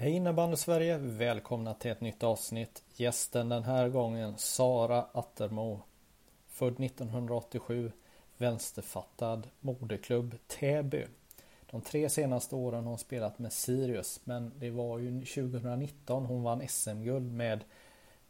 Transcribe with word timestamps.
Hej 0.00 0.12
innebandy 0.12 0.56
Sverige! 0.56 0.98
Välkomna 0.98 1.74
till 1.74 1.90
ett 1.90 2.00
nytt 2.00 2.22
avsnitt. 2.22 2.82
Gästen 2.96 3.48
den 3.48 3.64
här 3.64 3.88
gången 3.88 4.34
Sara 4.38 5.06
Attermo. 5.12 5.80
Född 6.48 6.80
1987. 6.80 7.92
Vänsterfattad. 8.36 9.48
Moderklubb 9.60 10.34
Täby. 10.46 11.06
De 11.70 11.80
tre 11.80 12.08
senaste 12.08 12.54
åren 12.54 12.82
har 12.84 12.88
hon 12.90 12.98
spelat 12.98 13.38
med 13.38 13.52
Sirius 13.52 14.20
men 14.24 14.52
det 14.58 14.70
var 14.70 14.98
ju 14.98 15.20
2019 15.20 16.26
hon 16.26 16.42
vann 16.42 16.68
SM-guld 16.68 17.32
med 17.32 17.64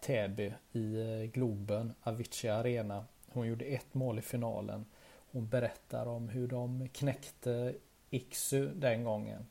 Täby 0.01 0.53
i 0.73 1.01
eh, 1.01 1.31
Globen, 1.31 1.95
Avicii 2.03 2.51
Arena. 2.51 3.05
Hon 3.33 3.47
gjorde 3.47 3.65
ett 3.65 3.95
mål 3.95 4.19
i 4.19 4.23
finalen. 4.23 4.87
Hon 5.33 5.49
berättar 5.49 6.07
om 6.07 6.29
hur 6.29 6.49
de 6.49 6.89
knäckte 6.89 7.75
Iksu 8.11 8.69
den 8.75 9.05
gången. 9.05 9.47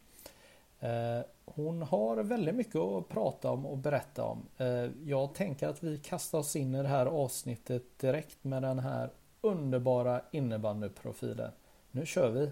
Eh, 0.79 1.19
hon 1.55 1.81
har 1.81 2.17
väldigt 2.23 2.55
mycket 2.55 2.75
att 2.75 3.09
prata 3.09 3.51
om 3.51 3.65
och 3.65 3.77
berätta 3.77 4.23
om. 4.23 4.45
Eh, 4.57 4.67
Jag 5.03 5.33
tänker 5.33 5.67
att 5.67 5.83
vi 5.83 5.97
kastar 5.97 6.39
oss 6.39 6.55
in 6.55 6.75
i 6.75 6.81
det 6.81 6.87
här 6.87 7.05
avsnittet 7.05 7.99
direkt 7.99 8.43
med 8.43 8.61
den 8.61 8.79
här 8.79 9.09
underbara 9.41 10.21
innebandyprofilen. 10.31 11.51
Nu 11.91 12.05
kör 12.05 12.29
vi! 12.29 12.51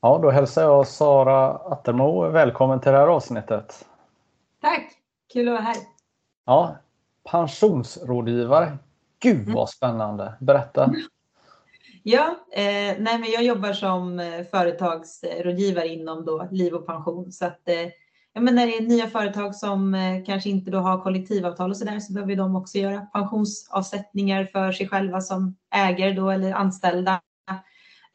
Ja, 0.00 0.18
då 0.22 0.30
hälsar 0.30 0.62
jag 0.62 0.86
Sara 0.86 1.48
Attermo 1.48 2.28
välkommen 2.28 2.80
till 2.80 2.92
det 2.92 2.98
här 2.98 3.06
avsnittet. 3.06 3.88
Tack! 4.60 5.01
Kul 5.32 5.48
att 5.48 5.54
vara 5.54 5.62
här. 5.62 5.76
Ja, 6.46 6.76
pensionsrådgivare. 7.30 8.78
Gud 9.22 9.48
vad 9.48 9.70
spännande! 9.70 10.34
Berätta! 10.40 10.94
Ja, 12.02 12.46
eh, 12.52 12.96
nej, 12.98 13.18
men 13.18 13.30
jag 13.30 13.44
jobbar 13.44 13.72
som 13.72 14.20
eh, 14.20 14.44
företagsrådgivare 14.50 15.88
inom 15.88 16.24
då 16.24 16.48
liv 16.50 16.74
och 16.74 16.86
pension. 16.86 17.32
Så 17.32 17.44
att, 17.46 17.68
eh, 17.68 17.88
ja, 18.32 18.40
men 18.40 18.54
när 18.54 18.66
det 18.66 18.76
är 18.76 18.82
nya 18.82 19.06
företag 19.06 19.54
som 19.54 19.94
eh, 19.94 20.24
kanske 20.24 20.50
inte 20.50 20.70
då 20.70 20.78
har 20.78 21.02
kollektivavtal 21.02 21.70
och 21.70 21.76
så 21.76 21.84
där 21.84 22.00
så 22.00 22.12
behöver 22.12 22.36
de 22.36 22.56
också 22.56 22.78
göra 22.78 23.00
pensionsavsättningar 23.00 24.44
för 24.44 24.72
sig 24.72 24.88
själva 24.88 25.20
som 25.20 25.56
ägare 25.74 26.12
då 26.12 26.30
eller 26.30 26.52
anställda. 26.52 27.20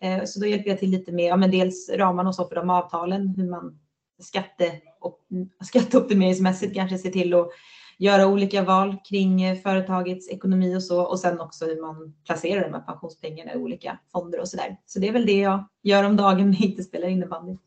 Eh, 0.01 0.23
så 0.25 0.39
då 0.39 0.45
hjälper 0.45 0.69
jag 0.69 0.79
till 0.79 0.89
lite 0.89 1.11
med 1.11 1.25
ja, 1.25 1.35
men 1.35 1.51
dels 1.51 1.89
ramarna 1.89 2.29
och 2.29 2.35
så 2.35 2.47
för 2.47 2.55
de 2.55 2.69
avtalen, 2.69 3.27
hur 3.27 3.49
man 3.49 3.79
skatte, 4.19 4.71
och, 4.99 5.19
skatteoptimeringsmässigt 5.63 6.75
kanske 6.75 6.97
ser 6.97 7.09
till 7.09 7.33
att 7.33 7.49
göra 7.97 8.27
olika 8.27 8.63
val 8.63 8.95
kring 9.09 9.43
eh, 9.43 9.57
företagets 9.57 10.29
ekonomi 10.29 10.77
och 10.77 10.83
så 10.83 11.01
och 11.01 11.19
sen 11.19 11.39
också 11.41 11.65
hur 11.65 11.81
man 11.81 12.13
placerar 12.25 12.61
de 12.61 12.73
här 12.73 12.81
pensionspengarna 12.81 13.53
i 13.53 13.57
olika 13.57 13.99
fonder 14.11 14.39
och 14.39 14.47
så 14.47 14.57
där. 14.57 14.77
Så 14.85 14.99
det 14.99 15.07
är 15.07 15.13
väl 15.13 15.25
det 15.25 15.39
jag 15.39 15.67
gör 15.83 16.03
om 16.03 16.15
dagen 16.15 16.51
när 16.51 16.57
jag 16.59 16.69
inte 16.69 16.83
spelar 16.83 17.07
innebandy. 17.07 17.57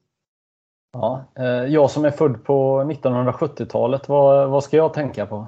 Ja, 0.92 1.24
eh, 1.38 1.44
jag 1.44 1.90
som 1.90 2.04
är 2.04 2.10
född 2.10 2.44
på 2.44 2.82
1970-talet, 2.82 4.08
vad, 4.08 4.50
vad 4.50 4.64
ska 4.64 4.76
jag 4.76 4.94
tänka 4.94 5.26
på? 5.26 5.46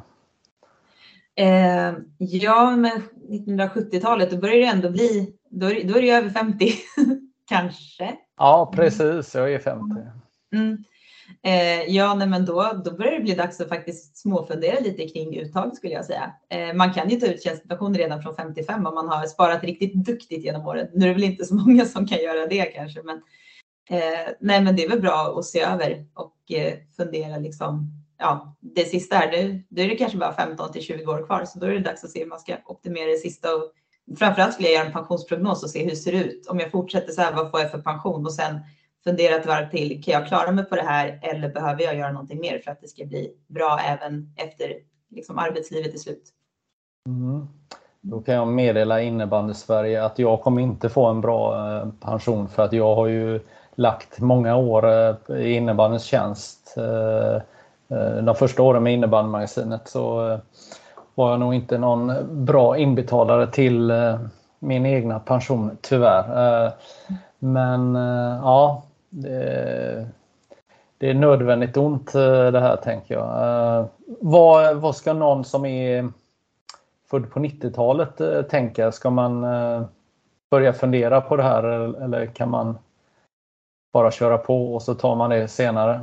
Eh, 1.34 1.92
ja, 2.18 2.76
men 2.76 3.02
1970-talet, 3.28 4.30
då 4.30 4.36
börjar 4.36 4.56
det 4.56 4.66
ändå 4.66 4.90
bli, 4.90 5.34
då 5.50 5.66
är, 5.66 5.84
då 5.84 5.94
är 5.94 6.00
det 6.00 6.06
ju 6.06 6.12
över 6.12 6.30
50 6.30 6.72
kanske. 7.48 8.16
Ja, 8.36 8.72
precis. 8.74 9.34
Jag 9.34 9.52
är 9.52 9.58
50. 9.58 9.84
Mm. 10.54 10.84
Eh, 11.42 11.82
ja, 11.88 12.14
nej, 12.14 12.28
men 12.28 12.44
då, 12.44 12.82
då 12.84 12.90
börjar 12.90 13.12
det 13.12 13.20
bli 13.20 13.34
dags 13.34 13.60
att 13.60 13.68
faktiskt 13.68 14.16
småfundera 14.16 14.80
lite 14.80 15.08
kring 15.08 15.36
uttag 15.36 15.76
skulle 15.76 15.92
jag 15.92 16.04
säga. 16.04 16.32
Eh, 16.50 16.74
man 16.74 16.92
kan 16.92 17.08
ju 17.08 17.20
ta 17.20 17.26
ut 17.26 17.42
tjänstepension 17.42 17.94
redan 17.94 18.22
från 18.22 18.36
55 18.36 18.86
om 18.86 18.94
man 18.94 19.08
har 19.08 19.26
sparat 19.26 19.64
riktigt 19.64 19.94
duktigt 19.94 20.44
genom 20.44 20.66
året. 20.66 20.90
Nu 20.94 21.04
är 21.04 21.08
det 21.08 21.14
väl 21.14 21.24
inte 21.24 21.44
så 21.44 21.54
många 21.66 21.84
som 21.84 22.06
kan 22.06 22.18
göra 22.18 22.46
det 22.46 22.64
kanske, 22.64 23.02
men 23.02 23.16
eh, 23.90 24.28
nej, 24.40 24.60
men 24.62 24.76
det 24.76 24.84
är 24.84 24.88
väl 24.88 25.00
bra 25.00 25.34
att 25.38 25.44
se 25.44 25.60
över 25.60 26.06
och 26.14 26.52
eh, 26.52 26.74
fundera 26.96 27.38
liksom. 27.38 27.98
Ja, 28.18 28.56
det 28.60 28.84
sista 28.84 29.16
är 29.22 29.30
det. 29.30 29.62
Då 29.68 29.82
är 29.82 29.88
det 29.88 29.96
kanske 29.96 30.18
bara 30.18 30.32
15 30.32 30.72
till 30.72 30.82
20 30.82 31.12
år 31.12 31.26
kvar, 31.26 31.44
så 31.44 31.58
då 31.58 31.66
är 31.66 31.70
det 31.70 31.78
dags 31.78 32.04
att 32.04 32.10
se 32.10 32.20
hur 32.20 32.28
man 32.28 32.40
ska 32.40 32.56
optimera 32.66 33.10
det 33.10 33.16
sista 33.16 33.54
och 33.54 33.72
framförallt 34.18 34.54
skulle 34.54 34.68
jag 34.68 34.74
göra 34.74 34.86
en 34.86 34.92
pensionsprognos 34.92 35.62
och 35.62 35.70
se 35.70 35.82
hur 35.82 35.90
det 35.90 35.96
ser 35.96 36.12
ut. 36.12 36.46
Om 36.46 36.58
jag 36.58 36.70
fortsätter 36.70 37.12
så 37.12 37.20
här, 37.20 37.32
vad 37.32 37.50
får 37.50 37.60
jag 37.60 37.70
för 37.70 37.78
pension 37.78 38.26
och 38.26 38.34
sen 38.34 38.60
fundera 39.04 39.36
ett 39.36 39.46
varv 39.46 39.70
till. 39.70 40.04
Kan 40.04 40.14
jag 40.14 40.26
klara 40.26 40.52
mig 40.52 40.64
på 40.64 40.76
det 40.76 40.82
här 40.82 41.18
eller 41.22 41.48
behöver 41.48 41.82
jag 41.82 41.96
göra 41.96 42.12
någonting 42.12 42.40
mer 42.40 42.58
för 42.58 42.70
att 42.70 42.80
det 42.80 42.88
ska 42.88 43.04
bli 43.04 43.32
bra 43.46 43.80
även 43.86 44.34
efter 44.36 44.74
liksom, 45.10 45.38
arbetslivet 45.38 45.94
är 45.94 45.98
slut? 45.98 46.24
Mm. 47.06 47.48
Då 48.04 48.20
kan 48.20 48.34
jag 48.34 48.48
meddela 48.48 49.00
innebandy 49.00 49.54
Sverige 49.54 50.04
att 50.04 50.18
jag 50.18 50.40
kommer 50.40 50.62
inte 50.62 50.88
få 50.88 51.06
en 51.06 51.20
bra 51.20 51.56
eh, 51.76 51.88
pension 52.00 52.48
för 52.48 52.62
att 52.62 52.72
jag 52.72 52.94
har 52.94 53.06
ju 53.06 53.40
lagt 53.74 54.20
många 54.20 54.56
år 54.56 54.88
eh, 54.88 55.36
i 55.36 55.52
innebandyns 55.52 56.04
tjänst. 56.04 56.74
Eh, 56.76 57.42
de 58.22 58.34
första 58.34 58.62
åren 58.62 58.82
med 58.82 58.94
innebandymagasinet 58.94 59.88
så 59.88 60.38
var 61.14 61.30
jag 61.30 61.40
nog 61.40 61.54
inte 61.54 61.78
någon 61.78 62.12
bra 62.44 62.78
inbetalare 62.78 63.46
till 63.46 63.92
min 64.58 64.86
egna 64.86 65.18
pension 65.18 65.78
tyvärr. 65.80 66.72
Men 67.38 67.94
ja, 68.42 68.82
det, 69.12 70.08
det 70.98 71.10
är 71.10 71.14
nödvändigt 71.14 71.76
ont 71.76 72.14
eh, 72.14 72.50
det 72.50 72.60
här 72.60 72.76
tänker 72.76 73.14
jag. 73.14 73.24
Eh, 73.24 73.86
vad, 74.06 74.76
vad 74.76 74.96
ska 74.96 75.12
någon 75.12 75.44
som 75.44 75.64
är 75.64 76.08
född 77.10 77.30
på 77.30 77.40
90-talet 77.40 78.20
eh, 78.20 78.42
tänka? 78.42 78.92
Ska 78.92 79.10
man 79.10 79.40
börja 80.50 80.72
fundera 80.72 81.20
på 81.20 81.36
det 81.36 81.42
här 81.42 81.64
eller, 82.02 82.26
kan 82.26 82.50
man 82.50 82.78
bara 83.92 84.10
köra 84.10 84.38
på 84.38 84.74
och 84.74 84.82
så 84.82 84.94
tar 84.94 85.16
man 85.16 85.30
det 85.30 85.48
senare? 85.48 86.00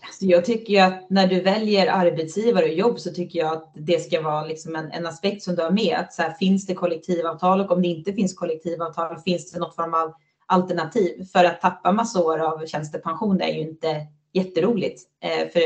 Alltså 0.00 0.24
jag 0.24 0.44
tycker 0.44 0.72
ju 0.72 0.78
att 0.78 1.10
när 1.10 1.26
du 1.26 1.40
väljer 1.40 1.92
arbetsgivare 1.92 2.64
och 2.64 2.74
jobb 2.74 3.00
så 3.00 3.10
tycker 3.10 3.38
jag 3.38 3.52
att 3.52 3.70
det 3.74 4.00
ska 4.00 4.22
vara 4.22 4.44
liksom 4.44 4.76
en, 4.76 4.90
en 4.90 5.06
aspekt 5.06 5.42
som 5.42 5.54
du 5.54 5.62
har 5.62 5.70
med. 5.70 5.96
Att 5.98 6.12
så 6.12 6.22
här, 6.22 6.32
finns 6.32 6.66
det 6.66 6.74
kollektivavtal 6.74 7.60
och 7.60 7.72
om 7.72 7.82
det 7.82 7.88
inte 7.88 8.12
finns 8.12 8.34
kollektivavtal 8.34 9.18
finns 9.18 9.52
det 9.52 9.58
något 9.58 9.76
form 9.76 9.94
av 9.94 10.14
alternativ? 10.46 11.24
För 11.32 11.44
att 11.44 11.60
tappa 11.60 11.92
massa 11.92 12.24
år 12.24 12.38
av 12.38 12.66
tjänstepension 12.66 13.40
är 13.40 13.52
ju 13.52 13.60
inte 13.60 14.06
jätteroligt. 14.32 15.02
Eh, 15.22 15.48
för 15.48 15.62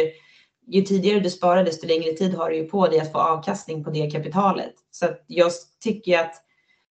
ju 0.66 0.82
tidigare 0.82 1.20
du 1.20 1.30
sparar 1.30 1.64
desto 1.64 1.86
längre 1.86 2.12
tid 2.12 2.34
har 2.34 2.50
du 2.50 2.56
ju 2.56 2.68
på 2.68 2.86
dig 2.86 3.00
att 3.00 3.12
få 3.12 3.18
avkastning 3.18 3.84
på 3.84 3.90
det 3.90 4.10
kapitalet. 4.10 4.74
Så 4.90 5.06
att 5.06 5.24
jag 5.26 5.52
tycker 5.80 6.18
att 6.18 6.34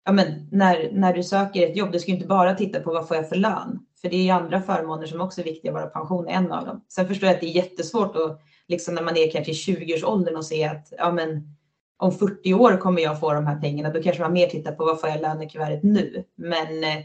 ja, 0.05 0.11
men 0.11 0.47
när, 0.51 0.89
när 0.91 1.13
du 1.13 1.23
söker 1.23 1.67
ett 1.67 1.77
jobb, 1.77 1.91
du 1.91 1.99
ska 1.99 2.11
ju 2.11 2.15
inte 2.15 2.27
bara 2.27 2.55
titta 2.55 2.79
på 2.79 2.93
vad 2.93 3.07
får 3.07 3.17
jag 3.17 3.29
för 3.29 3.35
lön? 3.35 3.79
För 4.01 4.09
det 4.09 4.15
är 4.15 4.23
ju 4.23 4.29
andra 4.29 4.61
förmåner 4.61 5.05
som 5.07 5.21
också 5.21 5.41
är 5.41 5.45
viktiga, 5.45 5.71
bara 5.71 5.87
pension 5.87 6.27
är 6.27 6.31
en 6.31 6.51
av 6.51 6.65
dem. 6.65 6.85
Sen 6.89 7.07
förstår 7.07 7.27
jag 7.27 7.35
att 7.35 7.41
det 7.41 7.47
är 7.47 7.55
jättesvårt 7.55 8.15
att, 8.15 8.41
liksom 8.67 8.95
när 8.95 9.03
man 9.03 9.17
är 9.17 9.31
kanske 9.31 9.51
i 9.51 9.55
20-årsåldern 9.55 10.35
och 10.35 10.45
se 10.45 10.63
att 10.63 10.93
ja, 10.97 11.11
men, 11.11 11.55
om 11.97 12.11
40 12.11 12.53
år 12.53 12.77
kommer 12.77 13.01
jag 13.01 13.19
få 13.19 13.33
de 13.33 13.47
här 13.47 13.61
pengarna. 13.61 13.89
Då 13.89 14.01
kanske 14.01 14.21
man 14.21 14.33
mer 14.33 14.47
tittar 14.47 14.71
på 14.71 14.85
vad 14.85 15.01
får 15.01 15.09
jag 15.09 15.21
lönekuvertet 15.21 15.83
nu? 15.83 16.23
Men 16.35 16.83
eh, 16.83 16.97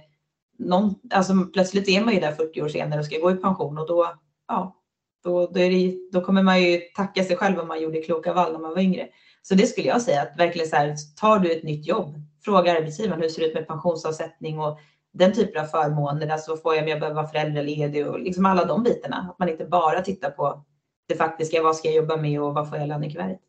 någon, 0.60 0.94
alltså, 1.10 1.32
plötsligt 1.52 1.88
är 1.88 2.04
man 2.04 2.14
ju 2.14 2.20
där 2.20 2.32
40 2.32 2.62
år 2.62 2.68
senare 2.68 3.00
och 3.00 3.06
ska 3.06 3.18
gå 3.18 3.30
i 3.30 3.34
pension 3.34 3.78
och 3.78 3.86
då, 3.86 4.06
ja, 4.48 4.76
då, 5.24 5.46
då, 5.46 5.60
är 5.60 5.70
det, 5.70 5.98
då 6.12 6.20
kommer 6.20 6.42
man 6.42 6.62
ju 6.62 6.78
tacka 6.78 7.24
sig 7.24 7.36
själv 7.36 7.58
om 7.58 7.68
man 7.68 7.82
gjorde 7.82 8.02
kloka 8.02 8.32
val 8.32 8.52
när 8.52 8.58
man 8.58 8.70
var 8.70 8.80
yngre. 8.80 9.08
Så 9.42 9.54
det 9.54 9.66
skulle 9.66 9.86
jag 9.86 10.02
säga 10.02 10.22
att 10.22 10.38
verkligen 10.38 10.68
så 10.68 10.76
här, 10.76 10.96
tar 11.20 11.38
du 11.38 11.52
ett 11.52 11.62
nytt 11.62 11.86
jobb, 11.86 12.14
fråga 12.44 12.72
arbetsgivaren 12.72 13.22
hur 13.22 13.28
ser 13.28 13.42
det 13.42 13.48
ut 13.48 13.54
med 13.54 13.66
pensionsavsättning 13.66 14.60
och 14.60 14.78
den 15.12 15.32
typen 15.32 15.62
av 15.62 15.66
förmåner. 15.66 16.28
Alltså 16.28 16.50
vad 16.50 16.62
får 16.62 16.74
jag 16.74 16.82
om 16.82 16.88
jag 16.88 17.00
behöver 17.00 17.16
vara 17.16 17.26
föräldraledig 17.26 18.08
och 18.08 18.20
liksom 18.20 18.46
alla 18.46 18.64
de 18.64 18.82
bitarna. 18.82 19.26
Att 19.30 19.38
man 19.38 19.48
inte 19.48 19.64
bara 19.64 20.00
tittar 20.00 20.30
på 20.30 20.64
det 21.08 21.14
faktiska, 21.14 21.62
vad 21.62 21.76
ska 21.76 21.88
jag 21.88 21.96
jobba 21.96 22.16
med 22.16 22.42
och 22.42 22.54
vad 22.54 22.68
får 22.68 22.78
jag 22.78 22.86
i 22.86 22.88
lönekuvertet. 22.88 23.40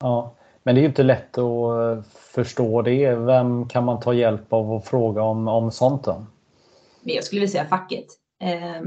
Ja, 0.00 0.34
men 0.62 0.74
det 0.74 0.78
är 0.78 0.82
ju 0.82 0.88
inte 0.88 1.02
lätt 1.02 1.38
att 1.38 2.06
förstå 2.06 2.82
det. 2.82 3.14
Vem 3.14 3.68
kan 3.68 3.84
man 3.84 4.00
ta 4.00 4.14
hjälp 4.14 4.52
av 4.52 4.72
och 4.72 4.84
fråga 4.84 5.22
om, 5.22 5.48
om 5.48 5.70
sånt 5.70 6.04
då? 6.04 6.26
Men 7.02 7.14
jag 7.14 7.24
skulle 7.24 7.40
vilja 7.40 7.52
säga 7.52 7.66
facket. 7.66 8.06
Eh, 8.42 8.82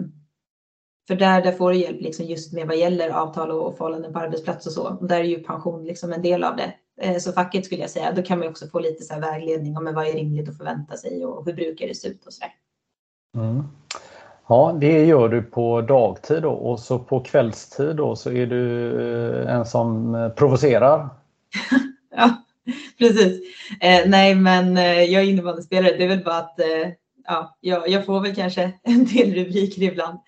för 1.08 1.16
där, 1.16 1.42
där 1.42 1.52
får 1.52 1.72
du 1.72 1.78
hjälp 1.78 2.02
liksom 2.02 2.26
just 2.26 2.54
med 2.54 2.68
vad 2.68 2.78
gäller 2.78 3.10
avtal 3.10 3.52
och 3.52 3.78
förhållanden 3.78 4.14
på 4.14 4.20
arbetsplats 4.20 4.68
och 4.68 4.72
så. 4.74 4.88
Och 4.88 5.08
där 5.08 5.20
är 5.20 5.24
ju 5.24 5.44
pension 5.44 5.86
liksom 5.86 6.14
en 6.14 6.22
del 6.22 6.44
av 6.44 6.56
det. 6.56 6.74
Eh, 7.02 7.18
så 7.18 7.32
facket 7.32 7.66
skulle 7.66 7.82
jag 7.82 7.90
säga, 7.90 8.12
då 8.12 8.22
kan 8.22 8.40
man 8.40 8.48
också 8.48 8.68
få 8.68 8.80
lite 8.80 9.04
så 9.04 9.20
vägledning 9.20 9.78
om 9.78 9.92
vad 9.96 10.08
är 10.08 10.14
rimligt 10.14 10.50
att 10.50 10.58
förvänta 10.58 10.98
sig 10.98 11.26
och 11.26 11.46
hur 11.46 11.54
brukar 11.54 11.88
det 11.88 11.96
se 11.96 12.08
ut 12.08 12.26
och 12.26 12.34
så 12.34 12.44
mm. 13.38 13.64
Ja, 14.48 14.78
det 14.80 15.06
gör 15.06 15.30
du 15.30 15.42
på 15.42 15.82
dagtid 15.82 16.42
då 16.42 16.52
och 16.52 16.80
så 16.80 17.00
på 17.00 17.20
kvällstid 17.20 17.96
då 17.96 18.16
så 18.16 18.32
är 18.32 18.46
du 18.46 18.92
eh, 19.42 19.56
en 19.56 19.66
som 19.66 20.16
eh, 20.16 20.30
provocerar. 20.30 21.10
ja, 22.16 22.44
precis. 22.98 23.42
Eh, 23.82 24.10
nej, 24.10 24.36
men 24.36 24.76
jag 24.76 25.24
är 25.24 25.30
innebandyspelare. 25.30 25.98
Det 25.98 26.04
är 26.04 26.08
väl 26.08 26.24
bara 26.24 26.38
att 26.38 26.60
eh, 26.60 26.66
ja, 27.26 27.58
jag, 27.62 27.90
jag, 27.90 28.06
får 28.06 28.20
väl 28.20 28.36
kanske 28.36 28.74
en 28.84 29.06
del 29.06 29.34
rubriker 29.34 29.82
ibland. 29.82 30.20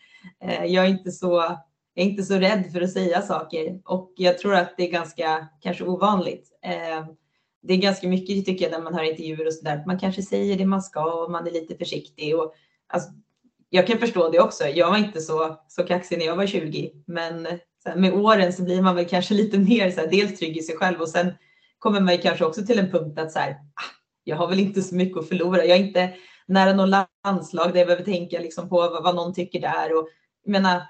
Eh, 0.43 0.65
jag 0.65 0.85
är 0.85 0.89
inte 0.89 1.11
så 1.11 1.57
jag 1.93 2.05
är 2.05 2.09
inte 2.09 2.23
så 2.23 2.35
rädd 2.35 2.71
för 2.71 2.81
att 2.81 2.91
säga 2.91 3.21
saker 3.21 3.81
och 3.85 4.13
jag 4.15 4.37
tror 4.37 4.55
att 4.55 4.73
det 4.77 4.83
är 4.83 4.91
ganska 4.91 5.47
kanske 5.61 5.83
ovanligt. 5.83 6.49
Eh, 6.65 7.05
det 7.67 7.73
är 7.73 7.77
ganska 7.77 8.07
mycket 8.07 8.45
tycker 8.45 8.65
jag 8.65 8.71
när 8.71 8.83
man 8.83 8.93
hör 8.93 9.03
intervjuer 9.03 9.47
och 9.47 9.53
så 9.53 9.63
där. 9.63 9.83
Man 9.85 9.99
kanske 9.99 10.21
säger 10.21 10.57
det 10.57 10.65
man 10.65 10.81
ska 10.81 11.23
och 11.23 11.31
man 11.31 11.47
är 11.47 11.51
lite 11.51 11.75
försiktig. 11.75 12.35
Och, 12.39 12.53
alltså, 12.87 13.09
jag 13.69 13.87
kan 13.87 13.97
förstå 13.97 14.29
det 14.29 14.39
också. 14.39 14.63
Jag 14.63 14.89
var 14.89 14.97
inte 14.97 15.21
så, 15.21 15.59
så 15.67 15.83
kaxig 15.83 16.17
när 16.17 16.25
jag 16.25 16.35
var 16.35 16.47
20, 16.47 16.91
men 17.07 17.47
här, 17.85 17.95
med 17.95 18.13
åren 18.13 18.53
så 18.53 18.63
blir 18.63 18.81
man 18.81 18.95
väl 18.95 19.05
kanske 19.05 19.33
lite 19.43 19.57
mer 19.57 19.91
så 19.91 19.99
här, 19.99 20.07
dels 20.07 20.39
trygg 20.39 20.57
i 20.57 20.61
sig 20.61 20.75
själv 20.75 21.01
och 21.01 21.09
sen 21.09 21.33
kommer 21.79 21.99
man 21.99 22.13
ju 22.13 22.21
kanske 22.21 22.45
också 22.45 22.65
till 22.65 22.79
en 22.79 22.91
punkt 22.91 23.19
att 23.19 23.31
så 23.31 23.39
här, 23.39 23.51
ah, 23.51 23.91
jag 24.23 24.35
har 24.35 24.47
väl 24.47 24.59
inte 24.59 24.81
så 24.81 24.95
mycket 24.95 25.17
att 25.17 25.27
förlora. 25.27 25.65
Jag 25.65 25.77
är 25.77 25.83
inte 25.83 26.13
nära 26.47 26.73
något 26.73 27.07
landslag 27.25 27.73
där 27.73 27.79
jag 27.79 27.87
behöver 27.87 28.05
tänka 28.05 28.39
liksom 28.39 28.69
på 28.69 28.75
vad, 28.75 29.03
vad 29.03 29.15
någon 29.15 29.33
tycker 29.33 29.61
där. 29.61 29.97
Och, 29.97 30.07
jag 30.43 30.51
menar, 30.51 30.81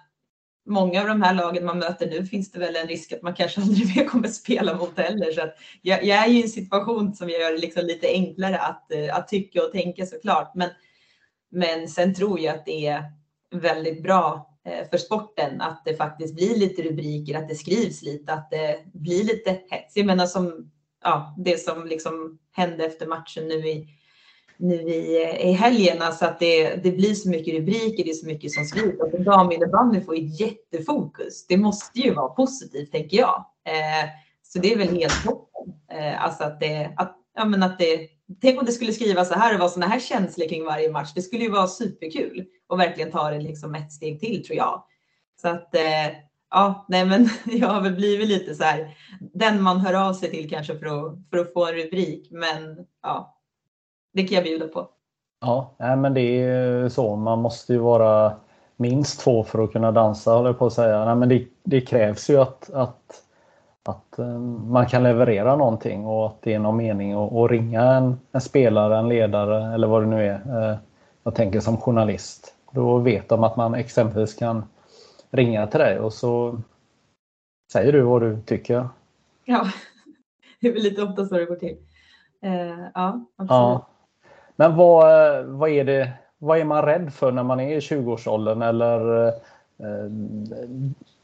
många 0.66 1.02
av 1.02 1.08
de 1.08 1.22
här 1.22 1.34
lagen 1.34 1.66
man 1.66 1.80
möter 1.80 2.10
nu 2.10 2.26
finns 2.26 2.52
det 2.52 2.60
väl 2.60 2.76
en 2.76 2.88
risk 2.88 3.12
att 3.12 3.22
man 3.22 3.34
kanske 3.34 3.62
aldrig 3.62 3.96
mer 3.96 4.06
kommer 4.06 4.28
spela 4.28 4.78
mot 4.78 5.00
heller. 5.00 5.32
Så 5.32 5.42
att 5.42 5.56
jag, 5.82 6.04
jag 6.04 6.26
är 6.26 6.28
ju 6.28 6.40
i 6.40 6.44
en 6.44 6.50
situation 6.50 7.14
som 7.14 7.30
gör 7.30 7.52
det 7.52 7.58
liksom 7.58 7.86
lite 7.86 8.08
enklare 8.08 8.60
att, 8.60 8.92
eh, 8.92 9.18
att 9.18 9.28
tycka 9.28 9.64
och 9.64 9.72
tänka 9.72 10.06
såklart. 10.06 10.52
Men, 10.56 10.70
men 11.52 11.88
sen 11.88 12.14
tror 12.14 12.40
jag 12.40 12.56
att 12.56 12.66
det 12.66 12.88
är 12.88 13.04
väldigt 13.52 14.04
bra 14.04 14.58
eh, 14.66 14.90
för 14.90 14.98
sporten 14.98 15.62
att 15.62 15.82
det 15.86 15.96
faktiskt 15.96 16.36
blir 16.36 16.56
lite 16.56 16.82
rubriker, 16.82 17.38
att 17.38 17.50
det 17.50 17.56
skrivs 17.56 18.02
lite, 18.02 18.34
att 18.34 18.50
det 18.52 18.80
blir 18.94 19.24
lite 19.24 19.60
hets. 19.70 19.98
Jag 19.98 20.06
menar 20.06 20.26
som 20.26 20.72
ja, 21.04 21.36
det 21.38 21.60
som 21.60 21.86
liksom 21.88 22.40
hände 22.52 22.86
efter 22.86 23.08
matchen 23.08 23.48
nu 23.48 23.56
i 23.56 23.88
nu 24.58 24.76
i, 24.76 25.24
eh, 25.24 25.50
i 25.50 25.52
helgen. 25.52 26.02
Alltså 26.02 26.26
att 26.26 26.40
det, 26.40 26.76
det 26.76 26.92
blir 26.92 27.14
så 27.14 27.30
mycket 27.30 27.54
rubriker, 27.54 28.04
det 28.04 28.10
är 28.10 28.14
så 28.14 28.28
mycket 28.28 28.52
som 28.52 28.66
skrivs. 28.66 29.00
och 29.00 29.22
daminnebandyn 29.22 30.06
får 30.06 30.16
ett 30.16 30.40
jättefokus. 30.40 31.48
Det 31.48 31.58
måste 31.58 32.00
ju 32.00 32.14
vara 32.14 32.30
positivt, 32.30 32.92
tänker 32.92 33.18
jag. 33.18 33.46
Eh, 33.68 34.10
så 34.44 34.60
det 34.60 34.74
är 34.74 34.78
väl 34.78 34.96
helt 34.96 35.24
toppen. 35.26 35.74
Eh, 35.92 36.24
alltså 36.24 36.44
att 36.44 36.60
det, 36.60 36.94
att, 36.98 37.18
ja, 37.36 37.46
men 37.46 37.64
att 37.64 37.80
det, 37.80 38.10
tänk 38.42 38.60
om 38.60 38.66
det 38.66 38.72
skulle 38.72 38.94
skrivas 38.94 39.28
så 39.28 39.34
här 39.34 39.54
och 39.54 39.60
vara 39.60 39.70
sådana 39.70 39.92
här 39.92 40.00
känslor 40.00 40.48
kring 40.48 40.64
varje 40.64 40.92
match. 40.92 41.12
Det 41.16 41.22
skulle 41.22 41.44
ju 41.44 41.52
vara 41.52 41.68
superkul 41.68 42.46
och 42.68 42.80
verkligen 42.80 43.12
ta 43.12 43.30
det 43.30 43.40
liksom 43.40 43.76
ett 43.76 43.92
steg 43.92 44.20
till, 44.20 44.46
tror 44.46 44.58
jag. 44.58 44.84
Så 45.42 45.48
att 45.48 45.76
eh, 45.76 46.16
ja, 46.50 46.86
nej 46.90 47.06
men 47.06 47.30
jag 47.46 47.68
har 47.68 47.82
väl 47.82 47.96
blivit 47.96 48.28
lite 48.28 48.56
så 48.56 48.64
här, 48.64 48.98
den 49.34 49.62
man 49.62 49.80
hör 49.80 49.94
av 49.94 50.14
sig 50.14 50.32
till 50.32 50.50
kanske 50.50 50.80
för 50.80 50.86
att, 50.86 51.18
för 51.30 51.38
att 51.38 51.54
få 51.54 51.66
en 51.66 51.76
rubrik. 51.76 52.28
Men 52.32 52.78
ja, 53.04 53.35
det 54.16 54.24
kan 54.24 54.36
jag 54.36 54.44
bjuda 54.44 54.68
på. 54.68 54.88
Ja, 55.42 55.76
men 55.78 56.14
det 56.14 56.42
är 56.42 56.90
så. 56.90 57.16
Man 57.16 57.42
måste 57.42 57.74
ju 57.74 57.80
vara 57.80 58.34
minst 58.76 59.20
två 59.20 59.44
för 59.44 59.64
att 59.64 59.72
kunna 59.72 59.92
dansa, 59.92 60.32
håller 60.32 60.50
jag 60.50 60.60
på 60.60 60.66
att 60.66 60.74
säga. 60.74 61.06
Nej, 61.06 61.16
men 61.16 61.30
det, 61.30 61.48
det 61.64 61.82
krävs 61.82 62.30
ju 62.30 62.42
att, 62.42 62.70
att, 62.74 63.24
att 63.84 64.20
eh, 64.20 64.40
man 64.68 64.86
kan 64.86 65.04
leverera 65.04 65.56
någonting 65.56 66.06
och 66.06 66.26
att 66.26 66.42
det 66.42 66.54
är 66.54 66.60
någon 66.60 66.78
mening 66.78 67.14
att 67.14 67.52
ringa 67.52 67.82
en, 67.82 68.20
en, 68.32 68.42
spelare, 68.42 68.98
en 68.98 69.10
ledare 69.10 69.74
eller 69.74 69.88
vad 69.88 70.02
det 70.04 70.08
nu 70.08 70.28
är. 70.28 70.70
Eh, 70.72 70.78
jag 71.24 71.36
tänker 71.36 71.60
som 71.60 71.78
journalist. 71.78 72.56
Då 72.72 72.98
vet 72.98 73.30
de 73.30 73.44
att 73.44 73.56
man 73.56 73.76
exempelvis 73.76 74.34
kan 74.34 74.64
ringa 75.32 75.68
till 75.68 75.80
dig 75.80 76.00
och 76.00 76.14
så 76.14 76.62
säger 77.72 77.92
du 77.92 78.02
vad 78.02 78.22
du 78.22 78.42
tycker. 78.42 78.90
Ja, 79.46 79.66
det 80.62 80.68
är 80.68 80.74
väl 80.74 80.84
lite 80.84 81.04
ofta 81.04 81.26
så 81.26 81.38
det 81.38 81.46
går 81.46 81.56
till. 81.56 81.78
Uh, 82.46 82.88
ja, 82.94 83.26
absolut. 83.36 83.50
Ja. 83.50 83.88
Men 84.56 84.76
vad, 84.76 85.38
eh, 85.38 85.44
vad, 85.46 85.70
är 85.70 85.84
det, 85.84 86.12
vad 86.38 86.60
är 86.60 86.66
man 86.66 86.86
rädd 86.86 87.14
för 87.14 87.32
när 87.32 87.44
man 87.44 87.60
är 87.60 87.76
i 87.76 87.80
20-årsåldern? 87.80 88.62
Eller 88.62 89.28
eh, 89.28 89.34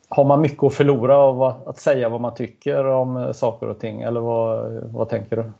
har 0.09 0.23
man 0.23 0.41
mycket 0.41 0.63
att 0.63 0.73
förlora 0.73 1.17
av 1.17 1.43
att 1.43 1.79
säga 1.79 2.09
vad 2.09 2.21
man 2.21 2.35
tycker 2.35 2.85
om 2.85 3.17
eh, 3.17 3.31
saker 3.31 3.69
och 3.69 3.79
ting? 3.79 4.01
Eller 4.01 4.19
vad, 4.19 4.73
vad 4.73 5.09
tänker 5.09 5.35
du? 5.35 5.51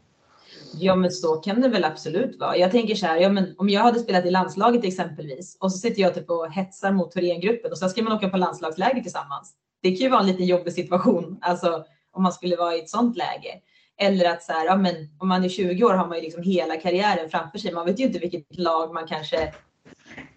Ja, 0.74 0.96
men 0.96 1.12
så 1.12 1.36
kan 1.36 1.62
det 1.62 1.68
väl 1.68 1.84
absolut 1.84 2.40
vara. 2.40 2.58
Jag 2.58 2.72
tänker 2.72 2.96
så 2.96 3.06
här, 3.06 3.18
ja, 3.18 3.30
men 3.30 3.56
om 3.58 3.70
jag 3.70 3.82
hade 3.82 4.00
spelat 4.00 4.26
i 4.26 4.32
landslaget 4.32 4.86
exempelvis 4.86 5.58
och 5.60 5.72
så 5.72 5.78
sitter 5.78 6.02
jag 6.02 6.14
typ 6.14 6.30
och 6.30 6.52
hetsar 6.52 6.92
mot 6.92 7.12
Thorengruppen 7.12 7.72
och 7.72 7.78
sen 7.78 7.90
ska 7.90 8.04
man 8.04 8.14
åka 8.14 8.30
på 8.30 8.38
landslagsläger 8.38 9.02
tillsammans. 9.02 9.54
Det 9.82 9.90
kan 9.90 9.98
ju 9.98 10.10
vara 10.10 10.22
en 10.22 10.28
lite 10.28 10.44
jobbig 10.44 10.74
situation, 10.74 11.38
alltså 11.42 11.84
om 12.12 12.24
man 12.24 12.34
skulle 12.34 12.56
vara 12.56 12.76
i 12.76 12.80
ett 12.80 12.90
sånt 12.90 13.18
läge. 13.18 13.62
Eller 14.02 14.30
att 14.30 14.44
så 14.44 14.52
här, 14.52 14.66
ja, 14.66 14.76
men 14.76 14.96
om 15.20 15.28
man 15.28 15.44
är 15.44 15.50
20 15.50 15.84
år 15.84 15.94
har 15.94 16.08
man 16.08 16.18
ju 16.18 16.24
liksom 16.24 16.44
hela 16.44 16.76
karriären 16.76 17.30
framför 17.30 17.58
sig. 17.58 17.74
Man 17.74 17.86
vet 17.86 18.00
ju 18.00 18.04
inte 18.04 18.20
vilket 18.20 18.58
lag 18.58 18.94
man 18.94 19.08
kanske 19.08 19.54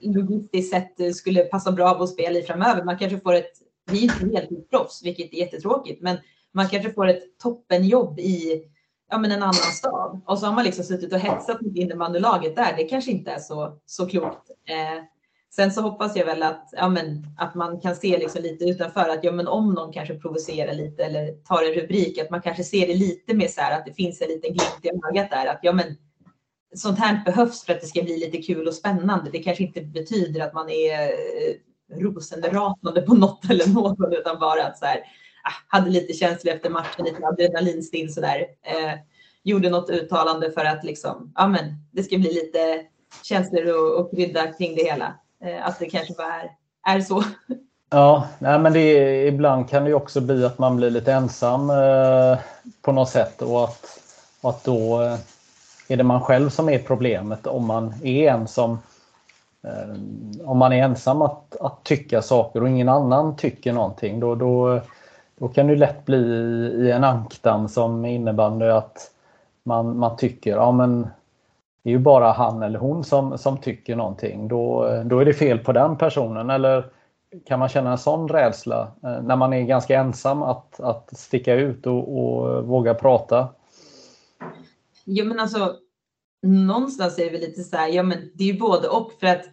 logistiskt 0.01 0.73
sett 0.73 1.17
skulle 1.17 1.45
passa 1.45 1.73
bra 1.73 1.95
på 1.95 2.03
att 2.03 2.11
spela 2.11 2.39
i 2.39 2.43
framöver. 2.43 2.85
Man 2.85 2.99
kanske 2.99 3.21
får 3.21 3.35
ett, 3.35 3.53
vi 3.91 3.99
är 3.99 4.03
inte 4.03 4.39
heltidsproffs, 4.39 5.05
vilket 5.05 5.33
är 5.33 5.39
jättetråkigt, 5.39 6.03
men 6.03 6.17
man 6.53 6.69
kanske 6.69 6.93
får 6.93 7.07
ett 7.07 7.39
toppenjobb 7.43 8.19
i 8.19 8.63
ja, 9.11 9.19
men 9.19 9.33
en 9.33 9.43
annan 9.43 9.55
stad. 9.55 10.21
Och 10.27 10.39
så 10.39 10.47
har 10.47 10.53
man 10.53 10.65
liksom 10.65 10.85
suttit 10.85 11.13
och 11.13 11.19
hetsat 11.19 11.61
mot 11.61 11.77
innebandylaget 11.77 12.57
där. 12.57 12.77
Det 12.77 12.85
kanske 12.85 13.11
inte 13.11 13.31
är 13.31 13.39
så, 13.39 13.79
så 13.87 14.07
klokt. 14.07 14.51
Eh, 14.69 15.05
Sen 15.57 15.73
så 15.73 15.81
hoppas 15.81 16.17
jag 16.17 16.27
väl 16.27 16.43
att, 16.43 16.69
ja, 16.73 16.89
men, 16.89 17.27
att 17.39 17.55
man 17.55 17.81
kan 17.81 17.97
se 17.97 18.19
liksom 18.19 18.43
lite 18.43 18.65
utanför 18.65 19.09
att 19.09 19.25
ja, 19.25 19.33
men 19.33 19.49
om 19.49 19.75
någon 19.75 19.93
kanske 19.93 20.15
provocerar 20.15 20.75
lite 20.75 21.05
eller 21.05 21.33
tar 21.33 21.63
en 21.63 21.81
rubrik, 21.81 22.19
att 22.19 22.31
man 22.31 22.43
kanske 22.43 22.65
ser 22.65 22.87
det 22.87 22.95
lite 22.95 23.35
mer 23.35 23.49
så 23.49 23.61
här 23.61 23.79
att 23.79 23.87
det 23.87 23.93
finns 23.93 24.21
en 24.21 24.29
liten 24.29 24.51
glimt 24.51 24.81
i 24.83 24.89
ögat 24.89 25.31
där. 25.31 25.47
Att 25.47 25.59
ja, 25.63 25.73
men, 25.73 25.87
sånt 26.75 26.99
här 26.99 27.25
behövs 27.25 27.65
för 27.65 27.73
att 27.73 27.81
det 27.81 27.87
ska 27.87 28.03
bli 28.03 28.19
lite 28.19 28.43
kul 28.43 28.69
och 28.69 28.75
spännande. 28.75 29.31
Det 29.31 29.39
kanske 29.39 29.65
inte 29.65 29.81
betyder 29.81 30.41
att 30.41 30.55
man 30.55 30.71
är 30.71 31.03
eh, 31.03 31.55
på 33.07 33.15
något 33.15 33.45
eller 33.51 33.75
någon, 33.75 34.13
utan 34.13 34.39
bara 34.39 34.67
att 34.67 34.79
så 34.79 34.85
här, 34.85 34.99
ah, 35.45 35.79
hade 35.79 35.91
lite 35.91 36.13
känslor 36.13 36.55
efter 36.55 36.71
matchen, 36.71 37.05
lite 37.05 37.27
adrenalinstinn 37.27 38.11
sådär. 38.11 38.47
Eh, 38.63 38.99
gjorde 39.45 39.71
något 39.71 39.91
uttalande 39.91 40.53
för 40.53 40.65
att 40.65 40.85
liksom, 40.85 41.33
ja, 41.35 41.49
men, 41.49 41.65
det 41.93 42.03
ska 42.03 42.19
bli 42.19 42.33
lite 42.33 42.87
känslor 43.23 43.67
och, 43.67 44.01
och 44.01 44.11
krydda 44.11 44.53
kring 44.53 44.77
det 44.77 44.85
hela. 44.85 45.21
Eh, 45.45 45.67
att 45.67 45.79
det 45.79 45.87
kanske 45.87 46.15
bara 46.15 46.35
är, 46.35 46.51
är 46.97 47.01
så. 47.01 47.23
Ja, 47.91 48.29
nej, 48.39 48.59
men 48.59 48.73
det 48.73 49.27
ibland 49.27 49.69
kan 49.69 49.85
det 49.85 49.89
ju 49.89 49.95
också 49.95 50.21
bli 50.21 50.45
att 50.45 50.59
man 50.59 50.77
blir 50.77 50.91
lite 50.91 51.13
ensam 51.13 51.71
eh, 51.71 52.39
på 52.83 52.93
något 52.93 53.09
sätt 53.09 53.43
och 53.43 53.65
att, 53.65 53.99
att 54.43 54.65
då 54.65 55.03
eh, 55.03 55.19
är 55.89 55.97
det 55.97 56.05
man 56.05 56.21
själv 56.21 56.51
som 56.51 56.69
är 56.69 56.79
problemet 56.79 57.47
om 57.47 57.67
man 57.67 57.95
är 58.03 58.31
en 58.31 58.49
som 58.49 58.79
eh, 59.65 59.95
om 60.45 60.59
man 60.59 60.73
är 60.73 60.83
ensam 60.85 61.23
att, 61.23 61.57
att 61.57 61.85
tycka 61.85 62.23
saker 62.23 62.63
och 62.63 62.69
ingen 62.69 62.89
annan 62.89 63.37
tycker 63.37 63.73
någonting 63.73 64.21
då, 64.21 64.35
då, 64.35 64.81
då 65.39 65.49
kan 65.49 65.67
det 65.67 65.77
lätt 65.77 66.05
bli 66.05 66.19
i 66.75 66.91
en 66.91 67.05
ankdamm 67.05 67.69
som 67.69 68.05
innebär 68.05 68.69
att 68.69 69.11
man, 69.63 69.99
man 69.99 70.17
tycker 70.17 70.51
ja 70.51 70.73
men 70.73 71.09
det 71.85 71.91
är 71.91 71.93
ju 71.93 71.99
bara 71.99 72.33
han 72.33 72.63
eller 72.63 72.79
hon 72.79 73.05
som, 73.05 73.39
som 73.39 73.59
tycker 73.59 73.97
någonting. 73.97 74.49
Då, 74.49 74.89
då 75.05 75.19
är 75.19 75.25
det 75.25 75.35
fel 75.35 75.59
på 75.59 75.73
den 75.73 75.99
personen. 75.99 76.51
Eller 76.51 76.91
kan 77.47 77.59
man 77.59 77.69
känna 77.69 77.91
en 77.91 77.99
sån 77.99 78.29
rädsla 78.29 78.93
eh, 79.03 79.23
när 79.23 79.37
man 79.37 79.53
är 79.53 79.63
ganska 79.63 79.99
ensam 79.99 80.43
att, 80.43 80.81
att 80.81 81.19
sticka 81.19 81.55
ut 81.55 81.87
och, 81.87 82.19
och 82.19 82.67
våga 82.67 82.95
prata? 82.95 83.49
Jo 85.05 85.25
men 85.25 85.41
alltså 85.41 85.75
någonstans 86.43 87.19
är 87.19 87.25
det 87.25 87.31
väl 87.31 87.41
lite 87.41 87.63
så 87.63 87.77
här, 87.77 87.89
ja 87.89 88.03
men 88.03 88.31
det 88.35 88.45
är 88.45 88.53
ju 88.53 88.59
både 88.59 88.89
och 88.89 89.13
för 89.21 89.27
att 89.27 89.45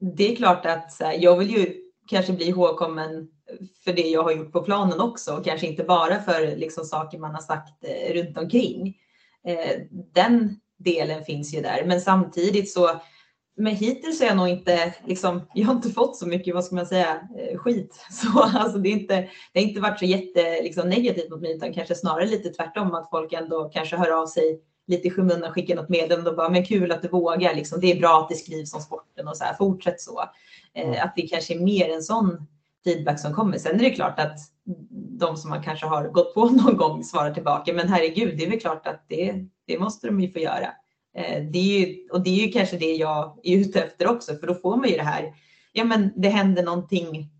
det 0.00 0.32
är 0.32 0.36
klart 0.36 0.66
att 0.66 0.92
så 0.92 1.04
här, 1.04 1.16
jag 1.18 1.36
vill 1.36 1.50
ju 1.50 1.74
kanske 2.06 2.32
bli 2.32 2.48
ihågkommen 2.48 3.28
för 3.84 3.92
det 3.92 4.08
jag 4.08 4.22
har 4.22 4.32
gjort 4.32 4.52
på 4.52 4.62
planen 4.62 5.00
också, 5.00 5.40
kanske 5.44 5.66
inte 5.66 5.84
bara 5.84 6.20
för 6.20 6.56
liksom 6.56 6.84
saker 6.84 7.18
man 7.18 7.34
har 7.34 7.40
sagt 7.40 7.84
eh, 7.84 8.14
runt 8.14 8.38
omkring. 8.38 8.96
Eh, 9.44 9.80
den 10.14 10.60
delen 10.78 11.24
finns 11.24 11.54
ju 11.54 11.60
där. 11.60 11.84
Men 11.86 12.00
samtidigt 12.00 12.70
så, 12.70 13.00
men 13.56 13.76
hittills 13.76 14.20
har 14.20 14.26
jag 14.26 14.36
nog 14.36 14.48
inte, 14.48 14.94
liksom, 15.06 15.42
jag 15.54 15.66
har 15.66 15.74
inte 15.74 15.90
fått 15.90 16.16
så 16.16 16.26
mycket, 16.26 16.54
vad 16.54 16.64
ska 16.64 16.74
man 16.74 16.86
säga, 16.86 17.20
eh, 17.38 17.58
skit. 17.58 18.06
Så 18.10 18.42
alltså 18.42 18.78
det, 18.78 18.88
är 18.88 18.92
inte, 18.92 19.28
det 19.52 19.60
har 19.60 19.68
inte 19.68 19.80
varit 19.80 19.98
så 19.98 20.04
jätte 20.04 20.62
liksom, 20.62 20.88
negativt 20.88 21.30
mot 21.30 21.40
mig, 21.40 21.56
utan 21.56 21.72
kanske 21.72 21.94
snarare 21.94 22.26
lite 22.26 22.48
tvärtom, 22.48 22.94
att 22.94 23.10
folk 23.10 23.32
ändå 23.32 23.70
kanske 23.74 23.96
hör 23.96 24.10
av 24.22 24.26
sig 24.26 24.60
lite 24.86 25.08
i 25.08 25.10
skymundan 25.10 25.52
skicka 25.52 25.74
något 25.74 25.88
meddelande 25.88 26.30
och 26.30 26.36
bara, 26.36 26.48
men 26.48 26.64
kul 26.64 26.92
att 26.92 27.02
du 27.02 27.08
vågar, 27.08 27.54
liksom. 27.54 27.80
det 27.80 27.92
är 27.92 28.00
bra 28.00 28.20
att 28.20 28.28
det 28.28 28.34
skrivs 28.34 28.74
om 28.74 28.80
sporten 28.80 29.28
och 29.28 29.36
så 29.36 29.44
här, 29.44 29.54
fortsätt 29.54 30.00
så. 30.00 30.24
Eh, 30.74 31.04
att 31.04 31.12
det 31.16 31.22
kanske 31.22 31.54
är 31.54 31.58
mer 31.58 31.88
en 31.88 32.02
sån 32.02 32.46
feedback 32.84 33.20
som 33.20 33.34
kommer. 33.34 33.58
Sen 33.58 33.74
är 33.74 33.84
det 33.84 33.90
klart 33.90 34.20
att 34.20 34.38
de 35.18 35.36
som 35.36 35.50
man 35.50 35.62
kanske 35.62 35.86
har 35.86 36.08
gått 36.08 36.34
på 36.34 36.44
någon 36.64 36.76
gång 36.76 37.04
svarar 37.04 37.34
tillbaka, 37.34 37.72
men 37.72 37.88
herregud, 37.88 38.38
det 38.38 38.44
är 38.44 38.50
väl 38.50 38.60
klart 38.60 38.86
att 38.86 39.04
det, 39.08 39.46
det 39.68 39.78
måste 39.78 40.06
de 40.06 40.20
ju 40.20 40.32
få 40.32 40.38
göra. 40.38 40.74
Eh, 41.16 41.44
det 41.44 41.58
är 41.58 41.78
ju, 41.78 42.08
och 42.08 42.22
det 42.22 42.30
är 42.30 42.46
ju 42.46 42.52
kanske 42.52 42.76
det 42.76 42.94
jag 42.94 43.40
är 43.42 43.56
ute 43.56 43.82
efter 43.82 44.08
också, 44.08 44.36
för 44.36 44.46
då 44.46 44.54
får 44.54 44.76
man 44.76 44.88
ju 44.88 44.96
det 44.96 45.02
här, 45.02 45.34
ja 45.72 45.84
men 45.84 46.12
det 46.16 46.28
händer 46.28 46.62
någonting, 46.62 47.30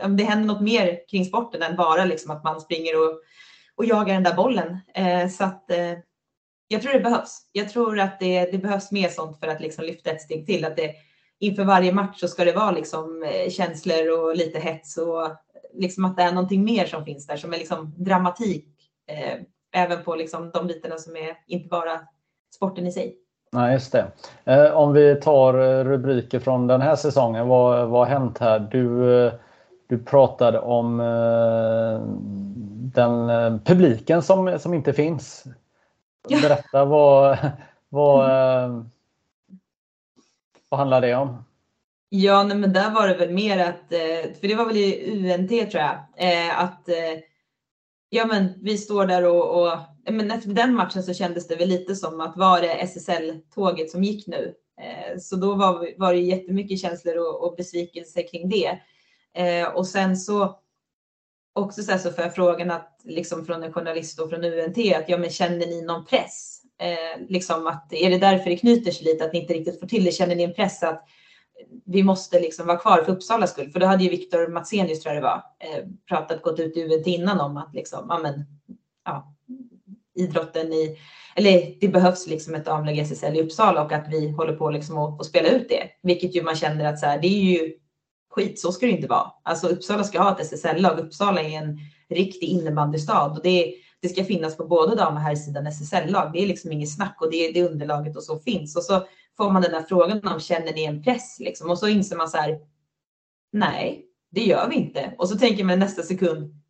eh, 0.00 0.08
det 0.08 0.24
händer 0.24 0.46
något 0.46 0.62
mer 0.62 1.08
kring 1.08 1.24
sporten 1.24 1.62
än 1.62 1.76
bara 1.76 2.04
liksom 2.04 2.30
att 2.30 2.44
man 2.44 2.60
springer 2.60 3.00
och, 3.00 3.20
och 3.74 3.84
jagar 3.84 4.14
den 4.14 4.22
där 4.22 4.34
bollen. 4.34 4.78
Eh, 4.94 5.28
så 5.28 5.44
att 5.44 5.64
jag 6.68 6.82
tror 6.82 6.92
det 6.92 7.00
behövs. 7.00 7.48
Jag 7.52 7.68
tror 7.68 8.00
att 8.00 8.20
det, 8.20 8.52
det 8.52 8.58
behövs 8.58 8.92
mer 8.92 9.08
sånt 9.08 9.40
för 9.40 9.46
att 9.46 9.60
liksom 9.60 9.84
lyfta 9.84 10.10
ett 10.10 10.22
steg 10.22 10.46
till. 10.46 10.64
Att 10.64 10.76
det, 10.76 10.94
inför 11.38 11.64
varje 11.64 11.92
match 11.92 12.20
så 12.20 12.28
ska 12.28 12.44
det 12.44 12.52
vara 12.52 12.70
liksom 12.70 13.32
känslor 13.50 14.18
och 14.18 14.36
lite 14.36 14.58
hets 14.58 14.96
och 14.96 15.30
liksom 15.74 16.04
att 16.04 16.16
det 16.16 16.22
är 16.22 16.32
någonting 16.32 16.64
mer 16.64 16.86
som 16.86 17.04
finns 17.04 17.26
där 17.26 17.36
som 17.36 17.52
är 17.52 17.58
liksom 17.58 17.94
dramatik. 17.96 18.68
Även 19.72 20.04
på 20.04 20.14
liksom 20.14 20.50
de 20.50 20.66
bitarna 20.66 20.98
som 20.98 21.16
är 21.16 21.38
inte 21.46 21.68
bara 21.68 22.00
sporten 22.54 22.86
i 22.86 22.92
sig. 22.92 23.16
Nej, 23.54 23.72
just 23.72 23.92
det. 23.92 24.06
Eh, 24.44 24.72
om 24.72 24.92
vi 24.92 25.20
tar 25.20 25.54
eh, 25.54 25.84
rubriker 25.84 26.40
från 26.40 26.66
den 26.66 26.80
här 26.80 26.96
säsongen. 26.96 27.48
Vad, 27.48 27.88
vad 27.88 28.00
har 28.00 28.18
hänt 28.18 28.38
här? 28.38 28.58
Du, 28.60 29.16
eh, 29.26 29.32
du 29.86 29.98
pratade 29.98 30.60
om 30.60 30.98
den 32.94 33.28
publiken 33.64 34.22
som, 34.22 34.58
som 34.58 34.74
inte 34.74 34.92
finns. 34.92 35.44
Berätta 36.42 36.84
vad, 36.84 37.38
vad, 37.88 38.28
vad 40.68 40.78
handlar 40.78 41.00
det 41.00 41.14
om? 41.14 41.44
Ja, 42.08 42.42
nej, 42.42 42.56
men 42.56 42.72
där 42.72 42.90
var 42.90 43.08
det 43.08 43.14
väl 43.14 43.30
mer 43.30 43.58
att, 43.58 43.88
för 44.40 44.48
det 44.48 44.54
var 44.54 44.66
väl 44.66 44.76
i 44.76 45.32
UNT 45.32 45.70
tror 45.70 45.82
jag, 45.82 45.98
att 46.56 46.88
ja, 48.14 48.26
men 48.26 48.52
vi 48.62 48.78
står 48.78 49.06
där 49.06 49.24
och, 49.24 49.62
och 49.62 49.78
men 50.10 50.30
efter 50.30 50.48
den 50.48 50.74
matchen 50.74 51.02
så 51.02 51.14
kändes 51.14 51.48
det 51.48 51.56
väl 51.56 51.68
lite 51.68 51.96
som 51.96 52.20
att 52.20 52.36
var 52.36 52.60
det 52.60 52.72
SSL-tåget 52.72 53.90
som 53.90 54.04
gick 54.04 54.26
nu? 54.26 54.54
Eh, 54.80 55.18
så 55.18 55.36
då 55.36 55.54
var, 55.54 55.98
var 55.98 56.12
det 56.12 56.20
jättemycket 56.20 56.80
känslor 56.80 57.18
och, 57.18 57.44
och 57.44 57.56
besvikelse 57.56 58.22
kring 58.22 58.48
det. 58.48 58.78
Eh, 59.34 59.68
och 59.68 59.86
sen 59.86 60.16
så 60.16 60.58
också 61.52 61.82
så, 61.82 61.92
här 61.92 61.98
så 61.98 62.12
får 62.12 62.24
jag 62.24 62.34
frågan 62.34 62.70
att 62.70 63.00
liksom 63.04 63.46
från 63.46 63.62
en 63.62 63.72
journalist 63.72 64.20
och 64.20 64.30
från 64.30 64.44
UNT 64.44 64.78
att 64.78 65.08
ja, 65.08 65.18
men 65.18 65.30
känner 65.30 65.66
ni 65.66 65.82
någon 65.82 66.04
press? 66.04 66.62
Eh, 66.78 67.26
liksom 67.28 67.66
att 67.66 67.92
är 67.92 68.10
det 68.10 68.18
därför 68.18 68.50
det 68.50 68.56
knyter 68.56 68.90
sig 68.90 69.04
lite 69.04 69.24
att 69.24 69.32
ni 69.32 69.40
inte 69.40 69.54
riktigt 69.54 69.80
får 69.80 69.86
till 69.86 70.04
det? 70.04 70.12
Känner 70.12 70.36
ni 70.36 70.42
en 70.42 70.54
press 70.54 70.82
att 70.82 71.04
vi 71.84 72.02
måste 72.02 72.40
liksom 72.40 72.66
vara 72.66 72.78
kvar 72.78 73.02
för 73.02 73.12
Uppsalas 73.12 73.50
skull? 73.50 73.70
För 73.70 73.80
då 73.80 73.86
hade 73.86 74.04
ju 74.04 74.10
Viktor 74.10 74.48
Matsenius 74.48 75.02
tror 75.02 75.14
jag 75.14 75.22
det 75.22 75.26
var 75.26 75.42
eh, 75.58 75.84
pratat 76.08 76.42
gått 76.42 76.60
ut 76.60 76.76
i 76.76 76.80
huvudet 76.80 77.06
innan 77.06 77.40
om 77.40 77.56
att 77.56 77.74
liksom, 77.74 78.06
ja, 78.08 78.18
men, 78.18 78.44
ja, 79.04 79.34
idrotten 80.14 80.72
i, 80.72 80.98
eller 81.36 81.80
det 81.80 81.88
behövs 81.88 82.26
liksom 82.26 82.54
ett 82.54 82.64
damlag 82.64 82.98
SSL 82.98 83.36
i 83.36 83.42
Uppsala 83.42 83.84
och 83.84 83.92
att 83.92 84.08
vi 84.10 84.30
håller 84.30 84.52
på 84.52 84.70
liksom 84.70 84.98
att, 84.98 85.20
att 85.20 85.26
spela 85.26 85.48
ut 85.48 85.68
det. 85.68 85.88
Vilket 86.02 86.36
ju 86.36 86.42
man 86.42 86.56
känner 86.56 86.84
att 86.84 86.98
så 86.98 87.06
här, 87.06 87.18
det 87.22 87.26
är 87.26 87.42
ju 87.42 87.72
skit, 88.30 88.60
så 88.60 88.72
ska 88.72 88.86
det 88.86 88.92
inte 88.92 89.08
vara. 89.08 89.32
Alltså 89.42 89.68
Uppsala 89.68 90.04
ska 90.04 90.22
ha 90.22 90.32
ett 90.32 90.52
SSL-lag. 90.52 90.98
Uppsala 90.98 91.42
är 91.42 91.58
en 91.58 91.78
riktig 92.10 92.46
innebandystad 92.46 93.26
och 93.26 93.42
det, 93.42 93.74
det 94.00 94.08
ska 94.08 94.24
finnas 94.24 94.56
på 94.56 94.64
både 94.64 94.96
dam 94.96 95.14
och 95.14 95.20
herrsidan 95.20 95.66
SSL-lag. 95.66 96.32
Det 96.32 96.42
är 96.42 96.46
liksom 96.46 96.72
inget 96.72 96.94
snack 96.94 97.16
och 97.20 97.30
det 97.30 97.36
är 97.36 97.52
det 97.52 97.62
underlaget 97.62 98.16
och 98.16 98.22
så 98.22 98.38
finns. 98.38 98.76
Och 98.76 98.82
så 98.82 99.06
får 99.36 99.50
man 99.50 99.62
den 99.62 99.74
här 99.74 99.82
frågan 99.82 100.26
om 100.26 100.40
känner 100.40 100.72
ni 100.72 100.84
en 100.84 101.02
press 101.02 101.36
liksom? 101.40 101.70
Och 101.70 101.78
så 101.78 101.88
inser 101.88 102.16
man 102.16 102.28
så 102.28 102.36
här, 102.36 102.58
nej, 103.52 104.06
det 104.30 104.44
gör 104.44 104.68
vi 104.68 104.76
inte. 104.76 105.14
Och 105.18 105.28
så 105.28 105.38
tänker 105.38 105.64
man 105.64 105.78
nästa 105.78 106.02
sekund, 106.02 106.62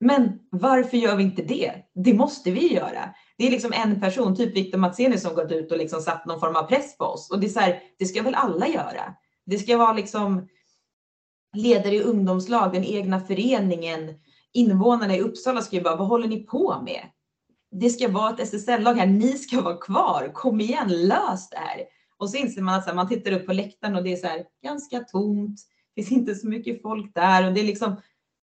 men 0.00 0.38
varför 0.50 0.96
gör 0.96 1.16
vi 1.16 1.22
inte 1.22 1.42
det? 1.42 1.72
Det 1.94 2.14
måste 2.14 2.50
vi 2.50 2.74
göra. 2.74 3.14
Det 3.38 3.46
är 3.46 3.50
liksom 3.50 3.72
en 3.72 4.00
person, 4.00 4.36
typ 4.36 4.56
Viktor 4.56 4.78
Matsenius, 4.78 5.22
som 5.22 5.34
gått 5.34 5.52
ut 5.52 5.72
och 5.72 5.78
liksom 5.78 6.00
satt 6.00 6.26
någon 6.26 6.40
form 6.40 6.56
av 6.56 6.62
press 6.62 6.98
på 6.98 7.04
oss. 7.04 7.30
Och 7.30 7.40
det 7.40 7.46
är 7.46 7.50
så 7.50 7.60
här, 7.60 7.82
det 7.98 8.04
ska 8.04 8.22
väl 8.22 8.34
alla 8.34 8.68
göra? 8.68 9.14
Det 9.46 9.58
ska 9.58 9.76
vara 9.76 9.92
liksom 9.92 10.48
ledare 11.54 11.94
i 11.94 12.02
ungdomslag, 12.02 12.72
den 12.72 12.84
egna 12.84 13.20
föreningen, 13.20 14.14
invånarna 14.52 15.16
i 15.16 15.20
Uppsala 15.20 15.62
ska 15.62 15.76
ju 15.76 15.82
bara, 15.82 15.96
vad 15.96 16.08
håller 16.08 16.28
ni 16.28 16.46
på 16.46 16.82
med? 16.84 17.00
Det 17.70 17.90
ska 17.90 18.08
vara 18.08 18.30
ett 18.30 18.40
SSL-lag 18.40 18.94
här, 18.94 19.06
ni 19.06 19.32
ska 19.32 19.60
vara 19.60 19.76
kvar, 19.76 20.30
kom 20.34 20.60
igen, 20.60 20.88
lös 20.88 21.50
det 21.50 21.56
här. 21.56 21.82
Och 22.16 22.30
så 22.30 22.36
inser 22.36 22.62
man 22.62 22.74
att 22.74 22.86
här, 22.86 22.94
man 22.94 23.08
tittar 23.08 23.32
upp 23.32 23.46
på 23.46 23.52
läktaren 23.52 23.96
och 23.96 24.04
det 24.04 24.12
är 24.12 24.16
så 24.16 24.26
här, 24.26 24.44
ganska 24.62 25.00
tomt, 25.00 25.60
det 25.94 26.02
finns 26.02 26.20
inte 26.20 26.34
så 26.34 26.46
mycket 26.46 26.82
folk 26.82 27.14
där 27.14 27.46
och 27.46 27.52
det 27.52 27.60
är 27.60 27.64
liksom, 27.64 27.96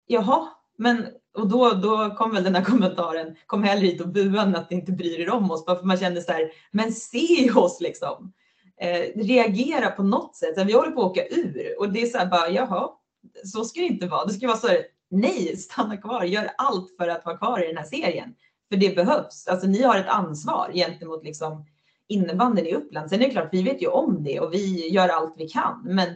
jaha, 0.08 0.48
men 0.78 1.06
och 1.38 1.48
då, 1.48 1.74
då 1.74 2.16
kom 2.16 2.34
väl 2.34 2.44
den 2.44 2.56
här 2.56 2.64
kommentaren, 2.72 3.36
kom 3.46 3.64
hellre 3.64 3.88
hit 3.88 4.02
och 4.02 4.10
bua 4.10 4.42
än 4.42 4.56
att 4.56 4.72
inte 4.72 4.92
bryr 4.92 5.20
er 5.20 5.30
om 5.30 5.52
oss. 5.52 5.66
Bara 5.66 5.80
för 5.80 5.86
man 5.86 5.98
kände 5.98 6.22
så 6.22 6.32
här, 6.32 6.52
men 6.72 6.94
se 6.94 7.52
oss 7.52 7.82
liksom. 7.82 8.34
Eh, 8.82 9.24
reagera 9.24 9.92
på 9.92 10.04
något 10.04 10.36
sätt. 10.36 10.56
Så 10.56 10.64
vi 10.64 10.74
håller 10.74 10.92
på 10.92 11.02
att 11.02 11.12
åka 11.12 11.28
ur 11.28 11.76
och 11.80 11.94
det 11.94 12.02
är 12.02 12.06
så 12.06 12.18
här 12.18 12.26
bara, 12.26 12.50
jaha, 12.50 12.90
så 13.46 13.64
ska 13.64 13.80
det 13.80 13.88
inte 13.88 14.08
vara. 14.08 14.26
Det 14.26 14.34
ska 14.34 14.48
vara 14.48 14.58
så 14.58 14.68
här, 14.68 14.84
nej, 15.10 15.58
stanna 15.58 15.98
kvar, 15.98 16.24
gör 16.24 16.52
allt 16.58 16.96
för 16.98 17.08
att 17.08 17.26
vara 17.26 17.38
kvar 17.38 17.64
i 17.64 17.68
den 17.68 17.78
här 17.78 17.86
serien. 17.86 18.36
För 18.70 18.78
det 18.78 18.96
behövs. 18.96 19.48
Alltså 19.48 19.68
ni 19.68 19.82
har 19.82 19.98
ett 19.98 20.10
ansvar 20.10 20.72
gentemot 20.74 21.24
liksom 21.24 21.66
innebandyn 22.10 22.66
i 22.66 22.76
Uppland. 22.76 23.10
Sen 23.10 23.22
är 23.22 23.26
det 23.26 23.32
klart, 23.32 23.50
vi 23.52 23.64
vet 23.64 23.82
ju 23.82 23.88
om 23.88 24.24
det 24.24 24.40
och 24.40 24.54
vi 24.54 24.90
gör 24.90 25.10
allt 25.10 25.34
vi 25.38 25.50
kan. 25.50 25.82
Men 25.84 26.08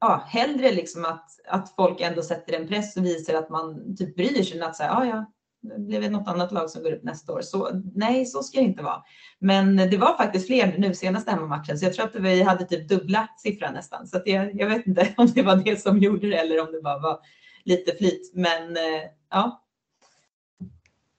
ja, 0.00 0.22
hellre 0.26 0.72
liksom 0.72 1.04
att, 1.04 1.26
att 1.48 1.74
folk 1.76 2.00
ändå 2.00 2.22
sätter 2.22 2.52
en 2.52 2.68
press 2.68 2.96
och 2.96 3.04
visar 3.04 3.34
att 3.34 3.50
man 3.50 3.96
typ 3.96 4.16
bryr 4.16 4.42
sig 4.42 4.58
än 4.58 4.66
att 4.66 4.76
säga, 4.76 4.88
ja, 4.88 5.06
ja, 5.06 5.32
det 5.78 5.98
blir 5.98 6.10
något 6.10 6.28
annat 6.28 6.52
lag 6.52 6.70
som 6.70 6.82
går 6.82 6.92
upp 6.92 7.02
nästa 7.02 7.32
år. 7.32 7.40
Så 7.40 7.82
nej, 7.94 8.26
så 8.26 8.42
ska 8.42 8.58
det 8.58 8.64
inte 8.64 8.82
vara. 8.82 9.02
Men 9.38 9.76
det 9.76 9.96
var 9.96 10.16
faktiskt 10.16 10.46
fler 10.46 10.78
nu 10.78 10.94
senaste 10.94 11.30
hemmamatchen, 11.30 11.78
så 11.78 11.84
jag 11.84 11.94
tror 11.94 12.06
att 12.06 12.14
vi 12.14 12.42
hade 12.42 12.64
typ 12.64 12.88
dubbla 12.88 13.28
siffran 13.38 13.74
nästan. 13.74 14.06
Så 14.06 14.16
att 14.16 14.26
jag, 14.26 14.54
jag 14.54 14.68
vet 14.68 14.86
inte 14.86 15.08
om 15.16 15.26
det 15.26 15.42
var 15.42 15.56
det 15.56 15.80
som 15.80 15.98
gjorde 15.98 16.28
det 16.28 16.36
eller 16.36 16.60
om 16.60 16.72
det 16.72 16.82
bara 16.82 16.98
var 16.98 17.18
lite 17.64 17.96
flyt. 17.96 18.32
Men 18.34 18.76
eh, 18.76 19.02
ja. 19.30 19.60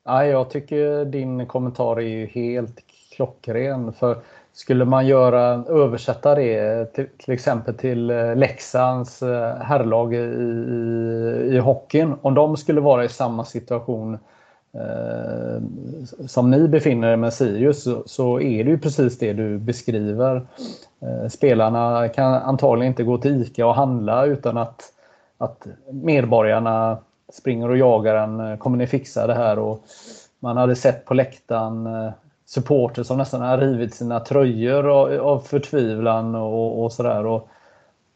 Ja, 0.08 0.26
jag 0.26 0.50
tycker 0.50 1.06
din 1.06 1.48
kommentar 1.48 1.98
är 1.98 2.08
ju 2.08 2.26
helt 2.26 2.85
klockren. 3.16 3.94
För 3.94 4.18
skulle 4.54 4.86
man 4.86 5.08
göra, 5.08 5.64
översätta 5.70 6.36
det 6.36 6.86
till, 6.94 7.08
till 7.18 7.34
exempel 7.34 7.76
till 7.76 8.10
eh, 8.10 8.36
Leksands 8.36 9.24
eh, 9.24 9.56
herrlag 9.56 10.14
i, 10.14 10.18
i, 10.18 11.56
i 11.56 11.58
hockeyn. 11.58 12.16
Om 12.22 12.34
de 12.34 12.58
skulle 12.58 12.82
vara 12.82 13.06
i 13.06 13.10
samma 13.10 13.46
situation 13.46 14.18
eh, 14.74 15.62
som 16.28 16.52
ni 16.52 16.68
befinner 16.68 17.12
er 17.12 17.16
med 17.16 17.34
Sirius 17.34 17.84
så, 17.84 18.04
så, 18.06 18.40
är 18.40 18.64
det 18.64 18.70
ju 18.70 18.78
precis 18.78 19.20
det 19.20 19.34
du 19.34 19.58
beskriver. 19.58 20.48
Eh, 21.02 21.30
spelarna 21.30 22.10
kan 22.10 22.34
antagligen 22.34 22.92
inte 22.92 23.04
gå 23.04 23.18
till 23.18 23.42
ICA 23.42 23.68
och 23.68 23.76
handla 23.76 24.26
utan 24.26 24.58
att, 24.58 24.82
att 25.38 25.68
medborgarna 25.92 26.98
springer 27.34 27.70
och 27.70 27.78
jagar 27.78 28.16
en. 28.16 28.40
Eh, 28.40 28.58
kommer 28.58 28.78
ni 28.78 28.88
fixa 28.88 29.28
det 29.28 29.34
här? 29.34 29.60
Och 29.60 29.84
man 30.40 30.58
hade 30.58 30.76
sett 30.76 31.06
på 31.06 31.14
läktaren 31.14 31.86
eh, 31.86 32.12
supporter 32.46 33.04
som 33.04 33.18
nästan 33.18 33.42
har 33.42 33.58
rivit 33.58 33.96
sina 33.96 34.20
tröjor 34.20 34.88
av, 35.20 35.40
förtvivlan 35.40 36.36
och, 36.36 36.84
och 36.84 36.94
sådär. 36.94 37.26
Och, 37.26 37.50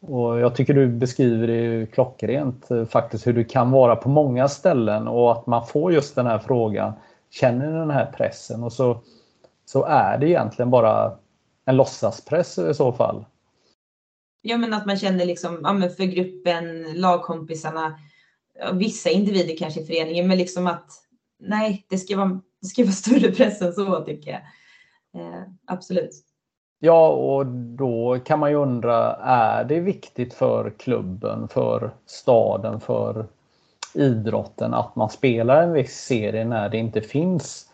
och 0.00 0.40
jag 0.40 0.56
tycker 0.56 0.74
du 0.74 0.88
beskriver 0.88 1.46
det 1.46 1.86
klockrent 1.86 2.70
eh, 2.70 2.84
faktiskt 2.84 3.26
hur 3.26 3.32
det 3.32 3.44
kan 3.44 3.70
vara 3.70 3.96
på 3.96 4.08
många 4.08 4.48
ställen 4.48 5.08
och 5.08 5.32
att 5.32 5.46
man 5.46 5.66
får 5.66 5.92
just 5.92 6.14
den 6.14 6.26
här 6.26 6.38
frågan. 6.38 6.92
Känner 7.30 7.66
ni 7.66 7.78
den 7.78 7.90
här 7.90 8.12
pressen? 8.16 8.62
Och 8.62 8.72
så, 8.72 9.00
så 9.64 9.84
är 9.84 10.18
det 10.18 10.28
egentligen 10.28 10.70
bara 10.70 11.16
en 11.64 11.76
låtsaspress 11.76 12.58
i 12.58 12.74
så 12.74 12.92
fall. 12.92 13.24
Ja, 14.42 14.56
men 14.56 14.74
att 14.74 14.86
man 14.86 14.96
känner 14.96 15.26
liksom, 15.26 15.60
ja, 15.62 15.72
men 15.72 15.90
för 15.90 16.04
gruppen, 16.04 16.92
lagkompisarna, 16.94 17.98
vissa 18.72 19.10
individer 19.10 19.56
kanske 19.56 19.80
i 19.80 19.86
föreningen, 19.86 20.28
men 20.28 20.38
liksom 20.38 20.66
att 20.66 20.90
nej, 21.38 21.86
det 21.88 21.98
ska 21.98 22.16
vara 22.16 22.40
det 22.60 22.66
ska 22.66 22.82
vara 22.82 22.92
större 22.92 23.32
press 23.32 23.62
än 23.62 23.72
så 23.72 24.00
tycker 24.04 24.30
jag. 24.30 24.40
Eh, 25.22 25.42
absolut. 25.64 26.10
Ja, 26.82 27.08
och 27.08 27.46
då 27.46 28.18
kan 28.24 28.38
man 28.38 28.50
ju 28.50 28.56
undra, 28.56 29.14
är 29.22 29.64
det 29.64 29.80
viktigt 29.80 30.34
för 30.34 30.70
klubben, 30.70 31.48
för 31.48 31.90
staden, 32.06 32.80
för 32.80 33.26
idrotten 33.94 34.74
att 34.74 34.96
man 34.96 35.10
spelar 35.10 35.62
en 35.62 35.72
viss 35.72 35.96
serie 35.96 36.44
när 36.44 36.68
det 36.68 36.78
inte 36.78 37.00
finns 37.00 37.66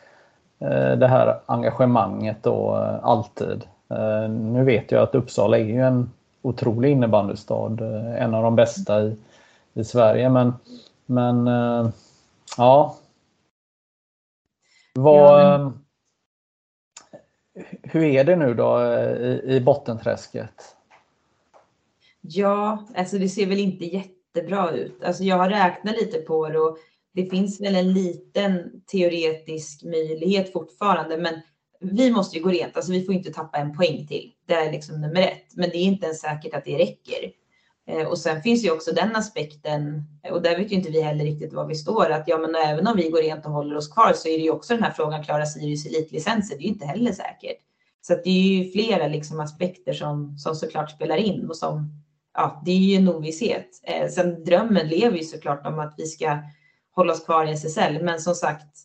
eh, 0.58 0.92
det 0.92 1.08
här 1.08 1.40
engagemanget 1.46 2.36
då 2.42 2.76
eh, 2.76 3.04
alltid? 3.04 3.64
Eh, 3.88 4.30
nu 4.30 4.64
vet 4.64 4.92
jag 4.92 5.02
att 5.02 5.14
Uppsala 5.14 5.58
är 5.58 5.64
ju 5.64 5.80
en 5.80 6.10
otrolig 6.42 6.90
innebandystad, 6.90 7.80
eh, 7.80 8.22
en 8.22 8.34
av 8.34 8.42
de 8.42 8.56
bästa 8.56 9.02
i, 9.02 9.16
i 9.74 9.84
Sverige, 9.84 10.28
men, 10.28 10.54
men 11.06 11.48
eh, 11.48 11.88
ja, 12.56 12.96
vad, 14.96 15.42
ja, 15.42 15.72
hur 17.82 18.04
är 18.04 18.24
det 18.24 18.36
nu 18.36 18.54
då 18.54 18.82
i, 18.82 19.56
i 19.56 19.60
bottenträsket? 19.60 20.76
Ja, 22.20 22.86
alltså 22.96 23.18
det 23.18 23.28
ser 23.28 23.46
väl 23.46 23.60
inte 23.60 23.84
jättebra 23.84 24.70
ut. 24.70 25.04
Alltså 25.04 25.24
jag 25.24 25.36
har 25.36 25.50
räknat 25.50 25.94
lite 26.00 26.18
på 26.18 26.48
det 26.48 26.58
och 26.58 26.78
det 27.12 27.26
finns 27.26 27.60
väl 27.60 27.76
en 27.76 27.92
liten 27.92 28.82
teoretisk 28.86 29.84
möjlighet 29.84 30.52
fortfarande, 30.52 31.18
men 31.18 31.40
vi 31.80 32.10
måste 32.10 32.36
ju 32.36 32.42
gå 32.42 32.50
rent. 32.50 32.76
Alltså 32.76 32.92
vi 32.92 33.04
får 33.04 33.14
inte 33.14 33.32
tappa 33.32 33.58
en 33.58 33.76
poäng 33.76 34.06
till. 34.06 34.32
Det 34.46 34.54
är 34.54 34.72
liksom 34.72 35.00
nummer 35.00 35.20
ett, 35.20 35.56
men 35.56 35.70
det 35.70 35.76
är 35.76 35.84
inte 35.84 36.06
ens 36.06 36.20
säkert 36.20 36.54
att 36.54 36.64
det 36.64 36.78
räcker. 36.78 37.32
Eh, 37.88 38.06
och 38.06 38.18
sen 38.18 38.42
finns 38.42 38.64
ju 38.64 38.70
också 38.70 38.92
den 38.92 39.16
aspekten, 39.16 40.02
och 40.30 40.42
där 40.42 40.58
vet 40.58 40.72
ju 40.72 40.76
inte 40.76 40.90
vi 40.90 41.00
heller 41.00 41.24
riktigt 41.24 41.52
var 41.52 41.66
vi 41.66 41.74
står, 41.74 42.10
att 42.10 42.24
ja, 42.26 42.38
men 42.38 42.54
även 42.54 42.86
om 42.86 42.96
vi 42.96 43.10
går 43.10 43.22
rent 43.22 43.46
och 43.46 43.52
håller 43.52 43.76
oss 43.76 43.88
kvar 43.88 44.12
så 44.12 44.28
är 44.28 44.38
det 44.38 44.44
ju 44.44 44.50
också 44.50 44.74
den 44.74 44.82
här 44.82 44.90
frågan, 44.90 45.24
klarar 45.24 45.44
Sirius 45.44 45.86
elitlicenser? 45.86 46.56
Det 46.56 46.62
är 46.62 46.66
ju 46.66 46.72
inte 46.72 46.86
heller 46.86 47.12
säkert. 47.12 47.58
Så 48.00 48.12
att 48.12 48.24
det 48.24 48.30
är 48.30 48.64
ju 48.64 48.70
flera 48.70 49.08
liksom 49.08 49.40
aspekter 49.40 49.92
som, 49.92 50.38
som 50.38 50.54
såklart 50.54 50.90
spelar 50.90 51.16
in 51.16 51.48
och 51.48 51.56
som, 51.56 52.02
ja, 52.34 52.62
det 52.64 52.70
är 52.70 52.76
ju 52.76 52.96
en 52.96 53.08
ovisshet. 53.08 53.68
Eh, 53.82 54.08
sen 54.08 54.44
drömmen 54.44 54.88
lever 54.88 55.16
ju 55.16 55.24
såklart 55.24 55.66
om 55.66 55.78
att 55.78 55.94
vi 55.96 56.06
ska 56.06 56.38
hålla 56.94 57.12
oss 57.12 57.24
kvar 57.24 57.46
i 57.46 57.52
SSL, 57.52 58.02
men 58.02 58.20
som 58.20 58.34
sagt, 58.34 58.76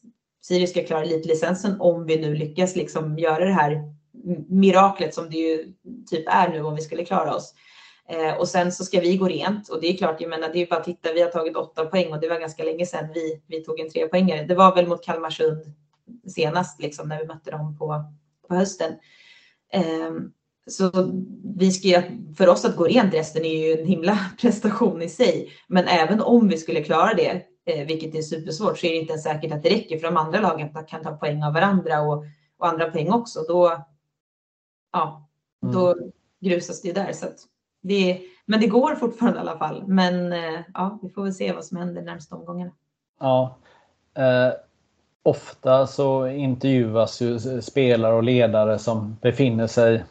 Sirius 0.42 0.70
ska 0.70 0.84
klara 0.84 1.04
elitlicensen 1.04 1.82
om 1.82 2.06
vi 2.06 2.22
nu 2.22 2.36
lyckas 2.36 2.76
liksom 2.76 3.18
göra 3.18 3.46
det 3.46 3.54
här 3.54 3.82
miraklet 4.50 5.14
som 5.14 5.30
det 5.30 5.38
ju 5.38 5.74
typ 6.10 6.28
är 6.28 6.50
nu 6.50 6.62
om 6.62 6.76
vi 6.76 6.82
skulle 6.82 7.06
klara 7.06 7.36
oss. 7.36 7.54
Eh, 8.10 8.38
och 8.38 8.48
sen 8.48 8.72
så 8.72 8.84
ska 8.86 9.00
vi 9.00 9.18
gå 9.18 9.28
rent 9.28 9.70
och 9.70 9.82
det 9.82 9.88
är 9.88 9.98
klart, 9.98 10.22
jag 10.22 10.30
menar, 10.30 10.50
det 10.54 10.62
är 10.62 10.68
bara 10.68 10.80
att 10.80 10.86
titta, 10.86 11.14
vi 11.14 11.22
har 11.22 11.30
tagit 11.30 11.56
åtta 11.56 11.86
poäng 11.86 12.14
och 12.14 12.20
det 12.20 12.30
var 12.30 12.40
ganska 12.40 12.64
länge 12.64 12.86
sedan 12.86 13.08
vi, 13.14 13.42
vi 13.48 13.64
tog 13.64 13.80
en 13.80 13.90
trepoängare. 13.90 14.46
Det 14.46 14.56
var 14.56 14.76
väl 14.76 14.88
mot 14.88 15.06
Kalmarsund 15.06 15.74
senast 16.28 16.82
liksom 16.82 17.10
när 17.10 17.20
vi 17.20 17.28
mötte 17.28 17.52
dem 17.52 17.78
på, 17.78 18.04
på 18.48 18.56
hösten. 18.56 18.94
Eh, 19.74 20.12
så 20.68 20.92
vi 21.58 21.72
ska, 21.72 22.02
för 22.38 22.48
oss 22.48 22.66
att 22.66 22.76
gå 22.76 22.84
rent 22.84 23.14
resten 23.14 23.46
är 23.46 23.68
ju 23.68 23.80
en 23.82 23.88
himla 23.88 24.20
prestation 24.42 25.02
i 25.02 25.10
sig. 25.10 25.52
Men 25.68 25.88
även 25.88 26.22
om 26.22 26.48
vi 26.48 26.58
skulle 26.58 26.84
klara 26.84 27.14
det, 27.14 27.46
eh, 27.66 27.88
vilket 27.88 28.16
är 28.16 28.22
supersvårt, 28.22 28.80
så 28.80 28.86
är 28.86 28.92
det 28.92 28.98
inte 28.98 29.12
ens 29.12 29.24
säkert 29.24 29.52
att 29.52 29.64
det 29.64 29.70
räcker 29.70 29.98
för 29.98 30.08
de 30.08 30.18
andra 30.18 30.40
lagen 30.40 30.70
kan 30.88 31.04
ta 31.04 31.18
poäng 31.18 31.44
av 31.44 31.54
varandra 31.54 32.02
och, 32.02 32.26
och 32.58 32.68
andra 32.68 32.92
poäng 32.92 33.12
också. 33.12 33.46
Då, 33.48 33.86
ja, 34.92 35.30
då 35.72 35.92
mm. 35.92 36.12
grusas 36.42 36.82
det 36.82 36.88
ju 36.88 36.94
där. 36.94 37.14
Så 37.14 37.26
att, 37.26 37.38
det, 37.82 38.22
men 38.46 38.60
det 38.60 38.68
går 38.68 38.96
fortfarande 38.96 39.40
i 39.40 39.42
alla 39.42 39.58
fall. 39.58 39.84
Men 39.88 40.34
eh, 40.34 40.60
ja, 40.74 41.00
vi 41.02 41.10
får 41.10 41.24
väl 41.24 41.34
se 41.34 41.54
vad 41.54 41.66
som 41.66 41.78
händer 41.78 42.02
närmsta 42.02 42.36
omgångarna. 42.36 42.72
Ja. 43.20 43.58
Eh, 44.14 44.54
ofta 45.24 45.88
så 45.88 46.28
intervjuas 46.28 47.22
ju 47.22 47.62
spelare 47.62 48.14
och 48.14 48.24
ledare 48.24 48.80
som 48.80 49.18
befinner 49.22 49.68
sig 49.68 50.04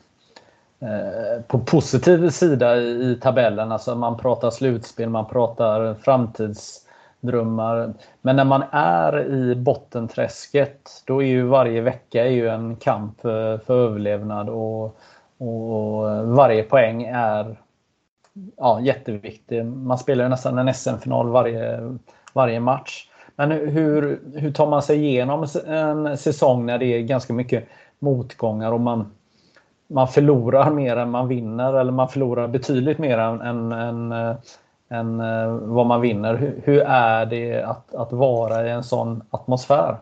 eh, 0.81 1.43
på 1.47 1.59
positiv 1.59 2.31
sida 2.31 2.77
i, 2.77 3.11
i 3.11 3.17
tabellen. 3.17 3.73
Alltså 3.73 3.95
man 3.95 4.19
pratar 4.19 4.51
slutspel, 4.51 5.09
man 5.09 5.27
pratar 5.27 5.95
framtidsdrömmar. 5.95 7.95
Men 8.23 8.37
när 8.37 8.45
man 8.45 8.63
är 8.73 9.35
i 9.35 9.55
bottenträsket, 9.55 11.03
då 11.07 11.23
är 11.23 11.27
ju 11.27 11.43
varje 11.43 11.81
vecka 11.81 12.25
är 12.25 12.31
ju 12.31 12.49
en 12.49 12.77
kamp 12.77 13.21
för, 13.21 13.59
för 13.59 13.87
överlevnad. 13.87 14.49
och 14.49 15.01
och 15.41 16.11
eh, 16.11 16.23
varje 16.23 16.63
poäng 16.63 17.03
är 17.03 17.57
ja, 18.57 18.81
jätteviktig. 18.81 19.65
Man 19.65 19.99
spelar 19.99 20.25
ju 20.25 20.31
nästan 20.31 20.59
en 20.59 20.75
SM-final 20.75 21.29
varje, 21.29 21.81
varje 22.33 22.61
match. 22.61 23.09
Men 23.37 23.51
hur, 23.51 24.21
hur 24.35 24.53
tar 24.53 24.67
man 24.67 24.83
sig 24.83 25.07
igenom 25.07 25.47
en 25.67 26.19
säsong 26.19 26.67
när 26.67 26.79
det 26.79 26.87
är 26.87 27.01
ganska 27.01 27.33
mycket 27.33 27.69
motgångar 27.99 28.73
och 28.73 28.81
man, 28.81 29.13
man 29.87 30.09
förlorar 30.09 30.71
mer 30.71 30.97
än 30.97 31.11
man 31.11 31.29
vinner 31.29 31.75
eller 31.75 31.93
man 31.93 32.09
förlorar 32.09 32.49
betydligt 32.49 32.99
mer 32.99 33.19
än, 33.19 33.41
än, 33.41 33.73
än, 33.73 34.13
eh, 34.13 34.37
än 34.89 35.21
eh, 35.21 35.53
vad 35.53 35.87
man 35.87 36.01
vinner. 36.01 36.35
Hur, 36.35 36.63
hur, 36.65 36.81
är 36.81 37.27
det 37.27 37.63
att, 37.63 37.95
att 37.95 38.13
vara 38.13 38.67
i 38.67 38.71
en 38.71 38.85
sån 38.85 39.23
atmosfär? 39.31 39.97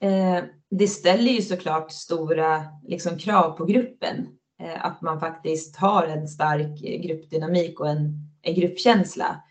Eh, 0.00 0.44
det 0.70 0.88
ställer 0.88 1.32
ju 1.32 1.42
såklart 1.42 1.92
stora 1.92 2.64
liksom, 2.86 3.18
krav 3.18 3.50
på 3.50 3.64
gruppen. 3.64 4.26
Eh, 4.62 4.84
att 4.86 5.02
man 5.02 5.20
faktiskt 5.20 5.76
har 5.76 6.06
en 6.06 6.28
stark 6.28 7.02
gruppdynamik 7.02 7.80
och 7.80 7.88
en, 7.88 8.30
en 8.42 8.54
gruppkänsla. 8.54 9.42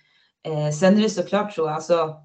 Eh, 0.45 0.71
sen 0.71 0.97
är 0.97 1.01
det 1.01 1.09
såklart 1.09 1.53
så 1.53 1.69
alltså, 1.69 2.15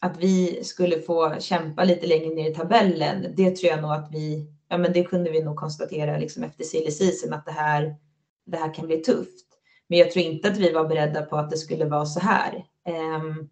att 0.00 0.16
vi 0.18 0.64
skulle 0.64 1.00
få 1.00 1.34
kämpa 1.40 1.84
lite 1.84 2.06
längre 2.06 2.34
ner 2.34 2.50
i 2.50 2.54
tabellen. 2.54 3.34
Det 3.36 3.56
tror 3.56 3.70
jag 3.70 3.82
nog 3.82 3.92
att 3.92 4.08
vi, 4.12 4.46
ja 4.68 4.78
men 4.78 4.92
det 4.92 5.04
kunde 5.04 5.30
vi 5.30 5.42
nog 5.42 5.56
konstatera 5.56 6.18
liksom 6.18 6.44
efter 6.44 6.64
silly 6.64 6.90
season 6.90 7.32
att 7.32 7.46
det 7.46 7.52
här, 7.52 7.94
det 8.46 8.56
här 8.56 8.74
kan 8.74 8.86
bli 8.86 8.96
tufft. 8.96 9.46
Men 9.88 9.98
jag 9.98 10.10
tror 10.10 10.24
inte 10.24 10.48
att 10.48 10.56
vi 10.56 10.72
var 10.72 10.88
beredda 10.88 11.22
på 11.22 11.36
att 11.36 11.50
det 11.50 11.56
skulle 11.56 11.84
vara 11.84 12.06
så 12.06 12.20
här. 12.20 12.64
Um, 12.88 13.50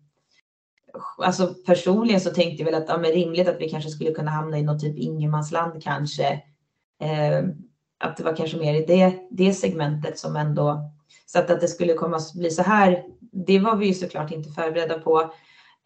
alltså 1.19 1.55
personligen 1.67 2.21
så 2.21 2.31
tänkte 2.31 2.63
jag 2.63 2.71
väl 2.71 2.83
att 2.83 2.89
ja, 2.89 2.99
men 2.99 3.11
rimligt 3.11 3.49
att 3.49 3.61
vi 3.61 3.69
kanske 3.69 3.91
skulle 3.91 4.11
kunna 4.11 4.31
hamna 4.31 4.59
i 4.59 4.63
något 4.63 4.81
typ 4.81 4.99
ingenmansland 4.99 5.83
kanske. 5.83 6.27
Eh, 7.03 7.45
att 8.01 8.17
det 8.17 8.25
var 8.25 8.37
kanske 8.37 8.57
mer 8.57 8.75
i 8.75 8.85
det, 8.87 9.15
det 9.31 9.53
segmentet 9.53 10.19
som 10.19 10.37
ändå 10.37 10.91
så 11.27 11.39
att, 11.39 11.51
att 11.51 11.61
det 11.61 11.69
skulle 11.69 11.95
komma 11.95 12.17
att 12.17 12.35
bli 12.35 12.51
så 12.51 12.63
här. 12.63 13.05
Det 13.21 13.59
var 13.59 13.77
vi 13.77 13.87
ju 13.87 13.95
såklart 13.95 14.31
inte 14.31 14.51
förberedda 14.51 14.99
på. 14.99 15.21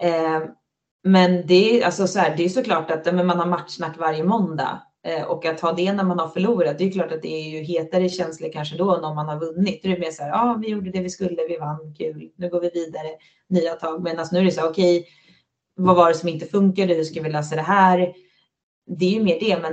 Eh, 0.02 0.42
men 1.04 1.46
det 1.46 1.80
är 1.80 1.86
alltså 1.86 2.06
så 2.06 2.18
här, 2.18 2.36
det 2.36 2.44
är 2.44 2.48
såklart 2.48 2.90
att 2.90 3.14
men 3.14 3.26
man 3.26 3.38
har 3.38 3.46
matchsnack 3.46 3.98
varje 3.98 4.24
måndag 4.24 4.82
Eh, 5.04 5.22
och 5.22 5.46
att 5.46 5.60
ha 5.60 5.72
det 5.72 5.92
när 5.92 6.04
man 6.04 6.18
har 6.18 6.28
förlorat. 6.28 6.78
Det 6.78 6.84
är 6.84 6.92
klart 6.92 7.12
att 7.12 7.22
det 7.22 7.28
är 7.28 7.50
ju 7.50 7.62
hetare 7.62 8.08
känslor 8.08 8.52
kanske 8.52 8.76
då 8.76 8.96
än 8.96 9.04
om 9.04 9.16
man 9.16 9.28
har 9.28 9.40
vunnit. 9.40 9.80
Det 9.82 9.92
är 9.92 9.98
mer 9.98 10.10
så 10.10 10.22
här, 10.22 10.30
ja, 10.30 10.58
vi 10.62 10.68
gjorde 10.68 10.90
det 10.90 11.00
vi 11.00 11.10
skulle, 11.10 11.46
vi 11.48 11.56
vann, 11.56 11.94
kul, 11.98 12.30
nu 12.36 12.48
går 12.48 12.60
vi 12.60 12.70
vidare 12.70 13.08
nya 13.48 13.74
tag. 13.74 14.02
Medan 14.02 14.26
nu 14.32 14.38
är 14.38 14.44
det 14.44 14.50
så 14.50 14.60
här, 14.60 14.70
okej, 14.70 15.00
okay, 15.00 15.10
vad 15.76 15.96
var 15.96 16.08
det 16.08 16.14
som 16.14 16.28
inte 16.28 16.46
funkade? 16.46 16.94
Hur 16.94 17.04
ska 17.04 17.22
vi 17.22 17.30
lösa 17.30 17.56
det 17.56 17.62
här? 17.62 18.12
Det 18.86 19.04
är 19.04 19.10
ju 19.10 19.22
mer 19.22 19.40
det, 19.40 19.58
men 19.62 19.72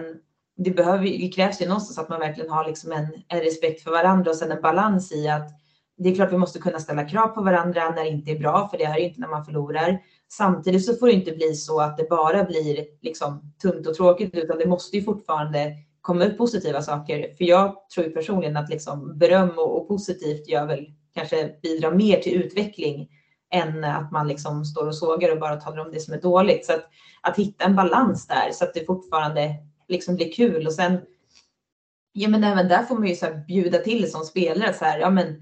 det, 0.58 0.72
behöver, 0.72 1.04
det 1.04 1.32
krävs 1.36 1.62
ju 1.62 1.66
någonstans 1.66 2.00
att 2.00 2.10
man 2.10 2.20
verkligen 2.20 2.50
har 2.50 2.68
liksom 2.68 2.92
en, 2.92 3.08
en 3.28 3.40
respekt 3.40 3.84
för 3.84 3.92
varandra 3.92 4.32
och 4.32 4.38
sen 4.38 4.52
en 4.52 4.62
balans 4.62 5.12
i 5.12 5.28
att 5.28 5.50
det 5.98 6.10
är 6.10 6.16
klart 6.16 6.34
vi 6.34 6.38
måste 6.38 6.60
kunna 6.60 6.80
ställa 6.80 7.10
krav 7.10 7.28
på 7.28 7.42
varandra 7.42 7.90
när 7.90 8.04
det 8.04 8.10
inte 8.10 8.32
är 8.32 8.40
bra, 8.40 8.68
för 8.68 8.78
det 8.78 8.84
är 8.84 8.98
inte 8.98 9.20
när 9.20 9.28
man 9.28 9.46
förlorar. 9.46 10.00
Samtidigt 10.32 10.86
så 10.86 10.96
får 10.96 11.08
det 11.08 11.14
inte 11.14 11.32
bli 11.32 11.56
så 11.56 11.82
att 11.82 11.98
det 11.98 12.10
bara 12.10 12.44
blir 12.44 12.86
liksom 13.02 13.54
tunt 13.62 13.88
och 13.88 13.96
tråkigt, 13.96 14.36
utan 14.36 14.58
det 14.58 14.66
måste 14.66 14.98
ju 14.98 15.04
fortfarande 15.04 15.76
komma 16.02 16.26
upp 16.26 16.38
positiva 16.38 16.82
saker. 16.82 17.34
För 17.38 17.46
jag 17.46 17.76
tror 17.96 18.10
personligen 18.10 18.58
att 18.58 18.70
liksom 18.70 19.18
beröm 19.18 19.50
och, 19.50 19.78
och 19.78 19.88
positivt 19.88 20.48
gör 20.48 20.66
väl 20.66 20.86
kanske 21.14 21.56
bidrar 21.62 21.92
mer 21.92 22.20
till 22.20 22.42
utveckling 22.42 23.10
än 23.52 23.84
att 23.84 24.12
man 24.12 24.28
liksom 24.28 24.66
står 24.66 24.88
och 24.88 24.96
sågar 24.96 25.32
och 25.32 25.40
bara 25.40 25.56
talar 25.56 25.86
om 25.86 25.92
det 25.92 26.00
som 26.00 26.14
är 26.14 26.22
dåligt. 26.22 26.66
Så 26.66 26.74
att, 26.74 26.90
att 27.22 27.38
hitta 27.38 27.66
en 27.66 27.76
balans 27.76 28.28
där 28.28 28.52
så 28.52 28.64
att 28.64 28.74
det 28.74 28.86
fortfarande 28.86 29.56
liksom 29.88 30.16
blir 30.16 30.32
kul 30.32 30.68
och 30.68 30.74
sen 30.74 30.98
Ja, 32.12 32.30
men 32.30 32.44
även 32.44 32.68
där 32.68 32.84
får 32.84 32.96
man 32.96 33.08
ju 33.08 33.16
så 33.16 33.26
bjuda 33.48 33.78
till 33.78 34.12
som 34.12 34.22
spelare 34.22 34.74
så 34.74 34.86
här, 34.86 35.00
ja, 35.00 35.10
men 35.10 35.42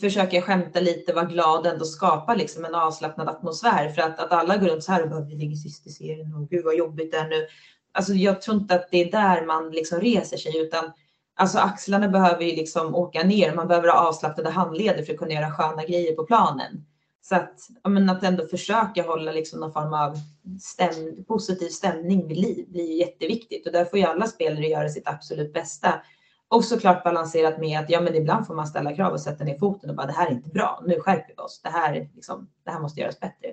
försöka 0.00 0.42
skämta 0.42 0.80
lite, 0.80 1.12
vara 1.12 1.24
glad 1.24 1.66
och 1.66 1.72
ändå 1.72 1.84
skapa 1.84 2.34
liksom 2.34 2.64
en 2.64 2.74
avslappnad 2.74 3.28
atmosfär 3.28 3.88
för 3.88 4.02
att, 4.02 4.18
att 4.18 4.32
alla 4.32 4.56
går 4.56 4.66
runt 4.66 4.84
så 4.84 4.92
här 4.92 5.02
och 5.02 5.10
bara 5.10 5.20
vi 5.20 5.34
ligger 5.34 5.56
sist 5.56 5.86
i 5.86 5.90
serien 5.90 6.34
och 6.34 6.48
gud 6.48 6.64
vad 6.64 6.76
jobbigt 6.76 7.12
det 7.12 7.18
är 7.18 7.28
nu. 7.28 7.46
Alltså, 7.92 8.12
jag 8.14 8.42
tror 8.42 8.56
inte 8.56 8.74
att 8.74 8.88
det 8.90 8.98
är 8.98 9.10
där 9.10 9.46
man 9.46 9.70
liksom 9.70 10.00
reser 10.00 10.36
sig 10.36 10.58
utan 10.58 10.92
alltså 11.36 11.58
axlarna 11.58 12.08
behöver 12.08 12.44
ju 12.44 12.56
liksom 12.56 12.94
åka 12.94 13.22
ner. 13.22 13.54
Man 13.54 13.68
behöver 13.68 13.88
ha 13.88 14.08
avslappnade 14.08 14.50
handleder 14.50 15.02
för 15.02 15.12
att 15.12 15.18
kunna 15.18 15.32
göra 15.32 15.50
sköna 15.50 15.84
grejer 15.84 16.14
på 16.14 16.24
planen. 16.24 16.84
Så 17.22 17.36
att, 17.36 17.54
men 17.88 18.10
att 18.10 18.22
ändå 18.22 18.46
försöka 18.46 19.02
hålla 19.02 19.32
liksom 19.32 19.60
någon 19.60 19.72
form 19.72 19.94
av 19.94 20.18
stäm, 20.60 21.24
positiv 21.24 21.68
stämning 21.68 22.28
vid 22.28 22.36
liv 22.36 22.66
blir 22.68 23.00
jätteviktigt 23.00 23.66
och 23.66 23.72
där 23.72 23.84
får 23.84 23.98
ju 23.98 24.04
alla 24.04 24.26
spelare 24.26 24.66
göra 24.66 24.88
sitt 24.88 25.08
absolut 25.08 25.52
bästa. 25.52 26.00
Och 26.48 26.64
såklart 26.64 27.04
balanserat 27.04 27.58
med 27.58 27.80
att 27.80 27.90
ja, 27.90 28.00
men 28.00 28.14
ibland 28.14 28.46
får 28.46 28.54
man 28.54 28.66
ställa 28.66 28.94
krav 28.94 29.12
och 29.12 29.20
sätta 29.20 29.44
ner 29.44 29.58
foten 29.58 29.90
och 29.90 29.96
bara 29.96 30.06
det 30.06 30.12
här 30.12 30.26
är 30.26 30.30
inte 30.30 30.50
bra. 30.50 30.82
Nu 30.86 31.00
skärper 31.00 31.34
vi 31.36 31.42
oss. 31.42 31.60
Det 31.62 31.68
här, 31.68 32.08
liksom, 32.14 32.48
det 32.64 32.70
här 32.70 32.80
måste 32.80 33.00
göras 33.00 33.20
bättre. 33.20 33.48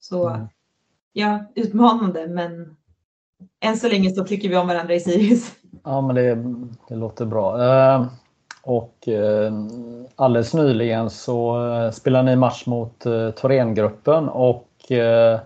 Så 0.00 0.28
mm. 0.28 0.46
ja, 1.12 1.44
utmanande, 1.54 2.28
men 2.28 2.76
än 3.60 3.76
så 3.76 3.88
länge 3.88 4.10
så 4.10 4.24
tycker 4.24 4.48
vi 4.48 4.56
om 4.56 4.68
varandra 4.68 4.94
i 4.94 5.00
Sirius. 5.00 5.52
Ja, 5.84 6.00
men 6.00 6.16
det, 6.16 6.34
det 6.88 6.94
låter 6.94 7.26
bra. 7.26 7.56
Uh, 7.56 8.06
och 8.62 9.08
uh, 9.08 9.52
alldeles 10.16 10.54
nyligen 10.54 11.10
så 11.10 11.58
uh, 11.58 11.90
spelade 11.90 12.30
ni 12.30 12.36
match 12.36 12.66
mot 12.66 13.06
uh, 13.06 13.30
Thorengruppen 13.30 14.28
och 14.28 14.68
uh, 14.90 15.40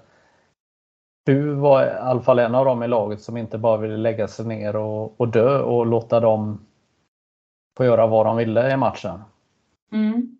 du 1.25 1.55
var 1.55 1.87
i 1.87 1.91
alla 1.91 2.21
fall 2.21 2.39
en 2.39 2.55
av 2.55 2.65
dem 2.65 2.83
i 2.83 2.89
laget 2.89 3.21
som 3.21 3.37
inte 3.37 3.59
bara 3.59 3.77
ville 3.77 3.97
lägga 3.97 4.29
sig 4.29 4.47
ner 4.47 4.77
och, 4.77 5.21
och 5.21 5.29
dö 5.29 5.59
och 5.63 5.87
låta 5.87 6.21
dem 6.21 6.67
få 7.77 7.85
göra 7.85 8.07
vad 8.07 8.27
de 8.27 8.37
ville 8.37 8.73
i 8.73 8.77
matchen. 8.77 9.21
Mm. 9.93 10.39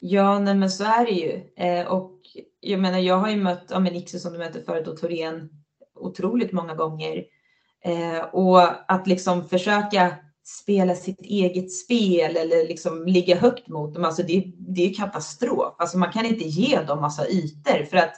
Ja, 0.00 0.38
nej 0.38 0.54
men 0.54 0.70
så 0.70 0.84
är 0.84 1.04
det 1.04 1.10
ju. 1.10 1.42
Eh, 1.56 1.86
och 1.86 2.20
jag 2.60 2.80
menar, 2.80 2.98
jag 2.98 3.16
har 3.16 3.30
ju 3.30 3.36
mött 3.36 3.64
ja, 3.70 3.78
men 3.78 3.94
Ixu 3.94 4.18
som 4.18 4.32
du 4.32 4.38
mötte 4.38 4.62
förut 4.62 4.88
och 4.88 4.96
Torén 4.96 5.48
otroligt 5.94 6.52
många 6.52 6.74
gånger. 6.74 7.24
Eh, 7.84 8.24
och 8.24 8.92
att 8.92 9.06
liksom 9.06 9.48
försöka 9.48 10.14
spela 10.44 10.94
sitt 10.94 11.20
eget 11.20 11.72
spel 11.72 12.36
eller 12.36 12.68
liksom 12.68 13.06
ligga 13.06 13.36
högt 13.36 13.68
mot 13.68 13.94
dem, 13.94 14.04
alltså 14.04 14.22
det, 14.22 14.52
det 14.58 14.90
är 14.90 14.94
katastrof. 14.94 15.74
Alltså 15.78 15.98
man 15.98 16.12
kan 16.12 16.26
inte 16.26 16.44
ge 16.44 16.80
dem 16.80 17.00
massa 17.00 17.28
ytor 17.28 17.84
för 17.84 17.96
att 17.96 18.12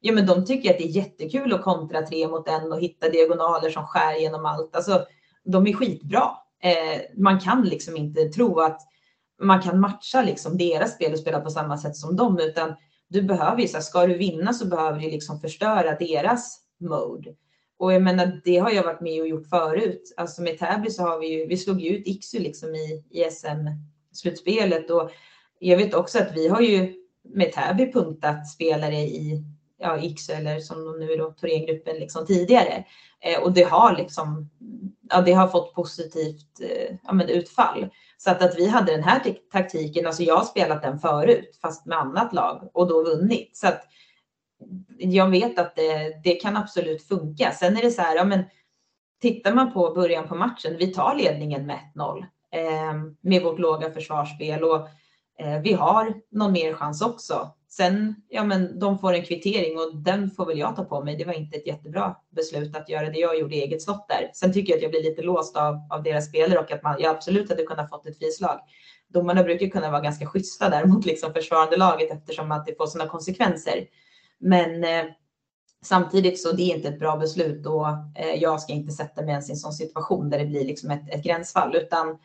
ja, 0.00 0.12
men 0.12 0.26
de 0.26 0.44
tycker 0.44 0.70
att 0.70 0.78
det 0.78 0.84
är 0.84 0.96
jättekul 0.96 1.54
att 1.54 1.62
kontra 1.62 2.02
tre 2.02 2.28
mot 2.28 2.48
en 2.48 2.72
och 2.72 2.80
hitta 2.80 3.08
diagonaler 3.08 3.70
som 3.70 3.86
skär 3.86 4.20
genom 4.20 4.46
allt. 4.46 4.76
Alltså, 4.76 5.06
de 5.44 5.66
är 5.66 5.72
skitbra. 5.72 6.30
Eh, 6.62 7.00
man 7.16 7.40
kan 7.40 7.62
liksom 7.62 7.96
inte 7.96 8.24
tro 8.24 8.60
att 8.60 8.80
man 9.42 9.62
kan 9.62 9.80
matcha 9.80 10.22
liksom 10.22 10.58
deras 10.58 10.94
spel 10.94 11.12
och 11.12 11.18
spela 11.18 11.40
på 11.40 11.50
samma 11.50 11.78
sätt 11.78 11.96
som 11.96 12.16
dem, 12.16 12.38
utan 12.38 12.74
du 13.08 13.22
behöver 13.22 13.62
ju, 13.62 13.68
så 13.68 13.76
här, 13.76 13.82
ska 13.82 14.06
du 14.06 14.14
vinna 14.14 14.52
så 14.52 14.66
behöver 14.66 15.00
du 15.00 15.10
liksom 15.10 15.40
förstöra 15.40 15.96
deras 15.96 16.60
mode. 16.80 17.34
Och 17.78 17.92
jag 17.92 18.02
menar, 18.02 18.40
det 18.44 18.58
har 18.58 18.70
jag 18.70 18.84
varit 18.84 19.00
med 19.00 19.20
och 19.20 19.28
gjort 19.28 19.48
förut. 19.48 20.14
Alltså 20.16 20.42
med 20.42 20.58
Täby 20.58 20.90
så 20.90 21.02
har 21.02 21.18
vi 21.18 21.26
ju, 21.26 21.46
vi 21.46 21.56
slog 21.56 21.80
ju 21.80 21.90
ut 21.90 22.06
Iksu 22.06 22.38
liksom 22.38 22.74
i, 22.74 23.04
i 23.10 23.30
SM-slutspelet 23.30 24.90
och 24.90 25.10
jag 25.58 25.76
vet 25.76 25.94
också 25.94 26.18
att 26.18 26.36
vi 26.36 26.48
har 26.48 26.60
ju 26.60 26.94
med 27.34 27.52
Täby 27.52 27.92
punktat 27.92 28.48
spelare 28.48 28.96
i 28.96 29.44
ja, 29.78 29.98
Iksu 29.98 30.32
eller 30.32 30.60
som 30.60 30.84
de 30.84 30.98
nu 30.98 31.12
är 31.12 31.18
då, 31.18 31.30
Thorengruppen 31.30 31.96
liksom 31.96 32.26
tidigare. 32.26 32.84
Eh, 33.20 33.42
och 33.42 33.52
det 33.52 33.62
har 33.62 33.96
liksom, 33.96 34.50
ja, 35.10 35.20
det 35.20 35.32
har 35.32 35.48
fått 35.48 35.74
positivt 35.74 36.60
eh, 36.60 36.96
ja, 37.02 37.12
men 37.12 37.28
utfall. 37.28 37.88
Så 38.16 38.30
att, 38.30 38.42
att 38.42 38.58
vi 38.58 38.68
hade 38.68 38.92
den 38.92 39.02
här 39.02 39.36
taktiken, 39.52 40.06
alltså 40.06 40.22
jag 40.22 40.36
har 40.36 40.44
spelat 40.44 40.82
den 40.82 40.98
förut 40.98 41.58
fast 41.62 41.86
med 41.86 41.98
annat 41.98 42.32
lag 42.32 42.70
och 42.74 42.88
då 42.88 43.04
vunnit. 43.04 43.56
Så 43.56 43.68
att 43.68 43.82
jag 44.98 45.30
vet 45.30 45.58
att 45.58 45.76
det, 45.76 46.20
det 46.24 46.34
kan 46.34 46.56
absolut 46.56 47.02
funka. 47.02 47.50
Sen 47.52 47.76
är 47.76 47.82
det 47.82 47.90
så 47.90 48.02
här, 48.02 48.16
ja 48.16 48.24
men 48.24 48.44
tittar 49.20 49.54
man 49.54 49.72
på 49.72 49.90
början 49.94 50.28
på 50.28 50.34
matchen, 50.34 50.76
vi 50.78 50.86
tar 50.86 51.14
ledningen 51.14 51.66
med 51.66 51.78
1-0 51.94 52.18
eh, 52.52 52.94
med 53.20 53.42
vårt 53.42 53.58
låga 53.58 53.90
försvarsspel 53.90 54.64
och 54.64 54.88
eh, 55.38 55.60
vi 55.62 55.72
har 55.72 56.14
någon 56.30 56.52
mer 56.52 56.74
chans 56.74 57.02
också. 57.02 57.50
Sen, 57.70 58.14
ja 58.28 58.44
men 58.44 58.78
de 58.78 58.98
får 58.98 59.12
en 59.12 59.24
kvittering 59.24 59.78
och 59.78 59.96
den 59.96 60.30
får 60.30 60.46
väl 60.46 60.58
jag 60.58 60.76
ta 60.76 60.84
på 60.84 61.04
mig. 61.04 61.16
Det 61.16 61.24
var 61.24 61.32
inte 61.32 61.56
ett 61.56 61.66
jättebra 61.66 62.16
beslut 62.30 62.76
att 62.76 62.88
göra 62.88 63.10
det 63.10 63.18
jag 63.18 63.38
gjorde 63.38 63.56
i 63.56 63.62
eget 63.62 63.82
slott 63.82 64.08
där. 64.08 64.30
Sen 64.34 64.52
tycker 64.52 64.72
jag 64.72 64.76
att 64.76 64.82
jag 64.82 64.90
blir 64.90 65.02
lite 65.02 65.22
låst 65.22 65.56
av, 65.56 65.76
av 65.90 66.02
deras 66.02 66.28
spelare 66.28 66.58
och 66.58 66.72
att 66.72 66.82
man, 66.82 66.96
jag 67.00 67.16
absolut 67.16 67.48
hade 67.48 67.62
kunnat 67.62 67.90
fått 67.90 68.06
ett 68.06 68.18
frislag. 68.18 68.60
Domarna 69.08 69.42
brukar 69.42 69.66
kunna 69.66 69.90
vara 69.90 70.00
ganska 70.00 70.26
schyssta 70.26 70.68
där 70.68 70.84
mot 70.84 71.06
liksom 71.06 71.32
försvarande 71.32 71.76
laget 71.76 72.10
eftersom 72.10 72.52
att 72.52 72.66
det 72.66 72.76
får 72.76 72.86
sådana 72.86 73.10
konsekvenser. 73.10 73.86
Men 74.38 74.84
eh, 74.84 75.04
samtidigt 75.82 76.40
så 76.40 76.52
det 76.52 76.62
är 76.62 76.76
inte 76.76 76.88
ett 76.88 76.98
bra 76.98 77.16
beslut 77.16 77.66
och 77.66 77.88
eh, 77.88 78.34
jag 78.36 78.60
ska 78.60 78.72
inte 78.72 78.92
sätta 78.92 79.22
mig 79.22 79.30
ens 79.30 79.48
i 79.48 79.52
en 79.52 79.56
sån 79.56 79.72
situation 79.72 80.30
där 80.30 80.38
det 80.38 80.46
blir 80.46 80.64
liksom 80.64 80.90
ett, 80.90 81.14
ett 81.14 81.24
gränsfall 81.24 81.76
utan 81.76 82.18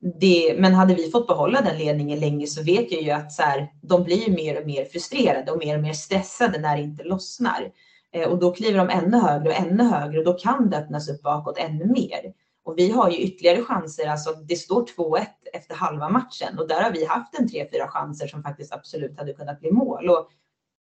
det, 0.00 0.54
men 0.58 0.74
hade 0.74 0.94
vi 0.94 1.10
fått 1.10 1.26
behålla 1.26 1.60
den 1.60 1.78
ledningen 1.78 2.20
länge 2.20 2.46
så 2.46 2.62
vet 2.62 2.92
jag 2.92 3.02
ju 3.02 3.10
att 3.10 3.32
så 3.32 3.42
här, 3.42 3.72
de 3.82 4.04
blir 4.04 4.30
mer 4.30 4.60
och 4.60 4.66
mer 4.66 4.84
frustrerade 4.84 5.52
och 5.52 5.58
mer 5.58 5.76
och 5.76 5.82
mer 5.82 5.92
stressade 5.92 6.58
när 6.58 6.76
det 6.76 6.82
inte 6.82 7.04
lossnar. 7.04 7.72
Eh, 8.12 8.28
och 8.28 8.38
då 8.38 8.52
kliver 8.52 8.78
de 8.78 8.90
ännu 8.90 9.16
högre 9.16 9.48
och 9.48 9.56
ännu 9.56 9.84
högre 9.84 10.18
och 10.18 10.24
då 10.24 10.32
kan 10.32 10.70
det 10.70 10.76
öppnas 10.78 11.08
upp 11.08 11.22
bakåt 11.22 11.58
ännu 11.58 11.86
mer. 11.86 12.32
Och 12.64 12.74
vi 12.78 12.90
har 12.90 13.10
ju 13.10 13.18
ytterligare 13.18 13.62
chanser, 13.62 14.06
alltså 14.06 14.32
det 14.32 14.56
står 14.56 14.86
2-1 14.96 15.26
efter 15.52 15.74
halva 15.74 16.08
matchen 16.08 16.58
och 16.58 16.68
där 16.68 16.82
har 16.82 16.90
vi 16.90 17.04
haft 17.04 17.38
en 17.38 17.48
3-4 17.48 17.88
chanser 17.88 18.26
som 18.26 18.42
faktiskt 18.42 18.72
absolut 18.72 19.18
hade 19.18 19.32
kunnat 19.32 19.60
bli 19.60 19.72
mål. 19.72 20.08
Och 20.08 20.28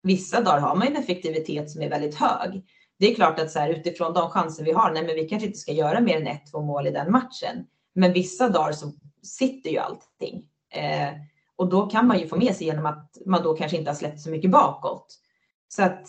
vissa 0.04 0.42
dagar 0.42 0.60
har 0.60 0.76
man 0.76 0.88
en 0.88 0.96
effektivitet 0.96 1.72
som 1.72 1.82
är 1.82 1.90
väldigt 1.90 2.16
hög. 2.16 2.64
Det 3.00 3.12
är 3.12 3.16
klart 3.16 3.40
att 3.40 3.52
så 3.52 3.60
här, 3.60 3.70
utifrån 3.70 4.14
de 4.14 4.30
chanser 4.30 4.64
vi 4.64 4.72
har, 4.72 4.92
nej 4.92 5.04
men 5.06 5.16
vi 5.16 5.30
kanske 5.30 5.48
inte 5.48 5.60
ska 5.60 5.72
göra 5.72 6.00
mer 6.00 6.18
än 6.18 6.28
ett, 6.28 6.52
två 6.52 6.62
mål 6.62 6.88
i 6.88 6.92
den 6.92 7.12
matchen. 7.12 7.66
Men 7.94 8.14
vissa 8.14 8.50
dagar 8.50 8.72
så 8.72 8.92
sitter 9.24 9.70
ju 9.70 9.78
allting. 9.78 10.46
Eh, 10.74 11.10
och 11.56 11.70
då 11.70 11.86
kan 11.86 12.08
man 12.08 12.20
ju 12.20 12.28
få 12.28 12.36
med 12.36 12.56
sig 12.56 12.68
genom 12.68 12.86
att 12.86 13.18
man 13.26 13.44
då 13.44 13.56
kanske 13.56 13.78
inte 13.78 13.90
har 13.90 13.96
släppt 13.96 14.22
så 14.22 14.30
mycket 14.30 14.52
bakåt. 14.52 15.20
Så 15.68 15.84
att 15.84 16.08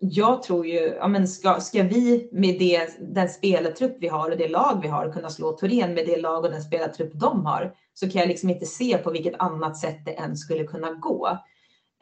jag 0.00 0.42
tror 0.42 0.66
ju, 0.66 0.78
ja 0.78 1.08
men 1.08 1.28
ska, 1.28 1.60
ska 1.60 1.82
vi 1.82 2.28
med 2.32 2.58
det, 2.58 2.88
den 3.00 3.28
spelartrupp 3.28 3.96
vi 4.00 4.08
har 4.08 4.30
och 4.30 4.36
det 4.36 4.48
lag 4.48 4.78
vi 4.82 4.88
har 4.88 5.12
kunna 5.12 5.30
slå 5.30 5.52
Torén 5.52 5.94
med 5.94 6.06
det 6.06 6.16
lag 6.16 6.44
och 6.44 6.50
den 6.50 6.62
spelartrupp 6.62 7.12
de 7.14 7.46
har 7.46 7.74
så 7.94 8.10
kan 8.10 8.20
jag 8.20 8.28
liksom 8.28 8.50
inte 8.50 8.66
se 8.66 8.98
på 8.98 9.10
vilket 9.10 9.34
annat 9.38 9.76
sätt 9.76 10.04
det 10.04 10.12
än 10.12 10.36
skulle 10.36 10.64
kunna 10.64 10.90
gå. 10.90 11.28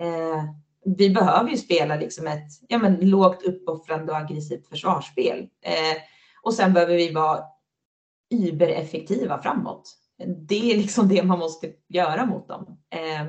Eh, 0.00 0.44
vi 0.96 1.10
behöver 1.10 1.50
ju 1.50 1.56
spela 1.56 1.96
liksom 1.96 2.26
ett 2.26 2.48
ja 2.68 2.78
men, 2.78 3.10
lågt 3.10 3.42
uppoffrande 3.42 4.12
och 4.12 4.18
aggressivt 4.18 4.68
försvarsspel. 4.68 5.48
Eh, 5.62 6.02
och 6.42 6.54
sen 6.54 6.72
behöver 6.72 6.94
vi 6.94 7.12
vara 7.12 7.44
übereffektiva 8.30 9.42
framåt. 9.42 9.96
Det 10.48 10.72
är 10.72 10.76
liksom 10.76 11.08
det 11.08 11.22
man 11.22 11.38
måste 11.38 11.72
göra 11.88 12.26
mot 12.26 12.48
dem. 12.48 12.78
Eh, 12.90 13.26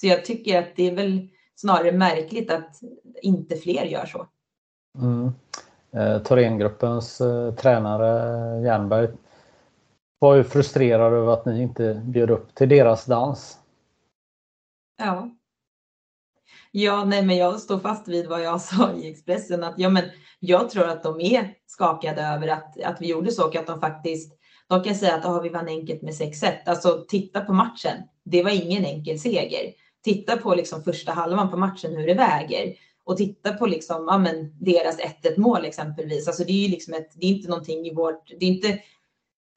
så 0.00 0.06
jag 0.06 0.24
tycker 0.24 0.58
att 0.58 0.76
det 0.76 0.90
är 0.90 0.96
väl 0.96 1.28
snarare 1.54 1.92
märkligt 1.92 2.50
att 2.50 2.80
inte 3.22 3.56
fler 3.56 3.84
gör 3.84 4.06
så. 4.06 4.26
Mm. 4.98 5.32
Eh, 5.92 6.22
Thorengruppens 6.22 7.20
eh, 7.20 7.54
tränare 7.54 8.62
Jernberg 8.62 9.08
var 10.18 10.34
ju 10.34 10.44
frustrerad 10.44 11.12
över 11.12 11.32
att 11.32 11.46
ni 11.46 11.62
inte 11.62 12.02
bjöd 12.04 12.30
upp 12.30 12.54
till 12.54 12.68
deras 12.68 13.04
dans. 13.04 13.58
Ja. 14.98 15.30
Ja, 16.70 17.04
nej, 17.04 17.26
men 17.26 17.36
jag 17.36 17.60
står 17.60 17.78
fast 17.78 18.08
vid 18.08 18.28
vad 18.28 18.42
jag 18.42 18.60
sa 18.60 18.92
i 18.92 19.10
Expressen 19.10 19.64
att 19.64 19.74
ja, 19.78 19.88
men 19.88 20.04
jag 20.40 20.70
tror 20.70 20.88
att 20.88 21.02
de 21.02 21.20
är 21.20 21.54
skakade 21.66 22.22
över 22.22 22.48
att, 22.48 22.82
att 22.82 23.00
vi 23.00 23.06
gjorde 23.06 23.32
så 23.32 23.46
och 23.46 23.56
att 23.56 23.66
de 23.66 23.80
faktiskt 23.80 24.32
de 24.68 24.82
kan 24.82 24.94
säga 24.94 25.14
att 25.14 25.24
har 25.24 25.42
vi 25.42 25.48
vann 25.48 25.68
enkelt 25.68 26.02
med 26.02 26.14
6-1. 26.14 26.52
Alltså 26.66 27.04
titta 27.08 27.40
på 27.40 27.52
matchen. 27.52 28.02
Det 28.24 28.42
var 28.42 28.50
ingen 28.50 28.84
enkel 28.84 29.18
seger. 29.18 29.72
Titta 30.04 30.36
på 30.36 30.54
liksom 30.54 30.82
första 30.82 31.12
halvan 31.12 31.50
på 31.50 31.56
matchen 31.56 31.96
hur 31.96 32.06
det 32.06 32.14
väger 32.14 32.74
och 33.04 33.16
titta 33.16 33.52
på 33.52 33.66
liksom, 33.66 34.06
ja, 34.08 34.18
men 34.18 34.58
deras 34.60 34.98
1-1 34.98 35.40
mål 35.40 35.64
exempelvis. 35.64 36.26
Alltså 36.28 36.44
det 36.44 36.52
är 36.52 36.62
ju 36.62 36.68
liksom 36.68 36.94
ett, 36.94 37.10
det 37.14 37.26
är 37.26 37.30
inte 37.30 37.48
någonting 37.48 37.86
i 37.86 37.94
vårt, 37.94 38.28
det 38.40 38.46
är 38.46 38.50
inte 38.50 38.78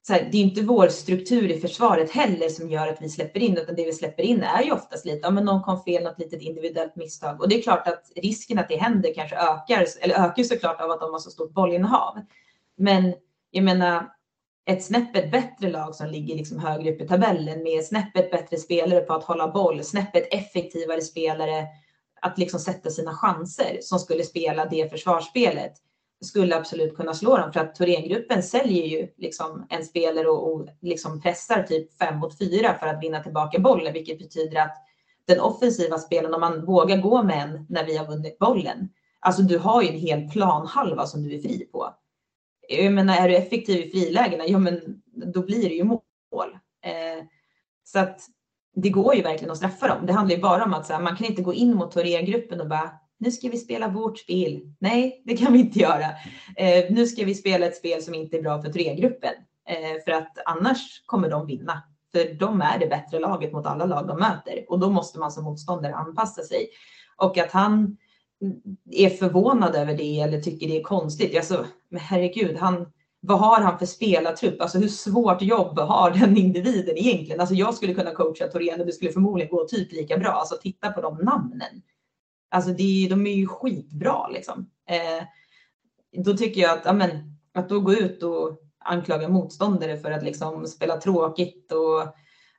så 0.02 0.12
här, 0.12 0.28
det 0.32 0.38
är 0.38 0.42
inte 0.42 0.62
vår 0.62 0.88
struktur 0.88 1.50
i 1.50 1.60
försvaret 1.60 2.10
heller 2.10 2.48
som 2.48 2.70
gör 2.70 2.88
att 2.88 3.02
vi 3.02 3.08
släpper 3.08 3.40
in, 3.40 3.58
utan 3.58 3.74
det 3.74 3.84
vi 3.84 3.92
släpper 3.92 4.22
in 4.22 4.42
är 4.42 4.62
ju 4.62 4.72
oftast 4.72 5.04
lite, 5.04 5.18
ja 5.22 5.30
men 5.30 5.44
någon 5.44 5.62
kom 5.62 5.82
fel, 5.82 6.02
något 6.04 6.18
litet 6.18 6.42
individuellt 6.42 6.96
misstag. 6.96 7.40
Och 7.40 7.48
det 7.48 7.58
är 7.58 7.62
klart 7.62 7.88
att 7.88 8.12
risken 8.16 8.58
att 8.58 8.68
det 8.68 8.76
händer 8.76 9.14
kanske 9.14 9.36
ökar, 9.36 9.86
eller 10.00 10.14
ökar 10.14 10.42
såklart 10.42 10.80
av 10.80 10.90
att 10.90 11.00
de 11.00 11.12
har 11.12 11.18
så 11.18 11.30
stort 11.30 11.54
bollinnehav. 11.54 12.20
Men 12.76 13.14
jag 13.50 13.64
menar, 13.64 14.10
ett 14.66 14.84
snäppet 14.84 15.30
bättre 15.30 15.70
lag 15.70 15.94
som 15.94 16.06
ligger 16.06 16.36
liksom 16.36 16.58
högre 16.58 16.92
upp 16.92 17.00
i 17.00 17.08
tabellen 17.08 17.62
med 17.62 17.84
snäppet 17.84 18.30
bättre 18.30 18.56
spelare 18.56 19.00
på 19.00 19.12
att 19.12 19.24
hålla 19.24 19.48
boll, 19.48 19.84
snäppet 19.84 20.28
effektivare 20.34 21.00
spelare 21.00 21.66
att 22.20 22.38
liksom 22.38 22.60
sätta 22.60 22.90
sina 22.90 23.14
chanser 23.14 23.78
som 23.82 23.98
skulle 23.98 24.24
spela 24.24 24.64
det 24.64 24.90
försvarsspelet 24.90 25.72
skulle 26.20 26.56
absolut 26.56 26.96
kunna 26.96 27.14
slå 27.14 27.36
dem 27.36 27.52
för 27.52 27.60
att 27.60 27.74
Thorengruppen 27.74 28.42
säljer 28.42 28.86
ju 28.86 29.08
liksom 29.16 29.66
en 29.70 29.84
spelare 29.84 30.28
och, 30.28 30.54
och 30.54 30.68
liksom 30.80 31.20
pressar 31.20 31.62
typ 31.62 31.98
fem 31.98 32.18
mot 32.18 32.38
fyra 32.38 32.74
för 32.74 32.86
att 32.86 33.02
vinna 33.02 33.22
tillbaka 33.22 33.58
bollen, 33.58 33.92
vilket 33.92 34.18
betyder 34.18 34.60
att 34.60 34.76
den 35.26 35.40
offensiva 35.40 35.98
spelen, 35.98 36.34
om 36.34 36.40
man 36.40 36.64
vågar 36.64 36.96
gå 36.96 37.22
med 37.22 37.42
en 37.42 37.66
när 37.68 37.84
vi 37.84 37.96
har 37.96 38.06
vunnit 38.06 38.38
bollen, 38.38 38.88
alltså 39.20 39.42
du 39.42 39.58
har 39.58 39.82
ju 39.82 39.88
en 39.88 39.98
hel 39.98 40.30
planhalva 40.30 41.06
som 41.06 41.22
du 41.22 41.34
är 41.34 41.42
fri 41.42 41.68
på. 41.72 41.94
Jag 42.68 42.92
menar, 42.92 43.16
är 43.16 43.28
du 43.28 43.36
effektiv 43.36 43.86
i 43.86 43.90
frilägena, 43.90 44.46
ja 44.46 44.58
men 44.58 45.02
då 45.34 45.42
blir 45.42 45.68
det 45.68 45.74
ju 45.74 45.84
mål. 45.84 46.00
Eh, 46.84 47.24
så 47.84 47.98
att 47.98 48.20
det 48.74 48.90
går 48.90 49.14
ju 49.14 49.22
verkligen 49.22 49.50
att 49.50 49.56
straffa 49.56 49.88
dem. 49.88 50.06
Det 50.06 50.12
handlar 50.12 50.36
ju 50.36 50.42
bara 50.42 50.64
om 50.64 50.74
att 50.74 50.86
så 50.86 50.92
här, 50.92 51.00
man 51.00 51.16
kan 51.16 51.26
inte 51.26 51.42
gå 51.42 51.54
in 51.54 51.74
mot 51.74 51.92
Thorengruppen 51.92 52.60
och 52.60 52.68
bara 52.68 52.90
nu 53.20 53.30
ska 53.30 53.48
vi 53.48 53.58
spela 53.58 53.88
vårt 53.88 54.18
spel. 54.18 54.60
Nej, 54.78 55.22
det 55.24 55.36
kan 55.36 55.52
vi 55.52 55.58
inte 55.58 55.78
göra. 55.78 56.04
Eh, 56.56 56.84
nu 56.90 57.06
ska 57.06 57.24
vi 57.24 57.34
spela 57.34 57.66
ett 57.66 57.76
spel 57.76 58.02
som 58.02 58.14
inte 58.14 58.36
är 58.36 58.42
bra 58.42 58.62
för 58.62 58.72
tregruppen. 58.72 59.32
Eh, 59.68 60.04
för 60.04 60.12
att 60.12 60.38
annars 60.44 61.02
kommer 61.06 61.30
de 61.30 61.46
vinna. 61.46 61.82
För 62.12 62.34
de 62.34 62.60
är 62.60 62.78
det 62.78 62.86
bättre 62.86 63.18
laget 63.18 63.52
mot 63.52 63.66
alla 63.66 63.84
lag 63.84 64.08
de 64.08 64.18
möter. 64.18 64.64
Och 64.68 64.78
då 64.78 64.90
måste 64.90 65.18
man 65.18 65.32
som 65.32 65.44
motståndare 65.44 65.94
anpassa 65.94 66.42
sig. 66.42 66.68
Och 67.16 67.38
att 67.38 67.52
han 67.52 67.96
är 68.90 69.10
förvånad 69.10 69.74
över 69.74 69.96
det 69.96 70.20
eller 70.20 70.40
tycker 70.40 70.68
det 70.68 70.78
är 70.78 70.82
konstigt. 70.82 71.36
Alltså, 71.36 71.66
men 71.88 72.00
herregud, 72.00 72.56
han, 72.56 72.86
vad 73.20 73.38
har 73.38 73.60
han 73.60 73.78
för 73.78 73.86
spelartrupp? 73.86 74.60
Alltså 74.60 74.78
hur 74.78 74.88
svårt 74.88 75.42
jobb 75.42 75.78
har 75.78 76.10
den 76.10 76.36
individen 76.36 76.98
egentligen? 76.98 77.40
Alltså 77.40 77.54
jag 77.54 77.74
skulle 77.74 77.94
kunna 77.94 78.14
coacha 78.14 78.46
Torén 78.46 78.80
och 78.80 78.86
det 78.86 78.92
skulle 78.92 79.12
förmodligen 79.12 79.50
gå 79.50 79.66
typ 79.68 79.92
lika 79.92 80.18
bra. 80.18 80.30
Alltså 80.30 80.56
titta 80.62 80.92
på 80.92 81.00
de 81.00 81.16
namnen. 81.16 81.82
Alltså 82.50 82.70
det, 82.70 83.06
de 83.10 83.26
är 83.26 83.34
ju 83.34 83.46
skitbra 83.46 84.28
liksom. 84.28 84.70
Eh, 84.88 85.24
då 86.24 86.36
tycker 86.36 86.60
jag 86.60 86.78
att, 86.78 86.84
ja, 86.84 86.92
men, 86.92 87.10
att 87.54 87.68
då 87.68 87.80
gå 87.80 87.92
ut 87.92 88.22
och 88.22 88.60
anklaga 88.84 89.28
motståndare 89.28 89.96
för 89.96 90.10
att 90.10 90.22
liksom 90.22 90.66
spela 90.66 90.96
tråkigt 90.96 91.72
och 91.72 92.14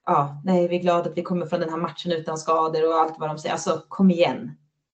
ja, 0.05 0.41
nej, 0.45 0.67
vi 0.67 0.75
är 0.75 0.81
glada 0.81 1.09
att 1.09 1.17
vi 1.17 1.23
kommer 1.23 1.45
från 1.45 1.59
den 1.59 1.69
här 1.69 1.77
matchen 1.77 2.11
utan 2.11 2.37
skador 2.37 2.87
och 2.87 2.95
allt 2.95 3.19
vad 3.19 3.29
de 3.29 3.37
säger. 3.37 3.53
Alltså 3.53 3.81
kom 3.87 4.11
igen. 4.11 4.51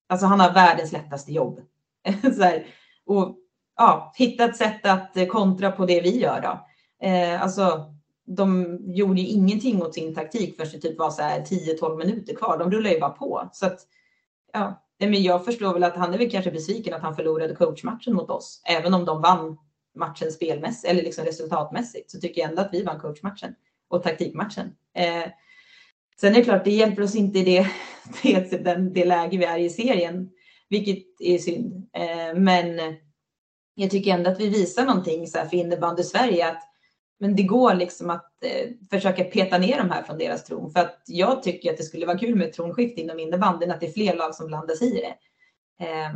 Alltså 0.07 0.25
han 0.25 0.39
har 0.39 0.53
världens 0.53 0.91
lättaste 0.91 1.33
jobb. 1.33 1.59
så 2.35 2.43
här, 2.43 2.65
och 3.05 3.37
ja, 3.77 4.13
hitta 4.15 4.45
ett 4.45 4.57
sätt 4.57 4.85
att 4.85 5.29
kontra 5.29 5.71
på 5.71 5.85
det 5.85 6.01
vi 6.01 6.19
gör 6.19 6.41
då. 6.41 6.67
Eh, 7.07 7.41
alltså, 7.41 7.93
de 8.25 8.77
gjorde 8.81 9.21
ju 9.21 9.27
ingenting 9.27 9.81
åt 9.81 9.93
sin 9.93 10.15
taktik 10.15 10.57
förrän 10.57 10.71
det 10.71 10.79
typ 10.79 10.99
var 10.99 11.09
så 11.09 11.21
här 11.21 11.41
10-12 11.41 11.97
minuter 11.97 12.35
kvar. 12.35 12.57
De 12.57 12.71
rullar 12.71 12.89
ju 12.89 12.99
bara 12.99 13.09
på. 13.09 13.49
Så 13.53 13.65
att, 13.65 13.79
ja, 14.53 14.86
men 14.99 15.23
jag 15.23 15.45
förstår 15.45 15.73
väl 15.73 15.83
att 15.83 15.95
han 15.95 16.13
är 16.13 16.17
väl 16.17 16.31
kanske 16.31 16.51
besviken 16.51 16.93
att 16.93 17.01
han 17.01 17.15
förlorade 17.15 17.55
coachmatchen 17.55 18.13
mot 18.13 18.29
oss. 18.29 18.61
Även 18.65 18.93
om 18.93 19.05
de 19.05 19.21
vann 19.21 19.57
matchen 19.95 20.31
spelmässigt 20.31 20.91
eller 20.91 21.03
liksom 21.03 21.25
resultatmässigt 21.25 22.11
så 22.11 22.19
tycker 22.19 22.41
jag 22.41 22.49
ändå 22.49 22.61
att 22.61 22.73
vi 22.73 22.83
vann 22.83 22.99
coachmatchen 22.99 23.55
och 23.89 24.03
taktikmatchen. 24.03 24.75
Eh, 24.95 25.31
sen 26.19 26.31
är 26.31 26.37
det 26.37 26.43
klart, 26.43 26.63
det 26.63 26.71
hjälper 26.71 27.03
oss 27.03 27.15
inte 27.15 27.39
i 27.39 27.43
det, 27.43 27.67
det, 28.23 28.63
det, 28.63 28.75
det 28.75 29.05
läge 29.05 29.37
vi 29.37 29.45
är 29.45 29.59
i 29.59 29.69
serien, 29.69 30.29
vilket 30.69 31.05
är 31.19 31.37
synd. 31.37 31.89
Eh, 31.93 32.39
men 32.39 32.79
jag 33.75 33.91
tycker 33.91 34.13
ändå 34.13 34.29
att 34.29 34.39
vi 34.39 34.49
visar 34.49 34.85
någonting 34.85 35.27
så 35.27 35.37
här 35.37 35.45
för 35.45 35.57
innebandy 35.57 36.03
Sverige 36.03 36.47
att 36.47 36.63
men 37.19 37.35
det 37.35 37.43
går 37.43 37.73
liksom 37.73 38.09
att 38.09 38.43
eh, 38.43 38.69
försöka 38.89 39.23
peta 39.23 39.57
ner 39.57 39.77
de 39.77 39.89
här 39.89 40.03
från 40.03 40.17
deras 40.17 40.43
tron. 40.43 40.71
För 40.71 40.79
att 40.79 41.03
jag 41.05 41.43
tycker 41.43 41.71
att 41.71 41.77
det 41.77 41.83
skulle 41.83 42.05
vara 42.05 42.17
kul 42.17 42.35
med 42.35 42.47
ett 42.47 42.53
tronskifte 42.53 43.01
inom 43.01 43.19
innebandyn, 43.19 43.71
att 43.71 43.79
det 43.79 43.87
är 43.87 43.91
fler 43.91 44.15
lag 44.15 44.35
som 44.35 44.47
blandas 44.47 44.81
i 44.81 44.89
det. 44.91 45.15
Eh, 45.85 46.11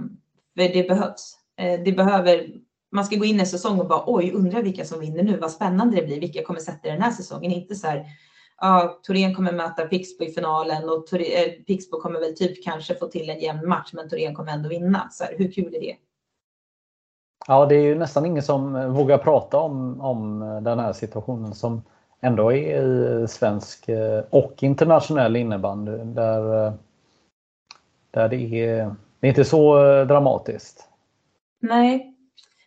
för 0.56 0.74
det 0.74 0.88
behövs. 0.88 1.38
Eh, 1.58 1.84
det 1.84 1.92
behöver, 1.92 2.48
man 2.92 3.06
ska 3.06 3.16
gå 3.16 3.26
in 3.26 3.36
i 3.36 3.40
en 3.40 3.48
säsong 3.48 3.80
och 3.80 3.88
bara 3.88 4.04
oj, 4.08 4.32
undrar 4.32 4.62
vilka 4.62 4.86
som 4.86 5.00
vinner 5.00 5.24
nu, 5.24 5.38
vad 5.38 5.52
spännande 5.52 5.96
det 5.96 6.04
blir, 6.04 6.20
vilka 6.20 6.44
kommer 6.44 6.60
sätta 6.60 6.90
den 6.90 7.02
här 7.02 7.12
säsongen. 7.12 7.52
Inte 7.52 7.76
så 7.76 7.88
här, 7.88 8.06
ja, 8.58 9.00
Torén 9.04 9.36
kommer 9.36 9.52
möta 9.52 9.88
Pixbo 9.88 10.24
i 10.24 10.32
finalen 10.32 10.90
och 10.90 11.08
Torén, 11.08 11.50
eh, 11.50 11.52
Pixbo 11.52 12.02
kommer 12.02 12.20
väl 12.20 12.36
typ 12.36 12.64
kanske 12.64 12.96
få 12.96 13.08
till 13.08 13.30
en 13.30 13.40
jämn 13.40 13.70
match, 13.70 13.90
men 13.94 14.10
Torén 14.10 14.36
kommer 14.36 14.52
ändå 14.52 14.70
vinna. 14.70 15.10
Så 15.12 15.24
här, 15.24 15.36
hur 15.38 15.52
kul 15.52 15.76
är 15.76 15.80
det? 15.80 15.96
Ja, 17.52 17.66
det 17.66 17.76
är 17.76 17.82
ju 17.82 17.96
nästan 17.96 18.26
ingen 18.26 18.44
som 18.44 18.94
vågar 18.94 19.18
prata 19.18 19.58
om, 19.58 20.02
om 20.02 20.40
den 20.64 20.80
här 20.80 20.94
situationen 20.94 21.56
som 21.56 21.82
ändå 22.22 22.52
är 22.52 23.24
i 23.24 23.28
svensk 23.28 23.90
eh, 23.90 24.24
och 24.30 24.64
internationell 24.64 25.36
innebandy. 25.36 25.92
Där, 25.92 26.66
eh, 26.66 26.74
där 28.12 28.30
det, 28.30 28.36
är, 28.36 28.96
det 29.20 29.28
är 29.28 29.30
inte 29.30 29.46
så 29.46 29.86
eh, 29.86 30.08
dramatiskt. 30.08 30.88
Nej, 31.62 32.16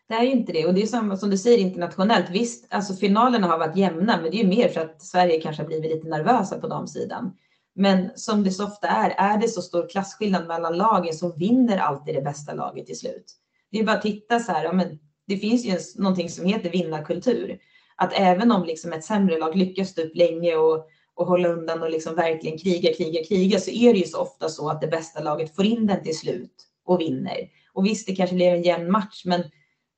det 0.09 0.15
är 0.15 0.23
ju 0.23 0.31
inte 0.31 0.53
det. 0.53 0.67
Och 0.67 0.75
det 0.75 0.83
är 0.83 0.87
samma 0.87 1.17
som 1.17 1.31
du 1.31 1.39
säger 1.39 1.59
internationellt. 1.59 2.31
Visst, 2.31 2.75
alltså 2.75 2.95
finalerna 2.95 3.47
har 3.47 3.59
varit 3.59 3.77
jämna, 3.77 4.17
men 4.17 4.31
det 4.31 4.37
är 4.37 4.43
ju 4.43 4.49
mer 4.49 4.69
för 4.69 4.81
att 4.81 5.03
Sverige 5.03 5.41
kanske 5.41 5.63
har 5.63 5.67
blivit 5.67 5.91
lite 5.91 6.09
nervösa 6.09 6.59
på 6.59 6.69
de 6.69 6.87
sidan. 6.89 7.37
Men 7.75 8.11
som 8.15 8.45
det 8.45 8.51
så 8.51 8.65
ofta 8.65 8.89
är, 8.89 9.11
är 9.11 9.39
det 9.39 9.49
så 9.49 9.63
stor 9.63 9.89
klasskillnad 9.89 10.47
mellan 10.47 10.77
lagen 10.77 11.15
så 11.15 11.33
vinner 11.33 11.79
alltid 11.79 12.15
det 12.15 12.23
bästa 12.23 12.55
laget 12.55 12.87
till 12.87 12.99
slut. 12.99 13.41
Det 13.75 13.81
är 13.81 13.85
bara 13.85 13.97
att 13.97 14.03
titta 14.03 14.41
så 14.41 14.53
här, 14.53 14.65
ja, 14.65 14.73
men 14.73 14.99
det 15.27 15.37
finns 15.37 15.65
ju 15.65 15.79
någonting 16.03 16.31
som 16.31 16.47
heter 16.47 16.71
vinnarkultur. 16.71 17.59
Att 17.97 18.13
även 18.17 18.53
om 18.53 18.65
liksom 18.65 18.93
ett 18.93 19.05
sämre 19.05 19.39
lag 19.39 19.57
lyckas 19.57 19.89
stå 19.89 20.03
upp 20.03 20.17
länge 20.17 20.57
och, 20.57 20.87
och 21.15 21.27
hålla 21.27 21.49
undan 21.49 21.83
och 21.83 21.91
liksom 21.91 22.15
verkligen 22.15 22.59
kriga, 22.59 22.95
kriga, 22.95 23.25
kriga 23.25 23.59
så 23.59 23.71
är 23.71 23.93
det 23.93 23.99
ju 23.99 24.07
så 24.07 24.21
ofta 24.21 24.49
så 24.49 24.69
att 24.69 24.81
det 24.81 24.87
bästa 24.87 25.21
laget 25.21 25.57
får 25.57 25.65
in 25.65 25.87
den 25.87 26.03
till 26.03 26.19
slut 26.19 26.55
och 26.85 27.01
vinner. 27.01 27.37
Och 27.73 27.87
visst, 27.87 28.07
det 28.07 28.17
kanske 28.17 28.37
blir 28.37 28.51
en 28.51 28.63
jämn 28.63 28.91
match, 28.91 29.23
men 29.25 29.43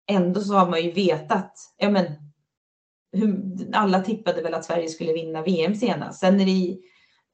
ändå 0.08 0.40
så 0.40 0.54
har 0.54 0.70
man 0.70 0.82
ju 0.82 0.90
vetat. 0.90 1.52
Ja, 1.78 1.90
men, 1.90 2.06
hur, 3.12 3.40
alla 3.72 4.00
tippade 4.00 4.42
väl 4.42 4.54
att 4.54 4.64
Sverige 4.64 4.88
skulle 4.88 5.12
vinna 5.12 5.42
VM 5.42 5.74
senast. 5.74 6.20
Sen 6.20 6.40
är 6.40 6.44
det 6.44 6.78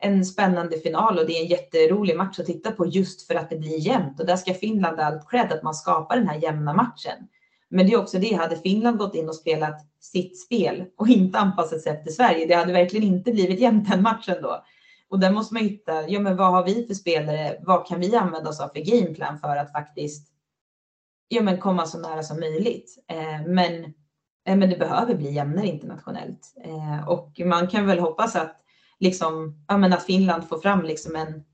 en 0.02 0.24
spännande 0.24 0.78
final 0.78 1.18
och 1.18 1.26
det 1.26 1.32
är 1.32 1.42
en 1.42 1.48
jätterolig 1.48 2.16
match 2.16 2.38
att 2.38 2.46
titta 2.46 2.72
på 2.72 2.86
just 2.86 3.26
för 3.26 3.34
att 3.34 3.50
det 3.50 3.56
blir 3.56 3.78
jämnt. 3.78 4.20
Och 4.20 4.26
där 4.26 4.36
ska 4.36 4.54
Finland 4.54 4.98
ha 4.98 5.04
allt 5.04 5.30
cred 5.30 5.52
att 5.52 5.62
man 5.62 5.74
skapar 5.74 6.16
den 6.16 6.28
här 6.28 6.38
jämna 6.42 6.74
matchen. 6.74 7.28
Men 7.68 7.86
det 7.86 7.92
är 7.92 8.00
också 8.00 8.18
det, 8.18 8.34
hade 8.34 8.56
Finland 8.56 8.98
gått 8.98 9.14
in 9.14 9.28
och 9.28 9.34
spelat 9.34 9.80
sitt 10.00 10.40
spel 10.40 10.84
och 10.98 11.08
inte 11.08 11.38
anpassat 11.38 11.80
sig 11.80 11.92
efter 11.92 12.10
Sverige, 12.10 12.46
det 12.46 12.54
hade 12.54 12.72
verkligen 12.72 13.06
inte 13.06 13.32
blivit 13.32 13.60
jämnt 13.60 13.90
den 13.90 14.02
matchen 14.02 14.36
då. 14.42 14.64
Och 15.08 15.20
där 15.20 15.32
måste 15.32 15.54
man 15.54 15.62
hitta, 15.62 16.08
ja 16.08 16.20
men 16.20 16.36
vad 16.36 16.52
har 16.52 16.64
vi 16.64 16.86
för 16.86 16.94
spelare, 16.94 17.56
vad 17.60 17.86
kan 17.86 18.00
vi 18.00 18.16
använda 18.16 18.50
oss 18.50 18.60
av 18.60 18.68
för 18.68 18.80
gameplan 18.80 19.38
för 19.38 19.56
att 19.56 19.72
faktiskt 19.72 20.28
ja, 21.28 21.42
men 21.42 21.58
komma 21.58 21.86
så 21.86 21.98
nära 21.98 22.22
som 22.22 22.40
möjligt. 22.40 23.04
Eh, 23.08 23.46
men, 23.46 23.84
eh, 24.46 24.56
men 24.56 24.70
det 24.70 24.78
behöver 24.78 25.14
bli 25.14 25.32
jämnare 25.32 25.66
internationellt. 25.66 26.54
Eh, 26.64 27.08
och 27.08 27.40
man 27.44 27.68
kan 27.68 27.86
väl 27.86 27.98
hoppas 27.98 28.36
att 28.36 28.61
liksom, 29.02 29.64
ja, 29.68 29.78
men 29.78 29.92
att 29.92 30.04
Finland 30.04 30.48
får 30.48 30.58
fram 30.58 30.82
liksom 30.82 31.16
en, 31.16 31.44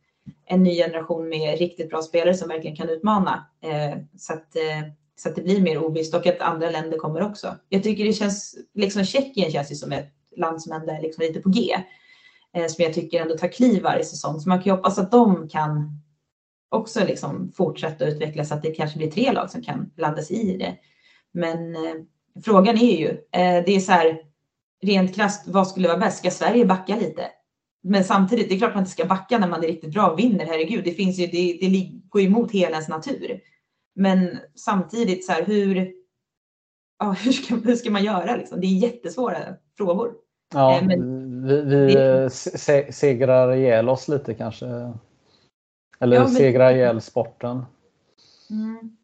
en 0.46 0.62
ny 0.62 0.74
generation 0.74 1.28
med 1.28 1.58
riktigt 1.58 1.90
bra 1.90 2.02
spelare 2.02 2.34
som 2.34 2.48
verkligen 2.48 2.76
kan 2.76 2.88
utmana. 2.88 3.46
Eh, 3.62 3.98
så, 4.16 4.32
att, 4.32 4.56
eh, 4.56 4.92
så 5.16 5.28
att 5.28 5.36
det 5.36 5.42
blir 5.42 5.60
mer 5.60 5.84
ovisst 5.84 6.14
och 6.14 6.26
att 6.26 6.40
andra 6.40 6.70
länder 6.70 6.98
kommer 6.98 7.22
också. 7.22 7.56
Jag 7.68 7.82
tycker 7.82 8.04
det 8.04 8.12
känns, 8.12 8.58
liksom 8.74 9.04
Tjeckien 9.04 9.50
känns 9.50 9.72
ju 9.72 9.74
som 9.74 9.92
ett 9.92 10.12
land 10.36 10.62
som 10.62 10.72
ändå 10.72 10.92
är 10.92 11.02
liksom 11.02 11.22
lite 11.22 11.40
på 11.40 11.48
G. 11.48 11.74
Eh, 12.54 12.66
som 12.66 12.84
jag 12.84 12.94
tycker 12.94 13.22
ändå 13.22 13.38
tar 13.38 13.48
kliv 13.48 13.82
varje 13.82 14.04
säsong. 14.04 14.40
Så 14.40 14.48
man 14.48 14.58
kan 14.58 14.64
ju 14.64 14.76
hoppas 14.76 14.98
att 14.98 15.10
de 15.10 15.48
kan 15.48 16.00
också 16.68 17.04
liksom 17.04 17.52
fortsätta 17.56 18.06
utvecklas, 18.06 18.48
så 18.48 18.54
att 18.54 18.62
det 18.62 18.70
kanske 18.70 18.98
blir 18.98 19.10
tre 19.10 19.32
lag 19.32 19.50
som 19.50 19.62
kan 19.62 19.90
blanda 19.96 20.22
sig 20.22 20.36
i 20.36 20.56
det. 20.56 20.76
Men 21.32 21.74
eh, 21.74 21.94
frågan 22.44 22.78
är 22.78 22.98
ju, 22.98 23.08
eh, 23.08 23.64
det 23.66 23.76
är 23.76 23.80
så 23.80 23.92
här, 23.92 24.18
rent 24.82 25.14
krasst, 25.14 25.48
vad 25.48 25.68
skulle 25.68 25.88
vara 25.88 25.98
bäst? 25.98 26.18
Ska 26.18 26.30
Sverige 26.30 26.66
backa 26.66 26.96
lite? 26.96 27.22
Men 27.88 28.04
samtidigt, 28.04 28.48
det 28.48 28.54
är 28.54 28.58
klart 28.58 28.74
man 28.74 28.82
inte 28.82 28.90
ska 28.90 29.04
backa 29.04 29.38
när 29.38 29.48
man 29.48 29.64
är 29.64 29.68
riktigt 29.68 29.94
bra 29.94 30.10
och 30.10 30.18
vinner. 30.18 30.46
Herregud, 30.46 30.84
det 30.84 30.92
finns 30.92 31.18
ju, 31.18 31.26
det, 31.26 31.58
det 31.60 31.90
går 32.08 32.22
emot 32.22 32.50
hela 32.50 32.72
ens 32.72 32.88
natur. 32.88 33.40
Men 33.94 34.38
samtidigt 34.54 35.26
så 35.26 35.32
här, 35.32 35.44
hur, 35.44 35.92
ja, 36.98 37.12
hur, 37.24 37.32
ska, 37.32 37.54
hur 37.54 37.76
ska 37.76 37.90
man 37.90 38.04
göra 38.04 38.36
liksom? 38.36 38.60
Det 38.60 38.66
är 38.66 38.78
jättesvåra 38.78 39.38
frågor. 39.76 40.14
Ja, 40.54 40.78
eh, 40.78 40.86
men, 40.86 41.46
vi, 41.46 41.62
vi 41.62 41.94
det, 41.94 42.30
se, 42.30 42.92
segrar 42.92 43.54
ihjäl 43.54 43.88
oss 43.88 44.08
lite 44.08 44.34
kanske. 44.34 44.66
Eller 46.00 46.16
ja, 46.16 46.22
men, 46.22 46.30
segrar 46.30 46.74
ihjäl 46.74 47.00
sporten. 47.00 47.64
Mm. 48.50 48.96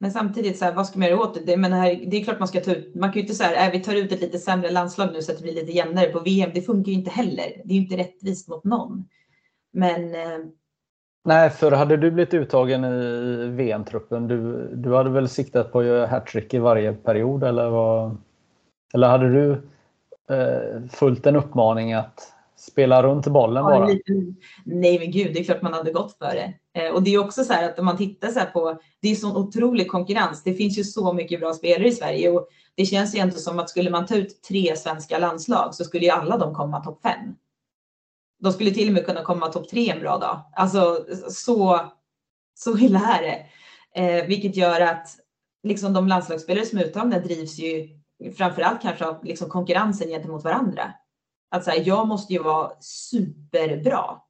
Men 0.00 0.10
samtidigt, 0.10 0.58
så 0.58 0.64
här, 0.64 0.74
vad 0.74 0.86
ska 0.86 0.98
man 0.98 1.08
göra 1.08 1.20
åt 1.20 1.46
det? 1.46 1.56
Men 1.56 1.72
här, 1.72 2.04
det 2.06 2.16
är 2.16 2.24
klart 2.24 2.38
man 2.38 2.48
ska 2.48 2.60
ta 2.60 2.72
ut, 2.72 2.94
man 2.94 3.08
kan 3.08 3.14
ju 3.14 3.20
inte 3.20 3.34
säga 3.34 3.60
att 3.60 3.66
äh, 3.66 3.72
vi 3.72 3.84
tar 3.84 3.94
ut 3.94 4.12
ett 4.12 4.20
lite 4.20 4.38
sämre 4.38 4.70
landslag 4.70 5.12
nu 5.12 5.22
så 5.22 5.32
att 5.32 5.38
det 5.38 5.42
blir 5.44 5.54
lite 5.54 5.72
jämnare 5.72 6.06
på 6.06 6.20
VM. 6.20 6.50
Det 6.54 6.62
funkar 6.62 6.92
ju 6.92 6.98
inte 6.98 7.10
heller. 7.10 7.62
Det 7.64 7.72
är 7.72 7.74
ju 7.74 7.82
inte 7.82 7.96
rättvist 7.96 8.48
mot 8.48 8.64
någon. 8.64 9.04
Men... 9.72 10.14
Eh, 10.14 10.38
Nej, 11.24 11.50
för 11.50 11.72
hade 11.72 11.96
du 11.96 12.10
blivit 12.10 12.34
uttagen 12.34 12.84
i 12.84 13.46
VM-truppen, 13.48 14.28
du, 14.28 14.68
du 14.74 14.94
hade 14.94 15.10
väl 15.10 15.28
siktat 15.28 15.72
på 15.72 15.80
att 15.80 15.86
göra 15.86 16.06
hattrick 16.06 16.54
i 16.54 16.58
varje 16.58 16.92
period 16.92 17.44
eller 17.44 17.70
vad? 17.70 18.16
Eller 18.94 19.08
hade 19.08 19.32
du 19.32 19.50
eh, 20.34 20.88
följt 20.90 21.26
en 21.26 21.36
uppmaning 21.36 21.92
att 21.92 22.34
spela 22.68 23.02
runt 23.02 23.26
bollen 23.26 23.64
bara? 23.64 23.86
lite, 23.86 24.12
nej 24.64 24.98
men 24.98 25.10
gud, 25.10 25.34
det 25.34 25.40
är 25.40 25.44
klart 25.44 25.62
man 25.62 25.72
hade 25.72 25.92
gått 25.92 26.18
för 26.18 26.34
det. 26.34 26.54
Eh, 26.80 26.94
och 26.94 27.02
det 27.02 27.14
är 27.14 27.18
också 27.18 27.44
så 27.44 27.52
här 27.52 27.68
att 27.68 27.78
om 27.78 27.84
man 27.84 27.96
tittar 27.96 28.28
så 28.28 28.40
på, 28.52 28.78
det 29.02 29.08
är 29.08 29.14
sån 29.14 29.36
otrolig 29.36 29.90
konkurrens. 29.90 30.42
Det 30.42 30.54
finns 30.54 30.78
ju 30.78 30.84
så 30.84 31.12
mycket 31.12 31.40
bra 31.40 31.54
spelare 31.54 31.88
i 31.88 31.92
Sverige 31.92 32.30
och 32.30 32.48
det 32.74 32.86
känns 32.86 33.14
ju 33.14 33.18
ändå 33.18 33.36
som 33.36 33.58
att 33.58 33.70
skulle 33.70 33.90
man 33.90 34.06
ta 34.06 34.16
ut 34.16 34.42
tre 34.42 34.76
svenska 34.76 35.18
landslag 35.18 35.74
så 35.74 35.84
skulle 35.84 36.04
ju 36.04 36.10
alla 36.10 36.38
de 36.38 36.54
komma 36.54 36.84
topp 36.84 37.02
fem. 37.02 37.34
De 38.40 38.52
skulle 38.52 38.70
till 38.70 38.88
och 38.88 38.94
med 38.94 39.06
kunna 39.06 39.22
komma 39.22 39.46
topp 39.46 39.68
tre 39.68 39.90
en 39.90 40.00
bra 40.00 40.18
dag. 40.18 40.40
Alltså 40.52 41.04
så, 41.30 41.80
så 42.54 42.78
illa 42.78 42.98
är 42.98 43.22
det. 43.22 43.46
Eh, 44.00 44.26
vilket 44.26 44.56
gör 44.56 44.80
att 44.80 45.08
liksom 45.62 45.92
de 45.92 46.08
landslagsspelare 46.08 46.66
som 46.66 46.78
är 46.78 46.84
uttagna 46.84 47.18
drivs 47.18 47.58
ju 47.58 47.88
framförallt 48.36 48.82
kanske 48.82 49.06
av 49.06 49.24
liksom 49.24 49.48
konkurrensen 49.48 50.08
gentemot 50.08 50.44
varandra. 50.44 50.92
Att 51.48 51.64
så 51.64 51.70
här, 51.70 51.82
jag 51.86 52.08
måste 52.08 52.32
ju 52.32 52.42
vara 52.42 52.72
superbra 52.80 54.20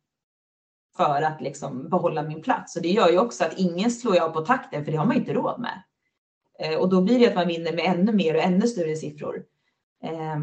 för 0.97 1.23
att 1.23 1.41
liksom 1.41 1.89
behålla 1.89 2.23
min 2.23 2.43
plats. 2.43 2.77
Och 2.77 2.83
det 2.83 2.89
gör 2.89 3.09
ju 3.09 3.19
också 3.19 3.45
att 3.45 3.59
ingen 3.59 3.91
slår 3.91 4.21
av 4.21 4.29
på 4.29 4.41
takten, 4.41 4.85
för 4.85 4.93
det 4.93 4.99
har 4.99 5.07
man 5.07 5.17
inte 5.17 5.33
råd 5.33 5.61
med. 5.61 5.83
Eh, 6.59 6.79
och 6.79 6.89
då 6.89 7.03
blir 7.03 7.19
det 7.19 7.29
att 7.29 7.35
man 7.35 7.49
vinner 7.49 7.73
med 7.73 7.85
ännu 7.85 8.13
mer 8.13 8.35
och 8.35 8.43
ännu 8.43 8.67
större 8.67 8.97
siffror. 8.97 9.45
Eh, 10.03 10.39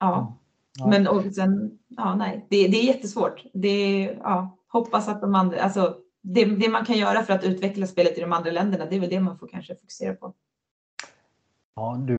ja. 0.00 0.38
ja. 0.78 0.86
men 0.86 1.08
och 1.08 1.34
sen, 1.34 1.78
ja 1.88 2.14
nej, 2.14 2.46
det, 2.50 2.68
det 2.68 2.76
är 2.76 2.84
jättesvårt. 2.84 3.44
Det, 3.52 4.02
ja, 4.22 4.58
hoppas 4.68 5.08
att 5.08 5.20
de 5.20 5.34
andra, 5.34 5.62
alltså 5.62 5.96
det, 6.22 6.44
det 6.44 6.68
man 6.68 6.84
kan 6.84 6.98
göra 6.98 7.22
för 7.22 7.32
att 7.32 7.44
utveckla 7.44 7.86
spelet 7.86 8.18
i 8.18 8.20
de 8.20 8.32
andra 8.32 8.50
länderna, 8.50 8.86
det 8.86 8.96
är 8.96 9.00
väl 9.00 9.10
det 9.10 9.20
man 9.20 9.38
får 9.38 9.48
kanske 9.48 9.74
fokusera 9.74 10.14
på. 10.14 10.34
Ja, 11.74 11.96
du 11.98 12.18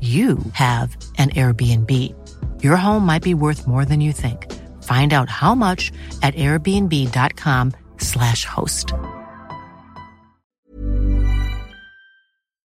you 0.00 0.38
have 0.52 0.96
an 1.18 1.30
Airbnb. 1.30 1.90
Your 2.62 2.76
home 2.76 3.06
might 3.06 3.22
be 3.22 3.34
worth 3.34 3.66
more 3.66 3.84
than 3.84 4.00
you 4.00 4.12
think. 4.12 4.52
Find 4.82 5.12
out 5.12 5.28
how 5.30 5.54
much 5.54 5.92
at 6.22 6.34
airbnb.com 6.34 7.72
slash 7.98 8.44
host. 8.44 8.94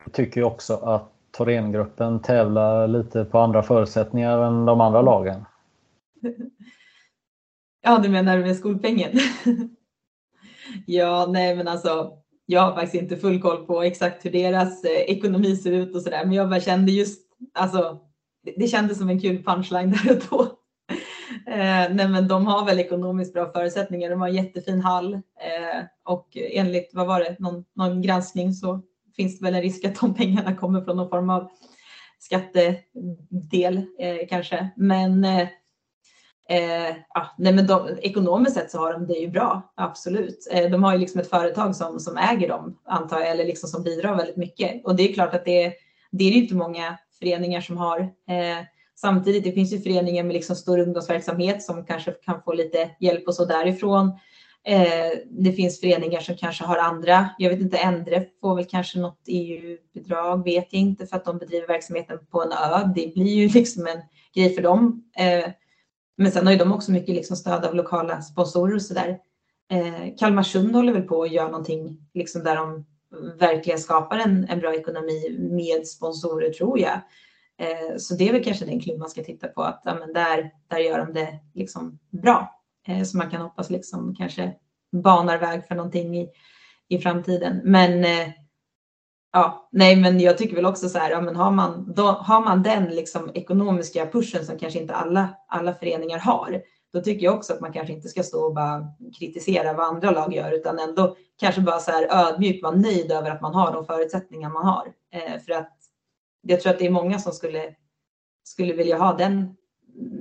Jag 0.04 0.12
tycker 0.12 0.42
också 0.42 0.76
att 0.76 1.12
Thorengruppen 1.36 2.20
tävlar 2.22 2.88
lite 2.88 3.24
på 3.24 3.38
andra 3.38 3.62
förutsättningar 3.62 4.38
än 4.38 4.64
de 4.64 4.80
andra 4.80 5.02
lagen. 5.02 5.44
Ja, 7.82 7.98
du 7.98 8.08
menar 8.08 8.38
med 8.38 8.56
skolpengen? 8.56 9.10
ja, 10.86 11.26
nej 11.28 11.56
men 11.56 11.68
alltså 11.68 12.12
jag 12.50 12.60
har 12.60 12.74
faktiskt 12.74 13.02
inte 13.02 13.16
full 13.16 13.42
koll 13.42 13.66
på 13.66 13.82
exakt 13.82 14.24
hur 14.24 14.30
deras 14.30 14.84
eh, 14.84 14.90
ekonomi 14.90 15.56
ser 15.56 15.72
ut 15.72 15.94
och 15.94 16.02
sådär, 16.02 16.24
men 16.24 16.32
jag 16.32 16.50
bara 16.50 16.60
kände 16.60 16.92
just, 16.92 17.20
alltså, 17.54 17.98
det, 18.44 18.54
det 18.56 18.66
kändes 18.66 18.98
som 18.98 19.08
en 19.08 19.20
kul 19.20 19.42
punchline 19.44 19.90
där 20.04 20.12
och 20.12 20.22
då. 20.30 20.42
Eh, 21.52 21.94
nej, 21.94 22.08
men 22.08 22.28
de 22.28 22.46
har 22.46 22.66
väl 22.66 22.80
ekonomiskt 22.80 23.32
bra 23.32 23.52
förutsättningar. 23.52 24.10
De 24.10 24.20
har 24.20 24.28
en 24.28 24.34
jättefin 24.34 24.80
hall 24.80 25.14
eh, 25.14 25.84
och 26.04 26.28
enligt, 26.34 26.90
vad 26.94 27.06
var 27.06 27.20
det, 27.20 27.36
någon, 27.38 27.64
någon 27.74 28.02
granskning 28.02 28.52
så 28.52 28.82
finns 29.16 29.38
det 29.38 29.44
väl 29.44 29.54
en 29.54 29.62
risk 29.62 29.84
att 29.84 30.00
de 30.00 30.14
pengarna 30.14 30.56
kommer 30.56 30.80
från 30.80 30.96
någon 30.96 31.10
form 31.10 31.30
av 31.30 31.50
skattedel 32.18 33.76
eh, 33.98 34.28
kanske. 34.28 34.68
Men 34.76 35.24
eh, 35.24 35.48
eh, 36.50 36.96
ja, 37.14 37.34
nej 37.38 37.52
men 37.52 37.66
de, 37.66 37.88
ekonomiskt 38.02 38.56
sett 38.56 38.70
så 38.70 38.78
har 38.78 38.92
de 38.92 39.06
det 39.06 39.14
ju 39.14 39.28
bra, 39.28 39.72
absolut. 39.74 40.48
Eh, 40.52 40.70
de 40.70 40.84
har 40.84 40.92
ju 40.92 40.98
liksom 40.98 41.20
ett 41.20 41.30
företag 41.30 41.76
som, 41.76 42.00
som 42.00 42.16
äger 42.16 42.48
dem, 42.48 42.78
antar 42.84 43.20
jag, 43.20 43.30
eller 43.30 43.44
liksom 43.44 43.68
som 43.68 43.82
bidrar 43.82 44.16
väldigt 44.16 44.36
mycket. 44.36 44.84
Och 44.84 44.96
det 44.96 45.10
är 45.10 45.14
klart 45.14 45.34
att 45.34 45.44
det, 45.44 45.72
det 46.10 46.24
är 46.24 46.30
ju 46.30 46.42
inte 46.42 46.54
många 46.54 46.98
föreningar 47.18 47.60
som 47.60 47.76
har. 47.76 48.00
Eh, 48.00 48.64
samtidigt, 48.96 49.44
det 49.44 49.52
finns 49.52 49.72
ju 49.72 49.80
föreningar 49.80 50.24
med 50.24 50.34
liksom 50.34 50.56
stor 50.56 50.78
ungdomsverksamhet 50.78 51.62
som 51.62 51.84
kanske 51.84 52.10
kan 52.12 52.42
få 52.42 52.52
lite 52.52 52.90
hjälp 53.00 53.28
och 53.28 53.34
så 53.34 53.44
därifrån. 53.44 54.12
Eh, 54.64 55.18
det 55.30 55.52
finns 55.52 55.80
föreningar 55.80 56.20
som 56.20 56.36
kanske 56.36 56.64
har 56.64 56.78
andra, 56.78 57.28
jag 57.38 57.50
vet 57.50 57.60
inte, 57.60 57.76
Endre 57.76 58.24
får 58.40 58.56
väl 58.56 58.64
kanske 58.64 58.98
något 58.98 59.20
EU-bidrag, 59.26 60.44
vet 60.44 60.66
jag 60.70 60.80
inte, 60.80 61.06
för 61.06 61.16
att 61.16 61.24
de 61.24 61.38
bedriver 61.38 61.66
verksamheten 61.66 62.18
på 62.30 62.42
en 62.42 62.52
ö. 62.52 62.92
Det 62.94 63.14
blir 63.14 63.34
ju 63.34 63.48
liksom 63.54 63.86
en 63.86 64.02
grej 64.34 64.54
för 64.54 64.62
dem. 64.62 65.04
Eh, 65.16 65.50
men 66.20 66.32
sen 66.32 66.46
har 66.46 66.52
ju 66.52 66.58
de 66.58 66.72
också 66.72 66.92
mycket 66.92 67.14
liksom 67.14 67.36
stöd 67.36 67.64
av 67.64 67.74
lokala 67.74 68.22
sponsorer 68.22 68.74
och 68.74 68.82
sådär. 68.82 69.18
Eh, 69.70 70.16
Kalmarsund 70.18 70.74
håller 70.74 70.92
väl 70.92 71.02
på 71.02 71.22
att 71.22 71.32
göra 71.32 71.48
någonting 71.48 72.08
liksom 72.14 72.44
där 72.44 72.56
de 72.56 72.86
verkligen 73.38 73.78
skapar 73.78 74.18
en, 74.18 74.46
en 74.48 74.58
bra 74.58 74.74
ekonomi 74.74 75.36
med 75.38 75.86
sponsorer 75.86 76.50
tror 76.50 76.78
jag. 76.78 77.00
Eh, 77.58 77.96
så 77.98 78.14
det 78.14 78.28
är 78.28 78.32
väl 78.32 78.44
kanske 78.44 78.64
den 78.64 78.80
klubb 78.80 78.98
man 78.98 79.10
ska 79.10 79.22
titta 79.22 79.48
på 79.48 79.62
att 79.62 79.82
ja, 79.84 79.94
men 79.94 80.12
där, 80.12 80.50
där 80.68 80.78
gör 80.78 80.98
de 80.98 81.12
det 81.12 81.38
liksom 81.54 81.98
bra. 82.10 82.62
Eh, 82.86 83.02
så 83.02 83.16
man 83.16 83.30
kan 83.30 83.40
hoppas 83.40 83.70
liksom 83.70 84.14
kanske 84.14 84.52
banar 84.92 85.38
väg 85.38 85.66
för 85.66 85.74
någonting 85.74 86.16
i, 86.16 86.28
i 86.88 86.98
framtiden. 86.98 87.60
Men 87.64 88.04
eh, 88.04 88.28
Ja, 89.32 89.68
nej, 89.72 89.96
men 89.96 90.20
jag 90.20 90.38
tycker 90.38 90.56
väl 90.56 90.66
också 90.66 90.88
så 90.88 90.98
här, 90.98 91.10
ja, 91.10 91.20
men 91.20 91.36
har 91.36 91.50
man, 91.50 91.92
då, 91.96 92.02
har 92.02 92.40
man 92.44 92.62
den 92.62 92.84
liksom 92.84 93.30
ekonomiska 93.34 94.06
pushen 94.06 94.44
som 94.44 94.58
kanske 94.58 94.78
inte 94.78 94.94
alla, 94.94 95.28
alla 95.48 95.74
föreningar 95.74 96.18
har, 96.18 96.62
då 96.92 97.00
tycker 97.00 97.24
jag 97.24 97.34
också 97.34 97.52
att 97.52 97.60
man 97.60 97.72
kanske 97.72 97.92
inte 97.92 98.08
ska 98.08 98.22
stå 98.22 98.46
och 98.46 98.54
bara 98.54 98.86
kritisera 99.18 99.72
vad 99.72 99.86
andra 99.86 100.10
lag 100.10 100.34
gör, 100.34 100.52
utan 100.52 100.78
ändå 100.78 101.16
kanske 101.40 101.60
bara 101.60 101.78
så 101.78 101.90
här 101.90 102.08
ödmjukt 102.10 102.62
vara 102.62 102.74
nöjd 102.74 103.12
över 103.12 103.30
att 103.30 103.40
man 103.40 103.54
har 103.54 103.72
de 103.72 103.84
förutsättningar 103.84 104.50
man 104.50 104.66
har. 104.66 104.92
Eh, 105.12 105.40
för 105.40 105.52
att 105.52 105.76
jag 106.42 106.60
tror 106.60 106.72
att 106.72 106.78
det 106.78 106.86
är 106.86 106.90
många 106.90 107.18
som 107.18 107.32
skulle, 107.32 107.74
skulle 108.44 108.72
vilja 108.72 108.98
ha 108.98 109.12
den 109.12 109.56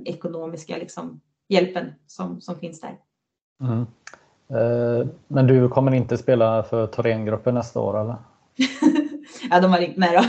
ekonomiska 0.04 0.76
liksom, 0.76 1.20
hjälpen 1.48 1.92
som, 2.06 2.40
som 2.40 2.58
finns 2.58 2.80
där. 2.80 2.98
Mm. 3.60 3.86
Eh, 4.50 5.08
men 5.28 5.46
du 5.46 5.68
kommer 5.68 5.92
inte 5.92 6.18
spela 6.18 6.62
för 6.62 6.86
Thorengruppen 6.86 7.54
nästa 7.54 7.80
år 7.80 8.00
eller? 8.00 8.16
ja, 9.50 9.60
de 9.60 9.70
har 9.70 9.78
ringt 9.78 9.96
mig 9.96 10.10
då. 10.12 10.24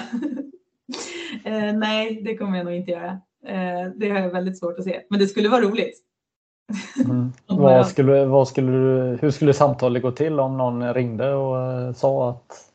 eh, 1.49 1.73
nej, 1.73 2.21
det 2.25 2.37
kommer 2.37 2.57
jag 2.57 2.65
nog 2.65 2.75
inte 2.75 2.91
göra. 2.91 3.21
Eh, 3.47 3.91
det 3.95 4.09
har 4.09 4.19
jag 4.19 4.29
väldigt 4.29 4.59
svårt 4.59 4.79
att 4.79 4.83
se, 4.83 5.01
men 5.09 5.19
det 5.19 5.27
skulle 5.27 5.49
vara 5.49 5.61
roligt. 5.61 5.99
Mm. 7.05 7.33
vad 7.47 7.87
skulle, 7.87 8.25
vad 8.25 8.47
skulle 8.47 8.71
du, 8.71 9.17
hur 9.21 9.31
skulle 9.31 9.53
samtalet 9.53 10.01
gå 10.01 10.11
till 10.11 10.39
om 10.39 10.57
någon 10.57 10.93
ringde 10.93 11.33
och 11.33 11.87
uh, 11.87 11.93
sa 11.93 12.29
att 12.29 12.71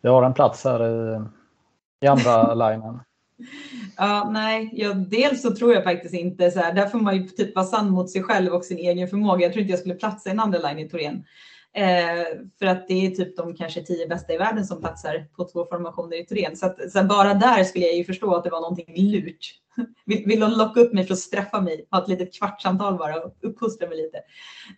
jag 0.00 0.12
har 0.12 0.22
en 0.22 0.34
plats 0.34 0.64
här 0.64 0.86
i, 0.86 1.20
i 2.00 2.06
andra 2.06 2.54
linjen? 2.70 3.00
Ja, 3.96 4.30
nej, 4.30 4.70
ja, 4.72 4.94
dels 4.94 5.42
så 5.42 5.54
tror 5.54 5.74
jag 5.74 5.84
faktiskt 5.84 6.14
inte 6.14 6.50
så 6.50 6.60
här. 6.60 6.72
Där 6.72 6.86
får 6.86 6.98
man 6.98 7.16
ju 7.16 7.22
typ 7.22 7.54
vara 7.54 7.66
sann 7.66 7.90
mot 7.90 8.10
sig 8.10 8.22
själv 8.22 8.52
och 8.52 8.64
sin 8.64 8.78
egen 8.78 9.08
förmåga. 9.08 9.42
Jag 9.42 9.52
tror 9.52 9.60
inte 9.60 9.72
jag 9.72 9.80
skulle 9.80 9.94
platsa 9.94 10.28
i 10.28 10.32
en 10.32 10.40
andra 10.40 10.58
line 10.58 10.78
i 10.78 10.88
Torén. 10.88 11.24
Eh, 11.74 12.26
för 12.58 12.66
att 12.66 12.88
det 12.88 13.06
är 13.06 13.10
typ 13.10 13.36
de 13.36 13.54
kanske 13.54 13.82
tio 13.82 14.08
bästa 14.08 14.32
i 14.32 14.38
världen 14.38 14.64
som 14.64 14.80
platsar 14.80 15.26
på 15.36 15.44
två 15.44 15.64
formationer 15.64 16.20
i 16.20 16.26
Turen. 16.26 16.56
Så, 16.56 16.66
att, 16.66 16.92
så 16.92 17.02
bara 17.02 17.34
där 17.34 17.64
skulle 17.64 17.86
jag 17.86 17.96
ju 17.96 18.04
förstå 18.04 18.34
att 18.34 18.44
det 18.44 18.50
var 18.50 18.60
någonting 18.60 18.94
lurt. 18.96 19.54
Vill, 20.04 20.24
vill 20.26 20.40
de 20.40 20.50
locka 20.50 20.80
upp 20.80 20.92
mig 20.92 21.06
för 21.06 21.12
att 21.12 21.18
straffa 21.18 21.60
mig? 21.60 21.86
Ha 21.90 22.02
ett 22.02 22.08
litet 22.08 22.34
kvartssamtal 22.34 22.98
bara 22.98 23.20
och 23.20 23.36
uppfostra 23.42 23.88
mig 23.88 23.96
lite. 23.96 24.18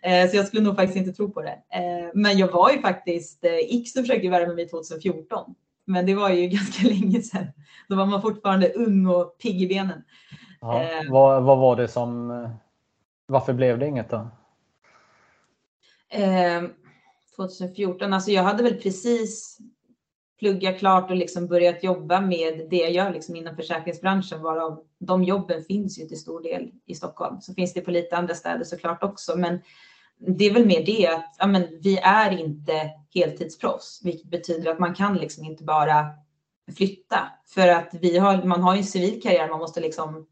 Eh, 0.01 0.29
så 0.29 0.37
jag 0.37 0.47
skulle 0.47 0.63
nog 0.63 0.75
faktiskt 0.75 0.97
inte 0.97 1.11
tro 1.11 1.31
på 1.31 1.41
det. 1.41 1.57
Eh, 1.73 2.09
men 2.13 2.37
jag 2.37 2.47
var 2.47 2.71
ju 2.71 2.81
faktiskt, 2.81 3.45
eh, 3.45 3.79
X 3.81 3.93
försökte 3.93 4.29
värva 4.29 4.53
mig 4.53 4.69
2014. 4.69 5.55
Men 5.85 6.05
det 6.05 6.15
var 6.15 6.29
ju 6.29 6.47
ganska 6.47 6.87
länge 6.87 7.21
sedan. 7.21 7.47
Då 7.87 7.95
var 7.95 8.05
man 8.05 8.21
fortfarande 8.21 8.73
ung 8.73 9.07
och 9.07 9.37
pigg 9.37 9.61
i 9.61 9.67
benen. 9.67 10.03
Ja, 10.61 10.85
vad, 11.09 11.43
vad 11.43 11.57
var 11.57 11.75
det 11.75 11.87
som, 11.87 12.27
varför 13.25 13.53
blev 13.53 13.79
det 13.79 13.87
inget 13.87 14.09
då? 14.09 14.27
2014. 17.47 18.13
Alltså 18.13 18.31
jag 18.31 18.43
hade 18.43 18.63
väl 18.63 18.75
precis 18.75 19.57
pluggat 20.39 20.79
klart 20.79 21.09
och 21.09 21.15
liksom 21.15 21.47
börjat 21.47 21.83
jobba 21.83 22.21
med 22.21 22.67
det 22.69 22.77
jag 22.77 22.91
gör 22.91 23.13
liksom 23.13 23.35
inom 23.35 23.55
försäkringsbranschen, 23.55 24.41
varav 24.41 24.83
de 24.99 25.23
jobben 25.23 25.63
finns 25.63 25.99
ju 25.99 26.07
till 26.07 26.19
stor 26.19 26.41
del 26.41 26.71
i 26.85 26.95
Stockholm. 26.95 27.41
Så 27.41 27.53
finns 27.53 27.73
det 27.73 27.81
på 27.81 27.91
lite 27.91 28.17
andra 28.17 28.35
städer 28.35 28.63
såklart 28.63 29.03
också, 29.03 29.37
men 29.37 29.59
det 30.27 30.45
är 30.45 30.53
väl 30.53 30.65
mer 30.65 30.85
det 30.85 31.07
att 31.07 31.35
ja, 31.39 31.47
men 31.47 31.79
vi 31.81 31.97
är 31.97 32.39
inte 32.39 32.91
heltidsproffs, 33.13 34.01
vilket 34.03 34.29
betyder 34.29 34.71
att 34.71 34.79
man 34.79 34.95
kan 34.95 35.17
liksom 35.17 35.45
inte 35.45 35.63
bara 35.63 36.05
flytta 36.77 37.31
för 37.47 37.67
att 37.67 37.89
vi 38.01 38.17
har, 38.17 38.43
man 38.43 38.61
har 38.61 38.73
ju 38.73 38.79
en 38.79 38.85
civil 38.85 39.21
karriär 39.21 39.49
man 39.49 39.59
måste 39.59 39.79
liksom 39.79 40.27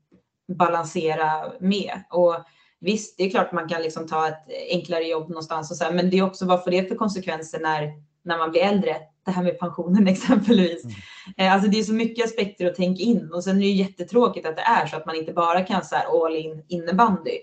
balansera 0.47 1.53
med 1.59 2.03
och 2.09 2.35
Visst, 2.81 3.17
det 3.17 3.23
är 3.23 3.29
klart 3.29 3.51
man 3.51 3.69
kan 3.69 3.81
liksom 3.81 4.07
ta 4.07 4.27
ett 4.27 4.43
enklare 4.69 5.03
jobb 5.03 5.29
någonstans 5.29 5.71
och 5.71 5.77
så 5.77 5.83
här, 5.83 5.91
men 5.91 6.09
det 6.09 6.17
är 6.17 6.23
också 6.23 6.45
vad 6.45 6.63
får 6.63 6.71
det 6.71 6.87
för 6.89 6.95
konsekvenser 6.95 7.59
när, 7.59 7.93
när 8.23 8.37
man 8.37 8.51
blir 8.51 8.61
äldre? 8.61 8.95
Det 9.25 9.31
här 9.31 9.43
med 9.43 9.59
pensionen 9.59 10.07
exempelvis. 10.07 10.83
Mm. 10.83 10.95
Eh, 11.37 11.53
alltså 11.53 11.69
det 11.69 11.79
är 11.79 11.83
så 11.83 11.93
mycket 11.93 12.25
aspekter 12.25 12.65
att 12.65 12.75
tänka 12.75 13.03
in 13.03 13.31
och 13.33 13.43
sen 13.43 13.57
är 13.57 13.61
det 13.61 13.67
jättetråkigt 13.67 14.47
att 14.47 14.55
det 14.55 14.61
är 14.61 14.87
så 14.87 14.97
att 14.97 15.05
man 15.05 15.15
inte 15.15 15.33
bara 15.33 15.61
kan 15.61 15.85
så 15.85 15.95
här 15.95 16.25
all 16.25 16.35
in 16.35 16.63
innebandy. 16.67 17.37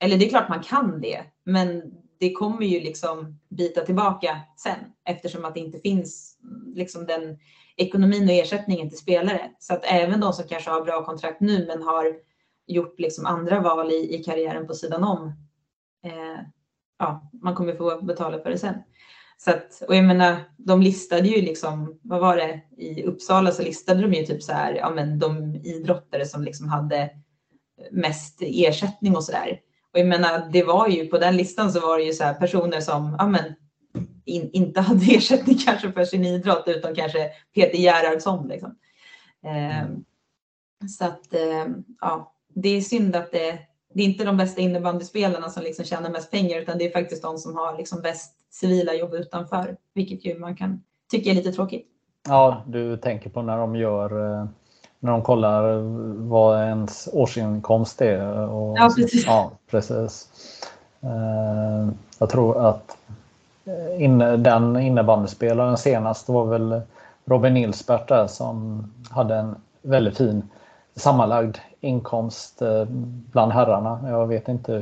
Eller 0.00 0.16
det 0.16 0.26
är 0.26 0.28
klart 0.28 0.48
man 0.48 0.62
kan 0.62 1.00
det, 1.00 1.20
men 1.44 1.82
det 2.20 2.32
kommer 2.32 2.66
ju 2.66 2.80
liksom 2.80 3.38
bita 3.48 3.80
tillbaka 3.80 4.40
sen 4.56 4.78
eftersom 5.04 5.44
att 5.44 5.54
det 5.54 5.60
inte 5.60 5.78
finns 5.78 6.36
liksom 6.74 7.06
den 7.06 7.38
ekonomin 7.76 8.28
och 8.28 8.34
ersättningen 8.34 8.88
till 8.88 8.98
spelare. 8.98 9.50
Så 9.58 9.74
att 9.74 9.84
även 9.84 10.20
de 10.20 10.32
som 10.32 10.48
kanske 10.48 10.70
har 10.70 10.84
bra 10.84 11.04
kontrakt 11.04 11.40
nu 11.40 11.66
men 11.66 11.82
har 11.82 12.14
gjort 12.72 13.00
liksom 13.00 13.26
andra 13.26 13.60
val 13.60 13.90
i, 13.90 14.14
i 14.14 14.24
karriären 14.24 14.66
på 14.66 14.74
sidan 14.74 15.04
om. 15.04 15.26
Eh, 16.04 16.40
ja, 16.98 17.30
man 17.42 17.54
kommer 17.54 17.76
få 17.76 18.02
betala 18.02 18.38
för 18.38 18.50
det 18.50 18.58
sen. 18.58 18.74
Så 19.36 19.50
att, 19.50 19.82
och 19.88 19.96
jag 19.96 20.04
menar, 20.04 20.36
de 20.56 20.82
listade 20.82 21.28
ju 21.28 21.42
liksom, 21.42 21.98
vad 22.02 22.20
var 22.20 22.36
det, 22.36 22.60
i 22.76 23.04
Uppsala 23.04 23.52
så 23.52 23.62
listade 23.62 24.02
de 24.02 24.14
ju 24.14 24.26
typ 24.26 24.42
så 24.42 24.52
här, 24.52 24.74
ja 24.74 24.90
men 24.90 25.18
de 25.18 25.54
idrottare 25.54 26.26
som 26.26 26.44
liksom 26.44 26.68
hade 26.68 27.10
mest 27.90 28.38
ersättning 28.40 29.16
och 29.16 29.24
så 29.24 29.32
där. 29.32 29.60
Och 29.92 29.98
jag 29.98 30.06
menar, 30.06 30.48
det 30.52 30.62
var 30.62 30.88
ju 30.88 31.06
på 31.06 31.18
den 31.18 31.36
listan 31.36 31.72
så 31.72 31.80
var 31.80 31.98
det 31.98 32.04
ju 32.04 32.12
så 32.12 32.24
här 32.24 32.34
personer 32.34 32.80
som 32.80 33.16
ja, 33.18 33.26
men, 33.26 33.44
in, 34.24 34.50
inte 34.52 34.80
hade 34.80 35.04
ersättning 35.04 35.58
kanske 35.58 35.92
för 35.92 36.04
sin 36.04 36.24
idrott 36.24 36.64
utan 36.66 36.94
kanske 36.94 37.30
Peter 37.54 37.78
Gerhardsson. 37.78 38.48
Liksom. 38.48 38.76
Eh, 39.44 39.88
så 40.88 41.04
att 41.04 41.34
eh, 41.34 41.66
ja, 42.00 42.34
det 42.54 42.68
är 42.68 42.80
synd 42.80 43.16
att 43.16 43.32
det, 43.32 43.58
det 43.94 44.02
är 44.02 44.06
inte 44.06 44.24
de 44.24 44.36
bästa 44.36 44.60
innebandyspelarna 44.60 45.48
som 45.48 45.62
liksom 45.62 45.84
tjänar 45.84 46.10
mest 46.10 46.30
pengar 46.30 46.58
utan 46.58 46.78
det 46.78 46.86
är 46.86 46.92
faktiskt 46.92 47.22
de 47.22 47.38
som 47.38 47.56
har 47.56 47.78
liksom 47.78 48.00
bäst 48.00 48.34
civila 48.50 48.94
jobb 48.94 49.14
utanför, 49.14 49.76
vilket 49.94 50.24
ju 50.24 50.38
man 50.38 50.56
kan 50.56 50.82
tycka 51.10 51.30
är 51.30 51.34
lite 51.34 51.52
tråkigt. 51.52 51.86
Ja, 52.28 52.62
du 52.66 52.96
tänker 52.96 53.30
på 53.30 53.42
när 53.42 53.56
de 53.56 53.76
gör 53.76 54.40
eh, 54.40 54.46
när 54.98 55.12
de 55.12 55.22
kollar 55.22 55.78
vad 56.28 56.62
ens 56.62 57.08
årsinkomst 57.12 58.00
är. 58.00 58.48
Och, 58.48 58.78
ja, 58.78 58.90
precis. 58.96 59.26
Ja, 59.26 59.50
precis. 59.70 60.28
Eh, 61.00 61.88
jag 62.18 62.30
tror 62.30 62.66
att 62.66 62.96
inne, 63.98 64.36
den 64.36 64.76
innebandyspelaren 64.76 65.78
senast 65.78 66.28
var 66.28 66.44
väl 66.44 66.80
Robin 67.24 67.54
Nilsbert 67.54 68.08
där 68.08 68.26
som 68.26 68.84
hade 69.10 69.34
en 69.34 69.54
väldigt 69.82 70.16
fin 70.16 70.48
sammanlagd 70.96 71.56
inkomst 71.80 72.62
eh, 72.62 72.84
bland 73.32 73.52
herrarna. 73.52 74.00
Jag 74.08 74.26
vet 74.26 74.48
inte 74.48 74.76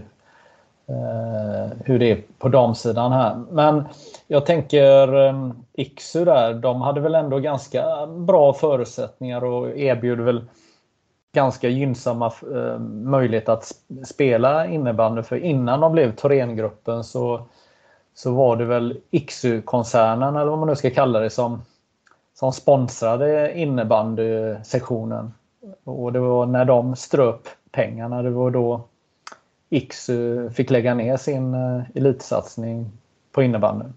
eh, 0.86 1.76
hur 1.84 1.98
det 1.98 2.10
är 2.10 2.22
på 2.38 2.48
damsidan 2.48 3.12
här. 3.12 3.36
Men 3.50 3.84
jag 4.26 4.46
tänker 4.46 5.26
eh, 5.26 5.50
Iksu 5.72 6.24
där, 6.24 6.54
de 6.54 6.82
hade 6.82 7.00
väl 7.00 7.14
ändå 7.14 7.38
ganska 7.38 8.06
bra 8.06 8.52
förutsättningar 8.52 9.44
och 9.44 9.68
erbjuder 9.76 10.24
väl 10.24 10.44
ganska 11.32 11.68
gynnsamma 11.68 12.32
möjligheter 12.88 13.52
att 13.52 13.72
spela 14.06 14.66
innebandy. 14.66 15.22
För 15.22 15.36
innan 15.36 15.80
de 15.80 15.92
blev 15.92 16.16
Thorengruppen 16.16 17.04
så, 17.04 17.40
så 18.14 18.32
var 18.32 18.56
det 18.56 18.64
väl 18.64 19.00
Iksu-koncernen, 19.10 20.36
eller 20.36 20.50
vad 20.50 20.58
man 20.58 20.68
nu 20.68 20.76
ska 20.76 20.90
kalla 20.90 21.20
det, 21.20 21.30
som, 21.30 21.62
som 22.34 22.52
sponsrade 22.52 23.58
innebandysektionen. 23.58 25.32
Och 25.84 26.12
det 26.12 26.20
var 26.20 26.46
när 26.46 26.64
de 26.64 26.96
ströp 26.96 27.48
pengarna, 27.70 28.22
det 28.22 28.30
var 28.30 28.50
då 28.50 28.88
X 29.70 30.08
eh, 30.08 30.50
fick 30.50 30.70
lägga 30.70 30.94
ner 30.94 31.16
sin 31.16 31.54
eh, 31.54 31.82
elitsatsning 31.94 32.90
på 33.32 33.42
innebandyn. 33.42 33.92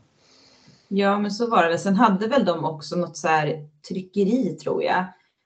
Ja, 0.88 1.20
men 1.20 1.32
så 1.32 1.50
var 1.50 1.68
det. 1.68 1.78
Sen 1.78 1.96
hade 1.96 2.28
väl 2.28 2.46
de 2.46 2.66
också 2.66 2.96
något 2.96 3.18
så 3.18 3.28
här 3.28 3.68
tryckeri 3.90 4.56
tror 4.56 4.84
jag, 4.84 5.06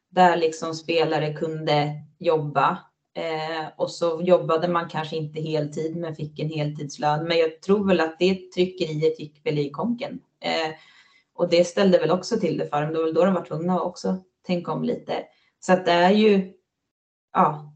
där 0.09 0.37
liksom 0.37 0.73
spelare 0.73 1.33
kunde 1.33 1.91
jobba. 2.17 2.77
Eh, 3.17 3.67
och 3.75 3.91
så 3.91 4.21
jobbade 4.23 4.67
man 4.67 4.89
kanske 4.89 5.15
inte 5.15 5.41
heltid 5.41 5.95
men 5.95 6.15
fick 6.15 6.39
en 6.39 6.49
heltidslön. 6.49 7.23
Men 7.23 7.37
jag 7.37 7.61
tror 7.61 7.87
väl 7.87 8.01
att 8.01 8.19
det 8.19 8.51
tryckeriet 8.55 9.19
gick 9.19 9.45
väl 9.45 9.59
i 9.59 9.69
konken. 9.69 10.19
Eh, 10.39 10.73
och 11.35 11.49
det 11.49 11.63
ställde 11.63 11.97
väl 11.97 12.11
också 12.11 12.39
till 12.39 12.57
det 12.57 12.69
för 12.69 12.81
dem. 12.81 12.93
Det 12.93 12.97
var 12.97 13.05
väl 13.05 13.13
då 13.13 13.25
de 13.25 13.33
var 13.33 13.45
tvungna 13.45 13.75
att 13.75 13.81
också 13.81 14.17
tänka 14.47 14.71
om 14.71 14.83
lite. 14.83 15.13
Så 15.65 15.73
att 15.73 15.85
det 15.85 15.91
är 15.91 16.11
ju, 16.11 16.53
ja, 17.33 17.73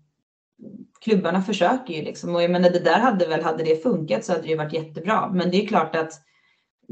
klubbarna 1.02 1.42
försöker 1.42 1.94
ju 1.94 2.02
liksom. 2.02 2.36
Och 2.36 2.44
jag 2.44 2.52
menar 2.52 2.70
det 2.70 2.80
där 2.80 3.00
hade 3.00 3.28
väl, 3.28 3.44
hade 3.44 3.64
det 3.64 3.84
funkat 3.84 4.26
så 4.26 4.32
hade 4.32 4.44
det 4.44 4.50
ju 4.50 4.58
varit 4.58 4.74
jättebra. 4.74 5.30
Men 5.34 5.52
det 5.52 5.64
är 5.64 5.68
klart 5.68 5.96
att 5.96 6.14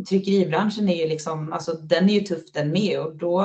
tryckeribranschen 0.10 0.90
är 0.90 0.96
ju 0.96 1.08
liksom, 1.08 1.54
alltså 1.54 1.74
den 1.74 2.10
är 2.10 2.14
ju 2.14 2.20
tuff 2.20 2.52
den 2.54 2.72
med 2.72 3.00
och 3.00 3.16
då 3.16 3.42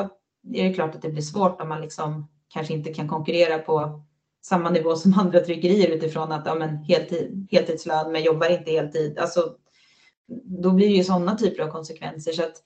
är 0.52 0.68
det 0.68 0.74
klart 0.74 0.94
att 0.94 1.02
det 1.02 1.08
blir 1.08 1.22
svårt 1.22 1.60
om 1.60 1.68
man 1.68 1.80
liksom 1.80 2.28
kanske 2.48 2.74
inte 2.74 2.94
kan 2.94 3.08
konkurrera 3.08 3.58
på 3.58 4.02
samma 4.42 4.70
nivå 4.70 4.96
som 4.96 5.18
andra 5.18 5.40
tryckerier 5.40 5.88
utifrån 5.90 6.32
att 6.32 6.46
ja, 6.46 6.54
men 6.54 6.76
heltid, 6.76 7.48
heltidslön 7.50 8.12
men 8.12 8.22
jobbar 8.22 8.58
inte 8.58 8.70
heltid. 8.70 9.18
Alltså, 9.18 9.56
då 10.44 10.70
blir 10.70 10.88
det 10.88 10.94
ju 10.94 11.04
sådana 11.04 11.36
typer 11.36 11.62
av 11.62 11.68
konsekvenser. 11.68 12.32
Så 12.32 12.42
att, 12.42 12.62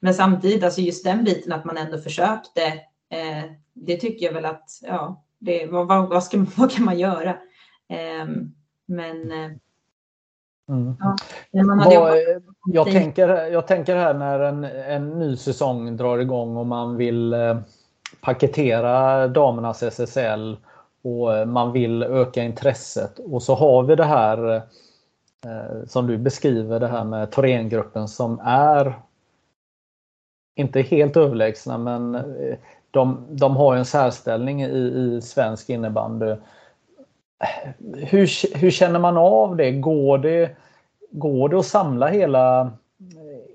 men 0.00 0.14
samtidigt, 0.14 0.64
alltså 0.64 0.80
just 0.80 1.04
den 1.04 1.24
biten 1.24 1.52
att 1.52 1.64
man 1.64 1.76
ändå 1.76 1.98
försökte, 1.98 2.80
det 3.72 3.96
tycker 3.96 4.26
jag 4.26 4.32
väl 4.32 4.44
att, 4.44 4.64
ja, 4.82 5.24
det, 5.38 5.66
vad, 5.66 6.08
vad, 6.08 6.24
ska, 6.24 6.46
vad 6.56 6.70
kan 6.70 6.84
man 6.84 6.98
göra? 6.98 7.30
Eh, 7.88 8.26
men 8.86 9.32
eh, 9.32 9.50
Mm. 10.68 10.96
Ja, 11.50 12.14
jag, 12.66 12.86
tänker, 12.86 13.28
jag 13.28 13.66
tänker 13.66 13.96
här 13.96 14.14
när 14.14 14.40
en, 14.40 14.64
en 14.64 15.18
ny 15.18 15.36
säsong 15.36 15.96
drar 15.96 16.18
igång 16.18 16.56
och 16.56 16.66
man 16.66 16.96
vill 16.96 17.32
eh, 17.32 17.58
paketera 18.20 19.28
damernas 19.28 19.82
SSL 19.82 20.56
och 21.02 21.36
eh, 21.36 21.46
man 21.46 21.72
vill 21.72 22.02
öka 22.02 22.42
intresset 22.42 23.18
och 23.18 23.42
så 23.42 23.54
har 23.54 23.82
vi 23.82 23.96
det 23.96 24.04
här 24.04 24.54
eh, 25.44 25.86
som 25.86 26.06
du 26.06 26.18
beskriver 26.18 26.80
det 26.80 26.88
här 26.88 27.04
med 27.04 27.30
Thorengruppen 27.30 28.08
som 28.08 28.40
är 28.44 28.98
inte 30.56 30.80
helt 30.80 31.16
överlägsna 31.16 31.78
men 31.78 32.14
eh, 32.14 32.58
de, 32.90 33.26
de 33.30 33.56
har 33.56 33.76
en 33.76 33.84
särställning 33.84 34.62
i, 34.62 34.66
i 34.66 35.20
svensk 35.22 35.70
innebandy. 35.70 36.34
Hur, 37.96 38.56
hur 38.56 38.70
känner 38.70 38.98
man 38.98 39.16
av 39.16 39.56
det? 39.56 39.70
Går 39.70 40.18
det, 40.18 40.56
går 41.10 41.48
det 41.48 41.58
att 41.58 41.66
samla 41.66 42.08
hela 42.08 42.72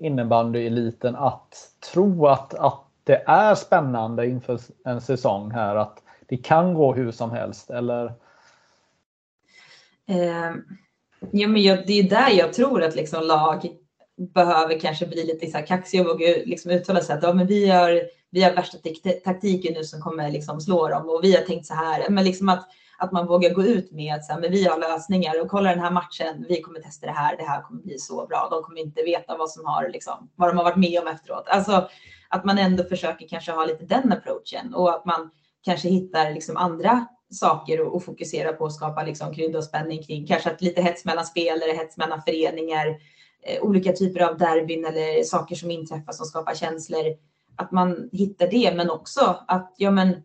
innebandyeliten 0.00 1.16
att 1.16 1.70
tro 1.92 2.26
att, 2.26 2.54
att 2.54 2.80
det 3.04 3.22
är 3.26 3.54
spännande 3.54 4.26
inför 4.26 4.60
en 4.84 5.00
säsong 5.00 5.50
här? 5.50 5.76
Att 5.76 6.02
det 6.26 6.36
kan 6.36 6.74
gå 6.74 6.94
hur 6.94 7.12
som 7.12 7.30
helst 7.30 7.70
eller? 7.70 8.06
Eh, 10.08 10.52
ja, 11.30 11.48
men 11.48 11.62
jag, 11.62 11.86
det 11.86 11.98
är 11.98 12.10
där 12.10 12.30
jag 12.30 12.52
tror 12.52 12.82
att 12.82 12.94
liksom 12.94 13.22
lag 13.22 13.68
behöver 14.16 14.80
kanske 14.80 15.06
bli 15.06 15.24
lite 15.26 15.46
så 15.46 15.58
här 15.58 15.66
kaxiga 15.66 16.02
och 16.02 16.08
våga 16.08 16.26
liksom 16.44 16.70
uttala 16.70 17.00
sig 17.00 17.16
att 17.16 17.22
ja, 17.22 17.32
men 17.32 17.46
vi, 17.46 17.68
har, 17.68 18.00
vi 18.34 18.42
har 18.42 18.52
värsta 18.52 18.78
taktiken 19.24 19.74
nu 19.74 19.84
som 19.84 20.00
kommer 20.00 20.30
liksom 20.30 20.60
slå 20.60 20.88
dem 20.88 21.08
och 21.08 21.20
vi 21.22 21.36
har 21.36 21.42
tänkt 21.42 21.66
så 21.66 21.74
här. 21.74 22.10
Men 22.10 22.24
liksom 22.24 22.48
att, 22.48 22.68
att 22.98 23.12
man 23.12 23.26
vågar 23.26 23.50
gå 23.50 23.62
ut 23.62 23.92
med 23.92 24.14
att 24.14 24.24
så 24.24 24.32
här, 24.32 24.40
men 24.40 24.50
vi 24.50 24.64
har 24.64 24.78
lösningar 24.78 25.40
och 25.42 25.48
kolla 25.48 25.70
den 25.70 25.80
här 25.80 25.90
matchen. 25.90 26.46
Vi 26.48 26.60
kommer 26.60 26.80
testa 26.80 27.06
det 27.06 27.12
här. 27.12 27.36
Det 27.36 27.42
här 27.42 27.62
kommer 27.62 27.82
bli 27.82 27.98
så 27.98 28.26
bra. 28.26 28.48
De 28.50 28.62
kommer 28.62 28.80
inte 28.80 29.02
veta 29.02 29.36
vad 29.36 29.50
som 29.50 29.66
har 29.66 29.88
liksom, 29.88 30.30
vad 30.36 30.48
de 30.48 30.56
har 30.56 30.64
varit 30.64 30.76
med 30.76 31.00
om 31.00 31.08
efteråt. 31.08 31.48
Alltså 31.48 31.88
att 32.28 32.44
man 32.44 32.58
ändå 32.58 32.84
försöker 32.84 33.28
kanske 33.28 33.52
ha 33.52 33.64
lite 33.64 33.84
den 33.84 34.12
approachen 34.12 34.74
och 34.74 34.94
att 34.94 35.04
man 35.04 35.30
kanske 35.64 35.88
hittar 35.88 36.30
liksom 36.30 36.56
andra 36.56 37.06
saker 37.30 37.80
och, 37.80 38.04
fokusera 38.04 38.52
på 38.52 38.66
att 38.66 38.72
skapa 38.72 39.02
liksom 39.02 39.34
krydda 39.34 39.58
och 39.58 39.64
spänning 39.64 40.02
kring 40.02 40.26
kanske 40.26 40.50
att 40.50 40.62
lite 40.62 40.82
hets 40.82 41.04
mellan 41.04 41.26
spelare, 41.26 41.72
hets 41.72 41.96
mellan 41.96 42.22
föreningar, 42.22 42.86
eh, 43.42 43.62
olika 43.62 43.92
typer 43.92 44.20
av 44.20 44.38
derbyn 44.38 44.84
eller 44.84 45.22
saker 45.22 45.54
som 45.54 45.70
inträffar 45.70 46.12
som 46.12 46.26
skapar 46.26 46.54
känslor. 46.54 47.04
Att 47.56 47.72
man 47.72 48.08
hittar 48.12 48.46
det, 48.46 48.74
men 48.76 48.90
också 48.90 49.44
att 49.48 49.74
ja, 49.76 49.90
men 49.90 50.22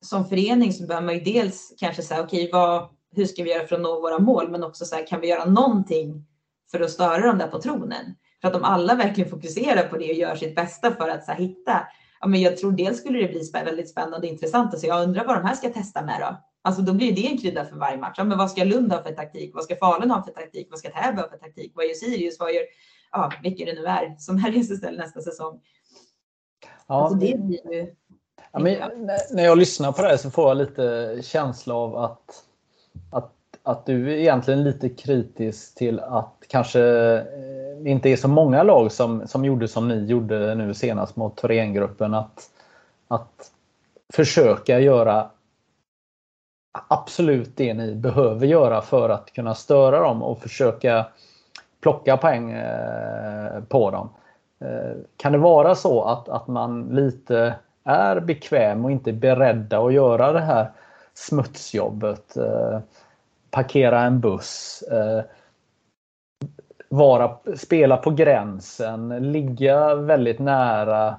som 0.00 0.24
förening 0.24 0.72
så 0.72 0.86
behöver 0.86 1.06
man 1.06 1.14
ju 1.14 1.20
dels 1.20 1.74
kanske 1.78 2.02
säga 2.02 2.22
okej, 2.22 2.48
okay, 2.48 2.88
hur 3.16 3.24
ska 3.24 3.42
vi 3.42 3.50
göra 3.50 3.66
för 3.66 3.76
att 3.76 3.82
nå 3.82 4.00
våra 4.00 4.18
mål? 4.18 4.50
Men 4.50 4.64
också 4.64 4.84
så 4.84 4.96
här, 4.96 5.06
kan 5.06 5.20
vi 5.20 5.28
göra 5.28 5.44
någonting 5.44 6.26
för 6.70 6.80
att 6.80 6.90
störa 6.90 7.26
de 7.26 7.38
där 7.38 7.48
på 7.48 7.60
tronen? 7.60 8.14
För 8.40 8.48
att 8.48 8.54
om 8.54 8.64
alla 8.64 8.94
verkligen 8.94 9.30
fokuserar 9.30 9.88
på 9.88 9.96
det 9.96 10.10
och 10.10 10.16
gör 10.16 10.36
sitt 10.36 10.54
bästa 10.54 10.90
för 10.90 11.08
att 11.08 11.24
så 11.24 11.32
här, 11.32 11.38
hitta 11.38 11.86
ja, 12.20 12.26
men 12.26 12.40
jag 12.40 12.56
tror 12.56 12.72
dels 12.72 12.98
skulle 12.98 13.18
det 13.18 13.28
bli 13.28 13.50
väldigt 13.52 13.90
spännande 13.90 14.26
och 14.26 14.32
intressant. 14.32 14.78
Så 14.78 14.86
jag 14.86 15.02
undrar 15.02 15.26
vad 15.26 15.36
de 15.36 15.44
här 15.44 15.54
ska 15.54 15.70
testa 15.70 16.02
med 16.02 16.20
då? 16.20 16.36
Alltså 16.62 16.82
då 16.82 16.92
blir 16.92 17.12
det 17.12 17.26
en 17.26 17.38
krydda 17.38 17.64
för 17.64 17.76
varje 17.76 17.96
match. 17.96 18.14
Ja, 18.18 18.24
men 18.24 18.38
vad 18.38 18.50
ska 18.50 18.64
Lund 18.64 18.92
ha 18.92 19.02
för 19.02 19.12
taktik? 19.12 19.54
Vad 19.54 19.64
ska 19.64 19.76
Falun 19.76 20.10
ha 20.10 20.22
för 20.22 20.32
taktik? 20.32 20.66
Vad 20.70 20.78
ska 20.78 20.90
Täby 20.90 21.20
ha 21.20 21.28
för 21.28 21.36
taktik? 21.36 21.72
Vad 21.74 21.86
gör 21.86 21.94
Sirius? 21.94 22.40
Vad 22.40 22.52
gör, 22.52 22.62
ja, 23.12 23.32
vilka 23.42 23.64
det 23.64 23.72
nu 23.72 23.84
är 23.84 24.16
som 24.18 24.36
är 24.36 24.54
i 24.54 24.96
nästa 24.96 25.20
säsong? 25.20 25.60
Ja, 26.90 27.02
alltså 27.02 27.18
det 27.18 27.40
blir 27.40 27.72
ju... 27.72 27.94
Ja, 28.52 28.58
men, 28.58 28.76
när 29.30 29.44
jag 29.44 29.58
lyssnar 29.58 29.92
på 29.92 30.02
det 30.02 30.08
här 30.08 30.16
så 30.16 30.30
får 30.30 30.48
jag 30.48 30.56
lite 30.56 31.16
känsla 31.22 31.74
av 31.74 31.96
att, 31.96 32.44
att, 33.10 33.32
att 33.62 33.86
du 33.86 34.12
är 34.12 34.16
egentligen 34.16 34.64
lite 34.64 34.88
kritisk 34.88 35.74
till 35.74 36.00
att 36.00 36.34
kanske 36.48 36.80
det 37.80 37.90
inte 37.90 38.08
är 38.08 38.16
så 38.16 38.28
många 38.28 38.62
lag 38.62 38.92
som, 38.92 39.28
som 39.28 39.44
gjorde 39.44 39.68
som 39.68 39.88
ni 39.88 40.04
gjorde 40.04 40.54
nu 40.54 40.74
senast 40.74 41.16
mot 41.16 41.36
Thorengruppen. 41.36 42.14
Att, 42.14 42.50
att 43.08 43.50
försöka 44.12 44.80
göra 44.80 45.30
absolut 46.88 47.56
det 47.56 47.74
ni 47.74 47.94
behöver 47.94 48.46
göra 48.46 48.82
för 48.82 49.08
att 49.08 49.32
kunna 49.32 49.54
störa 49.54 50.00
dem 50.00 50.22
och 50.22 50.42
försöka 50.42 51.06
plocka 51.80 52.16
poäng 52.16 52.52
eh, 52.52 53.62
på 53.68 53.90
dem. 53.90 54.08
Eh, 54.60 54.96
kan 55.16 55.32
det 55.32 55.38
vara 55.38 55.74
så 55.74 56.02
att, 56.02 56.28
att 56.28 56.48
man 56.48 56.88
lite 56.88 57.54
är 57.84 58.20
bekväm 58.20 58.84
och 58.84 58.90
inte 58.90 59.12
beredda 59.12 59.80
att 59.80 59.92
göra 59.92 60.32
det 60.32 60.40
här 60.40 60.70
smutsjobbet? 61.14 62.36
Eh, 62.36 62.80
parkera 63.50 64.00
en 64.00 64.20
buss, 64.20 64.82
eh, 64.82 65.24
vara, 66.88 67.38
spela 67.56 67.96
på 67.96 68.10
gränsen, 68.10 69.32
ligga 69.32 69.94
väldigt 69.94 70.38
nära, 70.38 71.16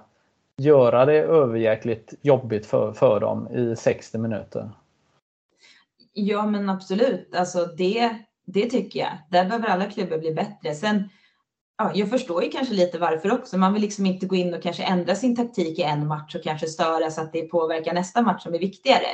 göra 0.57 1.05
det 1.05 1.17
överjäkligt 1.17 2.13
jobbigt 2.21 2.65
för, 2.65 2.93
för 2.93 3.19
dem 3.19 3.47
i 3.47 3.75
60 3.75 4.17
minuter. 4.17 4.69
Ja, 6.13 6.45
men 6.45 6.69
absolut. 6.69 7.35
Alltså 7.35 7.65
det, 7.65 8.15
Det 8.45 8.69
tycker 8.69 8.99
jag. 8.99 9.11
Där 9.29 9.45
behöver 9.45 9.67
alla 9.67 9.85
klubbar 9.85 10.17
bli 10.17 10.33
bättre. 10.33 10.75
Sen, 10.75 11.09
ja, 11.81 11.91
jag 11.95 12.09
förstår 12.09 12.43
ju 12.43 12.49
kanske 12.49 12.73
lite 12.73 12.99
varför 12.99 13.31
också. 13.31 13.57
Man 13.57 13.73
vill 13.73 13.81
liksom 13.81 14.05
inte 14.05 14.25
gå 14.25 14.35
in 14.35 14.53
och 14.53 14.63
kanske 14.63 14.83
ändra 14.83 15.15
sin 15.15 15.35
taktik 15.35 15.79
i 15.79 15.81
en 15.81 16.07
match 16.07 16.35
och 16.35 16.43
kanske 16.43 16.67
störa 16.67 17.11
så 17.11 17.21
att 17.21 17.33
det 17.33 17.41
påverkar 17.41 17.93
nästa 17.93 18.21
match 18.21 18.43
som 18.43 18.53
är 18.53 18.59
viktigare. 18.59 19.07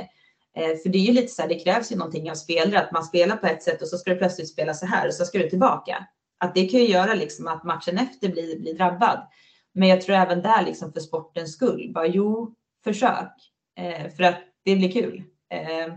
Eh, 0.57 0.77
för 0.83 0.89
det 0.89 0.97
är 0.97 1.01
ju 1.01 1.13
lite 1.13 1.27
så 1.27 1.41
här, 1.41 1.49
det 1.49 1.59
krävs 1.59 1.91
ju 1.91 1.95
någonting 1.95 2.31
av 2.31 2.35
spelare, 2.35 2.83
att 2.83 2.91
man 2.91 3.03
spelar 3.03 3.35
på 3.35 3.47
ett 3.47 3.63
sätt 3.63 3.81
och 3.81 3.87
så 3.87 3.97
ska 3.97 4.09
du 4.09 4.17
plötsligt 4.17 4.49
spela 4.49 4.73
så 4.73 4.85
här 4.85 5.07
och 5.07 5.13
så 5.13 5.25
ska 5.25 5.37
du 5.37 5.49
tillbaka. 5.49 6.07
Att 6.39 6.55
det 6.55 6.67
kan 6.67 6.79
ju 6.79 6.87
göra 6.87 7.13
liksom 7.13 7.47
att 7.47 7.63
matchen 7.63 7.97
efter 7.97 8.29
blir, 8.29 8.59
blir 8.59 8.73
drabbad. 8.73 9.27
Men 9.73 9.87
jag 9.87 10.01
tror 10.01 10.15
även 10.15 10.41
där 10.41 10.65
liksom 10.65 10.93
för 10.93 10.99
sportens 10.99 11.53
skull, 11.53 11.91
bara 11.93 12.07
jo, 12.07 12.55
försök. 12.83 13.33
Eh, 13.79 14.11
för 14.11 14.23
att 14.23 14.39
det 14.65 14.75
blir 14.75 14.91
kul. 14.91 15.23
Eh, 15.53 15.93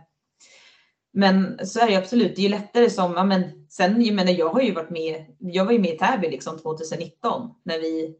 men 1.12 1.66
så 1.66 1.80
är 1.80 1.86
det 1.86 1.96
absolut. 1.96 2.36
Det 2.36 2.40
är 2.40 2.42
ju 2.42 2.48
lättare 2.48 2.90
som, 2.90 3.12
ja, 3.12 3.24
men 3.24 3.66
sen, 3.68 4.04
jag 4.04 4.14
menar, 4.14 4.32
jag 4.32 4.48
har 4.48 4.60
ju 4.60 4.72
varit 4.72 4.90
med, 4.90 5.24
jag 5.38 5.64
var 5.64 5.72
ju 5.72 5.78
med 5.78 5.94
i 5.94 5.98
Täby 5.98 6.30
liksom 6.30 6.58
2019 6.58 7.50
när 7.64 7.78
vi 7.78 8.16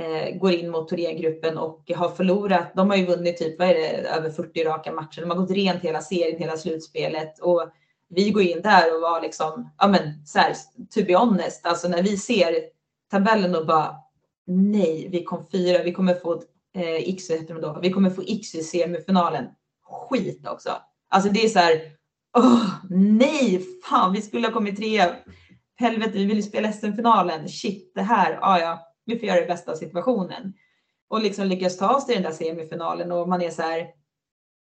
eh, 0.00 0.38
går 0.38 0.52
in 0.52 0.70
mot 0.70 0.88
Thorengruppen 0.88 1.58
och 1.58 1.90
har 1.96 2.08
förlorat. 2.08 2.72
De 2.74 2.90
har 2.90 2.96
ju 2.96 3.06
vunnit 3.06 3.36
typ, 3.36 3.58
vad 3.58 3.68
är 3.68 3.74
det, 3.74 4.08
över 4.08 4.30
40 4.30 4.64
raka 4.64 4.92
matcher. 4.92 5.20
De 5.20 5.30
har 5.30 5.36
gått 5.36 5.50
rent 5.50 5.82
hela 5.82 6.00
serien, 6.00 6.38
hela 6.38 6.56
slutspelet 6.56 7.38
och 7.38 7.70
vi 8.08 8.30
går 8.30 8.42
in 8.42 8.62
där 8.62 8.94
och 8.94 9.00
var 9.00 9.20
liksom, 9.20 9.70
ja 9.78 9.88
men 9.88 10.26
så 10.26 10.38
här, 10.38 10.54
to 10.94 11.04
be 11.06 11.16
honest, 11.16 11.66
alltså 11.66 11.88
när 11.88 12.02
vi 12.02 12.16
ser 12.16 12.54
tabellen 13.10 13.54
och 13.54 13.66
bara 13.66 13.96
nej, 14.46 15.08
vi 15.10 15.24
kom 15.24 15.46
fyra, 15.52 15.82
vi 15.82 15.92
kommer 15.92 16.14
få 16.14 16.42
eh, 16.74 16.94
X, 16.94 17.30
heter 17.30 17.54
de 17.54 17.60
då, 17.60 17.78
vi 17.82 17.90
kommer 17.90 18.10
få 18.10 18.22
X 18.26 18.54
i 18.54 18.62
semifinalen. 18.62 19.44
Skit 19.82 20.46
också. 20.46 20.70
Alltså 21.08 21.30
det 21.30 21.44
är 21.44 21.48
så 21.48 21.58
här, 21.58 21.95
Oh, 22.36 22.70
nej, 22.90 23.66
fan, 23.84 24.12
vi 24.12 24.22
skulle 24.22 24.46
ha 24.46 24.54
kommit 24.54 24.76
trea. 24.76 25.16
Helvete, 25.76 26.12
vi 26.12 26.24
vill 26.24 26.36
ju 26.36 26.42
spela 26.42 26.72
SM-finalen. 26.72 27.48
Shit, 27.48 27.92
det 27.94 28.02
här, 28.02 28.32
ja, 28.32 28.60
ja, 28.60 28.92
vi 29.04 29.18
får 29.18 29.28
göra 29.28 29.40
det 29.40 29.46
bästa 29.46 29.72
av 29.72 29.76
situationen. 29.76 30.52
Och 31.08 31.20
liksom 31.20 31.46
lyckas 31.46 31.78
ta 31.78 31.96
oss 31.96 32.06
till 32.06 32.14
den 32.14 32.22
där 32.22 32.30
semifinalen 32.30 33.12
och 33.12 33.28
man 33.28 33.42
är 33.42 33.50
så 33.50 33.62
här, 33.62 33.86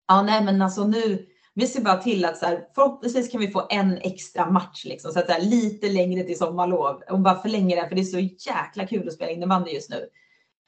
ja, 0.08 0.22
nej, 0.22 0.44
men 0.44 0.62
alltså 0.62 0.86
nu, 0.86 1.26
vi 1.54 1.66
ser 1.66 1.80
bara 1.80 1.96
till 1.96 2.24
att 2.24 2.38
så 2.38 2.46
här, 2.46 2.66
förhoppningsvis 2.74 3.30
kan 3.32 3.40
vi 3.40 3.48
få 3.48 3.66
en 3.70 3.98
extra 3.98 4.50
match 4.50 4.84
liksom, 4.84 5.12
så 5.12 5.18
att 5.18 5.26
det 5.26 5.32
är 5.32 5.40
lite 5.40 5.88
längre 5.88 6.22
till 6.22 6.38
sommarlov 6.38 7.02
och 7.10 7.20
bara 7.20 7.42
förlänga 7.42 7.82
det 7.82 7.88
för 7.88 7.94
det 7.94 8.02
är 8.02 8.04
så 8.04 8.50
jäkla 8.50 8.86
kul 8.86 9.08
att 9.08 9.14
spela 9.14 9.30
innebandy 9.30 9.70
just 9.70 9.90
nu. 9.90 10.08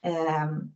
Um, 0.07 0.76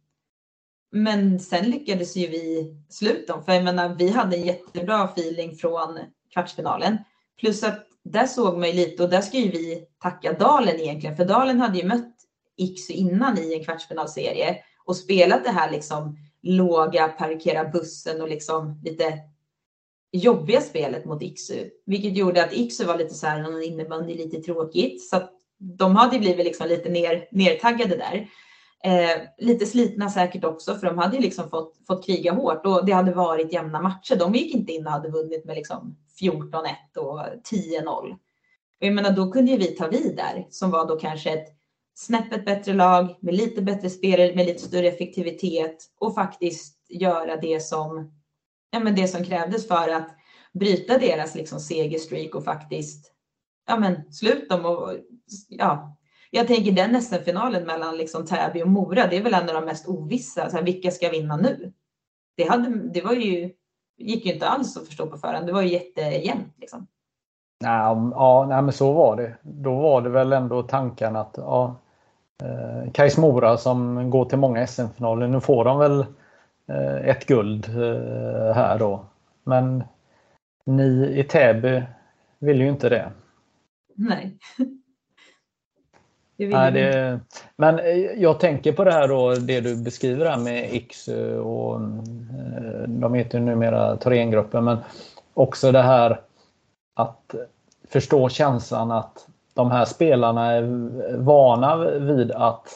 men 0.93 1.41
sen 1.41 1.71
lyckades 1.71 2.17
ju 2.17 2.27
vi 2.27 2.75
sluta 2.89 3.43
för 3.43 3.53
jag 3.53 3.65
menar, 3.65 3.95
vi 3.99 4.11
hade 4.11 4.37
en 4.37 4.47
jättebra 4.47 5.05
feeling 5.05 5.57
från 5.57 5.99
kvartsfinalen. 6.33 6.99
Plus 7.41 7.63
att 7.63 7.87
där 8.03 8.27
såg 8.27 8.59
man 8.59 8.69
ju 8.69 8.75
lite 8.75 9.03
och 9.03 9.11
där 9.11 9.21
ska 9.21 9.39
ju 9.39 9.51
vi 9.51 9.87
tacka 10.03 10.33
Dalen 10.33 10.81
egentligen, 10.81 11.17
för 11.17 11.25
Dalen 11.25 11.61
hade 11.61 11.79
ju 11.79 11.87
mött 11.87 12.17
Iksu 12.57 12.93
innan 12.93 13.39
i 13.39 13.55
en 13.55 13.65
kvartsfinalserie 13.65 14.57
och 14.85 14.97
spelat 14.97 15.45
det 15.45 15.51
här 15.51 15.71
liksom 15.71 16.17
låga, 16.43 17.09
parkera 17.09 17.65
bussen 17.65 18.21
och 18.21 18.29
liksom 18.29 18.81
lite 18.85 19.19
jobbiga 20.13 20.61
spelet 20.61 21.05
mot 21.05 21.23
Iksu, 21.23 21.71
vilket 21.87 22.17
gjorde 22.17 22.45
att 22.45 22.53
Iksu 22.53 22.85
var 22.85 22.99
lite 22.99 23.15
så 23.15 23.27
här, 23.27 23.43
någon 23.43 23.63
innebandy 23.63 24.15
lite 24.15 24.41
tråkigt, 24.41 25.09
så 25.09 25.17
att 25.17 25.33
de 25.59 25.97
hade 25.97 26.19
blivit 26.19 26.45
liksom 26.45 26.69
lite 26.69 26.89
ner, 26.89 27.29
nertaggade 27.31 27.97
där. 27.97 28.29
Eh, 28.85 29.23
lite 29.39 29.67
slitna 29.67 30.11
säkert 30.11 30.45
också, 30.45 30.75
för 30.75 30.87
de 30.87 30.99
hade 30.99 31.17
ju 31.17 31.23
liksom 31.23 31.51
fått, 31.51 31.77
fått 31.87 32.07
kriga 32.07 32.33
hårt 32.33 32.67
och 32.67 32.87
det 32.87 32.93
hade 32.93 33.13
varit 33.13 33.53
jämna 33.53 33.83
matcher. 33.83 34.17
De 34.17 34.35
gick 34.35 34.55
inte 34.55 34.73
in 34.73 34.87
och 34.87 34.93
hade 34.93 35.11
vunnit 35.11 35.45
med 35.45 35.57
liksom 35.57 35.97
14-1 36.21 36.97
och 36.97 37.21
10-0. 37.51 38.17
Jag 38.79 38.95
menar, 38.95 39.11
då 39.11 39.33
kunde 39.33 39.51
ju 39.51 39.59
vi 39.59 39.67
ta 39.67 39.89
vid 39.89 40.17
där, 40.17 40.47
som 40.51 40.71
var 40.71 40.87
då 40.87 40.99
kanske 40.99 41.31
ett 41.31 41.49
snäppet 41.95 42.45
bättre 42.45 42.73
lag 42.73 43.17
med 43.21 43.35
lite 43.35 43.63
bättre 43.63 43.91
spelare, 43.91 44.35
med 44.35 44.47
lite 44.47 44.63
större 44.63 44.89
effektivitet 44.89 45.77
och 45.99 46.15
faktiskt 46.15 46.77
göra 46.89 47.37
det 47.37 47.61
som, 47.61 48.13
ja, 48.71 48.81
men 48.81 48.95
det 48.95 49.09
som 49.09 49.25
krävdes 49.25 49.69
för 49.69 49.89
att 49.89 50.09
bryta 50.53 50.99
deras 50.99 51.35
liksom 51.35 51.61
segerstreak 51.61 52.35
och 52.35 52.45
faktiskt 52.45 53.13
ja, 53.67 53.77
men, 53.77 54.13
slut 54.13 54.49
dem 54.49 54.65
och 54.65 54.97
ja, 55.49 55.97
jag 56.31 56.47
tänker 56.47 56.73
den 56.73 57.03
SM-finalen 57.03 57.67
mellan 57.67 57.97
liksom 57.97 58.27
Täby 58.27 58.63
och 58.63 58.69
Mora, 58.69 59.07
det 59.07 59.17
är 59.17 59.23
väl 59.23 59.35
en 59.35 59.49
av 59.49 59.55
de 59.55 59.65
mest 59.65 59.89
ovissa. 59.89 60.51
Så 60.51 60.57
här, 60.57 60.65
vilka 60.65 60.91
ska 60.91 61.11
vinna 61.11 61.37
nu? 61.37 61.73
Det, 62.37 62.45
hade, 62.45 62.89
det 62.89 63.01
var 63.01 63.13
ju, 63.13 63.53
gick 63.99 64.27
ju 64.27 64.33
inte 64.33 64.49
alls 64.49 64.77
att 64.77 64.87
förstå 64.87 65.07
på 65.07 65.19
förhand. 65.19 65.47
Det 65.47 65.53
var 65.53 65.63
ju 65.63 65.69
jättejämnt. 65.69 66.55
Liksom. 66.61 66.87
Nej, 67.61 67.97
ja, 68.13 68.47
nej, 68.49 68.63
men 68.63 68.73
så 68.73 68.93
var 68.93 69.17
det. 69.17 69.37
Då 69.43 69.75
var 69.75 70.03
det 70.03 70.09
väl 70.09 70.33
ändå 70.33 70.63
tanken 70.63 71.17
att 71.17 71.35
ja, 71.37 71.77
eh, 72.43 72.93
Kais 72.93 73.19
Mora 73.19 73.57
som 73.57 74.11
går 74.11 74.25
till 74.25 74.39
många 74.39 74.67
SM-finaler, 74.67 75.29
nu 75.29 75.41
får 75.41 75.65
de 75.65 75.79
väl 75.79 76.01
eh, 76.67 77.09
ett 77.09 77.27
guld 77.27 77.69
eh, 77.69 78.55
här 78.55 78.79
då. 78.79 79.05
Men 79.45 79.85
ni 80.67 81.13
i 81.17 81.25
Täby 81.25 81.83
vill 82.39 82.61
ju 82.61 82.69
inte 82.69 82.89
det. 82.89 83.13
Nej. 83.95 84.39
Nej, 86.49 86.73
det, 86.73 87.21
men 87.57 87.79
eh, 87.79 87.97
jag 88.17 88.41
tänker 88.41 88.73
på 88.73 88.85
det 88.85 88.93
här 88.93 89.09
då, 89.09 89.35
det 89.35 89.61
du 89.61 89.77
beskriver 89.77 90.27
här 90.27 90.39
med 90.39 90.69
X 90.73 91.09
eh, 91.09 91.37
och 91.37 91.81
eh, 91.81 92.89
de 92.89 93.15
heter 93.15 93.39
ju 93.39 93.45
numera 93.45 93.97
Thorengruppen, 93.97 94.65
men 94.65 94.79
också 95.35 95.73
det 95.73 95.83
här 95.83 96.21
att 96.95 97.35
förstå 97.89 98.29
känslan 98.29 98.91
att 98.91 99.27
de 99.55 99.71
här 99.71 99.85
spelarna 99.85 100.53
är 100.53 100.63
vana 101.17 101.77
vid 101.77 102.33
att 102.33 102.69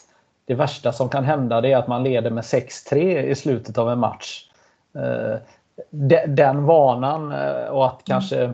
det 0.44 0.54
värsta 0.54 0.92
som 0.92 1.08
kan 1.08 1.24
hända 1.24 1.60
det 1.60 1.72
är 1.72 1.76
att 1.76 1.88
man 1.88 2.04
leder 2.04 2.30
med 2.30 2.44
6-3 2.44 3.22
i 3.22 3.34
slutet 3.34 3.78
av 3.78 3.90
en 3.90 3.98
match. 3.98 4.50
Den 6.26 6.64
vanan 6.64 7.32
och 7.70 7.86
att 7.86 8.00
kanske 8.04 8.52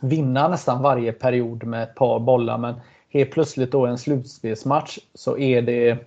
vinna 0.00 0.48
nästan 0.48 0.82
varje 0.82 1.12
period 1.12 1.64
med 1.64 1.82
ett 1.82 1.94
par 1.94 2.18
bollar. 2.18 2.58
Men 2.58 2.74
helt 3.10 3.30
plötsligt 3.30 3.72
då 3.72 3.86
en 3.86 3.98
slutspelsmatch 3.98 4.98
så 5.14 5.38
är 5.38 5.62
det, 5.62 5.98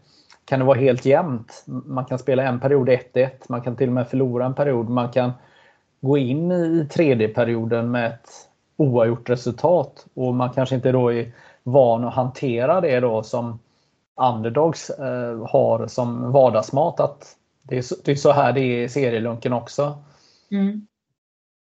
kan 0.46 0.60
det 0.60 0.66
vara 0.66 0.80
helt 0.80 1.06
jämnt. 1.06 1.64
Man 1.66 2.06
kan 2.06 2.20
spela 2.20 2.44
en 2.44 2.60
period 2.60 2.90
1-1, 2.90 3.30
man 3.50 3.62
kan 3.62 3.76
till 3.76 3.88
och 3.88 3.94
med 3.94 4.08
förlora 4.08 4.46
en 4.46 4.54
period. 4.54 4.90
Man 4.90 5.12
kan 5.12 5.32
gå 6.02 6.18
in 6.18 6.52
i 6.52 6.88
tredje 6.92 7.28
perioden 7.28 7.92
med 7.92 8.08
ett 8.08 8.30
oavgjort 8.78 9.30
resultat 9.30 10.06
och 10.14 10.34
man 10.34 10.50
kanske 10.50 10.76
inte 10.76 10.92
då 10.92 11.14
är 11.14 11.32
van 11.64 12.04
att 12.04 12.14
hantera 12.14 12.82
det 12.82 13.00
då 13.00 13.24
som 13.24 13.60
underdogs 14.16 14.90
eh, 14.90 15.48
har 15.48 15.88
som 15.88 16.32
vardagsmat. 16.32 17.00
Att 17.00 17.36
det, 17.64 17.78
är 17.78 17.82
så, 17.82 17.96
det 18.04 18.12
är 18.12 18.16
så 18.16 18.32
här 18.32 18.54
det 18.54 18.62
är 18.62 18.84
i 18.84 18.90
serielunken 18.90 19.54
också. 19.54 19.98
Mm. 20.52 20.88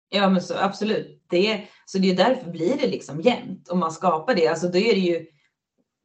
Ja 0.09 0.29
men 0.29 0.43
så, 0.43 0.55
absolut. 0.57 1.23
Det, 1.31 1.61
så 1.87 1.99
det 1.99 2.11
är 2.11 2.17
därför 2.17 2.51
blir 2.51 2.77
det 2.77 2.87
liksom 2.87 3.21
jämnt. 3.21 3.69
Om 3.69 3.79
man 3.79 3.93
skapar 3.93 4.35
det, 4.35 4.49
alltså 4.49 4.69
då 4.69 4.79
är 4.79 4.95
det 4.95 5.01
ju 5.01 5.27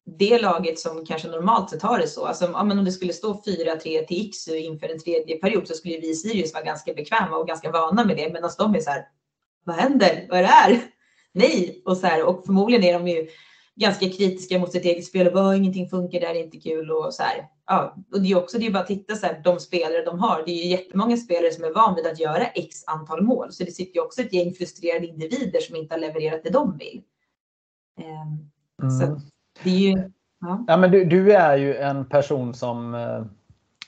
det 0.05 0.41
laget 0.41 0.79
som 0.79 1.05
kanske 1.05 1.27
normalt 1.27 1.69
sett 1.69 1.81
har 1.81 1.99
det 1.99 2.07
så. 2.07 2.25
Alltså, 2.25 2.49
ja, 2.53 2.63
men 2.63 2.79
om 2.79 2.85
det 2.85 2.91
skulle 2.91 3.13
stå 3.13 3.33
4-3 3.33 3.79
till 3.79 4.05
Iksu 4.09 4.57
inför 4.57 4.89
en 4.89 4.99
tredje 4.99 5.37
period 5.37 5.67
så 5.67 5.73
skulle 5.73 5.97
vi 5.97 6.09
i 6.09 6.15
Sirius 6.15 6.53
vara 6.53 6.63
ganska 6.63 6.93
bekväma 6.93 7.37
och 7.37 7.47
ganska 7.47 7.71
vana 7.71 8.05
med 8.05 8.17
det. 8.17 8.33
Medan 8.33 8.51
de 8.57 8.75
är 8.75 8.79
så 8.79 8.89
här, 8.89 9.05
vad 9.63 9.75
händer? 9.75 10.25
Vad 10.29 10.39
är 10.39 10.43
det 10.43 10.47
här? 10.47 10.81
Nej! 11.33 11.81
Och, 11.85 11.97
så 11.97 12.07
här, 12.07 12.23
och 12.23 12.45
förmodligen 12.45 12.83
är 12.83 12.93
de 12.93 13.07
ju 13.07 13.27
ganska 13.75 14.09
kritiska 14.09 14.59
mot 14.59 14.71
sitt 14.71 14.85
eget 14.85 15.05
spel 15.05 15.27
och 15.27 15.33
bara 15.33 15.55
ingenting 15.55 15.89
funkar, 15.89 16.19
det 16.19 16.27
här 16.27 16.35
är 16.35 16.43
inte 16.43 16.57
kul 16.57 16.91
och 16.91 17.13
så 17.13 17.23
här. 17.23 17.45
Ja, 17.71 17.95
och 18.11 18.21
det 18.21 18.31
är 18.31 18.37
också 18.37 18.57
det 18.57 18.67
är 18.67 18.71
bara 18.71 18.79
att 18.79 18.87
titta 18.87 19.15
så 19.15 19.25
här, 19.25 19.41
de 19.43 19.59
spelare 19.59 20.05
de 20.05 20.19
har. 20.19 20.43
Det 20.45 20.51
är 20.51 20.63
ju 20.63 20.69
jättemånga 20.69 21.17
spelare 21.17 21.51
som 21.51 21.63
är 21.63 21.73
van 21.73 21.95
vid 21.95 22.07
att 22.07 22.19
göra 22.19 22.45
x 22.45 22.83
antal 22.87 23.23
mål, 23.23 23.51
så 23.51 23.63
det 23.63 23.71
sitter 23.71 23.95
ju 23.95 24.01
också 24.01 24.21
ett 24.21 24.33
gäng 24.33 24.53
frustrerade 24.53 25.07
individer 25.07 25.59
som 25.59 25.75
inte 25.75 25.93
har 25.93 25.99
levererat 25.99 26.43
det 26.43 26.49
de 26.49 26.77
vill. 26.77 27.01
Um, 27.99 28.51
mm. 28.81 28.99
Så 28.99 29.21
det 29.63 29.69
är 29.69 29.97
ju. 29.97 30.11
Ja. 30.39 30.65
ja 30.67 30.77
men 30.77 30.91
du, 30.91 31.05
du, 31.05 31.33
är 31.33 31.57
ju 31.57 31.75
en 31.75 32.05
person 32.05 32.53
som 32.53 32.95
eh, 32.95 33.23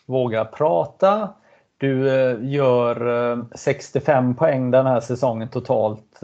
vågar 0.05 0.45
prata. 0.45 1.34
Du 1.77 2.09
eh, 2.09 2.38
gör 2.41 3.31
eh, 3.31 3.45
65 3.55 4.36
poäng 4.36 4.71
den 4.71 4.86
här 4.86 4.99
säsongen 4.99 5.49
totalt. 5.49 6.19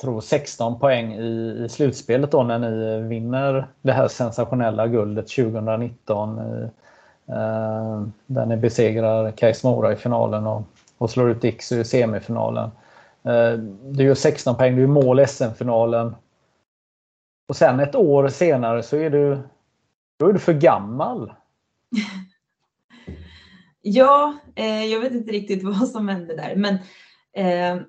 Tror 0.00 0.20
16 0.20 0.78
poäng 0.78 1.14
i, 1.14 1.62
i 1.64 1.68
slutspelet 1.68 2.30
då 2.30 2.42
när 2.42 2.58
ni 2.58 3.02
vinner 3.08 3.66
det 3.82 3.92
här 3.92 4.08
sensationella 4.08 4.86
guldet 4.86 5.28
2019. 5.28 6.38
I, 6.38 6.62
eh, 7.32 8.02
där 8.26 8.46
ni 8.46 8.56
besegrar 8.56 9.30
Kais 9.30 9.64
Mora 9.64 9.92
i 9.92 9.96
finalen 9.96 10.46
och, 10.46 10.62
och 10.98 11.10
slår 11.10 11.30
ut 11.30 11.40
Dixie 11.40 11.80
i 11.80 11.84
semifinalen. 11.84 12.70
Eh, 13.22 13.52
du 13.90 14.04
gör 14.04 14.14
16 14.14 14.56
poäng, 14.56 14.76
du 14.76 14.82
är 14.82 14.86
mål 14.86 15.20
i 15.20 15.26
SM-finalen. 15.26 16.14
Och 17.48 17.56
sen 17.56 17.80
ett 17.80 17.94
år 17.94 18.28
senare 18.28 18.82
så 18.82 18.96
är 18.96 19.10
du, 19.10 19.38
då 20.18 20.28
är 20.28 20.32
du 20.32 20.38
för 20.38 20.52
gammal. 20.52 21.32
ja, 23.82 24.38
eh, 24.54 24.84
jag 24.84 25.00
vet 25.00 25.12
inte 25.12 25.32
riktigt 25.32 25.62
vad 25.62 25.88
som 25.88 26.08
hände 26.08 26.36
där. 26.36 26.56
Men 26.56 26.74
eh, 27.32 27.82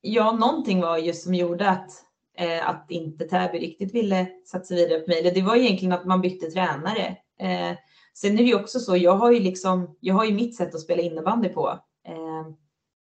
ja, 0.00 0.32
någonting 0.32 0.80
var 0.80 0.98
just 0.98 1.24
som 1.24 1.34
gjorde 1.34 1.70
att 1.70 1.90
Eh, 2.38 2.68
att 2.68 2.86
inte 2.88 3.24
Täby 3.24 3.58
riktigt 3.58 3.94
ville 3.94 4.26
satsa 4.44 4.74
vidare 4.74 5.00
på 5.00 5.10
mig. 5.10 5.32
Det 5.34 5.42
var 5.42 5.56
egentligen 5.56 5.92
att 5.92 6.06
man 6.06 6.20
bytte 6.20 6.50
tränare. 6.50 7.16
Eh, 7.40 7.76
sen 8.14 8.32
är 8.32 8.36
det 8.36 8.42
ju 8.42 8.54
också 8.54 8.80
så, 8.80 8.96
jag 8.96 9.12
har 9.12 9.32
ju 9.32 9.40
liksom, 9.40 9.96
jag 10.00 10.14
har 10.14 10.24
ju 10.24 10.34
mitt 10.34 10.56
sätt 10.56 10.74
att 10.74 10.80
spela 10.80 11.02
innebandy 11.02 11.48
på. 11.48 11.68
Eh, 12.08 12.46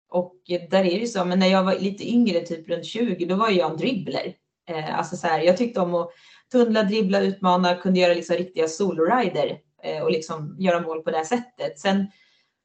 och 0.09 0.35
där 0.47 0.79
är 0.79 0.83
det 0.83 0.89
ju 0.89 1.07
så, 1.07 1.25
men 1.25 1.39
när 1.39 1.47
jag 1.47 1.63
var 1.63 1.79
lite 1.79 2.09
yngre, 2.09 2.39
typ 2.39 2.69
runt 2.69 2.85
20, 2.85 3.25
då 3.25 3.35
var 3.35 3.49
jag 3.49 3.71
en 3.71 3.77
dribbler. 3.77 4.33
Eh, 4.69 4.97
alltså 4.97 5.15
så 5.15 5.27
här, 5.27 5.39
jag 5.41 5.57
tyckte 5.57 5.79
om 5.79 5.95
att 5.95 6.09
tunnla, 6.51 6.83
dribbla, 6.83 7.21
utmana, 7.21 7.75
kunde 7.75 7.99
göra 7.99 8.13
liksom 8.13 8.35
riktiga 8.35 8.67
solorider 8.67 9.57
eh, 9.83 10.03
och 10.03 10.11
liksom 10.11 10.55
göra 10.59 10.81
mål 10.81 11.01
på 11.01 11.11
det 11.11 11.25
sättet. 11.25 11.79
Sen 11.79 12.07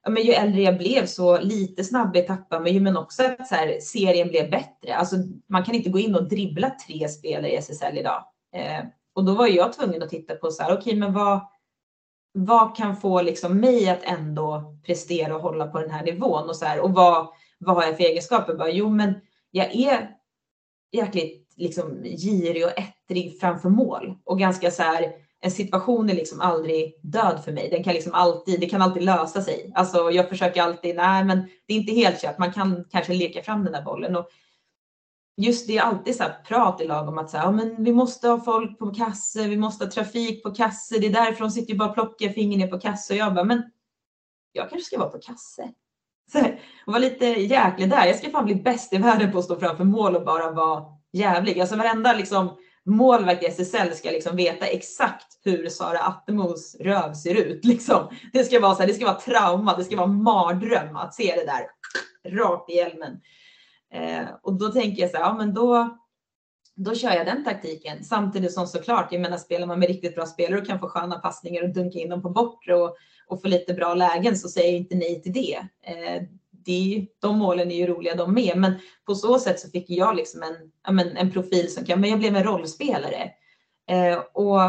ja, 0.07 0.11
men 0.11 0.23
ju 0.23 0.33
äldre 0.33 0.63
jag 0.63 0.79
blev 0.79 1.07
så 1.07 1.41
lite 1.41 1.85
snabbare 1.85 2.23
tappade 2.23 2.63
man 2.63 2.73
ju, 2.73 2.81
men 2.81 2.97
också 2.97 3.23
att 3.23 3.49
så 3.49 3.55
här, 3.55 3.81
serien 3.81 4.29
blev 4.29 4.51
bättre. 4.51 4.95
Alltså, 4.95 5.17
man 5.49 5.65
kan 5.65 5.75
inte 5.75 5.91
gå 5.91 5.99
in 5.99 6.15
och 6.15 6.29
dribbla 6.29 6.71
tre 6.87 7.09
spelare 7.09 7.53
i 7.53 7.57
SSL 7.57 7.99
idag. 7.99 8.25
Eh, 8.57 8.85
och 9.15 9.25
då 9.25 9.35
var 9.35 9.47
jag 9.47 9.73
tvungen 9.73 10.03
att 10.03 10.09
titta 10.09 10.35
på 10.35 10.51
så 10.51 10.63
här, 10.63 10.71
okej, 10.71 10.81
okay, 10.81 10.97
men 10.97 11.13
vad, 11.13 11.41
vad 12.33 12.77
kan 12.77 12.97
få 12.97 13.23
liksom 13.23 13.61
mig 13.61 13.89
att 13.89 14.03
ändå 14.03 14.77
prestera 14.87 15.37
och 15.37 15.43
hålla 15.43 15.67
på 15.67 15.81
den 15.81 15.91
här 15.91 16.05
nivån 16.05 16.49
och 16.49 16.57
så 16.57 16.65
här, 16.65 16.81
och 16.81 16.95
vad, 16.95 17.29
vad 17.59 17.77
har 17.77 17.83
jag 17.83 17.97
för 17.97 18.05
egenskaper? 18.05 18.55
Bara, 18.55 18.71
jo, 18.71 18.91
men 18.91 19.15
jag 19.51 19.75
är 19.75 20.11
jäkligt 20.93 21.55
liksom 21.57 22.03
girig 22.03 22.65
och 22.65 22.79
ettrig 22.79 23.41
framför 23.41 23.69
mål 23.69 24.19
och 24.25 24.39
ganska 24.39 24.71
så 24.71 24.83
här 24.83 25.13
en 25.41 25.51
situation 25.51 26.11
är 26.11 26.14
liksom 26.14 26.41
aldrig 26.41 26.95
död 27.03 27.41
för 27.45 27.53
mig. 27.53 27.70
Den 27.70 27.84
kan 27.84 27.95
liksom 27.95 28.14
alltid, 28.14 28.61
det 28.61 28.66
kan 28.66 28.82
alltid 28.82 29.03
lösa 29.03 29.43
sig. 29.43 29.72
Alltså 29.74 30.11
jag 30.11 30.28
försöker 30.28 30.62
alltid, 30.62 30.97
nej 30.97 31.24
men 31.24 31.49
det 31.66 31.74
är 31.74 31.78
inte 31.78 31.93
helt 31.93 32.20
kört. 32.20 32.39
Man 32.39 32.53
kan 32.53 32.84
kanske 32.91 33.14
leka 33.14 33.43
fram 33.43 33.64
den 33.64 33.72
där 33.72 33.82
bollen. 33.82 34.16
Och 34.16 34.28
just 35.37 35.66
det 35.66 35.78
är 35.78 35.82
alltid 35.82 36.16
så 36.16 36.22
här 36.22 36.43
prat 36.49 36.80
i 36.80 36.87
lag 36.87 37.09
om 37.09 37.18
att 37.18 37.30
så 37.30 37.37
här, 37.37 37.45
ja, 37.45 37.51
men 37.51 37.84
vi 37.84 37.93
måste 37.93 38.28
ha 38.28 38.41
folk 38.41 38.78
på 38.78 38.95
kasse, 38.95 39.49
vi 39.49 39.57
måste 39.57 39.84
ha 39.84 39.91
trafik 39.91 40.43
på 40.43 40.51
kasse. 40.55 40.99
Det 40.99 41.07
är 41.07 41.12
därför 41.12 41.41
de 41.41 41.51
sitter 41.51 41.72
ju 41.72 41.78
bara 41.78 41.89
och 41.89 41.95
plockar 41.95 42.28
fingret 42.28 42.59
ner 42.59 42.68
på 42.68 42.80
kasse. 42.80 43.12
Och 43.12 43.18
jag 43.18 43.34
bara, 43.34 43.45
men 43.45 43.62
jag 44.53 44.70
kanske 44.70 44.87
ska 44.87 44.99
vara 44.99 45.11
på 45.11 45.18
kasse. 45.18 45.72
Så 46.32 46.39
här, 46.39 46.61
och 46.87 46.93
vara 46.93 46.99
lite 46.99 47.26
jäklig 47.26 47.91
där. 47.91 48.07
Jag 48.07 48.16
ska 48.16 48.30
fan 48.30 48.45
bli 48.45 48.55
bäst 48.55 48.93
i 48.93 48.97
världen 48.97 49.32
på 49.32 49.39
att 49.39 49.45
stå 49.45 49.59
framför 49.59 49.84
mål 49.84 50.16
och 50.16 50.24
bara 50.24 50.51
vara 50.51 50.84
jävlig. 51.12 51.61
Alltså 51.61 51.76
varenda 51.76 52.12
liksom 52.12 52.57
målvakt 52.87 53.43
i 53.43 53.47
SSL 53.47 53.95
ska 53.95 54.11
liksom 54.11 54.37
veta 54.37 54.66
exakt 54.66 55.26
hur 55.45 55.68
Sara 55.68 55.99
Attemos 55.99 56.76
röv 56.80 57.12
ser 57.12 57.34
ut. 57.34 57.64
Liksom. 57.64 58.09
Det, 58.32 58.45
ska 58.45 58.61
vara 58.61 58.74
så 58.74 58.80
här, 58.80 58.87
det 58.87 58.95
ska 58.95 59.05
vara 59.05 59.20
trauma, 59.20 59.76
det 59.76 59.84
ska 59.84 59.97
vara 59.97 60.07
mardröm 60.07 60.97
att 60.97 61.14
se 61.14 61.34
det 61.37 61.47
där 61.47 61.66
rakt 62.39 62.70
i 62.70 62.74
hjälmen. 62.74 63.20
Eh, 63.93 64.28
och 64.43 64.53
då 64.53 64.68
tänker 64.68 65.03
jag 65.03 65.11
så 65.11 65.16
här, 65.16 65.24
ja 65.24 65.34
men 65.34 65.55
då, 65.55 65.97
då 66.74 66.95
kör 66.95 67.12
jag 67.12 67.26
den 67.26 67.45
taktiken. 67.45 68.05
Samtidigt 68.05 68.53
som 68.53 68.66
såklart, 68.66 69.12
jag 69.12 69.20
menar 69.20 69.39
spelar 69.39 69.66
man 69.66 69.78
med 69.78 69.89
riktigt 69.89 70.14
bra 70.14 70.26
spelare 70.26 70.61
och 70.61 70.66
kan 70.66 70.80
få 70.80 70.89
sköna 70.89 71.18
passningar 71.18 71.62
och 71.62 71.74
dunka 71.74 71.99
in 71.99 72.09
dem 72.09 72.22
på 72.22 72.30
bortre 72.30 72.74
och, 72.74 72.97
och 73.26 73.43
få 73.43 73.49
lite 73.49 73.74
bra 73.74 73.95
lägen 73.95 74.37
så 74.37 74.49
säger 74.49 74.72
jag 74.72 74.76
inte 74.76 74.95
nej 74.95 75.22
till 75.22 75.32
det. 75.32 75.57
Eh, 75.82 76.22
det 76.67 77.07
de 77.21 77.39
målen 77.39 77.71
är 77.71 77.77
ju 77.77 77.87
roliga 77.87 78.14
de 78.14 78.35
med, 78.35 78.57
men 78.57 78.75
på 79.07 79.14
så 79.14 79.39
sätt 79.39 79.61
så 79.61 79.71
fick 79.71 79.91
jag 79.91 80.17
liksom 80.17 80.43
en, 80.89 81.17
en 81.17 81.33
profil 81.33 81.73
som 81.73 81.85
kan, 81.85 82.01
men 82.01 82.11
jag 82.11 82.19
blev 82.19 82.37
en 82.37 82.45
rollspelare. 82.45 83.31
Eh, 83.91 84.19
och 84.33 84.61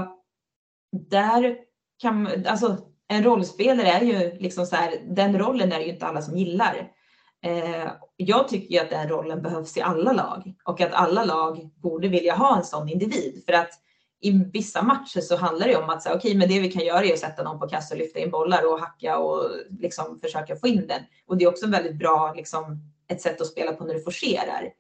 där 0.91 1.58
kan, 2.02 2.45
alltså 2.45 2.78
en 3.08 3.24
rollspelare 3.24 3.88
är 3.88 4.02
ju 4.02 4.38
liksom 4.39 4.66
så 4.66 4.76
här, 4.76 5.02
den 5.08 5.39
rollen 5.39 5.72
är 5.72 5.80
ju 5.80 5.89
inte 5.89 6.06
alla 6.06 6.22
som 6.22 6.38
gillar. 6.38 6.91
Eh, 7.43 7.91
jag 8.16 8.48
tycker 8.48 8.74
ju 8.74 8.80
att 8.80 8.89
den 8.89 9.10
rollen 9.10 9.41
behövs 9.41 9.78
i 9.78 9.82
alla 9.82 10.12
lag 10.12 10.54
och 10.64 10.82
att 10.82 10.93
alla 10.93 11.26
lag 11.26 11.70
borde 11.76 12.08
vilja 12.08 12.36
ha 12.36 12.58
en 12.58 12.64
sån 12.64 12.89
individ 12.89 13.43
för 13.45 13.54
att 13.54 13.70
i 14.22 14.32
vissa 14.53 14.82
matcher 14.82 15.22
så 15.22 15.36
handlar 15.36 15.68
det 15.68 15.76
om 15.76 15.89
att 15.89 16.03
säga, 16.03 16.15
okej, 16.15 16.30
okay, 16.30 16.39
men 16.39 16.49
det 16.49 16.59
vi 16.59 16.72
kan 16.72 16.86
göra 16.86 17.05
är 17.05 17.13
att 17.13 17.20
sätta 17.20 17.43
någon 17.43 17.59
på 17.59 17.68
kast 17.68 17.91
och 17.91 17.97
lyfta 17.97 18.20
in 18.20 18.32
bollar 18.32 18.74
och 18.74 18.80
hacka 18.80 19.18
och 19.18 19.49
liksom 19.80 20.20
försöka 20.20 20.55
få 20.55 20.68
in 20.68 20.88
den. 20.88 21.01
Och 21.28 21.38
det 21.38 21.45
är 21.45 21.49
också 21.49 21.65
en 21.65 21.72
väldigt 21.72 21.99
bra, 21.99 22.34
liksom, 22.36 22.82
ett 23.07 23.22
sätt 23.22 23.41
att 23.41 23.47
spela 23.47 23.74
på 23.74 23.84
när 23.84 23.93
du 23.93 24.01
forcerar. 24.01 24.72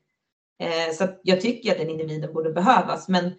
Eh, 0.59 0.93
så 0.93 1.07
jag 1.23 1.41
tycker 1.41 1.71
att 1.71 1.77
den 1.77 1.89
individen 1.89 2.33
borde 2.33 2.51
behövas, 2.51 3.07
men 3.07 3.31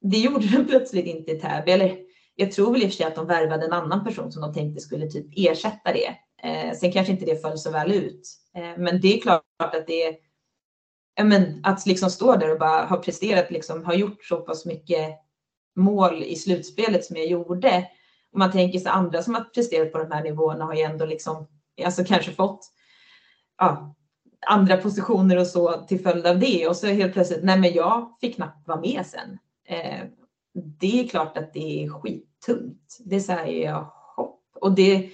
det 0.00 0.18
gjorde 0.18 0.46
den 0.46 0.66
plötsligt 0.68 1.06
inte 1.06 1.32
i 1.32 1.40
Täby. 1.40 1.72
Eller 1.72 1.98
jag 2.34 2.52
tror 2.52 2.72
väl 2.72 2.82
i 2.82 2.86
och 2.86 2.90
för 2.90 2.96
sig 2.96 3.06
att 3.06 3.14
de 3.14 3.26
värvade 3.26 3.66
en 3.66 3.72
annan 3.72 4.04
person 4.04 4.32
som 4.32 4.42
de 4.42 4.54
tänkte 4.54 4.80
skulle 4.80 5.06
typ 5.06 5.26
ersätta 5.36 5.92
det. 5.92 6.14
Eh, 6.42 6.76
sen 6.76 6.92
kanske 6.92 7.12
inte 7.12 7.24
det 7.24 7.42
föll 7.42 7.58
så 7.58 7.70
väl 7.70 7.92
ut, 7.92 8.28
eh, 8.56 8.78
men 8.78 9.00
det 9.00 9.16
är 9.16 9.20
klart 9.20 9.44
att 9.58 9.86
det 9.86 10.02
är 10.02 10.27
men, 11.24 11.60
att 11.62 11.86
liksom 11.86 12.10
stå 12.10 12.36
där 12.36 12.52
och 12.52 12.58
bara 12.58 12.84
ha 12.84 12.96
presterat, 12.96 13.50
liksom, 13.50 13.84
ha 13.84 13.94
gjort 13.94 14.24
så 14.24 14.36
pass 14.36 14.66
mycket 14.66 15.18
mål 15.76 16.22
i 16.22 16.36
slutspelet 16.36 17.04
som 17.04 17.16
jag 17.16 17.26
gjorde. 17.26 17.86
Och 18.32 18.38
man 18.38 18.52
tänker 18.52 18.78
sig 18.78 18.90
andra 18.90 19.22
som 19.22 19.34
har 19.34 19.44
presterat 19.44 19.92
på 19.92 19.98
de 19.98 20.10
här 20.10 20.22
nivåerna 20.22 20.64
har 20.64 20.74
ju 20.74 20.82
ändå 20.82 21.06
liksom, 21.06 21.48
alltså 21.84 22.04
kanske 22.04 22.32
fått 22.32 22.60
ja, 23.58 23.94
andra 24.46 24.76
positioner 24.76 25.38
och 25.38 25.46
så 25.46 25.72
till 25.72 26.00
följd 26.02 26.26
av 26.26 26.38
det. 26.38 26.68
Och 26.68 26.76
så 26.76 26.86
helt 26.86 27.12
plötsligt, 27.12 27.44
nej 27.44 27.58
men 27.58 27.72
jag 27.72 28.16
fick 28.20 28.34
knappt 28.36 28.68
vara 28.68 28.80
med 28.80 29.06
sen. 29.06 29.38
Eh, 29.68 30.04
det 30.80 31.00
är 31.00 31.08
klart 31.08 31.38
att 31.38 31.52
det 31.52 31.84
är 31.84 31.88
skittungt. 31.88 32.98
Det 33.04 33.20
säger 33.20 33.70
jag 33.70 33.86
hopp. 34.16 34.42
Och 34.54 34.72
det, 34.72 35.10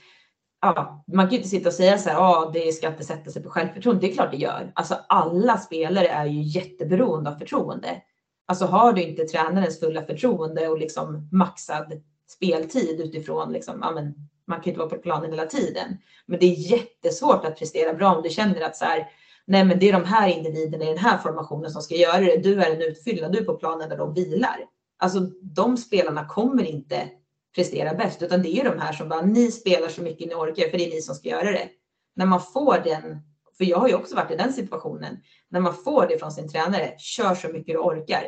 ja, 0.65 1.05
man 1.07 1.27
kan 1.27 1.31
ju 1.31 1.37
inte 1.37 1.49
sitta 1.49 1.69
och 1.69 1.75
säga 1.75 1.99
så 1.99 2.11
här, 2.11 2.17
ja, 2.17 2.51
det 2.55 2.73
ska 2.73 2.89
inte 2.89 3.05
sätta 3.05 3.31
sig 3.31 3.43
på 3.43 3.51
självförtroende. 3.51 4.01
Det 4.01 4.11
är 4.11 4.15
klart 4.15 4.31
det 4.31 4.37
gör. 4.37 4.73
Alltså 4.75 4.97
alla 5.09 5.59
spelare 5.59 6.09
är 6.09 6.27
ju 6.27 6.43
jätteberoende 6.43 7.31
av 7.31 7.35
förtroende. 7.35 8.03
Alltså 8.47 8.65
har 8.65 8.93
du 8.93 9.03
inte 9.03 9.25
tränarens 9.25 9.81
fulla 9.81 10.03
förtroende 10.03 10.69
och 10.69 10.79
liksom 10.79 11.29
maxad 11.33 12.03
speltid 12.29 13.01
utifrån 13.01 13.53
liksom, 13.53 13.79
ja, 13.83 13.91
men 13.91 14.15
man 14.47 14.57
kan 14.57 14.65
ju 14.65 14.71
inte 14.71 14.79
vara 14.79 14.91
på 14.91 14.97
planen 14.97 15.31
hela 15.31 15.47
tiden. 15.47 15.97
Men 16.27 16.39
det 16.39 16.47
är 16.47 16.71
jättesvårt 16.71 17.45
att 17.45 17.59
prestera 17.59 17.95
bra 17.95 18.15
om 18.15 18.23
du 18.23 18.31
känner 18.31 18.61
att 18.61 18.77
så 18.77 18.85
här, 18.85 19.09
nej, 19.47 19.65
men 19.65 19.79
det 19.79 19.89
är 19.89 19.93
de 19.93 20.05
här 20.05 20.29
individerna 20.29 20.85
i 20.85 20.89
den 20.89 20.99
här 20.99 21.19
formationen 21.19 21.71
som 21.71 21.83
ska 21.83 21.95
göra 21.95 22.21
det. 22.21 22.37
Du 22.37 22.63
är 22.63 22.71
en 22.71 22.83
utfyllnad, 22.83 23.33
du 23.33 23.39
är 23.39 23.45
på 23.45 23.55
planen 23.55 23.89
där 23.89 23.97
de 23.97 24.15
vilar. 24.15 24.59
Alltså 24.99 25.21
de 25.43 25.77
spelarna 25.77 26.29
kommer 26.29 26.65
inte 26.65 27.09
presterar 27.55 27.95
bäst, 27.95 28.23
utan 28.23 28.43
det 28.43 28.49
är 28.49 28.65
ju 28.65 28.71
de 28.71 28.79
här 28.79 28.93
som 28.93 29.09
bara, 29.09 29.23
ni 29.23 29.51
spelar 29.51 29.89
så 29.89 30.03
mycket 30.03 30.29
ni 30.29 30.35
orkar, 30.35 30.69
för 30.71 30.79
det 30.79 30.87
är 30.87 30.95
ni 30.95 31.01
som 31.01 31.15
ska 31.15 31.29
göra 31.29 31.51
det. 31.51 31.69
När 32.17 32.27
man 32.27 32.41
får 32.41 32.81
den, 32.85 33.19
för 33.59 33.65
jag 33.65 33.79
har 33.79 33.89
ju 33.89 33.95
också 33.95 34.17
varit 34.17 34.31
i 34.31 34.37
den 34.37 34.53
situationen, 34.53 35.17
när 35.49 35.61
man 35.61 35.75
får 35.75 36.07
det 36.09 36.19
från 36.19 36.33
sin 36.33 36.49
tränare, 36.49 36.95
kör 36.99 37.35
så 37.35 37.49
mycket 37.49 37.75
du 37.75 37.79
orkar. 37.79 38.23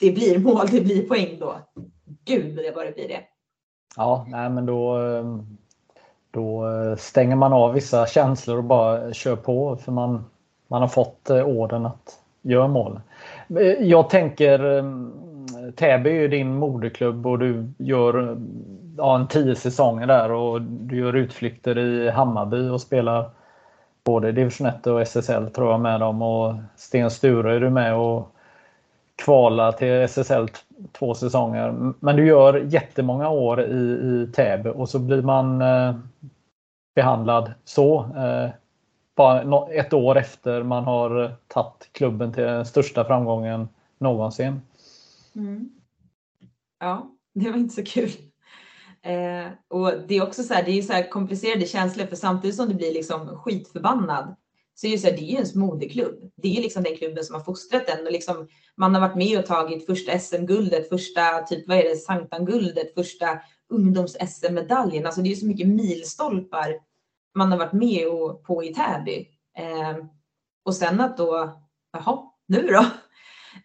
Det 0.00 0.12
blir 0.12 0.38
mål, 0.38 0.66
det 0.70 0.80
blir 0.80 1.08
poäng 1.08 1.36
då. 1.40 1.56
Gud 2.24 2.74
vad 2.74 2.86
det 2.86 2.92
blir 2.92 3.08
det. 3.08 3.20
Ja, 3.96 4.26
nej 4.28 4.50
men 4.50 4.66
då, 4.66 4.98
då 6.30 6.64
stänger 6.98 7.36
man 7.36 7.52
av 7.52 7.72
vissa 7.72 8.06
känslor 8.06 8.58
och 8.58 8.64
bara 8.64 9.12
kör 9.12 9.36
på 9.36 9.76
för 9.76 9.92
man, 9.92 10.24
man 10.68 10.80
har 10.80 10.88
fått 10.88 11.30
orden 11.30 11.86
att 11.86 12.20
göra 12.42 12.68
mål. 12.68 13.00
Jag 13.80 14.10
tänker 14.10 14.82
Täby 15.76 16.10
är 16.10 16.14
ju 16.14 16.28
din 16.28 16.54
moderklubb 16.54 17.26
och 17.26 17.38
du 17.38 17.72
gör 17.78 18.38
ja, 18.96 19.16
en 19.16 19.28
tio 19.28 19.54
säsonger 19.54 20.06
där 20.06 20.32
och 20.32 20.62
du 20.62 20.96
gör 20.96 21.16
utflykter 21.16 21.78
i 21.78 22.10
Hammarby 22.10 22.68
och 22.68 22.80
spelar 22.80 23.30
både 24.04 24.32
division 24.32 24.66
1 24.66 24.86
och 24.86 25.00
SSL 25.00 25.50
tror 25.50 25.70
jag 25.70 25.80
med 25.80 26.00
dem 26.00 26.22
och 26.22 26.54
Sten 26.76 27.10
Sture 27.10 27.56
är 27.56 27.60
du 27.60 27.70
med 27.70 27.96
och 27.96 28.34
kvala 29.24 29.72
till 29.72 29.92
SSL 29.92 30.48
två 30.92 31.14
säsonger. 31.14 31.92
Men 32.00 32.16
du 32.16 32.26
gör 32.26 32.54
jättemånga 32.54 33.28
år 33.28 33.60
i, 33.60 33.80
i 33.80 34.32
Täby 34.34 34.70
och 34.70 34.88
så 34.88 34.98
blir 34.98 35.22
man 35.22 35.62
eh, 35.62 35.94
behandlad 36.94 37.52
så. 37.64 38.00
Eh, 38.16 38.50
bara 39.16 39.66
ett 39.72 39.92
år 39.92 40.18
efter 40.18 40.62
man 40.62 40.84
har 40.84 41.24
eh, 41.24 41.30
tagit 41.48 41.90
klubben 41.92 42.32
till 42.32 42.44
den 42.44 42.66
största 42.66 43.04
framgången 43.04 43.68
någonsin. 43.98 44.60
Mm. 45.38 45.70
Ja, 46.80 47.16
det 47.34 47.50
var 47.50 47.58
inte 47.58 47.74
så 47.74 47.84
kul. 47.84 48.10
Eh, 49.02 49.52
och 49.68 49.92
det 50.08 50.16
är 50.16 50.22
också 50.22 50.42
så 50.42 50.54
här, 50.54 50.64
det 50.64 50.78
är 50.78 50.82
så 50.82 50.92
här 50.92 51.10
komplicerade 51.10 51.66
känslor 51.66 52.06
för 52.06 52.16
samtidigt 52.16 52.56
som 52.56 52.68
du 52.68 52.74
blir 52.74 52.92
liksom 52.92 53.38
skitförbannad 53.38 54.36
så 54.74 54.86
är 54.86 54.90
det, 54.90 54.98
så 54.98 55.06
här, 55.06 55.16
det 55.16 55.22
är 55.22 55.28
ju 55.28 55.34
ens 55.34 55.54
moderklubb. 55.54 56.32
Det 56.36 56.48
är 56.48 56.52
ju 56.52 56.62
liksom 56.62 56.82
den 56.82 56.96
klubben 56.96 57.24
som 57.24 57.34
har 57.34 57.42
fostrat 57.42 57.88
en 57.88 58.06
och 58.06 58.12
liksom, 58.12 58.48
man 58.76 58.94
har 58.94 59.00
varit 59.00 59.16
med 59.16 59.38
och 59.38 59.46
tagit 59.46 59.86
första 59.86 60.18
SM-guldet, 60.18 60.88
första 60.88 61.42
typ, 61.42 61.68
vad 61.68 61.78
är 61.78 61.82
det, 61.82 61.96
Sanktan-guldet, 61.96 62.94
första 62.94 63.40
ungdoms-SM-medaljen. 63.68 65.06
Alltså 65.06 65.20
det 65.20 65.28
är 65.28 65.30
ju 65.30 65.36
så 65.36 65.46
mycket 65.46 65.68
milstolpar 65.68 66.74
man 67.34 67.50
har 67.50 67.58
varit 67.58 67.72
med 67.72 68.08
och, 68.08 68.44
på 68.44 68.64
i 68.64 68.74
Täby. 68.74 69.28
Eh, 69.58 70.04
och 70.64 70.74
sen 70.74 71.00
att 71.00 71.16
då, 71.16 71.60
jaha, 71.92 72.22
nu 72.46 72.62
då? 72.62 72.84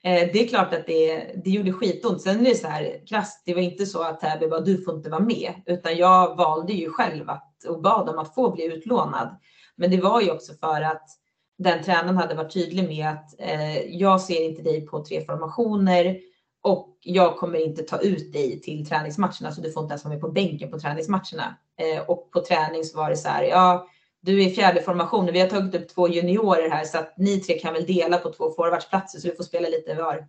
Eh, 0.04 0.30
det 0.34 0.44
är 0.44 0.48
klart 0.48 0.74
att 0.74 0.88
det, 0.88 1.32
det 1.44 1.50
gjorde 1.50 1.74
skitont. 1.74 2.22
Sen 2.22 2.40
är 2.40 2.50
det 2.50 2.56
så 2.56 2.68
här 2.68 3.08
krasst, 3.08 3.44
det 3.46 3.54
var 3.54 3.62
inte 3.62 3.86
så 3.86 4.04
att 4.04 4.20
Täby 4.20 4.48
bara 4.48 4.60
du 4.60 4.84
får 4.84 4.96
inte 4.96 5.10
vara 5.10 5.24
med, 5.24 5.54
utan 5.66 5.98
jag 5.98 6.36
valde 6.36 6.74
ju 6.74 6.90
själv 6.90 7.30
att, 7.30 7.66
och 7.68 7.82
bad 7.82 8.10
om 8.10 8.20
att 8.20 8.36
få 8.36 8.52
bli 8.52 8.66
utlånad. 8.66 9.40
Men 9.76 9.92
det 9.92 10.02
var 10.02 10.22
ju 10.22 10.32
också 10.32 10.54
för 10.54 10.82
att 10.82 11.08
den 11.58 11.84
tränaren 11.84 12.18
hade 12.18 12.36
varit 12.36 12.54
tydlig 12.54 12.88
med 12.88 13.10
att 13.10 13.40
eh, 13.40 13.86
jag 13.86 14.22
ser 14.22 14.46
inte 14.46 14.62
dig 14.62 14.88
på 14.88 15.06
tre 15.06 15.26
formationer 15.26 16.20
och 16.62 16.98
jag 17.02 17.38
kommer 17.38 17.60
inte 17.60 17.84
ta 17.84 17.98
ut 17.98 18.34
dig 18.34 18.62
till 18.62 18.86
träningsmatcherna 18.86 19.52
så 19.52 19.62
du 19.62 19.72
får 19.72 19.84
inte 19.84 19.92
ens 19.92 20.04
vara 20.04 20.14
med 20.14 20.22
på 20.22 20.32
bänken 20.32 20.72
på 20.72 20.80
träningsmatcherna. 20.80 21.58
Eh, 21.78 22.04
och 22.08 22.32
på 22.32 22.42
träning 22.42 22.84
så 22.84 22.98
var 22.98 23.10
det 23.10 23.18
så 23.18 23.28
här, 23.28 23.44
ja, 23.44 23.88
du 24.26 24.44
är 24.44 24.50
fjärde 24.50 24.82
formationen. 24.82 25.34
Vi 25.34 25.40
har 25.40 25.48
tagit 25.48 25.76
upp 25.76 25.88
två 25.88 26.10
juniorer 26.10 26.70
här 26.70 26.84
så 26.84 26.98
att 26.98 27.14
ni 27.18 27.40
tre 27.40 27.60
kan 27.60 27.74
väl 27.74 27.86
dela 27.86 28.18
på 28.18 28.34
två 28.34 28.52
forwardsplatser 28.52 29.20
så 29.20 29.28
du 29.28 29.36
får 29.36 29.44
spela 29.44 29.70
lite 29.70 29.94
var 29.94 30.28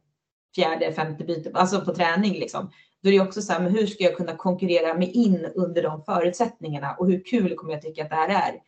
fjärde, 0.54 0.92
femte 0.92 1.24
byte, 1.24 1.50
alltså 1.54 1.80
på 1.80 1.94
träning 1.94 2.32
liksom. 2.32 2.70
Då 3.02 3.08
är 3.08 3.12
det 3.12 3.20
också 3.20 3.42
så 3.42 3.52
här, 3.52 3.60
men 3.60 3.72
hur 3.72 3.86
ska 3.86 4.04
jag 4.04 4.16
kunna 4.16 4.36
konkurrera 4.36 4.94
mig 4.94 5.10
in 5.10 5.46
under 5.54 5.82
de 5.82 6.02
förutsättningarna 6.02 6.94
och 6.98 7.06
hur 7.06 7.24
kul 7.24 7.54
kommer 7.54 7.72
jag 7.72 7.82
tycka 7.82 8.02
att 8.02 8.10
det 8.10 8.16
här 8.16 8.28
är? 8.28 8.60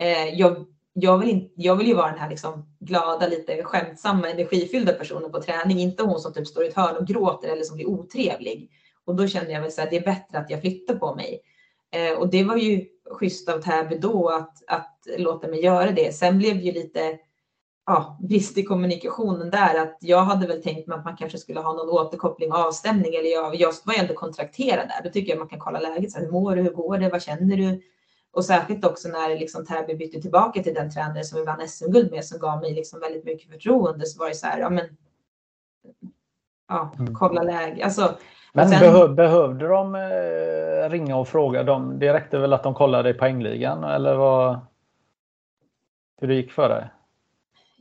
Eh, 0.00 0.34
jag, 0.34 0.66
jag, 0.92 1.18
vill 1.18 1.28
in, 1.28 1.50
jag 1.54 1.76
vill 1.76 1.86
ju 1.86 1.94
vara 1.94 2.10
den 2.10 2.18
här 2.18 2.30
liksom 2.30 2.76
glada, 2.80 3.26
lite 3.26 3.62
skämtsamma, 3.62 4.30
energifyllda 4.30 4.92
personen 4.92 5.32
på 5.32 5.42
träning, 5.42 5.78
inte 5.78 6.02
hon 6.02 6.20
som 6.20 6.32
typ 6.32 6.46
står 6.46 6.64
i 6.64 6.68
ett 6.68 6.76
hörn 6.76 6.96
och 6.96 7.06
gråter 7.06 7.48
eller 7.48 7.62
som 7.62 7.76
blir 7.76 7.88
otrevlig. 7.88 8.70
Och 9.04 9.14
då 9.14 9.26
känner 9.26 9.50
jag 9.50 9.62
väl 9.62 9.72
så 9.72 9.80
här, 9.80 9.90
det 9.90 9.96
är 9.96 10.04
bättre 10.04 10.38
att 10.38 10.50
jag 10.50 10.60
flyttar 10.60 10.94
på 10.94 11.14
mig. 11.14 11.40
Eh, 11.90 12.18
och 12.18 12.28
det 12.28 12.44
var 12.44 12.56
ju 12.56 12.84
schysst 13.10 13.48
av 13.48 13.58
Täby 13.58 13.98
då 13.98 14.28
att, 14.28 14.62
att 14.66 15.06
låta 15.18 15.48
mig 15.48 15.64
göra 15.64 15.90
det. 15.90 16.14
Sen 16.14 16.38
blev 16.38 16.56
ju 16.56 16.72
lite 16.72 17.18
ja, 17.86 18.18
brist 18.20 18.58
i 18.58 18.62
kommunikationen 18.62 19.50
där. 19.50 19.82
Att 19.82 19.98
jag 20.00 20.22
hade 20.22 20.46
väl 20.46 20.62
tänkt 20.62 20.86
mig 20.86 20.98
att 20.98 21.04
man 21.04 21.16
kanske 21.16 21.38
skulle 21.38 21.60
ha 21.60 21.72
någon 21.72 21.90
återkoppling 21.90 22.52
avstämning. 22.52 23.14
Eller 23.14 23.30
jag, 23.30 23.54
jag 23.54 23.72
var 23.84 23.94
ju 23.94 24.00
ändå 24.00 24.14
kontrakterad 24.14 24.88
där. 24.88 25.04
Då 25.04 25.10
tycker 25.10 25.32
jag 25.32 25.38
man 25.38 25.48
kan 25.48 25.58
kolla 25.58 25.80
läget. 25.80 26.12
Så 26.12 26.18
här, 26.18 26.24
hur 26.24 26.32
mår 26.32 26.56
du? 26.56 26.62
Hur 26.62 26.70
går 26.70 26.98
det? 26.98 27.08
Vad 27.08 27.22
känner 27.22 27.56
du? 27.56 27.80
Och 28.30 28.44
särskilt 28.44 28.84
också 28.84 29.08
när 29.08 29.38
liksom 29.38 29.66
Täby 29.66 29.94
bytte 29.94 30.20
tillbaka 30.20 30.62
till 30.62 30.74
den 30.74 30.90
tränare 30.90 31.24
som 31.24 31.38
vi 31.38 31.44
vann 31.44 31.68
SM-guld 31.68 32.10
med 32.10 32.24
som 32.24 32.38
gav 32.38 32.60
mig 32.60 32.74
liksom 32.74 33.00
väldigt 33.00 33.24
mycket 33.24 33.50
förtroende 33.50 34.06
så 34.06 34.18
var 34.18 34.28
det 34.28 34.34
så 34.34 34.46
här, 34.46 34.60
ja 34.60 34.70
men 34.70 34.84
ja, 36.68 36.94
mm. 36.98 37.14
kolla 37.14 37.42
läge. 37.42 37.84
Alltså, 37.84 38.18
men 38.58 38.68
sen, 38.68 38.80
behöv, 38.80 39.14
behövde 39.14 39.68
de 39.68 39.94
eh, 39.94 40.90
ringa 40.90 41.16
och 41.16 41.28
fråga 41.28 41.62
dem? 41.62 41.98
Det 41.98 42.12
räckte 42.12 42.38
väl 42.38 42.52
att 42.52 42.62
de 42.62 42.74
kollade 42.74 43.10
i 43.10 43.14
poängligan 43.14 43.84
eller 43.84 44.14
vad? 44.14 44.60
Hur 46.20 46.28
det 46.28 46.34
gick 46.34 46.52
för 46.52 46.68
dig? 46.68 46.88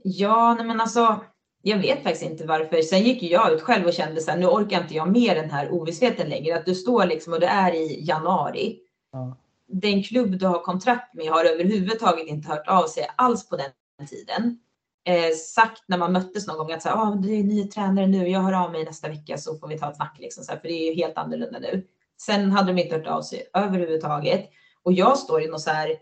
Ja, 0.03 0.53
nej 0.57 0.65
men 0.65 0.81
alltså 0.81 1.19
jag 1.61 1.77
vet 1.77 2.03
faktiskt 2.03 2.31
inte 2.31 2.45
varför. 2.45 2.81
Sen 2.81 3.03
gick 3.03 3.23
jag 3.23 3.51
ut 3.51 3.61
själv 3.61 3.85
och 3.85 3.93
kände 3.93 4.21
så 4.21 4.31
här, 4.31 4.37
nu 4.37 4.45
orkar 4.45 4.81
inte 4.81 4.95
jag 4.95 5.07
med 5.07 5.37
den 5.37 5.49
här 5.49 5.71
ovissheten 5.71 6.29
längre. 6.29 6.55
Att 6.55 6.65
du 6.65 6.75
står 6.75 7.05
liksom 7.05 7.33
och 7.33 7.39
det 7.39 7.47
är 7.47 7.73
i 7.73 8.05
januari. 8.05 8.79
Ja 9.11 9.37
den 9.67 10.03
klubb 10.03 10.39
du 10.39 10.45
har 10.45 10.59
kontrakt 10.59 11.13
med 11.13 11.27
har 11.27 11.45
överhuvudtaget 11.45 12.27
inte 12.27 12.49
hört 12.49 12.67
av 12.67 12.87
sig 12.87 13.07
alls 13.15 13.49
på 13.49 13.57
den 13.57 13.71
tiden. 14.07 14.59
Eh, 15.07 15.33
sagt 15.35 15.83
när 15.87 15.97
man 15.97 16.13
möttes 16.13 16.47
någon 16.47 16.57
gång 16.57 16.71
att 16.71 16.81
så 16.81 16.89
här, 16.89 16.95
ah, 16.95 17.15
det 17.15 17.31
är 17.31 17.43
ny 17.43 17.67
tränare 17.67 18.07
nu, 18.07 18.27
jag 18.27 18.39
hör 18.39 18.63
av 18.65 18.71
mig 18.71 18.85
nästa 18.85 19.09
vecka 19.09 19.37
så 19.37 19.57
får 19.57 19.67
vi 19.67 19.79
ta 19.79 19.89
ett 19.89 19.95
snack. 19.95 20.17
Liksom, 20.19 20.43
så 20.43 20.51
här, 20.51 20.59
för 20.59 20.67
det 20.67 20.73
är 20.73 20.89
ju 20.89 20.93
helt 20.93 21.17
annorlunda 21.17 21.59
nu. 21.59 21.83
Sen 22.21 22.51
hade 22.51 22.73
de 22.73 22.81
inte 22.81 22.95
hört 22.95 23.07
av 23.07 23.21
sig 23.21 23.49
överhuvudtaget. 23.53 24.49
Och 24.83 24.93
jag 24.93 25.17
står 25.17 25.41
i 25.41 25.47
något 25.47 25.61
så 25.61 25.69
här, 25.69 25.97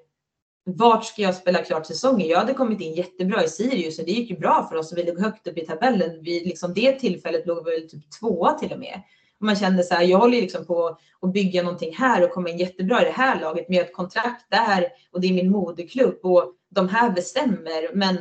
vart 0.65 1.05
ska 1.05 1.21
jag 1.21 1.35
spela 1.35 1.63
klart 1.63 1.85
säsongen? 1.85 2.27
Jag 2.27 2.39
hade 2.39 2.53
kommit 2.53 2.81
in 2.81 2.93
jättebra 2.93 3.43
i 3.43 3.47
Sirius 3.47 3.99
och 3.99 4.05
det 4.05 4.11
gick 4.11 4.29
ju 4.29 4.37
bra 4.37 4.67
för 4.69 4.75
oss 4.75 4.91
och 4.91 4.97
vi 4.97 5.03
låg 5.03 5.19
högt 5.19 5.47
upp 5.47 5.57
i 5.57 5.65
tabellen. 5.65 6.23
Vid 6.23 6.47
liksom 6.47 6.73
det 6.73 6.91
tillfället 6.91 7.47
låg 7.47 7.65
vi 7.65 7.71
väl 7.71 7.89
typ 7.89 8.11
tvåa 8.19 8.53
till 8.53 8.73
och 8.73 8.79
med 8.79 9.01
Och 9.39 9.45
man 9.45 9.55
kände 9.55 9.83
så 9.83 9.95
här, 9.95 10.03
jag 10.03 10.17
håller 10.17 10.41
liksom 10.41 10.65
på 10.65 10.97
att 11.21 11.33
bygga 11.33 11.63
någonting 11.63 11.95
här 11.95 12.23
och 12.23 12.31
komma 12.31 12.49
in 12.49 12.57
jättebra 12.57 13.01
i 13.01 13.05
det 13.05 13.11
här 13.11 13.41
laget, 13.41 13.69
men 13.69 13.77
jag 13.77 13.83
har 13.83 13.89
ett 13.89 13.95
kontrakt 13.95 14.45
där 14.49 14.87
och 15.11 15.21
det 15.21 15.27
är 15.27 15.33
min 15.33 15.51
moderklubb 15.51 16.19
och 16.23 16.53
de 16.69 16.89
här 16.89 17.11
bestämmer. 17.11 17.95
Men 17.95 18.17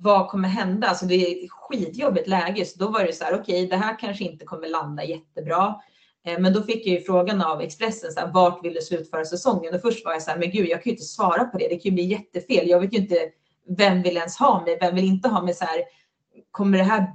vad 0.00 0.28
kommer 0.28 0.48
hända? 0.48 0.86
Alltså 0.86 1.06
det 1.06 1.14
är 1.14 1.44
ett 1.44 1.50
skitjobbigt 1.50 2.28
läge. 2.28 2.64
Så 2.64 2.78
då 2.78 2.88
var 2.88 3.04
det 3.04 3.12
så 3.12 3.24
här, 3.24 3.34
okej, 3.34 3.64
okay, 3.64 3.66
det 3.66 3.84
här 3.84 3.98
kanske 3.98 4.24
inte 4.24 4.44
kommer 4.44 4.68
landa 4.68 5.04
jättebra. 5.04 5.74
Eh, 6.26 6.38
men 6.38 6.52
då 6.52 6.62
fick 6.62 6.86
jag 6.86 6.94
ju 6.94 7.00
frågan 7.00 7.42
av 7.42 7.60
Expressen, 7.60 8.12
så 8.12 8.20
här, 8.20 8.32
vart 8.32 8.64
vill 8.64 8.74
du 8.74 8.80
slutföra 8.80 9.24
säsongen? 9.24 9.74
Och 9.74 9.80
först 9.80 10.04
var 10.04 10.12
jag 10.12 10.22
så 10.22 10.30
här, 10.30 10.38
men 10.38 10.50
gud, 10.50 10.68
jag 10.68 10.82
kan 10.82 10.90
ju 10.90 10.90
inte 10.90 11.04
svara 11.04 11.44
på 11.44 11.58
det. 11.58 11.68
Det 11.68 11.76
kan 11.76 11.90
ju 11.90 11.90
bli 11.90 12.04
jättefel. 12.04 12.68
Jag 12.68 12.80
vet 12.80 12.94
ju 12.94 12.98
inte 12.98 13.16
vem 13.68 14.02
vill 14.02 14.16
ens 14.16 14.36
ha 14.36 14.64
mig? 14.64 14.78
Vem 14.80 14.94
vill 14.94 15.04
inte 15.04 15.28
ha 15.28 15.42
mig? 15.42 15.54
Så 15.54 15.64
här, 15.64 15.82
kommer 16.50 16.78
det 16.78 16.84
här 16.84 17.06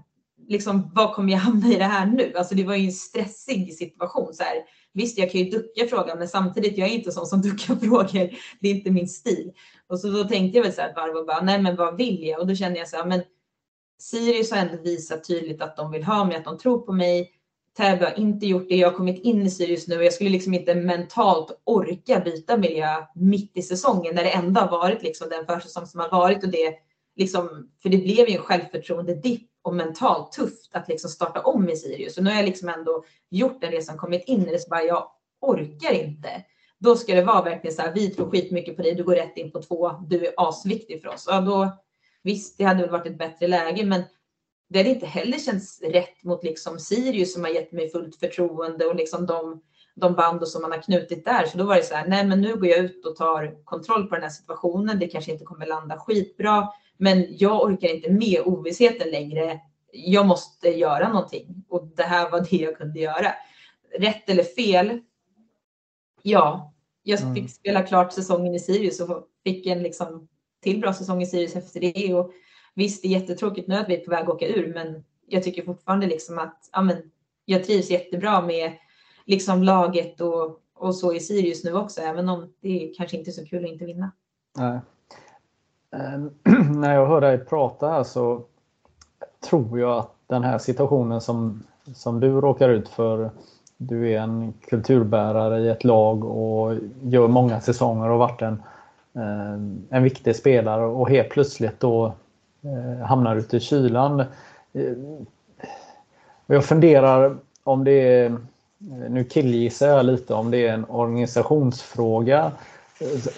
liksom, 0.48 0.92
vad 0.96 1.14
kommer 1.14 1.32
jag 1.32 1.40
hamna 1.40 1.68
i 1.68 1.76
det 1.76 1.84
här 1.84 2.06
nu? 2.06 2.34
Alltså 2.36 2.56
det 2.56 2.64
var 2.64 2.76
ju 2.76 2.86
en 2.86 2.92
stressig 2.92 3.74
situation. 3.74 4.34
Så 4.34 4.44
här, 4.44 4.56
visst, 4.94 5.18
jag 5.18 5.32
kan 5.32 5.42
ju 5.42 5.50
ducka 5.50 5.88
frågan, 5.90 6.18
men 6.18 6.28
samtidigt, 6.28 6.78
jag 6.78 6.90
är 6.90 6.94
inte 6.94 7.12
sån 7.12 7.26
som 7.26 7.42
duckar 7.42 7.76
frågor. 7.82 8.30
Det 8.60 8.70
är 8.70 8.76
inte 8.76 8.92
min 8.92 9.08
stil. 9.08 9.52
Och 9.90 10.00
så 10.00 10.08
då 10.08 10.24
tänkte 10.24 10.58
jag 10.58 10.64
väl 10.64 10.74
så 10.74 10.82
här 10.82 10.90
ett 10.90 10.96
varv 10.96 11.16
och 11.16 11.26
bara, 11.26 11.42
nej 11.42 11.62
men 11.62 11.76
vad 11.76 11.98
vill 11.98 12.24
jag? 12.24 12.40
Och 12.40 12.48
då 12.48 12.56
kände 12.56 12.80
jag 12.80 12.90
så 12.90 12.98
här, 12.98 13.06
men 13.06 13.22
Sirius 14.00 14.52
har 14.52 14.58
ändå 14.58 14.82
visat 14.84 15.28
tydligt 15.28 15.62
att 15.62 15.78
de 15.78 15.92
vill 15.92 16.04
ha 16.04 16.26
mig, 16.26 16.38
att 16.38 16.46
de 16.46 16.58
tror 16.58 16.80
på 16.80 16.92
mig. 16.92 17.32
Täby 17.78 18.06
har 18.06 18.20
inte 18.20 18.46
gjort 18.46 18.70
det. 18.70 18.76
Jag 18.76 18.90
har 18.90 18.98
kommit 18.98 19.24
in 19.24 19.42
i 19.42 19.50
Sirius 19.50 19.88
nu 19.88 19.98
och 19.98 20.04
jag 20.04 20.14
skulle 20.14 20.30
liksom 20.30 20.54
inte 20.54 20.76
mentalt 20.76 21.62
orka 21.64 22.20
byta 22.20 22.58
miljö 22.58 23.06
mitt 23.16 23.58
i 23.58 23.62
säsongen 23.62 24.16
när 24.16 24.24
det 24.24 24.30
ändå 24.30 24.62
har 24.62 24.72
varit 24.72 25.04
liksom 25.04 25.30
den 25.30 25.46
försäsong 25.46 25.86
som 25.86 26.00
har 26.00 26.10
varit 26.10 26.44
och 26.44 26.50
det 26.50 26.74
liksom, 27.16 27.70
för 27.82 27.90
det 27.90 27.98
blev 27.98 28.30
ju 28.30 28.36
en 28.36 28.42
självförtroende-dipp 28.42 29.50
och 29.62 29.76
mentalt 29.76 30.32
tufft 30.32 30.76
att 30.76 30.88
liksom 30.88 31.10
starta 31.10 31.42
om 31.42 31.70
i 31.70 31.76
Sirius. 31.76 32.18
Och 32.18 32.24
nu 32.24 32.30
har 32.30 32.38
jag 32.38 32.46
liksom 32.46 32.70
ändå 32.70 33.04
gjort 33.30 33.62
den 33.62 33.72
resan, 33.72 33.98
kommit 33.98 34.24
in 34.28 34.48
i 34.48 34.52
det, 34.52 34.60
så 34.60 34.70
bara 34.70 34.84
jag 34.84 35.12
orkar 35.42 35.92
inte. 35.92 36.30
Då 36.80 36.96
ska 36.96 37.16
det 37.16 37.22
vara 37.22 37.42
verkligen 37.42 37.76
så 37.76 37.82
här, 37.82 37.94
vi 37.94 38.10
tror 38.10 38.30
skitmycket 38.30 38.76
på 38.76 38.82
dig, 38.82 38.96
du 38.96 39.04
går 39.04 39.16
rätt 39.16 39.38
in 39.38 39.52
på 39.52 39.62
två, 39.62 39.92
du 40.10 40.26
är 40.26 40.34
asviktig 40.38 41.02
för 41.02 41.10
oss. 41.10 41.26
Ja, 41.28 41.42
då, 41.42 41.78
visst, 42.24 42.58
det 42.58 42.64
hade 42.64 42.82
väl 42.82 42.92
varit 42.92 43.08
ett 43.08 43.18
bättre 43.18 43.48
läge, 43.48 43.86
men 43.86 44.04
det 44.70 44.80
hade 44.80 44.90
inte 44.90 45.06
heller 45.06 45.38
känts 45.38 45.82
rätt 45.82 46.24
mot 46.24 46.44
liksom 46.44 46.80
Sirius 46.80 47.34
som 47.34 47.44
har 47.44 47.52
gett 47.52 47.72
mig 47.72 47.90
fullt 47.90 48.16
förtroende 48.16 48.86
och 48.86 48.96
liksom 48.96 49.26
de, 49.26 49.62
de 49.96 50.14
band 50.14 50.48
som 50.48 50.62
man 50.62 50.72
har 50.72 50.82
knutit 50.82 51.26
där. 51.26 51.46
Så 51.46 51.58
då 51.58 51.64
var 51.64 51.76
det 51.76 51.84
så 51.84 51.96
här, 51.96 52.08
nej 52.08 52.26
men 52.26 52.42
nu 52.42 52.56
går 52.56 52.68
jag 52.68 52.80
ut 52.80 53.06
och 53.06 53.16
tar 53.16 53.66
kontroll 53.66 54.08
på 54.08 54.16
den 54.16 54.24
här 54.24 54.30
situationen. 54.30 55.00
Det 55.00 55.08
kanske 55.08 55.32
inte 55.32 55.46
kommer 55.46 55.66
landa 55.66 55.98
skitbra, 56.00 56.68
men 56.98 57.26
jag 57.30 57.64
orkar 57.64 57.88
inte 57.88 58.12
med 58.12 58.42
ovissheten 58.46 59.10
längre. 59.12 59.60
Jag 59.92 60.26
måste 60.26 60.70
göra 60.70 61.10
någonting 61.10 61.64
och 61.70 61.88
det 61.96 62.04
här 62.04 62.30
var 62.30 62.40
det 62.50 62.58
jag 62.58 62.78
kunde 62.78 63.00
göra. 63.00 63.34
Rätt 64.00 64.30
eller 64.30 64.44
fel? 64.44 65.00
Ja, 66.30 66.74
jag 67.04 67.22
mm. 67.22 67.34
fick 67.34 67.42
mm. 67.42 67.50
spela 67.50 67.82
klart 67.82 68.14
säsongen 68.14 68.56
i 68.56 68.60
Sirius 68.60 69.00
och 69.00 69.28
fick 69.44 69.66
en 69.66 69.84
liksom 69.84 70.28
till 70.64 70.82
bra 70.82 70.94
säsong 70.94 71.22
i 71.22 71.26
Sirius 71.26 71.56
efter 71.56 71.80
det. 71.80 72.14
Och 72.14 72.32
visst, 72.74 73.02
det 73.02 73.08
är 73.08 73.20
jättetråkigt 73.20 73.68
nu 73.68 73.76
att 73.76 73.90
vi 73.90 73.96
är 73.96 74.06
på 74.06 74.12
väg 74.12 74.24
att 74.24 74.30
åka 74.30 74.48
ur, 74.48 74.74
men 74.74 75.04
jag 75.28 75.44
tycker 75.44 75.64
fortfarande 75.64 76.08
liksom 76.08 76.40
att 76.40 76.70
ja, 76.72 76.82
men, 76.82 76.98
jag 77.46 77.64
trivs 77.64 77.90
jättebra 77.90 78.42
med 78.42 78.72
liksom 79.26 79.64
laget 79.64 80.22
och, 80.22 80.62
och 80.74 80.96
så 80.96 81.14
i 81.14 81.20
Sirius 81.20 81.64
nu 81.64 81.74
också, 81.74 82.02
även 82.02 82.30
om 82.30 82.54
det 82.62 82.94
kanske 82.98 83.18
inte 83.18 83.30
är 83.30 83.34
så 83.34 83.46
kul 83.46 83.66
att 83.66 83.72
inte 83.72 83.86
vinna. 83.86 84.12
Nej. 84.58 84.80
Ehm, 85.92 86.32
när 86.82 86.94
jag 86.94 87.08
hör 87.08 87.22
dig 87.22 87.46
prata 87.46 87.90
här 87.90 88.04
så 88.04 88.46
tror 89.50 89.80
jag 89.80 89.98
att 89.98 90.16
den 90.28 90.44
här 90.44 90.58
situationen 90.58 91.22
som, 91.22 91.64
som 91.94 92.20
du 92.20 92.42
råkar 92.42 92.70
ut 92.70 92.90
för 92.90 93.32
du 93.78 94.14
är 94.14 94.20
en 94.20 94.54
kulturbärare 94.70 95.60
i 95.60 95.70
ett 95.70 95.84
lag 95.84 96.26
och 96.26 96.76
gör 97.02 97.28
många 97.28 97.62
säsonger 97.62 98.10
och 98.10 98.20
varit 98.20 98.42
en, 98.42 98.64
eh, 99.16 99.54
en 99.90 100.04
viktig 100.04 100.36
spelare 100.36 100.86
och 100.86 101.10
helt 101.10 101.30
plötsligt 101.30 101.80
då 101.80 102.14
hamnar 102.64 103.06
hamnar 103.06 103.36
ute 103.36 103.58
i 103.58 103.60
kylan. 103.60 104.20
Eh, 104.74 104.94
jag 106.46 106.66
funderar 106.66 107.38
om 107.64 107.84
det 107.84 107.92
är, 107.92 108.38
nu 109.10 109.24
killgissar 109.24 109.88
jag 109.88 110.06
lite, 110.06 110.34
om 110.34 110.52
det 110.52 110.68
är 110.68 110.74
en 110.74 110.86
organisationsfråga 110.86 112.52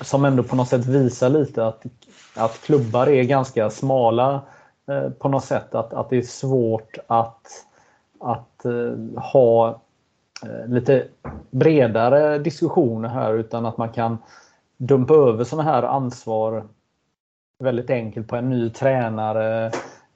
som 0.02 0.26
ändå 0.26 0.44
på 0.44 0.56
något 0.56 0.68
sätt 0.68 0.86
visar 0.86 1.30
lite 1.30 1.68
att 1.68 1.86
att 2.36 2.62
klubbar 2.62 3.08
är 3.08 3.24
ganska 3.24 3.70
smala 3.70 4.42
på 5.20 5.30
något 5.30 5.44
sätt. 5.44 5.76
Att, 5.76 5.94
att 5.94 6.10
det 6.10 6.18
är 6.18 6.22
svårt 6.22 6.98
att, 7.08 7.66
att 8.20 8.66
ha 9.16 9.82
Eh, 10.46 10.68
lite 10.68 11.08
bredare 11.52 12.40
diskussioner 12.40 13.10
här 13.10 13.34
utan 13.34 13.66
att 13.66 13.78
man 13.78 13.90
kan 13.90 14.18
dumpa 14.78 15.14
över 15.14 15.44
sådana 15.44 15.72
här 15.72 15.84
ansvar 15.84 16.64
väldigt 17.64 17.90
enkelt 17.90 18.28
på 18.28 18.36
en 18.36 18.50
ny 18.50 18.70
tränare 18.70 19.66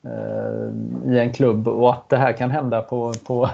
eh, 0.04 1.12
i 1.12 1.20
en 1.20 1.34
klubb 1.34 1.68
och 1.68 1.94
att 1.94 2.10
det 2.10 2.18
här 2.18 2.34
kan 2.34 2.52
hända 2.52 2.82
på, 2.82 3.14
på 3.28 3.50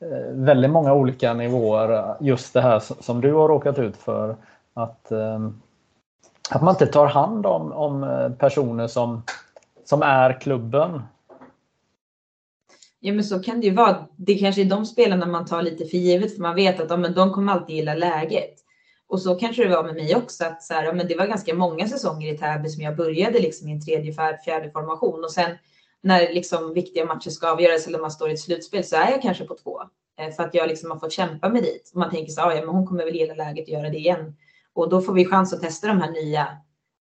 eh, 0.00 0.32
väldigt 0.32 0.70
många 0.70 0.92
olika 0.92 1.34
nivåer. 1.34 2.16
Just 2.20 2.54
det 2.54 2.60
här 2.60 2.78
som 3.02 3.20
du 3.20 3.32
har 3.32 3.48
råkat 3.48 3.78
ut 3.78 3.96
för. 3.96 4.36
Att 4.74 5.12
att 6.50 6.62
man 6.62 6.74
inte 6.74 6.86
tar 6.86 7.06
hand 7.06 7.46
om, 7.46 7.72
om 7.72 8.06
personer 8.38 8.86
som, 8.86 9.22
som 9.84 10.02
är 10.02 10.40
klubben. 10.40 11.02
Ja 13.00 13.12
men 13.12 13.24
så 13.24 13.42
kan 13.42 13.60
det 13.60 13.66
ju 13.66 13.74
vara. 13.74 14.06
Det 14.16 14.34
kanske 14.34 14.60
är 14.60 14.64
de 14.64 14.86
spelarna 14.86 15.26
man 15.26 15.46
tar 15.46 15.62
lite 15.62 15.84
för 15.86 15.96
givet 15.96 16.34
för 16.34 16.42
man 16.42 16.54
vet 16.54 16.80
att 16.80 16.90
ja, 16.90 16.96
men 16.96 17.14
de 17.14 17.32
kommer 17.32 17.52
alltid 17.52 17.76
gilla 17.76 17.94
läget. 17.94 18.54
Och 19.08 19.22
så 19.22 19.34
kanske 19.34 19.64
det 19.64 19.76
var 19.76 19.84
med 19.84 19.94
mig 19.94 20.16
också, 20.16 20.44
att 20.44 20.62
så 20.62 20.74
här, 20.74 20.92
men 20.92 21.08
det 21.08 21.16
var 21.16 21.26
ganska 21.26 21.54
många 21.54 21.88
säsonger 21.88 22.34
i 22.34 22.38
Täby 22.38 22.68
som 22.68 22.82
jag 22.82 22.96
började 22.96 23.38
liksom 23.38 23.68
i 23.68 23.72
en 23.72 23.80
tredje, 23.80 24.12
fjärde 24.44 24.70
formation 24.70 25.24
och 25.24 25.30
sen 25.30 25.50
när 26.02 26.32
liksom 26.32 26.74
viktiga 26.74 27.04
matcher 27.04 27.30
ska 27.30 27.50
avgöras 27.50 27.86
eller 27.86 27.98
man 27.98 28.10
står 28.10 28.30
i 28.30 28.32
ett 28.32 28.40
slutspel 28.40 28.84
så 28.84 28.96
är 28.96 29.10
jag 29.10 29.22
kanske 29.22 29.44
på 29.44 29.54
två. 29.54 29.80
Eh, 30.18 30.30
för 30.30 30.42
att 30.42 30.54
jag 30.54 30.68
liksom 30.68 30.90
har 30.90 30.98
fått 30.98 31.12
kämpa 31.12 31.48
mig 31.48 31.62
dit. 31.62 31.90
Och 31.94 31.98
man 32.00 32.10
tänker 32.10 32.32
så 32.32 32.40
ah, 32.40 32.54
ja, 32.54 32.60
men 32.60 32.74
hon 32.74 32.86
kommer 32.86 33.04
väl 33.04 33.14
gilla 33.14 33.34
läget 33.34 33.62
och 33.62 33.74
göra 33.74 33.90
det 33.90 33.98
igen. 33.98 34.36
Och 34.72 34.88
då 34.88 35.00
får 35.00 35.12
vi 35.12 35.24
chans 35.24 35.52
att 35.52 35.60
testa 35.60 35.86
de 35.86 36.00
här 36.00 36.10
nya 36.10 36.42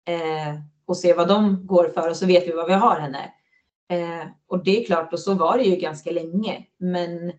eh, 0.08 0.54
och 0.86 0.96
se 0.96 1.12
vad 1.12 1.28
de 1.28 1.66
går 1.66 1.88
för 1.94 2.10
och 2.10 2.16
så 2.16 2.26
vet 2.26 2.48
vi 2.48 2.52
vad 2.52 2.66
vi 2.66 2.72
har 2.72 3.00
henne. 3.00 3.32
Eh, 3.90 4.28
och 4.46 4.64
det 4.64 4.80
är 4.82 4.86
klart, 4.86 5.12
och 5.12 5.20
så 5.20 5.34
var 5.34 5.58
det 5.58 5.64
ju 5.64 5.76
ganska 5.76 6.10
länge. 6.10 6.66
Men 6.78 7.32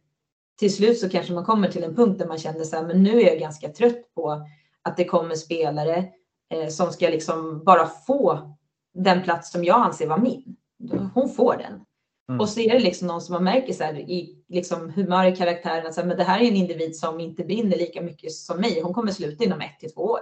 till 0.60 0.76
slut 0.76 1.00
så 1.00 1.10
kanske 1.10 1.34
man 1.34 1.46
kommer 1.46 1.68
till 1.68 1.84
en 1.84 1.96
punkt 1.96 2.20
där 2.20 2.28
man 2.28 2.38
känner 2.38 2.64
så 2.64 2.76
här, 2.76 2.84
men 2.84 3.04
nu 3.04 3.22
är 3.22 3.28
jag 3.28 3.40
ganska 3.40 3.70
trött 3.70 4.14
på 4.16 4.48
att 4.82 4.98
det 4.98 5.06
kommer 5.06 5.36
spelare 5.36 6.06
eh, 6.54 6.68
som 6.68 6.92
ska 6.92 7.10
liksom 7.10 7.64
bara 7.64 7.88
få 7.88 8.56
den 8.94 9.24
plats 9.24 9.52
som 9.52 9.64
jag 9.64 9.82
anser 9.82 10.08
var 10.08 10.18
min. 10.18 10.56
Hon 11.14 11.30
får 11.30 11.58
den. 11.58 11.86
Mm. 12.30 12.42
Och 12.42 12.50
så 12.50 12.60
är 12.60 12.74
det 12.74 12.80
liksom 12.80 13.08
någon 13.08 13.22
som 13.22 13.34
man 13.34 13.44
märker 13.44 13.74
så 13.74 13.84
här, 13.84 13.94
i 13.94 14.44
liksom 14.50 14.90
humör 14.90 15.26
i 15.26 15.36
karaktären 15.36 15.88
att 15.88 16.06
men 16.06 16.18
det 16.18 16.24
här 16.24 16.40
är 16.40 16.48
en 16.48 16.56
individ 16.56 16.96
som 16.96 17.20
inte 17.20 17.44
brinner 17.44 17.78
lika 17.78 18.02
mycket 18.02 18.32
som 18.32 18.62
mig. 18.62 18.82
Hon 18.82 18.94
kommer 18.94 19.12
sluta 19.12 19.44
inom 19.44 19.62
ett 19.62 19.80
till 19.80 19.94
två 19.94 20.02
år. 20.02 20.20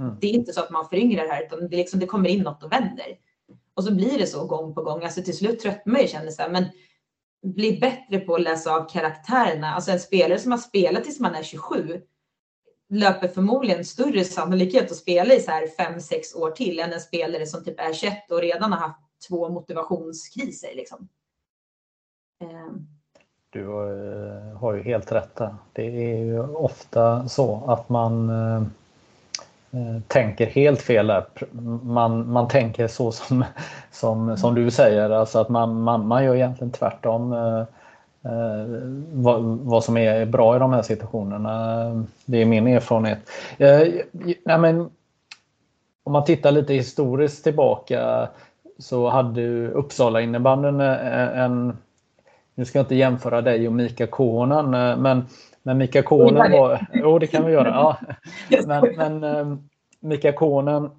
Mm. 0.00 0.16
Det 0.20 0.26
är 0.26 0.32
inte 0.32 0.52
så 0.52 0.60
att 0.60 0.70
man 0.70 0.88
föryngrar 0.88 1.28
här 1.28 1.44
utan 1.44 1.68
det, 1.68 1.76
liksom, 1.76 2.00
det 2.00 2.06
kommer 2.06 2.28
in 2.28 2.42
något 2.42 2.64
och 2.64 2.72
vänder. 2.72 3.06
Och 3.74 3.84
så 3.84 3.94
blir 3.94 4.18
det 4.18 4.26
så 4.26 4.46
gång 4.46 4.74
på 4.74 4.82
gång. 4.82 5.04
Alltså 5.04 5.22
till 5.22 5.36
slut 5.36 5.60
tröttnar 5.60 5.92
man 5.92 6.02
ju 6.02 6.08
känner 6.08 6.30
så 6.30 6.42
här, 6.42 6.50
men 6.50 6.64
bli 7.42 7.78
bättre 7.80 8.18
på 8.18 8.34
att 8.34 8.42
läsa 8.42 8.76
av 8.76 8.88
karaktärerna. 8.88 9.74
Alltså 9.74 9.90
en 9.90 10.00
spelare 10.00 10.38
som 10.38 10.52
har 10.52 10.58
spelat 10.58 11.04
tills 11.04 11.20
man 11.20 11.34
är 11.34 11.42
27 11.42 12.02
löper 12.88 13.28
förmodligen 13.28 13.84
större 13.84 14.24
sannolikhet 14.24 14.90
att 14.90 14.96
spela 14.96 15.34
i 15.34 15.40
så 15.40 15.50
här 15.50 15.66
5-6 15.66 16.36
år 16.36 16.50
till 16.50 16.80
än 16.80 16.92
en 16.92 17.00
spelare 17.00 17.46
som 17.46 17.64
typ 17.64 17.80
är 17.80 17.92
21 17.92 18.30
och 18.30 18.40
redan 18.40 18.72
har 18.72 18.80
haft 18.80 19.00
två 19.28 19.48
motivationskriser. 19.48 20.74
Liksom. 20.74 21.08
Eh. 22.42 22.72
Du 23.50 23.60
eh, 23.60 24.58
har 24.58 24.74
ju 24.74 24.82
helt 24.82 25.12
rätt 25.12 25.36
där. 25.36 25.56
Det 25.72 25.82
är 25.82 26.24
ju 26.24 26.40
ofta 26.40 27.28
så 27.28 27.64
att 27.66 27.88
man 27.88 28.30
eh, 28.30 28.62
Eh, 29.74 30.00
tänker 30.08 30.46
helt 30.46 30.82
fel 30.82 31.06
där. 31.06 31.24
Man, 31.82 32.32
man 32.32 32.48
tänker 32.48 32.86
så 32.86 33.12
som, 33.12 33.44
som, 33.90 34.36
som 34.36 34.54
du 34.54 34.70
säger, 34.70 35.10
alltså 35.10 35.38
att 35.38 35.48
man, 35.48 35.82
man, 35.82 36.06
man 36.06 36.24
gör 36.24 36.34
egentligen 36.34 36.70
tvärtom. 36.70 37.32
Eh, 37.32 37.60
eh, 38.32 38.66
vad, 39.12 39.42
vad 39.44 39.84
som 39.84 39.96
är 39.96 40.26
bra 40.26 40.56
i 40.56 40.58
de 40.58 40.72
här 40.72 40.82
situationerna. 40.82 42.06
Det 42.24 42.42
är 42.42 42.46
min 42.46 42.66
erfarenhet. 42.66 43.18
nej 44.44 44.58
men, 44.58 44.90
om 46.04 46.12
man 46.12 46.24
tittar 46.24 46.52
lite 46.52 46.74
historiskt 46.74 47.44
tillbaka 47.44 48.28
så 48.78 49.08
hade 49.08 49.68
Uppsala 49.68 50.20
innebanden 50.20 50.80
en 50.80 51.76
nu 52.54 52.64
ska 52.64 52.78
jag 52.78 52.84
inte 52.84 52.94
jämföra 52.94 53.42
dig 53.42 53.66
och 53.66 53.72
Mika 53.72 54.06
Kohonen, 54.06 54.70
men, 55.02 55.26
men 55.66 55.78
Mika 55.78 56.02
Konen 56.02 56.52
var... 56.52 56.86
Jo, 56.92 57.18
det 57.18 57.26
kan 57.26 57.46
vi 57.46 57.52
göra. 57.52 57.68
Ja. 57.68 57.96
Men, 58.66 58.96
men 58.96 59.24
eh, 59.24 59.56
Mika 60.00 60.32
Konen 60.32 60.90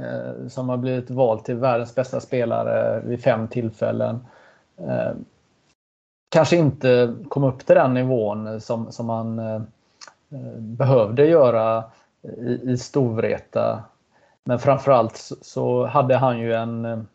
eh, 0.00 0.48
som 0.48 0.68
har 0.68 0.76
blivit 0.76 1.10
vald 1.10 1.44
till 1.44 1.56
världens 1.56 1.94
bästa 1.94 2.20
spelare 2.20 3.00
vid 3.04 3.22
fem 3.22 3.48
tillfällen 3.48 4.26
kanske 6.28 6.56
inte 6.56 7.14
kom 7.28 7.44
upp 7.44 7.66
till 7.66 7.74
den 7.76 7.94
nivån 7.94 8.60
som, 8.60 8.92
som 8.92 9.06
man 9.06 9.40
behövde 10.58 11.26
göra 11.26 11.84
i, 12.22 12.70
i 12.70 12.78
Storvreta. 12.78 13.84
Men 14.44 14.58
framförallt 14.58 15.16
så 15.42 15.86
hade 15.86 16.16
han 16.16 16.38
ju 16.38 16.54
en 16.54 17.06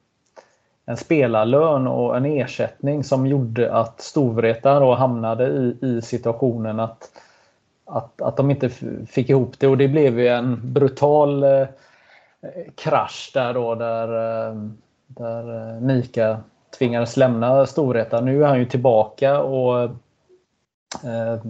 en 0.85 0.97
spelarlön 0.97 1.87
och 1.87 2.17
en 2.17 2.25
ersättning 2.25 3.03
som 3.03 3.27
gjorde 3.27 3.73
att 3.73 4.01
Storvreta 4.01 4.79
då 4.79 4.95
hamnade 4.95 5.47
i, 5.47 5.77
i 5.81 6.01
situationen 6.01 6.79
att, 6.79 7.11
att, 7.85 8.21
att 8.21 8.37
de 8.37 8.51
inte 8.51 8.69
fick 9.07 9.29
ihop 9.29 9.59
det 9.59 9.67
och 9.67 9.77
det 9.77 9.87
blev 9.87 10.19
ju 10.19 10.27
en 10.27 10.73
brutal 10.73 11.43
eh, 11.43 11.67
krasch 12.75 13.31
där 13.33 13.53
då 13.53 13.75
där, 13.75 14.07
eh, 14.07 14.55
där 15.07 15.73
eh, 15.75 15.81
Mika 15.81 16.39
tvingades 16.77 17.17
lämna 17.17 17.65
Storvreta. 17.65 18.21
Nu 18.21 18.43
är 18.43 18.47
han 18.47 18.59
ju 18.59 18.65
tillbaka 18.65 19.41
och 19.41 19.83
eh, 21.03 21.41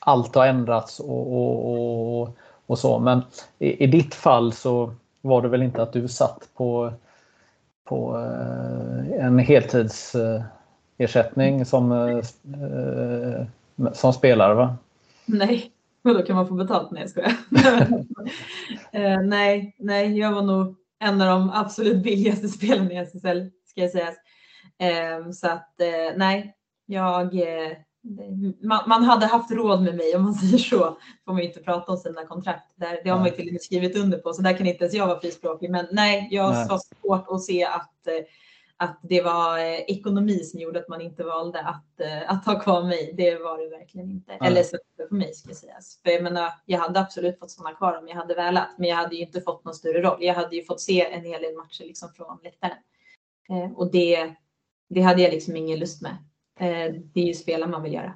allt 0.00 0.34
har 0.34 0.46
ändrats 0.46 1.00
och, 1.00 1.32
och, 1.32 2.20
och, 2.20 2.36
och 2.66 2.78
så 2.78 2.98
men 2.98 3.22
i, 3.58 3.84
i 3.84 3.86
ditt 3.86 4.14
fall 4.14 4.52
så 4.52 4.94
var 5.20 5.42
det 5.42 5.48
väl 5.48 5.62
inte 5.62 5.82
att 5.82 5.92
du 5.92 6.08
satt 6.08 6.48
på 6.56 6.92
på 7.90 8.16
eh, 8.16 9.26
en 9.26 9.38
heltidsersättning 9.38 11.64
som, 11.64 11.92
eh, 11.92 12.18
eh, 12.18 12.22
som 13.92 14.12
spelare 14.12 14.54
va? 14.54 14.76
Nej, 15.26 15.72
men 16.02 16.14
då 16.14 16.22
kan 16.22 16.36
man 16.36 16.48
få 16.48 16.54
betalt? 16.54 16.90
Nej, 16.90 17.02
jag 17.02 17.10
skojar. 17.10 17.32
Nej, 19.22 19.76
nej, 19.78 20.18
jag 20.18 20.32
var 20.32 20.42
nog 20.42 20.76
en 20.98 21.20
av 21.20 21.26
de 21.26 21.50
absolut 21.50 22.02
billigaste 22.02 22.48
spelarna 22.48 22.92
i 22.92 22.96
SSL 22.96 23.50
ska 23.66 23.80
jag 23.80 23.90
säga. 23.90 24.12
Så 25.32 25.46
att 25.46 25.74
nej, 26.16 26.54
jag 26.86 27.34
man, 28.60 28.88
man, 28.88 29.02
hade 29.02 29.26
haft 29.26 29.50
råd 29.50 29.82
med 29.82 29.96
mig 29.96 30.16
om 30.16 30.22
man 30.22 30.34
säger 30.34 30.58
så. 30.58 30.78
får 31.24 31.32
man 31.32 31.42
ju 31.42 31.48
inte 31.48 31.60
prata 31.60 31.92
om 31.92 31.98
sina 31.98 32.26
kontrakt. 32.26 32.72
Där, 32.76 33.00
det 33.04 33.10
har 33.10 33.18
man 33.18 33.26
ju 33.26 33.32
till 33.32 33.46
och 33.46 33.52
med 33.52 33.62
skrivit 33.62 33.96
under 33.96 34.18
på, 34.18 34.32
så 34.32 34.42
där 34.42 34.56
kan 34.56 34.66
inte 34.66 34.84
ens 34.84 34.94
jag 34.94 35.06
vara 35.06 35.20
frispråkig. 35.20 35.70
Men 35.70 35.86
nej, 35.92 36.28
jag 36.30 36.42
har 36.42 36.78
svårt 36.78 37.26
att 37.28 37.42
se 37.42 37.64
att, 37.64 38.06
eh, 38.06 38.24
att 38.76 39.00
det 39.02 39.22
var 39.22 39.58
eh, 39.58 39.80
ekonomi 39.80 40.38
som 40.38 40.60
gjorde 40.60 40.78
att 40.78 40.88
man 40.88 41.00
inte 41.00 41.24
valde 41.24 41.60
att, 41.60 42.00
eh, 42.00 42.30
att 42.30 42.46
ha 42.46 42.60
kvar 42.60 42.82
mig. 42.82 43.14
Det 43.16 43.38
var 43.38 43.58
det 43.58 43.68
verkligen 43.78 44.10
inte. 44.10 44.36
Nej. 44.40 44.50
Eller 44.50 44.62
så 44.62 44.78
för 44.96 45.14
mig 45.14 45.34
ska 45.34 45.54
sägas. 45.54 46.00
För 46.02 46.10
jag 46.10 46.22
menar, 46.22 46.52
jag 46.66 46.78
hade 46.78 47.00
absolut 47.00 47.38
fått 47.38 47.50
stanna 47.50 47.72
kvar 47.72 47.98
om 47.98 48.08
jag 48.08 48.16
hade 48.16 48.34
velat, 48.34 48.68
men 48.78 48.88
jag 48.88 48.96
hade 48.96 49.16
ju 49.16 49.22
inte 49.22 49.40
fått 49.40 49.64
någon 49.64 49.74
större 49.74 50.02
roll. 50.02 50.18
Jag 50.20 50.34
hade 50.34 50.56
ju 50.56 50.64
fått 50.64 50.80
se 50.80 51.12
en 51.12 51.24
hel 51.24 51.42
del 51.42 51.56
matcher 51.56 51.84
liksom 51.84 52.08
från 52.16 52.38
läktaren. 52.42 52.76
Och 53.76 53.90
det, 53.90 54.34
det 54.88 55.00
hade 55.00 55.22
jag 55.22 55.32
liksom 55.32 55.56
ingen 55.56 55.78
lust 55.78 56.02
med. 56.02 56.16
Eh, 56.60 56.94
det 57.14 57.20
är 57.20 57.26
ju 57.26 57.34
spela 57.34 57.66
man 57.66 57.82
vill 57.82 57.94
göra. 57.94 58.14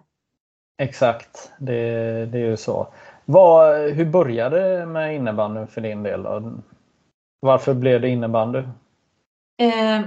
Exakt, 0.78 1.52
det, 1.58 1.82
det 2.26 2.38
är 2.38 2.46
ju 2.46 2.56
så. 2.56 2.88
Vad, 3.24 3.90
hur 3.90 4.04
började 4.04 4.78
det 4.78 4.86
med 4.86 5.14
innebandy 5.14 5.66
för 5.66 5.80
din 5.80 6.02
del? 6.02 6.22
Då? 6.22 6.52
Varför 7.40 7.74
blev 7.74 8.00
det 8.00 8.08
innebandy? 8.08 8.58
Eh, 9.58 10.00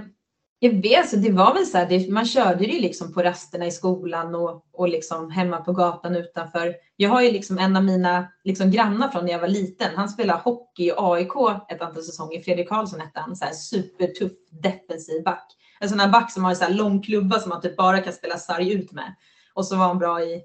jag 0.60 0.82
vet, 0.82 1.00
alltså 1.00 1.18
det 1.18 1.32
var 1.32 1.54
väl 1.54 1.66
så 1.66 1.78
här, 1.78 1.86
det, 1.90 2.12
man 2.12 2.26
körde 2.26 2.60
det 2.60 2.72
ju 2.72 2.82
liksom 2.82 3.14
på 3.14 3.24
rasterna 3.24 3.66
i 3.66 3.72
skolan 3.72 4.36
och, 4.36 4.66
och 4.74 4.90
liksom 4.90 5.32
hemma 5.32 5.58
på 5.58 5.74
gatan 5.74 6.16
utanför. 6.16 6.76
Jag 6.96 7.10
har 7.10 7.22
ju 7.22 7.32
liksom 7.32 7.58
en 7.58 7.76
av 7.76 7.84
mina 7.84 8.28
liksom 8.44 8.72
grannar 8.72 9.10
från 9.10 9.26
när 9.26 9.32
jag 9.32 9.40
var 9.40 9.48
liten. 9.48 9.96
Han 9.96 10.10
spelade 10.10 10.40
hockey 10.40 10.84
i 10.84 10.94
AIK 10.98 11.32
ett 11.70 11.82
antal 11.82 12.04
säsonger. 12.04 12.42
Fredrik 12.42 12.70
Karlsson 12.70 13.00
hette 13.00 13.20
han. 13.20 13.36
Så 13.36 13.46
här 13.46 13.54
supertuff 13.54 14.32
defensiv 14.52 15.24
back 15.24 15.57
en 15.80 15.90
sån 15.90 16.00
här 16.00 16.10
back 16.10 16.32
som 16.32 16.44
har 16.44 16.52
en 16.52 16.58
sån 16.58 16.68
här 16.68 16.74
lång 16.74 17.02
klubba 17.02 17.40
som 17.40 17.50
man 17.50 17.62
typ 17.62 17.76
bara 17.76 18.00
kan 18.00 18.14
spela 18.14 18.38
sarg 18.38 18.74
ut 18.74 18.92
med. 18.92 19.16
Och 19.54 19.66
så 19.66 19.76
var 19.76 19.88
han 19.88 19.98
bra 19.98 20.22
i, 20.22 20.42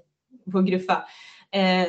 på 0.51 0.61
gruffa. 0.61 1.03
Eh, 1.51 1.87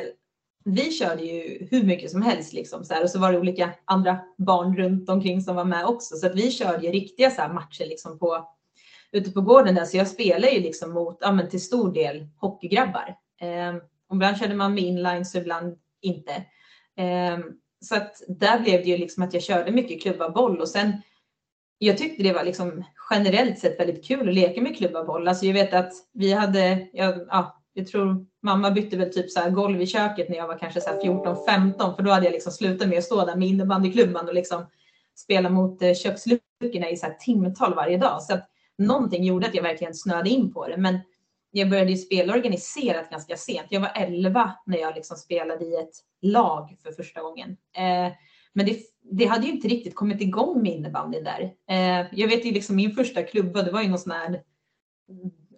vi 0.65 0.91
körde 0.91 1.23
ju 1.23 1.67
hur 1.71 1.83
mycket 1.83 2.11
som 2.11 2.21
helst 2.21 2.53
liksom 2.53 2.83
så 2.83 2.93
här, 2.93 3.03
och 3.03 3.09
så 3.09 3.19
var 3.19 3.31
det 3.31 3.39
olika 3.39 3.73
andra 3.85 4.19
barn 4.37 4.77
runt 4.77 5.09
omkring 5.09 5.41
som 5.41 5.55
var 5.55 5.65
med 5.65 5.85
också. 5.85 6.15
Så 6.15 6.27
att 6.27 6.35
vi 6.35 6.51
körde 6.51 6.85
ju 6.85 6.91
riktiga 6.91 7.31
så 7.31 7.41
här 7.41 7.53
matcher 7.53 7.85
liksom 7.85 8.19
på, 8.19 8.47
ute 9.11 9.31
på 9.31 9.41
gården 9.41 9.75
där. 9.75 9.85
Så 9.85 9.97
jag 9.97 10.07
spelar 10.07 10.47
ju 10.47 10.59
liksom 10.59 10.91
mot, 10.91 11.17
ja 11.21 11.31
men 11.31 11.49
till 11.49 11.61
stor 11.63 11.93
del 11.93 12.27
hockeygrabbar. 12.37 13.15
Eh, 13.41 13.75
ibland 14.13 14.37
körde 14.37 14.55
man 14.55 14.73
med 14.73 14.83
inlines 14.83 15.35
och 15.35 15.41
ibland 15.41 15.77
inte. 16.01 16.31
Eh, 16.97 17.39
så 17.81 17.95
att 17.95 18.21
där 18.27 18.59
blev 18.59 18.83
det 18.83 18.89
ju 18.89 18.97
liksom 18.97 19.23
att 19.23 19.33
jag 19.33 19.43
körde 19.43 19.71
mycket 19.71 20.01
klubba 20.01 20.29
boll 20.29 20.61
och 20.61 20.69
sen 20.69 21.01
jag 21.77 21.97
tyckte 21.97 22.23
det 22.23 22.33
var 22.33 22.43
liksom 22.43 22.83
generellt 23.09 23.59
sett 23.59 23.79
väldigt 23.79 24.07
kul 24.07 24.29
att 24.29 24.35
leka 24.35 24.61
med 24.61 24.77
klubba 24.77 25.03
boll. 25.03 25.27
Alltså 25.27 25.45
jag 25.45 25.53
vet 25.53 25.73
att 25.73 25.91
vi 26.13 26.33
hade, 26.33 26.87
jag, 26.93 27.19
ja, 27.29 27.61
jag 27.73 27.87
tror 27.87 28.25
mamma 28.43 28.71
bytte 28.71 28.97
väl 28.97 29.13
typ 29.13 29.31
så 29.31 29.39
här 29.39 29.49
golv 29.49 29.81
i 29.81 29.87
köket 29.87 30.29
när 30.29 30.37
jag 30.37 30.47
var 30.47 30.57
kanske 30.57 30.79
14-15 30.79 31.95
för 31.95 32.03
då 32.03 32.11
hade 32.11 32.25
jag 32.25 32.33
liksom 32.33 32.51
slutat 32.51 32.89
med 32.89 32.97
att 32.97 33.03
stå 33.03 33.25
där 33.25 33.35
med 33.35 33.47
innebandyklubban 33.47 34.27
och 34.27 34.33
liksom 34.33 34.65
spela 35.15 35.49
mot 35.49 35.81
eh, 35.81 35.93
köksluckorna 35.93 36.89
i 36.89 36.97
så 36.97 37.05
här 37.05 37.13
timtal 37.13 37.73
varje 37.73 37.97
dag. 37.97 38.21
Så 38.21 38.33
att 38.33 38.49
någonting 38.77 39.23
gjorde 39.23 39.47
att 39.47 39.55
jag 39.55 39.63
verkligen 39.63 39.93
snöade 39.93 40.29
in 40.29 40.53
på 40.53 40.67
det. 40.67 40.77
Men 40.77 40.99
jag 41.51 41.69
började 41.69 41.91
ju 41.91 41.97
spela 41.97 42.33
organiserat 42.33 43.09
ganska 43.09 43.37
sent. 43.37 43.67
Jag 43.69 43.81
var 43.81 43.91
11 43.95 44.53
när 44.65 44.77
jag 44.77 44.95
liksom 44.95 45.17
spelade 45.17 45.65
i 45.65 45.75
ett 45.75 45.93
lag 46.21 46.77
för 46.83 46.91
första 46.91 47.21
gången. 47.21 47.57
Eh, 47.77 48.13
men 48.55 48.65
det 48.65 48.79
det 49.11 49.25
hade 49.25 49.45
ju 49.45 49.51
inte 49.51 49.67
riktigt 49.67 49.95
kommit 49.95 50.21
igång 50.21 50.61
med 50.61 50.71
innebandyn 50.71 51.23
där. 51.23 51.53
Eh, 51.69 52.07
jag 52.11 52.27
vet 52.27 52.45
ju 52.45 52.51
liksom 52.51 52.75
min 52.75 52.91
första 52.91 53.23
klubba, 53.23 53.61
det 53.61 53.71
var 53.71 53.81
ju 53.81 53.89
någon 53.89 53.99
sån 53.99 54.11
här 54.11 54.41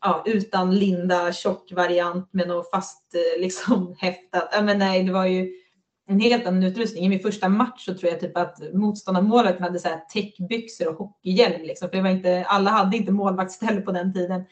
ja, 0.01 0.23
utan 0.25 0.75
linda 0.75 1.33
tjock 1.33 1.71
variant 1.71 2.33
med 2.33 2.47
något 2.47 2.71
fast 2.71 3.15
eh, 3.15 3.41
liksom 3.41 3.95
häftat. 3.99 4.49
Ja, 4.51 4.61
men 4.61 4.79
nej, 4.79 5.03
det 5.03 5.11
var 5.11 5.25
ju 5.25 5.53
en 6.09 6.19
helt 6.19 6.47
annan 6.47 6.63
utrustning. 6.63 7.05
I 7.05 7.09
min 7.09 7.19
första 7.19 7.49
match 7.49 7.85
så 7.85 7.93
tror 7.93 8.11
jag 8.11 8.19
typ 8.19 8.37
att 8.37 8.73
motståndarmålet 8.73 9.59
hade 9.59 9.79
så 9.79 9.87
här 9.87 9.99
täckbyxor 10.13 10.87
och 10.87 10.95
hockeyhjälm. 10.95 11.61
Liksom, 11.63 11.89
för 11.89 11.97
det 11.97 12.03
var 12.03 12.09
inte, 12.09 12.45
alla 12.45 12.69
hade 12.69 12.97
inte 12.97 13.11
målvaktsställ 13.11 13.81
på 13.81 13.91
den 13.91 14.13
tiden. 14.13 14.45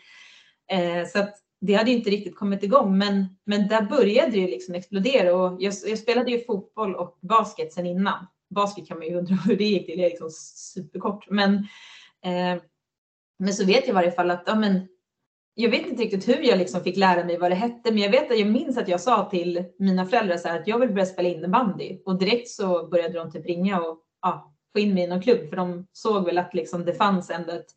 Eh, 0.71 1.07
så 1.07 1.19
att 1.19 1.35
det 1.61 1.73
hade 1.73 1.91
inte 1.91 2.09
riktigt 2.09 2.35
kommit 2.35 2.63
igång. 2.63 2.97
Men, 2.97 3.25
men 3.45 3.67
där 3.67 3.81
började 3.81 4.31
det 4.31 4.37
ju 4.37 4.47
liksom 4.47 4.75
explodera. 4.75 5.35
Och 5.35 5.61
jag, 5.61 5.73
jag 5.85 5.99
spelade 5.99 6.31
ju 6.31 6.45
fotboll 6.45 6.95
och 6.95 7.17
basket 7.21 7.73
sen 7.73 7.85
innan. 7.85 8.27
Basket 8.49 8.87
kan 8.87 8.97
man 8.97 9.07
ju 9.07 9.15
undra 9.15 9.35
hur 9.45 9.57
det 9.57 9.63
gick 9.63 9.85
till. 9.85 9.97
Det 9.97 10.05
är 10.05 10.09
liksom 10.09 10.29
superkort. 10.55 11.29
Men, 11.29 11.55
eh, 12.23 12.61
men 13.39 13.53
så 13.53 13.65
vet 13.65 13.81
jag 13.81 13.89
i 13.89 13.91
varje 13.91 14.11
fall 14.11 14.31
att 14.31 14.43
ja, 14.45 14.55
men, 14.55 14.87
jag 15.53 15.69
vet 15.69 15.87
inte 15.87 16.03
riktigt 16.03 16.27
hur 16.27 16.43
jag 16.43 16.57
liksom 16.57 16.83
fick 16.83 16.97
lära 16.97 17.23
mig 17.23 17.37
vad 17.37 17.51
det 17.51 17.55
hette, 17.55 17.91
men 17.91 17.97
jag 17.97 18.11
vet 18.11 18.31
att 18.31 18.39
jag 18.39 18.47
minns 18.47 18.77
att 18.77 18.87
jag 18.87 19.01
sa 19.01 19.29
till 19.29 19.63
mina 19.79 20.05
föräldrar 20.05 20.37
så 20.37 20.47
här 20.47 20.59
att 20.59 20.67
jag 20.67 20.79
vill 20.79 20.89
börja 20.89 21.05
spela 21.05 21.29
innebandy 21.29 21.99
och 22.05 22.19
direkt 22.19 22.49
så 22.49 22.87
började 22.87 23.19
de 23.19 23.31
typ 23.31 23.45
ringa 23.45 23.81
och 23.81 23.99
ja, 24.21 24.55
få 24.73 24.79
in 24.79 24.93
mig 24.93 25.03
i 25.03 25.07
någon 25.07 25.21
klubb 25.21 25.49
för 25.49 25.55
de 25.55 25.87
såg 25.91 26.25
väl 26.25 26.37
att 26.37 26.53
liksom 26.53 26.85
det 26.85 26.93
fanns 26.93 27.29
ändå 27.29 27.51
ett, 27.51 27.67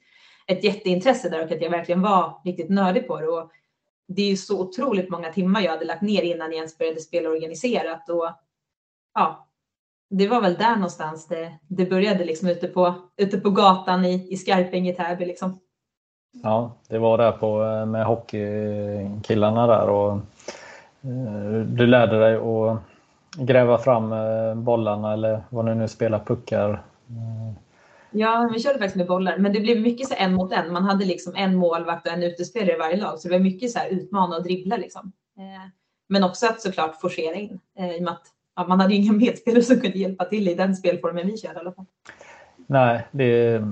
ett 0.47 0.65
jätteintresse 0.65 1.29
där 1.29 1.45
och 1.45 1.53
att 1.53 1.63
jag 1.63 1.71
verkligen 1.71 2.03
var 2.03 2.41
riktigt 2.45 2.71
nördig 2.71 3.07
på 3.07 3.21
det. 3.21 3.29
Och 3.29 3.51
det 4.09 4.23
är 4.23 4.29
ju 4.29 4.37
så 4.37 4.61
otroligt 4.61 5.11
många 5.11 5.33
timmar 5.33 5.61
jag 5.61 5.71
hade 5.71 5.85
lagt 5.85 6.03
ner 6.03 6.23
innan 6.23 6.51
jag 6.51 6.57
ens 6.57 6.79
började 6.79 7.01
spela 7.01 7.29
organiserat 7.29 8.09
och 8.09 8.31
ja, 9.15 9.48
det 10.11 10.29
var 10.29 10.41
väl 10.41 10.55
där 10.55 10.75
någonstans 10.75 11.27
det, 11.27 11.53
det 11.69 11.87
började 11.87 12.25
liksom 12.25 12.49
ute 12.49 12.69
på, 12.69 12.95
ute 13.17 13.39
på 13.39 13.51
gatan 13.51 14.05
i, 14.05 14.33
i 14.33 14.37
Skarpänge, 14.37 14.95
Täby 14.95 15.27
liksom. 15.27 15.61
Ja, 16.43 16.77
det 16.89 16.99
var 16.99 17.19
där 17.19 17.33
på, 17.33 17.65
eh, 17.65 17.87
med 17.87 18.07
hockeykillarna 18.07 19.67
där 19.67 19.89
och 19.89 20.13
eh, 21.03 21.61
du 21.67 21.87
lärde 21.87 22.19
dig 22.19 22.37
att 22.37 22.79
gräva 23.47 23.79
fram 23.79 24.13
eh, 24.13 24.55
bollarna 24.55 25.13
eller 25.13 25.43
vad 25.49 25.65
ni 25.65 25.75
nu 25.75 25.89
spelar, 25.89 26.19
puckar. 26.19 26.83
Ja, 28.11 28.51
vi 28.55 28.61
körde 28.61 28.79
faktiskt 28.79 28.97
med 28.97 29.07
bollar, 29.07 29.39
men 29.39 29.53
det 29.53 29.61
blev 29.61 29.81
mycket 29.81 30.09
så 30.09 30.15
en 30.19 30.35
mot 30.35 30.53
en. 30.53 30.73
Man 30.73 30.85
hade 30.85 31.05
liksom 31.05 31.35
en 31.37 31.57
målvakt 31.57 32.07
och 32.07 32.13
en 32.13 32.23
utespelare 32.23 32.75
i 32.75 32.79
varje 32.79 32.97
lag, 32.97 33.19
så 33.19 33.29
det 33.29 33.35
var 33.35 33.41
mycket 33.41 33.71
så 33.71 33.79
här 33.79 33.89
utmana 33.89 34.37
och 34.37 34.43
dribbla 34.43 34.77
liksom. 34.77 35.13
Men 36.09 36.25
också 36.25 36.47
att 36.47 36.61
såklart 36.61 37.01
forcera 37.01 37.35
in 37.35 37.61
i 37.79 37.99
och 37.99 38.03
med 38.03 38.13
att 38.13 38.27
ja, 38.59 38.67
man 38.69 38.81
hade 38.81 38.95
inga 38.95 39.13
medspelare 39.13 39.63
som 39.63 39.81
kunde 39.81 39.99
hjälpa 39.99 40.25
till 40.25 40.49
i 40.49 40.55
den 40.55 40.77
spelformen 40.77 41.27
vi 41.27 41.37
körde 41.37 41.55
i 41.55 41.59
alla 41.59 41.73
fall. 41.73 41.87
Nej, 42.67 43.07
det 43.11 43.63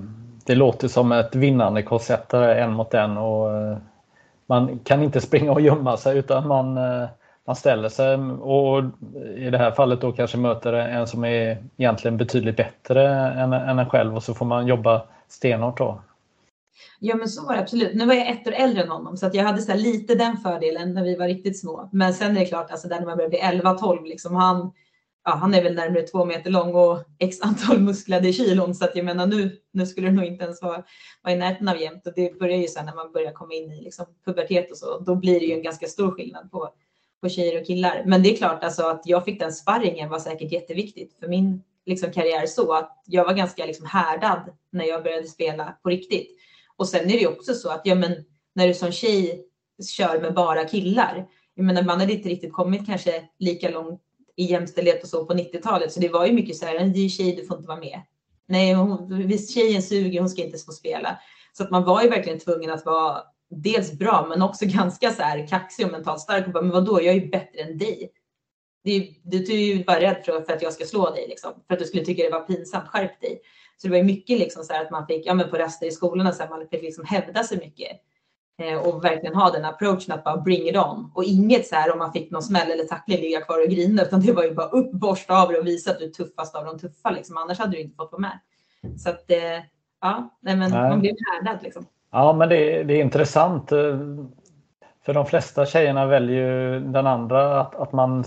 det 0.47 0.55
låter 0.55 0.89
som 0.89 1.13
ett 1.13 1.35
vinnande 1.35 1.83
koncept 1.83 2.35
en 2.35 2.73
mot 2.73 2.95
en 2.95 3.17
och 3.17 3.57
eh, 3.57 3.77
man 4.47 4.79
kan 4.79 5.03
inte 5.03 5.21
springa 5.21 5.53
och 5.53 5.61
gömma 5.61 5.97
sig 5.97 6.19
utan 6.19 6.49
man, 6.49 6.77
eh, 6.77 7.09
man 7.45 7.57
ställer 7.57 7.89
sig 7.89 8.17
och 8.41 8.85
i 9.37 9.51
det 9.51 9.59
här 9.59 9.71
fallet 9.71 10.01
då 10.01 10.13
kanske 10.13 10.39
möter 10.39 10.73
en 10.73 11.07
som 11.07 11.25
är 11.25 11.59
egentligen 11.77 12.17
betydligt 12.17 12.57
bättre 12.57 13.09
än, 13.17 13.53
än 13.53 13.79
en 13.79 13.89
själv 13.91 14.17
och 14.17 14.23
så 14.23 14.35
får 14.35 14.47
man 14.47 14.67
jobba 14.67 15.03
stenhårt 15.29 15.79
då. 15.79 16.01
Ja 17.01 17.17
men 17.17 17.29
så 17.29 17.47
var 17.47 17.55
det 17.55 17.61
absolut. 17.61 17.95
Nu 17.95 18.07
var 18.07 18.15
jag 18.15 18.31
ett 18.31 18.47
år 18.47 18.53
äldre 18.53 18.83
än 18.83 18.89
honom 18.89 19.17
så 19.17 19.27
att 19.27 19.35
jag 19.35 19.45
hade 19.45 19.63
så 19.63 19.75
lite 19.75 20.15
den 20.15 20.37
fördelen 20.37 20.95
när 20.95 21.05
vi 21.05 21.17
var 21.17 21.27
riktigt 21.27 21.61
små. 21.61 21.91
Men 21.93 22.15
sen 22.15 22.37
är 22.37 22.41
det 22.41 22.47
klart, 22.47 22.71
alltså 22.71 22.89
där 22.89 22.99
när 22.99 23.07
man 23.07 23.17
börjar 23.17 23.31
bli 23.31 23.39
11-12, 23.39 24.05
liksom, 24.05 24.35
han, 24.35 24.73
ja, 25.25 25.31
han 25.31 25.55
är 25.55 25.63
väl 25.63 25.75
närmare 25.75 26.03
två 26.03 26.25
meter 26.25 26.51
lång 26.51 26.75
och 26.75 26.99
x 27.19 27.37
antal 27.41 27.81
musklade 27.81 28.33
kilon. 28.33 28.75
Så 28.75 28.85
att 28.85 28.97
jag 28.97 29.05
menar 29.05 29.27
nu, 29.27 29.57
nu 29.73 29.87
skulle 29.87 30.07
det 30.07 30.15
nog 30.15 30.25
inte 30.25 30.45
ens 30.45 30.63
vara, 30.63 30.83
vara 31.23 31.35
i 31.35 31.37
närheten 31.37 31.69
av 31.69 31.81
jämnt. 31.81 32.07
Och 32.07 32.13
det 32.17 32.39
börjar 32.39 32.59
ju 32.59 32.69
sen 32.69 32.87
när 32.87 32.95
man 32.95 33.13
börjar 33.13 33.33
komma 33.33 33.55
in 33.55 33.73
i 33.73 33.83
liksom 33.83 34.07
pubertet 34.25 34.71
och 34.71 34.77
så. 34.77 34.99
Då 34.99 35.15
blir 35.15 35.41
det 35.41 35.47
ju 35.47 35.55
en 35.55 35.63
ganska 35.63 35.87
stor 35.87 36.11
skillnad 36.11 36.51
på, 36.51 36.69
på 37.21 37.29
tjejer 37.29 37.61
och 37.61 37.67
killar. 37.67 38.03
Men 38.07 38.23
det 38.23 38.33
är 38.33 38.37
klart 38.37 38.65
alltså 38.65 38.83
att 38.83 39.03
jag 39.05 39.25
fick 39.25 39.41
den 39.41 39.53
sparringen 39.53 40.09
var 40.09 40.19
säkert 40.19 40.53
jätteviktigt 40.53 41.19
för 41.21 41.29
min 41.29 41.63
liksom, 41.87 42.13
karriär 42.13 42.47
så 42.47 42.73
att 42.73 43.03
jag 43.07 43.25
var 43.25 43.35
ganska 43.35 43.67
liksom, 43.67 43.87
härdad 43.87 44.41
när 44.71 44.85
jag 44.85 45.03
började 45.03 45.27
spela 45.27 45.77
på 45.83 45.89
riktigt. 45.89 46.36
Och 46.77 46.89
sen 46.89 47.05
är 47.05 47.13
det 47.13 47.21
ju 47.21 47.27
också 47.27 47.55
så 47.55 47.71
att 47.71 47.81
ja, 47.85 47.95
men, 47.95 48.13
när 48.55 48.69
du 48.69 48.75
som 48.75 48.93
tjej 48.93 49.47
kör 49.85 50.21
med 50.21 50.35
bara 50.35 50.65
killar. 50.65 51.27
Jag 51.55 51.65
menar, 51.65 51.83
man 51.83 52.01
hade 52.01 52.13
inte 52.13 52.29
riktigt 52.29 52.53
kommit 52.53 52.87
kanske 52.87 53.25
lika 53.39 53.71
långt 53.71 54.03
i 54.37 54.45
jämställdhet 54.45 55.03
och 55.03 55.09
så 55.09 55.27
på 55.27 55.35
90-talet. 55.35 55.93
Så 55.93 56.01
det 56.01 56.09
var 56.09 56.27
ju 56.27 56.33
mycket 56.33 56.57
så 56.57 56.67
här, 56.67 56.85
det 56.85 57.05
är 57.05 57.09
tjej, 57.09 57.37
du 57.37 57.47
får 57.47 57.57
inte 57.57 57.69
vara 57.69 57.81
med. 57.81 58.01
Nej, 58.49 58.73
hon, 58.73 59.27
visst 59.27 59.55
tjejen 59.55 59.83
suger, 59.83 60.21
hon 60.21 60.29
ska 60.29 60.43
inte 60.43 60.59
få 60.59 60.73
spela. 60.73 61.19
Så 61.53 61.63
att 61.63 61.71
man 61.71 61.85
var 61.85 62.03
ju 62.03 62.09
verkligen 62.09 62.39
tvungen 62.39 62.71
att 62.71 62.87
vara 62.87 63.23
dels 63.51 63.93
bra, 63.93 64.27
men 64.29 64.43
också 64.43 64.65
ganska 64.69 65.11
så 65.11 65.23
här 65.23 65.47
kaxig 65.47 65.87
och 65.87 65.93
mentalt 65.93 66.21
stark. 66.21 66.47
Och 66.47 66.53
bara, 66.53 66.63
men 66.63 66.73
vadå, 66.73 67.03
jag 67.03 67.15
är 67.15 67.21
ju 67.21 67.29
bättre 67.29 67.61
än 67.61 67.79
dig. 67.79 68.13
du, 68.85 69.15
du 69.23 69.53
är 69.53 69.75
ju 69.75 69.85
bara 69.85 70.01
rädd 70.01 70.23
för, 70.25 70.41
för 70.41 70.53
att 70.53 70.63
jag 70.63 70.73
ska 70.73 70.85
slå 70.85 71.11
dig, 71.11 71.27
liksom, 71.29 71.53
för 71.67 71.75
att 71.75 71.81
du 71.81 71.87
skulle 71.87 72.05
tycka 72.05 72.23
det 72.23 72.31
var 72.31 72.41
pinsamt. 72.41 72.89
Skärp 72.89 73.21
dig. 73.21 73.41
Så 73.77 73.87
det 73.87 73.91
var 73.91 73.99
ju 73.99 74.05
mycket 74.05 74.39
liksom 74.39 74.65
så 74.65 74.75
att 74.75 74.91
man 74.91 75.07
fick, 75.07 75.27
ja 75.27 75.35
men 75.35 75.51
på 75.51 75.57
raster 75.57 75.87
i 75.87 75.91
skolorna, 75.91 76.33
så 76.33 76.43
här, 76.43 76.51
man 76.51 76.69
fick 76.71 76.83
liksom 76.83 77.05
hävda 77.05 77.45
sig 77.45 77.59
mycket. 77.59 78.01
Eh, 78.59 78.79
och 78.79 79.05
verkligen 79.05 79.35
ha 79.35 79.51
den 79.51 79.65
approachen 79.65 80.15
att 80.15 80.25
bara 80.25 80.37
bring 80.37 80.69
it 80.69 80.77
on. 80.77 81.11
Och 81.15 81.25
inget 81.25 81.67
så 81.67 81.75
här 81.75 81.93
om 81.93 81.99
man 81.99 82.13
fick 82.13 82.31
någon 82.31 82.43
smäll 82.43 82.71
eller 82.71 82.85
tackling 82.85 83.21
ligga 83.21 83.41
kvar 83.41 83.63
och 83.63 83.71
grina, 83.71 84.03
utan 84.03 84.21
det 84.21 84.33
var 84.33 84.43
ju 84.43 84.55
bara 84.55 84.69
upp, 84.69 84.93
borsta 84.93 85.43
av 85.43 85.49
det 85.49 85.59
och 85.59 85.67
visa 85.67 85.91
att 85.91 85.99
du 85.99 86.05
är 86.05 86.11
tuffast 86.11 86.55
av 86.55 86.65
de 86.65 86.79
tuffa. 86.79 87.11
Liksom. 87.11 87.37
Annars 87.37 87.59
hade 87.59 87.73
du 87.73 87.81
inte 87.81 87.97
fått 87.97 88.13
vara 88.13 88.21
med. 88.21 88.39
Så 88.99 89.11
att, 89.11 89.31
eh, 89.31 89.39
ja, 90.01 90.31
nej, 90.41 90.57
men 90.57 90.71
nej. 90.71 90.91
man 90.91 91.01
blev 91.01 91.15
härdad 91.33 91.63
liksom. 91.63 91.87
Ja, 92.11 92.33
men 92.33 92.49
det, 92.49 92.83
det, 92.83 92.95
är 92.95 93.01
intressant. 93.01 93.73
Eh, 93.73 93.99
för 95.05 95.15
de 95.15 95.27
flesta 95.27 95.67
tjejerna 95.67 96.07
väljer 96.07 96.81
den 96.81 97.07
andra, 97.07 97.61
att, 97.61 97.75
att 97.75 97.93
man 97.93 98.25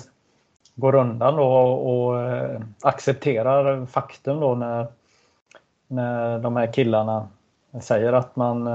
går 0.75 0.95
undan 0.95 1.35
då 1.35 1.43
och, 1.43 2.09
och 2.09 2.19
accepterar 2.81 3.85
faktum 3.85 4.39
då 4.39 4.55
när, 4.55 4.87
när 5.89 6.39
de 6.39 6.55
här 6.55 6.73
killarna 6.73 7.27
säger 7.81 8.13
att 8.13 8.35
man 8.35 8.69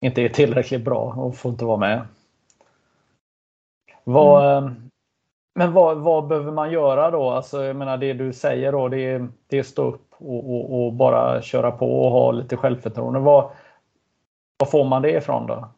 inte 0.00 0.22
är 0.22 0.28
tillräckligt 0.28 0.84
bra 0.84 1.14
och 1.16 1.36
får 1.36 1.52
inte 1.52 1.64
vara 1.64 1.76
med. 1.76 2.06
Vad, 4.04 4.58
mm. 4.58 4.90
Men 5.54 5.72
vad, 5.72 5.98
vad, 5.98 6.26
behöver 6.26 6.52
man 6.52 6.72
göra 6.72 7.10
då? 7.10 7.30
Alltså, 7.30 7.64
jag 7.64 7.76
menar 7.76 7.96
det 7.96 8.12
du 8.12 8.32
säger 8.32 8.72
då, 8.72 8.88
det 8.88 9.00
är, 9.00 9.28
det 9.46 9.58
är 9.58 9.62
stå 9.62 9.82
upp 9.82 10.14
och, 10.18 10.50
och, 10.54 10.86
och, 10.86 10.92
bara 10.92 11.42
köra 11.42 11.70
på 11.70 12.04
och 12.04 12.10
ha 12.10 12.32
lite 12.32 12.56
självförtroende. 12.56 13.20
Vad, 13.20 13.50
vad 14.56 14.70
får 14.70 14.84
man 14.84 15.02
det 15.02 15.10
ifrån 15.10 15.46
då? 15.46 15.68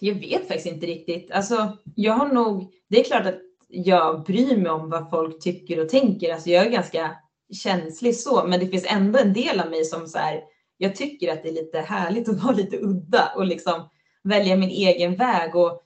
Jag 0.00 0.14
vet 0.14 0.48
faktiskt 0.48 0.66
inte 0.66 0.86
riktigt. 0.86 1.30
Alltså, 1.30 1.76
jag 1.94 2.12
har 2.12 2.28
nog, 2.28 2.72
det 2.88 3.00
är 3.00 3.04
klart 3.04 3.26
att 3.26 3.40
jag 3.68 4.22
bryr 4.22 4.56
mig 4.56 4.70
om 4.70 4.90
vad 4.90 5.10
folk 5.10 5.40
tycker 5.40 5.82
och 5.82 5.88
tänker. 5.88 6.34
Alltså, 6.34 6.50
jag 6.50 6.66
är 6.66 6.70
ganska 6.70 7.10
känslig 7.52 8.16
så, 8.16 8.46
men 8.46 8.60
det 8.60 8.66
finns 8.66 8.86
ändå 8.88 9.18
en 9.18 9.32
del 9.32 9.60
av 9.60 9.70
mig 9.70 9.84
som 9.84 10.06
så 10.06 10.18
här, 10.18 10.42
jag 10.76 10.96
tycker 10.96 11.32
att 11.32 11.42
det 11.42 11.48
är 11.48 11.52
lite 11.52 11.80
härligt 11.80 12.28
att 12.28 12.40
vara 12.42 12.56
lite 12.56 12.76
udda 12.76 13.32
och 13.36 13.46
liksom 13.46 13.88
välja 14.22 14.56
min 14.56 14.70
egen 14.70 15.16
väg. 15.16 15.56
Och, 15.56 15.82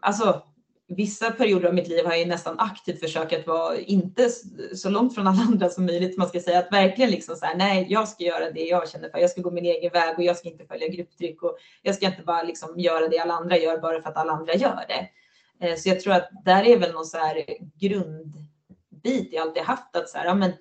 alltså, 0.00 0.42
vissa 0.88 1.30
perioder 1.30 1.68
av 1.68 1.74
mitt 1.74 1.88
liv 1.88 2.04
har 2.04 2.14
jag 2.14 2.28
nästan 2.28 2.60
aktivt 2.60 3.00
försökt 3.00 3.32
att 3.32 3.46
vara 3.46 3.78
inte 3.78 4.30
så 4.74 4.90
långt 4.90 5.14
från 5.14 5.26
alla 5.26 5.42
andra 5.42 5.68
som 5.68 5.86
möjligt. 5.86 6.18
Man 6.18 6.28
ska 6.28 6.40
säga 6.40 6.58
att 6.58 6.72
verkligen 6.72 7.10
liksom 7.10 7.36
så 7.36 7.46
här, 7.46 7.56
nej, 7.56 7.86
jag 7.88 8.08
ska 8.08 8.24
göra 8.24 8.50
det 8.50 8.64
jag 8.64 8.88
känner 8.88 9.08
för. 9.08 9.18
Jag 9.18 9.30
ska 9.30 9.40
gå 9.40 9.50
min 9.50 9.64
egen 9.64 9.92
väg 9.92 10.18
och 10.18 10.24
jag 10.24 10.36
ska 10.36 10.48
inte 10.48 10.66
följa 10.66 10.88
grupptryck 10.88 11.42
och 11.42 11.56
jag 11.82 11.94
ska 11.94 12.06
inte 12.06 12.22
bara 12.22 12.42
liksom 12.42 12.80
göra 12.80 13.08
det 13.08 13.18
alla 13.18 13.34
andra 13.34 13.58
gör 13.58 13.78
bara 13.78 14.02
för 14.02 14.08
att 14.08 14.16
alla 14.16 14.32
andra 14.32 14.54
gör 14.54 14.84
det. 14.88 15.08
Eh, 15.66 15.76
så 15.76 15.88
jag 15.88 16.00
tror 16.00 16.12
att 16.12 16.28
där 16.44 16.64
är 16.64 16.78
väl 16.78 16.92
någon 16.92 17.06
så 17.06 17.18
här 17.18 17.44
grund 17.80 18.34
bit 19.06 19.32
jag 19.32 19.42
alltid 19.42 19.62
haft 19.62 19.96
att 19.96 20.08
så 20.08 20.18
här, 20.18 20.24
ja, 20.24 20.34
men 20.34 20.52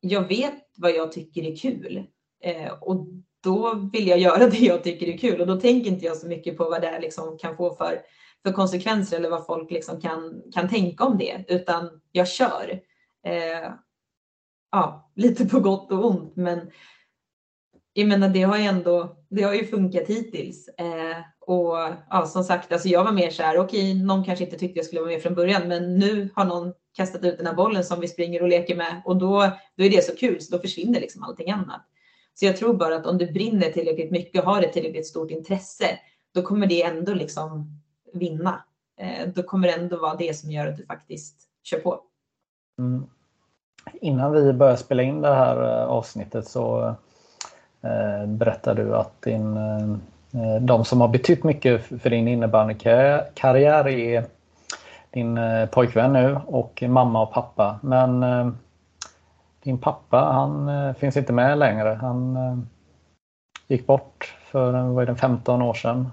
jag 0.00 0.28
vet 0.28 0.64
vad 0.76 0.90
jag 0.90 1.12
tycker 1.12 1.42
är 1.42 1.56
kul. 1.56 2.06
Eh, 2.42 2.72
och 2.72 3.06
då 3.42 3.74
vill 3.92 4.06
jag 4.08 4.18
göra 4.18 4.46
det 4.50 4.58
jag 4.58 4.84
tycker 4.84 5.06
är 5.06 5.18
kul. 5.18 5.40
Och 5.40 5.46
då 5.46 5.60
tänker 5.60 5.90
inte 5.90 6.04
jag 6.04 6.16
så 6.16 6.26
mycket 6.26 6.56
på 6.56 6.64
vad 6.64 6.82
det 6.82 7.00
liksom 7.00 7.38
kan 7.38 7.56
få 7.56 7.74
för, 7.74 8.00
för 8.42 8.52
konsekvenser 8.52 9.16
eller 9.16 9.30
vad 9.30 9.46
folk 9.46 9.70
liksom 9.70 10.00
kan, 10.00 10.42
kan 10.54 10.68
tänka 10.68 11.04
om 11.04 11.18
det, 11.18 11.44
utan 11.48 12.00
jag 12.12 12.28
kör. 12.28 12.80
Eh, 13.26 13.72
ja, 14.70 15.12
lite 15.14 15.46
på 15.46 15.60
gott 15.60 15.92
och 15.92 16.06
ont, 16.06 16.36
men 16.36 16.70
jag 17.92 18.08
menar, 18.08 18.28
det 18.28 18.42
har 18.42 18.58
ju 18.58 18.64
ändå 18.64 19.16
det 19.28 19.42
har 19.42 19.54
ju 19.54 19.66
funkat 19.66 20.08
hittills. 20.08 20.68
Eh, 20.68 21.16
och 21.40 21.76
ja, 22.10 22.26
som 22.26 22.44
sagt, 22.44 22.72
alltså 22.72 22.88
jag 22.88 23.04
var 23.04 23.12
mer 23.12 23.30
så 23.30 23.42
här, 23.42 23.58
okej, 23.58 23.92
okay, 23.92 24.04
någon 24.04 24.24
kanske 24.24 24.44
inte 24.44 24.58
tyckte 24.58 24.78
jag 24.78 24.86
skulle 24.86 25.00
vara 25.00 25.10
med 25.10 25.22
från 25.22 25.34
början, 25.34 25.68
men 25.68 25.98
nu 25.98 26.28
har 26.34 26.44
någon 26.44 26.72
kastat 26.96 27.24
ut 27.24 27.36
den 27.36 27.46
här 27.46 27.54
bollen 27.54 27.84
som 27.84 28.00
vi 28.00 28.08
springer 28.08 28.42
och 28.42 28.48
leker 28.48 28.76
med 28.76 29.02
och 29.04 29.16
då, 29.16 29.50
då 29.76 29.84
är 29.84 29.90
det 29.90 30.04
så 30.04 30.16
kul 30.16 30.40
så 30.40 30.56
då 30.56 30.62
försvinner 30.62 31.00
liksom 31.00 31.24
allting 31.24 31.50
annat. 31.50 31.82
Så 32.34 32.46
jag 32.46 32.56
tror 32.56 32.74
bara 32.74 32.96
att 32.96 33.06
om 33.06 33.18
du 33.18 33.32
brinner 33.32 33.70
tillräckligt 33.70 34.10
mycket 34.10 34.44
och 34.44 34.50
har 34.50 34.62
ett 34.62 34.72
tillräckligt 34.72 35.06
stort 35.06 35.30
intresse, 35.30 35.98
då 36.34 36.42
kommer 36.42 36.66
det 36.66 36.82
ändå 36.82 37.14
liksom 37.14 37.80
vinna. 38.12 38.64
Eh, 39.00 39.28
då 39.34 39.42
kommer 39.42 39.68
det 39.68 39.74
ändå 39.74 39.96
vara 39.96 40.14
det 40.14 40.36
som 40.36 40.50
gör 40.50 40.66
att 40.66 40.76
du 40.76 40.86
faktiskt 40.86 41.36
kör 41.62 41.78
på. 41.78 42.00
Mm. 42.78 43.06
Innan 43.92 44.32
vi 44.32 44.52
börjar 44.52 44.76
spela 44.76 45.02
in 45.02 45.20
det 45.20 45.34
här 45.34 45.62
eh, 45.62 45.88
avsnittet 45.88 46.48
så 46.48 46.94
eh, 47.82 48.26
berättar 48.26 48.74
du 48.74 48.96
att 48.96 49.22
din, 49.22 49.56
eh, 49.56 49.90
eh 50.32 50.60
de 50.60 50.84
som 50.84 51.00
har 51.00 51.08
betytt 51.08 51.44
mycket 51.44 51.84
för 51.84 52.10
din 52.10 52.28
innebandykarriär 52.28 53.88
är 53.88 54.24
din 55.16 55.38
eh, 55.38 55.68
pojkvän 55.68 56.12
nu 56.12 56.40
och 56.46 56.82
mamma 56.88 57.22
och 57.22 57.32
pappa. 57.32 57.78
Men 57.82 58.22
eh, 58.22 58.52
din 59.62 59.78
pappa 59.78 60.16
han 60.18 60.68
eh, 60.68 60.94
finns 60.94 61.16
inte 61.16 61.32
med 61.32 61.58
längre. 61.58 61.98
Han 62.00 62.36
gick 63.66 63.86
bort 63.86 64.36
för 64.44 64.88
vad 64.88 65.02
är 65.02 65.06
det, 65.06 65.16
15 65.16 65.62
år 65.62 65.74
sedan. 65.74 66.08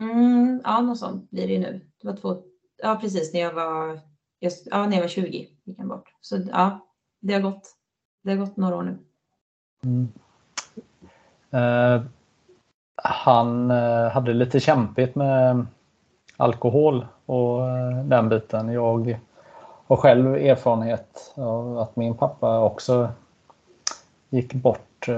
Mm, 0.00 0.60
ja, 0.64 0.80
något 0.80 0.98
sånt 0.98 1.30
blir 1.30 1.48
det 1.48 1.58
nu. 1.58 1.80
Det 2.00 2.08
var 2.08 2.16
två, 2.16 2.36
ja, 2.82 2.98
precis 3.00 3.32
när 3.32 3.40
jag 3.40 3.52
var, 3.52 4.00
just, 4.40 4.66
ja, 4.70 4.86
när 4.86 4.96
jag 4.96 5.02
var 5.02 5.08
20 5.08 5.48
gick 5.64 5.78
han 5.78 5.88
bort. 5.88 6.08
Så 6.20 6.36
ja, 6.52 6.86
det 7.20 7.34
har 7.34 7.40
gått, 7.40 7.76
det 8.22 8.30
har 8.30 8.36
gått 8.36 8.56
några 8.56 8.76
år 8.76 8.82
nu. 8.82 8.98
Mm. 9.84 10.08
Uh, 11.54 12.02
han 12.94 13.70
hade 14.10 14.34
lite 14.34 14.60
kämpigt 14.60 15.14
med 15.14 15.66
alkohol 16.36 17.06
och 17.26 17.60
uh, 17.60 18.04
den 18.04 18.28
biten. 18.28 18.68
Jag 18.68 19.18
har 19.86 19.96
själv 19.96 20.34
erfarenhet 20.34 21.32
av 21.34 21.78
att 21.78 21.96
min 21.96 22.14
pappa 22.14 22.60
också 22.60 23.08
gick 24.30 24.54
bort 24.54 25.08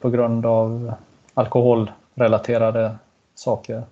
på 0.00 0.10
grund 0.10 0.46
av 0.46 0.92
alkoholrelaterade 1.34 2.96
saker 3.34 3.82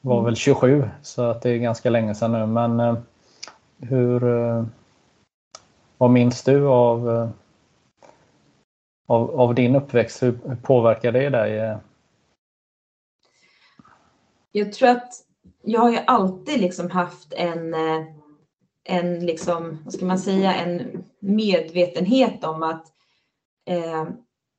var 0.00 0.14
mm. 0.14 0.24
väl 0.24 0.36
27 0.36 0.90
så 1.02 1.22
att 1.22 1.42
det 1.42 1.50
är 1.50 1.58
ganska 1.58 1.90
länge 1.90 2.14
sedan 2.14 2.32
nu. 2.32 2.46
Men 2.46 2.80
eh, 2.80 2.98
hur, 3.78 4.24
eh, 4.24 4.64
vad 5.98 6.10
minns 6.10 6.42
du 6.42 6.66
av, 6.66 7.10
eh, 7.10 7.28
av, 9.06 9.40
av 9.40 9.54
din 9.54 9.76
uppväxt? 9.76 10.22
Hur 10.22 10.56
påverkar 10.62 11.12
det 11.12 11.28
dig? 11.28 11.78
Jag 14.52 14.72
tror 14.72 14.88
att 14.88 15.12
jag 15.68 15.80
har 15.80 15.92
ju 15.92 15.98
alltid 16.06 16.60
liksom 16.60 16.90
haft 16.90 17.32
en, 17.32 17.74
eh, 17.74 18.04
en 18.84 19.26
liksom, 19.26 19.82
vad 19.84 19.92
ska 19.94 20.06
man 20.06 20.18
säga, 20.18 20.54
en 20.54 21.04
medvetenhet 21.20 22.44
om 22.44 22.62
att 22.62 22.86
eh, 23.66 24.08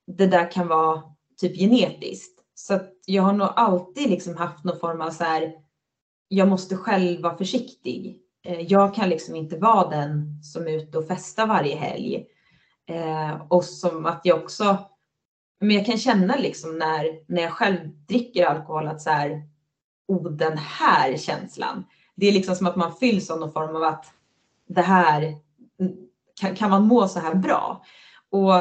det 0.06 0.26
där 0.26 0.50
kan 0.50 0.68
vara 0.68 1.02
typ 1.40 1.56
genetiskt. 1.58 2.40
Så 2.54 2.74
att 2.74 2.92
jag 3.06 3.22
har 3.22 3.32
nog 3.32 3.48
alltid 3.56 4.10
liksom 4.10 4.36
haft 4.36 4.64
någon 4.64 4.80
form 4.80 5.00
av 5.00 5.10
så 5.10 5.24
här, 5.24 5.52
jag 6.28 6.48
måste 6.48 6.76
själv 6.76 7.22
vara 7.22 7.36
försiktig. 7.36 8.22
Eh, 8.46 8.60
jag 8.60 8.94
kan 8.94 9.08
liksom 9.08 9.36
inte 9.36 9.56
vara 9.56 9.90
den 9.90 10.42
som 10.42 10.66
är 10.66 10.72
ute 10.72 10.98
och 10.98 11.06
festar 11.06 11.46
varje 11.46 11.76
helg. 11.76 12.26
Eh, 12.90 13.42
och 13.48 13.64
som 13.64 14.06
att 14.06 14.20
jag 14.24 14.38
också, 14.38 14.78
men 15.60 15.76
jag 15.76 15.86
kan 15.86 15.98
känna 15.98 16.36
liksom 16.36 16.78
när, 16.78 17.32
när 17.32 17.42
jag 17.42 17.52
själv 17.52 17.78
dricker 18.08 18.46
alkohol 18.46 18.88
att 18.88 19.02
så 19.02 19.10
här, 19.10 19.49
oh 20.10 20.30
den 20.30 20.58
här 20.58 21.16
känslan. 21.16 21.84
Det 22.14 22.28
är 22.28 22.32
liksom 22.32 22.54
som 22.54 22.66
att 22.66 22.76
man 22.76 22.96
fylls 22.96 23.30
av 23.30 23.40
någon 23.40 23.52
form 23.52 23.76
av 23.76 23.82
att 23.82 24.06
det 24.68 24.82
här, 24.82 25.34
kan, 26.40 26.54
kan 26.56 26.70
man 26.70 26.86
må 26.86 27.08
så 27.08 27.20
här 27.20 27.34
bra? 27.34 27.84
Och 28.30 28.54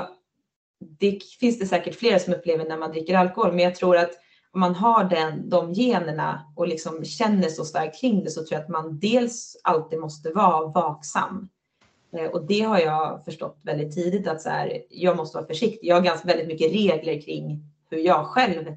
det 0.99 1.19
finns 1.39 1.59
det 1.59 1.65
säkert 1.65 1.95
flera 1.95 2.19
som 2.19 2.33
upplever 2.33 2.65
när 2.65 2.77
man 2.77 2.91
dricker 2.91 3.17
alkohol, 3.17 3.51
men 3.51 3.63
jag 3.63 3.75
tror 3.75 3.97
att 3.97 4.11
om 4.51 4.59
man 4.59 4.75
har 4.75 5.03
den, 5.03 5.49
de 5.49 5.73
generna 5.73 6.53
och 6.55 6.67
liksom 6.67 7.05
känner 7.05 7.49
så 7.49 7.65
starkt 7.65 8.01
kring 8.01 8.23
det 8.23 8.29
så 8.29 8.39
tror 8.45 8.53
jag 8.53 8.61
att 8.61 8.69
man 8.69 8.99
dels 8.99 9.57
alltid 9.63 9.99
måste 9.99 10.31
vara 10.31 10.67
vaksam. 10.67 11.49
Eh, 12.13 12.25
och 12.25 12.45
det 12.45 12.61
har 12.61 12.79
jag 12.79 13.25
förstått 13.25 13.59
väldigt 13.63 13.95
tidigt 13.95 14.27
att 14.27 14.41
så 14.41 14.49
här, 14.49 14.81
jag 14.89 15.17
måste 15.17 15.37
vara 15.37 15.47
försiktig. 15.47 15.87
Jag 15.87 15.95
har 15.95 16.01
ganska 16.01 16.27
väldigt 16.27 16.47
mycket 16.47 16.71
regler 16.71 17.21
kring 17.21 17.63
hur 17.89 17.97
jag 17.97 18.25
själv 18.25 18.75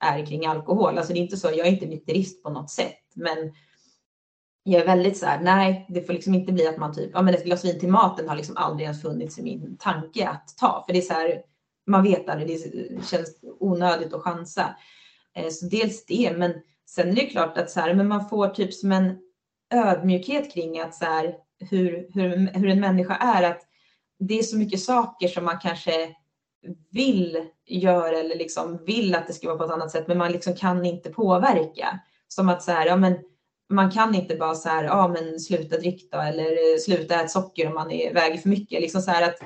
är 0.00 0.26
kring 0.26 0.46
alkohol. 0.46 0.98
Alltså 0.98 1.12
det 1.12 1.18
är 1.18 1.22
inte 1.22 1.36
så, 1.36 1.48
jag 1.48 1.66
är 1.66 1.70
inte 1.70 1.86
nykterist 1.86 2.42
på 2.42 2.50
något 2.50 2.70
sätt, 2.70 3.02
men 3.14 3.52
jag 4.62 4.82
är 4.82 4.86
väldigt 4.86 5.16
så 5.16 5.26
här, 5.26 5.40
nej, 5.40 5.86
det 5.88 6.02
får 6.02 6.12
liksom 6.12 6.34
inte 6.34 6.52
bli 6.52 6.66
att 6.66 6.78
man 6.78 6.94
typ, 6.94 7.10
ja 7.14 7.22
men 7.22 7.34
ett 7.34 7.44
glas 7.44 7.64
vin 7.64 7.80
till 7.80 7.88
maten 7.88 8.28
har 8.28 8.36
liksom 8.36 8.56
aldrig 8.56 8.84
ens 8.84 9.02
funnits 9.02 9.38
i 9.38 9.42
min 9.42 9.76
tanke 9.76 10.28
att 10.28 10.54
ta. 10.58 10.82
För 10.86 10.92
det 10.92 10.98
är 10.98 11.02
så 11.02 11.12
här, 11.12 11.42
man 11.86 12.02
vet 12.02 12.28
aldrig, 12.28 12.48
det 12.48 13.06
känns 13.06 13.38
onödigt 13.60 14.14
att 14.14 14.22
chansa. 14.22 14.76
Eh, 15.34 15.48
så 15.48 15.66
dels 15.66 16.06
det, 16.06 16.34
men 16.36 16.54
sen 16.86 17.08
är 17.08 17.14
det 17.14 17.26
klart 17.26 17.58
att 17.58 17.70
så 17.70 17.80
här, 17.80 17.94
men 17.94 18.08
man 18.08 18.28
får 18.28 18.48
typ 18.48 18.74
som 18.74 18.92
en 18.92 19.18
ödmjukhet 19.74 20.52
kring 20.54 20.80
att 20.80 20.94
så 20.94 21.04
här, 21.04 21.34
hur, 21.70 22.08
hur, 22.14 22.58
hur 22.58 22.68
en 22.68 22.80
människa 22.80 23.14
är. 23.14 23.42
Att 23.42 23.60
det 24.18 24.38
är 24.38 24.42
så 24.42 24.56
mycket 24.56 24.80
saker 24.80 25.28
som 25.28 25.44
man 25.44 25.58
kanske 25.58 26.14
vill 26.90 27.44
göra 27.66 28.18
eller 28.18 28.36
liksom 28.36 28.78
vill 28.86 29.14
att 29.14 29.26
det 29.26 29.32
ska 29.32 29.48
vara 29.48 29.58
på 29.58 29.64
ett 29.64 29.70
annat 29.70 29.90
sätt, 29.90 30.08
men 30.08 30.18
man 30.18 30.32
liksom 30.32 30.54
kan 30.54 30.84
inte 30.84 31.10
påverka. 31.10 32.00
Som 32.28 32.48
att 32.48 32.62
så 32.62 32.72
här, 32.72 32.86
ja 32.86 32.96
men 32.96 33.18
man 33.68 33.90
kan 33.90 34.14
inte 34.14 34.36
bara 34.36 34.54
så 34.54 34.68
här, 34.68 34.84
ja 34.84 35.08
men 35.08 35.40
sluta 35.40 35.76
dricka 35.76 36.22
eller 36.22 36.78
sluta 36.78 37.14
äta 37.14 37.28
socker 37.28 37.66
om 37.66 37.74
man 37.74 37.90
är, 37.90 38.14
väger 38.14 38.38
för 38.38 38.48
mycket. 38.48 38.80
Liksom 38.80 39.02
så 39.02 39.10
här 39.10 39.28
att 39.28 39.38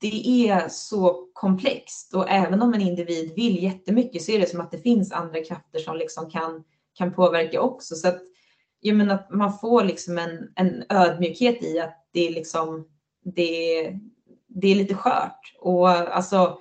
det 0.00 0.48
är 0.48 0.68
så 0.68 1.28
komplext 1.32 2.14
och 2.14 2.30
även 2.30 2.62
om 2.62 2.74
en 2.74 2.80
individ 2.80 3.32
vill 3.36 3.62
jättemycket 3.62 4.22
så 4.22 4.32
är 4.32 4.38
det 4.38 4.50
som 4.50 4.60
att 4.60 4.70
det 4.70 4.78
finns 4.78 5.12
andra 5.12 5.44
krafter 5.44 5.78
som 5.78 5.96
liksom 5.96 6.30
kan, 6.30 6.64
kan 6.94 7.14
påverka 7.14 7.60
också. 7.60 7.94
Så 7.94 8.08
att, 8.08 8.20
jag 8.80 8.96
menar, 8.96 9.14
att 9.14 9.30
man 9.30 9.58
får 9.58 9.84
liksom 9.84 10.18
en, 10.18 10.52
en 10.56 10.84
ödmjukhet 10.88 11.62
i 11.62 11.80
att 11.80 12.08
det 12.12 12.28
är, 12.28 12.32
liksom, 12.32 12.88
det, 13.24 13.92
det 14.60 14.68
är 14.68 14.74
lite 14.74 14.94
skört. 14.94 15.54
Och 15.58 15.88
alltså, 15.88 16.58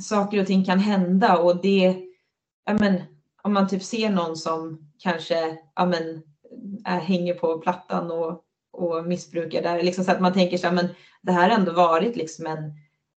saker 0.00 0.40
och 0.40 0.46
ting 0.46 0.64
kan 0.64 0.78
hända 0.78 1.38
och 1.38 1.62
det, 1.62 1.96
ja 2.66 2.74
men, 2.74 3.02
om 3.42 3.52
man 3.52 3.68
typ 3.68 3.82
ser 3.82 4.10
någon 4.10 4.36
som 4.36 4.90
kanske 4.98 5.58
ja 5.74 5.86
men, 5.86 6.22
är, 6.84 7.00
hänger 7.00 7.34
på 7.34 7.58
plattan 7.58 8.10
och, 8.10 8.44
och 8.72 9.06
missbrukar 9.06 9.62
där, 9.62 9.82
liksom 9.82 10.04
så 10.04 10.10
att 10.10 10.20
man 10.20 10.32
tänker 10.32 10.58
så 10.58 10.66
här, 10.66 10.74
men 10.74 10.88
det 11.22 11.32
här 11.32 11.50
har 11.50 11.56
ändå 11.56 11.72
varit 11.72 12.16
liksom 12.16 12.46
en, 12.46 12.72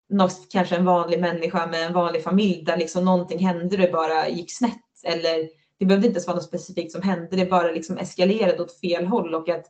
något, 0.08 0.46
kanske 0.50 0.76
en 0.76 0.84
vanlig 0.84 1.20
människa 1.20 1.66
med 1.66 1.86
en 1.86 1.92
vanlig 1.92 2.24
familj 2.24 2.64
där 2.64 2.76
liksom 2.76 3.04
någonting 3.04 3.46
hände 3.46 3.76
och 3.76 3.82
det 3.82 3.92
bara 3.92 4.28
gick 4.28 4.52
snett. 4.52 5.04
Eller 5.04 5.48
det 5.78 5.86
behövde 5.86 6.06
inte 6.06 6.16
ens 6.16 6.26
vara 6.26 6.36
något 6.36 6.44
specifikt 6.44 6.92
som 6.92 7.02
hände, 7.02 7.36
det 7.36 7.50
bara 7.50 7.70
liksom 7.70 7.98
eskalerade 7.98 8.62
åt 8.62 8.80
fel 8.80 9.06
håll 9.06 9.34
och 9.34 9.48
att 9.48 9.66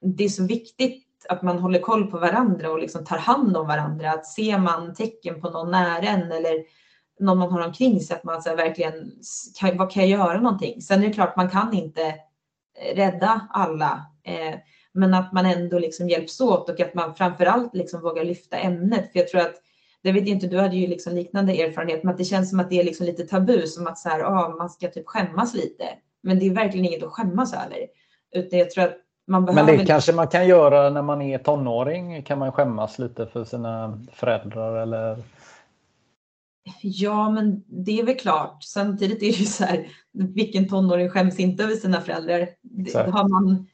det 0.00 0.24
är 0.24 0.28
så 0.28 0.46
viktigt 0.46 1.07
att 1.28 1.42
man 1.42 1.58
håller 1.58 1.80
koll 1.80 2.10
på 2.10 2.18
varandra 2.18 2.70
och 2.70 2.78
liksom 2.78 3.04
tar 3.04 3.18
hand 3.18 3.56
om 3.56 3.66
varandra. 3.66 4.10
Att 4.10 4.26
ser 4.26 4.58
man 4.58 4.94
tecken 4.94 5.40
på 5.40 5.50
någon 5.50 5.70
nära 5.70 6.02
en 6.02 6.32
eller 6.32 6.64
någon 7.20 7.38
man 7.38 7.52
har 7.52 7.66
omkring 7.66 8.00
sig, 8.00 8.16
att 8.16 8.24
man 8.24 8.42
så 8.42 8.54
verkligen, 8.54 9.12
kan, 9.60 9.76
vad 9.76 9.92
kan 9.92 10.08
jag 10.08 10.20
göra 10.20 10.40
någonting? 10.40 10.82
Sen 10.82 11.02
är 11.02 11.06
det 11.06 11.12
klart, 11.12 11.36
man 11.36 11.50
kan 11.50 11.74
inte 11.74 12.02
eh, 12.78 12.96
rädda 12.96 13.48
alla. 13.50 14.06
Eh, 14.24 14.54
men 14.92 15.14
att 15.14 15.32
man 15.32 15.46
ändå 15.46 15.78
liksom 15.78 16.08
hjälps 16.08 16.40
åt 16.40 16.68
och 16.68 16.80
att 16.80 16.94
man 16.94 17.14
framförallt 17.14 17.74
liksom 17.74 18.00
vågar 18.00 18.24
lyfta 18.24 18.56
ämnet. 18.56 19.12
För 19.12 19.18
jag 19.18 19.28
tror 19.28 19.40
att, 19.40 19.54
det 20.02 20.12
vet 20.12 20.26
inte, 20.26 20.46
du 20.46 20.58
hade 20.58 20.76
ju 20.76 20.86
liksom 20.86 21.14
liknande 21.14 21.52
erfarenhet, 21.52 22.04
men 22.04 22.12
att 22.12 22.18
det 22.18 22.24
känns 22.24 22.50
som 22.50 22.60
att 22.60 22.70
det 22.70 22.80
är 22.80 22.84
liksom 22.84 23.06
lite 23.06 23.26
tabu, 23.26 23.66
som 23.66 23.86
att 23.86 23.98
så 23.98 24.08
här, 24.08 24.20
ah, 24.20 24.56
man 24.58 24.70
ska 24.70 24.88
typ 24.88 25.06
skämmas 25.06 25.54
lite. 25.54 25.84
Men 26.22 26.38
det 26.38 26.46
är 26.46 26.50
verkligen 26.50 26.86
inget 26.86 27.02
att 27.02 27.12
skämmas 27.12 27.54
över. 27.54 27.86
Utan 28.34 28.58
jag 28.58 28.70
tror 28.70 28.84
att 28.84 28.96
man 29.28 29.44
behöver... 29.44 29.66
Men 29.66 29.78
det 29.78 29.86
kanske 29.86 30.12
man 30.12 30.28
kan 30.28 30.48
göra 30.48 30.90
när 30.90 31.02
man 31.02 31.22
är 31.22 31.38
tonåring? 31.38 32.22
Kan 32.22 32.38
man 32.38 32.52
skämmas 32.52 32.98
lite 32.98 33.26
för 33.26 33.44
sina 33.44 34.00
föräldrar 34.12 34.82
eller? 34.82 35.16
Ja, 36.82 37.30
men 37.30 37.64
det 37.66 38.00
är 38.00 38.04
väl 38.04 38.16
klart. 38.16 38.62
Samtidigt 38.64 39.22
är 39.22 39.26
det 39.26 39.38
ju 39.38 39.44
så 39.44 39.64
här, 39.64 39.86
vilken 40.12 40.68
tonåring 40.68 41.10
skäms 41.10 41.38
inte 41.38 41.64
över 41.64 41.74
sina 41.74 42.00
föräldrar? 42.00 42.48
Det, 42.62 42.96
har 42.96 43.28
man 43.28 43.66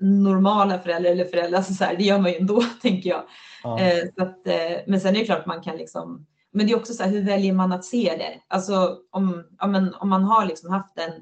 normala 0.00 0.78
föräldrar 0.78 1.10
eller 1.10 1.24
föräldrar, 1.24 1.58
alltså 1.58 1.74
så 1.74 1.84
här, 1.84 1.96
det 1.96 2.04
gör 2.04 2.18
man 2.18 2.30
ju 2.30 2.36
ändå, 2.36 2.62
tänker 2.82 3.10
jag. 3.10 3.22
Ja. 3.62 3.80
Eh, 3.80 4.04
så 4.16 4.22
att, 4.22 4.46
eh, 4.46 4.78
men 4.86 5.00
sen 5.00 5.16
är 5.16 5.18
det 5.18 5.24
klart 5.24 5.46
man 5.46 5.62
kan 5.62 5.76
liksom, 5.76 6.26
men 6.52 6.66
det 6.66 6.72
är 6.72 6.76
också 6.76 6.92
så 6.92 7.02
här, 7.02 7.10
hur 7.10 7.22
väljer 7.22 7.52
man 7.52 7.72
att 7.72 7.84
se 7.84 8.14
det? 8.18 8.40
Alltså 8.48 8.96
om, 9.10 9.44
ja, 9.58 9.66
men, 9.66 9.94
om 9.94 10.08
man 10.08 10.24
har 10.24 10.46
liksom 10.46 10.70
haft 10.70 10.98
en, 10.98 11.12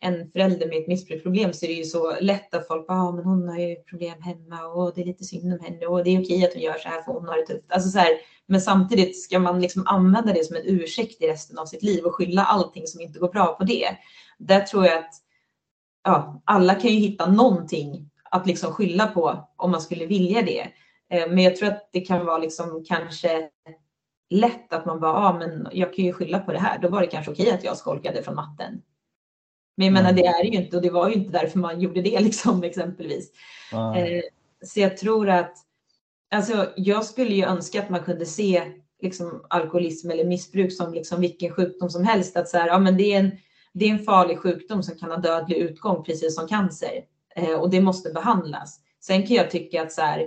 en 0.00 0.30
förälder 0.30 0.68
med 0.68 0.78
ett 0.78 0.88
missbruksproblem 0.88 1.52
så 1.52 1.66
är 1.66 1.68
det 1.68 1.74
ju 1.74 1.84
så 1.84 2.20
lätt 2.20 2.54
att 2.54 2.66
folk 2.66 2.86
bara, 2.86 2.98
ah, 2.98 3.12
men 3.12 3.24
hon 3.24 3.48
har 3.48 3.58
ju 3.58 3.76
problem 3.76 4.22
hemma 4.22 4.66
och 4.66 4.92
det 4.94 5.00
är 5.00 5.04
lite 5.04 5.24
synd 5.24 5.52
om 5.52 5.60
henne 5.60 5.86
och 5.86 6.04
det 6.04 6.10
är 6.10 6.22
okej 6.22 6.44
att 6.44 6.52
hon 6.52 6.62
gör 6.62 6.78
så 6.78 6.88
här 6.88 7.02
för 7.02 7.12
hon 7.12 7.28
har 7.28 7.36
det 7.36 7.46
tufft. 7.46 7.72
Alltså 7.72 7.88
så 7.88 7.98
här, 7.98 8.10
men 8.46 8.60
samtidigt 8.60 9.22
ska 9.22 9.38
man 9.38 9.60
liksom 9.60 9.86
använda 9.86 10.32
det 10.32 10.44
som 10.44 10.56
en 10.56 10.62
ursäkt 10.64 11.22
i 11.22 11.28
resten 11.28 11.58
av 11.58 11.66
sitt 11.66 11.82
liv 11.82 12.04
och 12.04 12.14
skylla 12.14 12.44
allting 12.44 12.86
som 12.86 13.00
inte 13.00 13.18
går 13.18 13.32
bra 13.32 13.54
på 13.54 13.64
det. 13.64 13.88
Där 14.38 14.60
tror 14.60 14.86
jag 14.86 14.98
att 14.98 15.14
ja, 16.04 16.42
alla 16.44 16.74
kan 16.74 16.90
ju 16.90 16.98
hitta 16.98 17.30
någonting 17.30 18.10
att 18.30 18.46
liksom 18.46 18.72
skylla 18.72 19.06
på 19.06 19.48
om 19.56 19.70
man 19.70 19.80
skulle 19.80 20.06
vilja 20.06 20.42
det. 20.42 20.60
Eh, 21.10 21.28
men 21.28 21.38
jag 21.38 21.56
tror 21.56 21.68
att 21.68 21.88
det 21.92 22.00
kan 22.00 22.26
vara 22.26 22.38
liksom 22.38 22.84
kanske 22.88 23.48
lätt 24.30 24.72
att 24.72 24.86
man 24.86 25.00
bara, 25.00 25.12
ja 25.12 25.38
men 25.38 25.68
jag 25.72 25.94
kan 25.94 26.04
ju 26.04 26.12
skylla 26.12 26.38
på 26.38 26.52
det 26.52 26.58
här. 26.58 26.78
Då 26.78 26.88
var 26.88 27.00
det 27.00 27.06
kanske 27.06 27.32
okej 27.32 27.50
att 27.50 27.64
jag 27.64 27.76
skolkade 27.76 28.22
från 28.22 28.34
matten. 28.34 28.82
Men 29.80 29.86
jag 29.86 29.92
menar, 29.92 30.10
mm. 30.10 30.22
det 30.22 30.26
är 30.28 30.42
det 30.42 30.48
ju 30.48 30.62
inte 30.62 30.76
och 30.76 30.82
det 30.82 30.90
var 30.90 31.08
ju 31.08 31.14
inte 31.14 31.38
därför 31.38 31.58
man 31.58 31.80
gjorde 31.80 32.02
det 32.02 32.20
liksom 32.20 32.62
exempelvis. 32.62 33.30
Mm. 33.72 34.22
Så 34.62 34.80
jag 34.80 34.96
tror 34.96 35.28
att, 35.28 35.52
alltså 36.30 36.66
jag 36.76 37.04
skulle 37.04 37.34
ju 37.34 37.44
önska 37.44 37.82
att 37.82 37.90
man 37.90 38.04
kunde 38.04 38.26
se 38.26 38.62
liksom 39.02 39.44
alkoholism 39.50 40.10
eller 40.10 40.24
missbruk 40.24 40.72
som 40.72 40.94
liksom 40.94 41.20
vilken 41.20 41.54
sjukdom 41.54 41.90
som 41.90 42.04
helst. 42.04 42.36
Att 42.36 42.48
så 42.48 42.58
här, 42.58 42.66
ja 42.66 42.78
men 42.78 42.96
det 42.96 43.14
är 43.14 43.18
en 43.20 43.30
det 43.72 43.84
är 43.84 43.90
en 43.90 44.04
farlig 44.04 44.38
sjukdom 44.38 44.82
som 44.82 44.98
kan 44.98 45.10
ha 45.10 45.16
dödlig 45.16 45.56
utgång, 45.56 46.04
precis 46.04 46.34
som 46.34 46.48
cancer. 46.48 47.04
eh, 47.36 47.54
och 47.54 47.70
det 47.70 47.80
måste 47.80 48.10
behandlas. 48.10 48.80
Sen 49.00 49.26
kan 49.26 49.36
jag 49.36 49.50
tycka 49.50 49.82
att 49.82 49.92
så 49.92 50.02
här, 50.02 50.26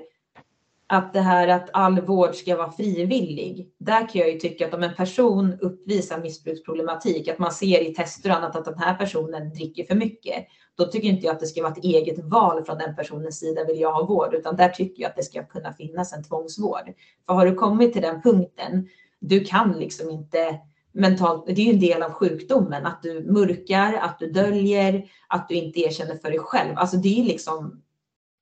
att 0.87 1.13
det 1.13 1.19
här 1.19 1.47
att 1.47 1.69
all 1.73 2.01
vård 2.01 2.35
ska 2.35 2.55
vara 2.57 2.71
frivillig. 2.71 3.73
Där 3.79 4.09
kan 4.09 4.21
jag 4.21 4.31
ju 4.31 4.39
tycka 4.39 4.67
att 4.67 4.73
om 4.73 4.83
en 4.83 4.95
person 4.95 5.57
uppvisar 5.61 6.21
missbruksproblematik, 6.21 7.27
att 7.27 7.39
man 7.39 7.51
ser 7.51 7.89
i 7.89 7.93
tester 7.93 8.29
och 8.29 8.35
annat 8.35 8.55
att 8.55 8.65
den 8.65 8.77
här 8.77 8.95
personen 8.95 9.49
dricker 9.49 9.85
för 9.85 9.95
mycket, 9.95 10.45
då 10.75 10.85
tycker 10.85 11.07
inte 11.07 11.25
jag 11.25 11.33
att 11.33 11.39
det 11.39 11.47
ska 11.47 11.61
vara 11.61 11.71
ett 11.71 11.83
eget 11.83 12.19
val 12.23 12.65
från 12.65 12.77
den 12.77 12.95
personens 12.95 13.39
sida, 13.39 13.65
vill 13.65 13.79
jag 13.79 13.93
ha 13.93 14.05
vård, 14.05 14.33
utan 14.33 14.55
där 14.55 14.69
tycker 14.69 15.01
jag 15.01 15.09
att 15.09 15.15
det 15.15 15.23
ska 15.23 15.43
kunna 15.43 15.73
finnas 15.73 16.13
en 16.13 16.23
tvångsvård. 16.23 16.93
För 17.25 17.33
har 17.33 17.45
du 17.45 17.55
kommit 17.55 17.93
till 17.93 18.01
den 18.01 18.21
punkten, 18.21 18.87
du 19.19 19.43
kan 19.43 19.71
liksom 19.71 20.09
inte 20.09 20.59
mentalt, 20.91 21.45
det 21.45 21.51
är 21.61 21.65
ju 21.65 21.73
en 21.73 21.79
del 21.79 22.03
av 22.03 22.11
sjukdomen, 22.11 22.85
att 22.85 23.03
du 23.03 23.31
mörkar, 23.31 23.93
att 23.93 24.19
du 24.19 24.31
döljer, 24.31 25.05
att 25.27 25.49
du 25.49 25.55
inte 25.55 25.79
erkänner 25.79 26.15
för 26.15 26.29
dig 26.29 26.39
själv. 26.39 26.77
Alltså 26.77 26.97
det 26.97 27.19
är 27.19 27.23
liksom 27.23 27.83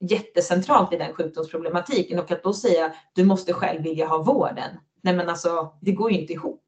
jättecentralt 0.01 0.93
i 0.93 0.97
den 0.97 1.13
sjukdomsproblematiken 1.13 2.19
och 2.19 2.31
att 2.31 2.43
då 2.43 2.53
säga 2.53 2.93
du 3.15 3.23
måste 3.23 3.53
själv 3.53 3.83
vilja 3.83 4.07
ha 4.07 4.23
vården. 4.23 4.77
Nej 5.01 5.15
men 5.15 5.29
alltså 5.29 5.73
det 5.81 5.91
går 5.91 6.11
ju 6.11 6.19
inte 6.19 6.33
ihop. 6.33 6.63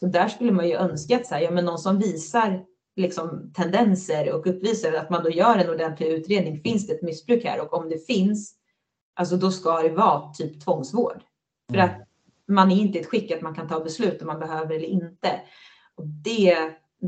Så 0.00 0.06
där 0.06 0.28
skulle 0.28 0.52
man 0.52 0.68
ju 0.68 0.74
önska 0.74 1.16
att 1.16 1.26
så 1.26 1.34
här, 1.34 1.42
ja, 1.42 1.50
men 1.50 1.64
någon 1.64 1.78
som 1.78 1.98
visar 1.98 2.64
liksom 2.96 3.52
tendenser 3.54 4.32
och 4.32 4.46
uppvisar 4.46 4.92
att 4.92 5.10
man 5.10 5.22
då 5.22 5.30
gör 5.30 5.58
en 5.58 5.70
ordentlig 5.70 6.06
utredning. 6.06 6.60
Finns 6.60 6.86
det 6.86 6.92
ett 6.92 7.02
missbruk 7.02 7.44
här? 7.44 7.60
Och 7.60 7.74
om 7.74 7.88
det 7.88 8.06
finns, 8.06 8.54
alltså 9.14 9.36
då 9.36 9.50
ska 9.50 9.82
det 9.82 9.88
vara 9.88 10.32
typ 10.32 10.64
tvångsvård. 10.64 11.22
För 11.72 11.78
att 11.78 12.08
man 12.48 12.70
är 12.70 12.76
inte 12.76 12.98
i 12.98 13.00
ett 13.00 13.06
skick 13.06 13.30
att 13.30 13.42
man 13.42 13.54
kan 13.54 13.68
ta 13.68 13.80
beslut 13.80 14.20
om 14.20 14.26
man 14.26 14.38
behöver 14.38 14.74
eller 14.74 14.88
inte. 14.88 15.40
Och 15.94 16.06
det, 16.06 16.56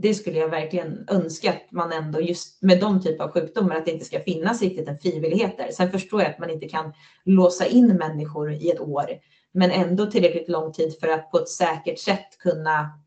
det 0.01 0.15
skulle 0.15 0.39
jag 0.39 0.49
verkligen 0.49 1.05
önska 1.09 1.51
att 1.51 1.73
man 1.73 1.93
ändå 1.93 2.21
just 2.21 2.63
med 2.63 2.81
de 2.81 3.03
typer 3.03 3.25
av 3.25 3.31
sjukdomar 3.31 3.77
att 3.77 3.85
det 3.85 3.91
inte 3.91 4.05
ska 4.05 4.21
finnas 4.21 4.63
riktigt 4.63 4.89
en 4.89 4.99
frivillighet 4.99 5.59
där. 5.59 5.71
Sen 5.73 5.91
förstår 5.93 6.23
jag 6.23 6.31
att 6.31 6.39
man 6.39 6.51
inte 6.51 6.69
kan 6.69 6.93
låsa 7.25 7.67
in 7.67 7.87
människor 7.87 8.53
i 8.53 8.71
ett 8.71 8.81
år, 8.81 9.07
men 9.53 9.71
ändå 9.71 10.07
tillräckligt 10.07 10.49
lång 10.49 10.73
tid 10.73 10.99
för 11.01 11.09
att 11.09 11.31
på 11.31 11.39
ett 11.39 11.49
säkert 11.49 11.99
sätt 11.99 12.39
kunna 12.39 13.01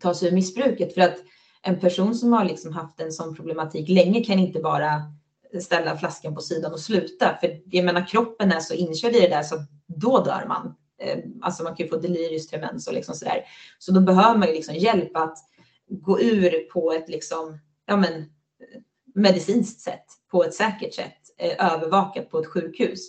ta 0.00 0.14
sig 0.14 0.28
ur 0.28 0.32
missbruket. 0.32 0.94
För 0.94 1.00
att 1.00 1.16
en 1.62 1.80
person 1.80 2.14
som 2.14 2.32
har 2.32 2.44
liksom 2.44 2.72
haft 2.72 3.00
en 3.00 3.12
sån 3.12 3.36
problematik 3.36 3.88
länge 3.88 4.24
kan 4.24 4.38
inte 4.38 4.60
bara 4.60 5.02
ställa 5.60 5.98
flaskan 5.98 6.34
på 6.34 6.40
sidan 6.40 6.72
och 6.72 6.80
sluta. 6.80 7.36
För 7.40 7.60
jag 7.64 7.84
menar 7.84 8.06
kroppen 8.06 8.52
är 8.52 8.60
så 8.60 8.74
inkörd 8.74 9.14
i 9.14 9.20
det 9.20 9.28
där 9.28 9.42
så 9.42 9.56
då 9.86 10.24
dör 10.24 10.44
man. 10.48 10.74
Eh, 11.02 11.18
alltså 11.42 11.62
man 11.62 11.74
kan 11.74 11.86
ju 11.86 11.90
få 11.90 11.96
delirius 11.96 12.48
tremens 12.48 12.86
och 12.86 12.94
liksom 12.94 13.14
sådär. 13.14 13.44
Så 13.78 13.92
då 13.92 14.00
behöver 14.00 14.38
man 14.38 14.48
ju 14.48 14.54
liksom 14.54 14.74
hjälp 14.74 15.16
att 15.16 15.38
gå 15.90 16.20
ur 16.20 16.70
på 16.72 16.92
ett 16.92 17.08
liksom, 17.08 17.58
ja 17.86 17.96
men, 17.96 18.24
medicinskt 19.14 19.80
sätt, 19.80 20.04
på 20.30 20.44
ett 20.44 20.54
säkert 20.54 20.94
sätt, 20.94 21.18
eh, 21.38 21.72
övervakat 21.72 22.30
på 22.30 22.38
ett 22.38 22.46
sjukhus. 22.46 23.00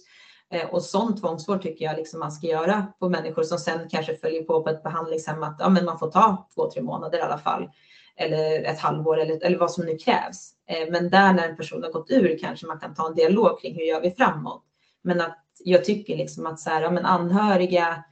Eh, 0.52 0.70
och 0.70 0.84
sån 0.84 1.20
tvångsvård 1.20 1.62
tycker 1.62 1.86
jag 1.86 1.98
liksom 1.98 2.20
man 2.20 2.32
ska 2.32 2.48
göra 2.48 2.88
på 2.99 3.10
människor 3.10 3.44
som 3.44 3.58
sen 3.58 3.90
kanske 3.90 4.16
följer 4.16 4.44
på 4.44 4.64
på 4.64 4.70
ett 4.70 4.84
behandlingshem 4.84 5.44
att 5.44 5.58
ja, 5.60 5.70
men 5.70 5.86
man 5.86 5.99
får 5.99 6.12
ta 6.12 6.49
två, 6.56 6.72
tre 6.72 6.82
månader 6.82 7.18
i 7.18 7.22
alla 7.22 7.38
fall 7.38 7.70
eller 8.16 8.64
ett 8.64 8.80
halvår 8.80 9.20
eller, 9.20 9.45
eller 9.45 9.58
vad 9.58 9.72
som 9.72 9.86
nu 9.86 9.98
krävs. 9.98 10.53
Eh, 10.68 10.91
men 10.91 11.10
där 11.10 11.34
när 11.34 11.49
en 11.49 11.58
person 11.58 11.84
har 11.84 11.91
gått 11.91 12.12
ur 12.12 12.38
kanske 12.41 12.68
man 12.68 12.80
kan 12.80 12.94
ta 12.94 13.08
en 13.08 13.16
dialog 13.16 13.62
kring 13.62 13.76
hur 13.76 13.84
gör 13.84 14.02
vi 14.02 14.12
framåt. 14.12 14.64
Men 15.02 15.22
att 15.22 15.38
jag 15.64 15.86
tycker 15.86 16.18
liksom 16.18 16.45
att 16.45 16.60
så 16.60 16.70
här, 16.70 16.82
ja, 16.82 16.91
men 16.91 17.06
anhöriga 17.06 18.03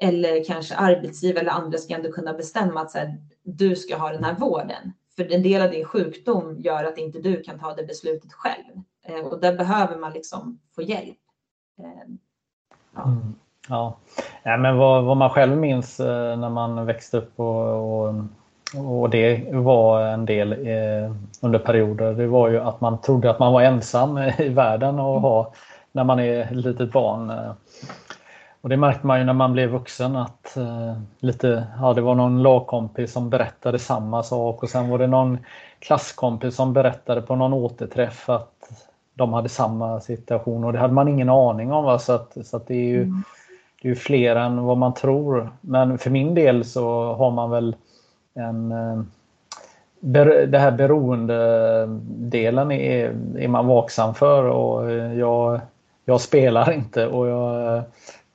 eller 0.00 0.44
kanske 0.44 0.74
arbetsgivare 0.74 1.40
eller 1.40 1.50
andra 1.50 1.78
ska 1.78 1.94
ändå 1.94 2.12
kunna 2.12 2.32
bestämma 2.32 2.80
att 2.80 2.90
så 2.90 2.98
här, 2.98 3.14
du 3.44 3.76
ska 3.76 3.96
ha 3.96 4.10
den 4.10 4.24
här 4.24 4.34
vården. 4.34 4.92
För 5.16 5.32
en 5.32 5.42
del 5.42 5.62
av 5.62 5.70
din 5.70 5.84
sjukdom 5.84 6.56
gör 6.58 6.84
att 6.84 6.98
inte 6.98 7.18
du 7.18 7.42
kan 7.42 7.58
ta 7.58 7.74
det 7.74 7.84
beslutet 7.84 8.32
själv. 8.32 8.82
Eh, 9.02 9.26
och 9.26 9.40
där 9.40 9.56
behöver 9.56 9.96
man 9.96 10.12
liksom 10.12 10.58
få 10.74 10.82
hjälp. 10.82 11.18
Eh, 11.78 12.14
ja. 12.94 13.02
Mm. 13.04 13.34
Ja. 13.68 13.96
ja, 14.42 14.56
men 14.56 14.76
vad, 14.76 15.04
vad, 15.04 15.16
man 15.16 15.30
själv 15.30 15.56
minns 15.56 16.00
eh, 16.00 16.36
när 16.36 16.50
man 16.50 16.86
växte 16.86 17.16
upp 17.16 17.40
och, 17.40 18.06
och, 18.06 18.14
och 18.74 19.10
det 19.10 19.52
var 19.52 20.00
en 20.00 20.24
del 20.24 20.52
eh, 20.52 21.12
under 21.40 21.58
perioder, 21.58 22.14
det 22.14 22.26
var 22.26 22.48
ju 22.48 22.60
att 22.60 22.80
man 22.80 23.00
trodde 23.00 23.30
att 23.30 23.38
man 23.38 23.52
var 23.52 23.62
ensam 23.62 24.18
i 24.38 24.48
världen 24.48 24.98
och 24.98 25.20
ha 25.20 25.52
när 25.92 26.04
man 26.04 26.20
är 26.20 26.50
litet 26.50 26.92
barn. 26.92 27.32
Eh. 28.64 28.64
Och 28.64 28.70
det 28.70 28.76
märkte 28.76 29.06
man 29.06 29.18
ju 29.18 29.24
när 29.24 29.32
man 29.32 29.52
blev 29.52 29.70
vuxen 29.70 30.16
att 30.16 30.56
eh, 30.56 30.94
lite, 31.20 31.66
ja, 31.80 31.94
det 31.94 32.00
var 32.00 32.14
någon 32.14 32.42
lagkompis 32.42 33.12
som 33.12 33.30
berättade 33.30 33.78
samma 33.78 34.22
sak 34.22 34.62
och 34.62 34.68
sen 34.68 34.88
var 34.88 34.98
det 34.98 35.06
någon 35.06 35.38
klasskompis 35.78 36.56
som 36.56 36.72
berättade 36.72 37.22
på 37.22 37.36
någon 37.36 37.52
återträff 37.52 38.28
att 38.28 38.50
de 39.14 39.32
hade 39.32 39.48
samma 39.48 40.00
situation 40.00 40.64
och 40.64 40.72
det 40.72 40.78
hade 40.78 40.94
man 40.94 41.08
ingen 41.08 41.28
aning 41.28 41.72
om. 41.72 41.84
Va? 41.84 41.98
Så, 41.98 42.12
att, 42.12 42.36
så 42.44 42.56
att 42.56 42.66
det 42.66 42.74
är 42.74 42.88
ju 42.88 43.02
mm. 43.02 43.22
det 43.82 43.90
är 43.90 43.94
fler 43.94 44.36
än 44.36 44.64
vad 44.64 44.78
man 44.78 44.94
tror. 44.94 45.50
Men 45.60 45.98
för 45.98 46.10
min 46.10 46.34
del 46.34 46.64
så 46.64 47.14
har 47.14 47.30
man 47.30 47.50
väl 47.50 47.76
en 48.34 48.72
eh, 48.72 49.02
det 50.46 50.58
här 50.58 50.70
beroendedelen 50.70 52.72
är, 52.72 53.16
är 53.38 53.48
man 53.48 53.66
vaksam 53.66 54.14
för 54.14 54.44
och 54.44 54.92
jag 54.92 55.60
jag 56.04 56.20
spelar 56.20 56.72
inte 56.72 57.06
och 57.06 57.26
jag 57.26 57.82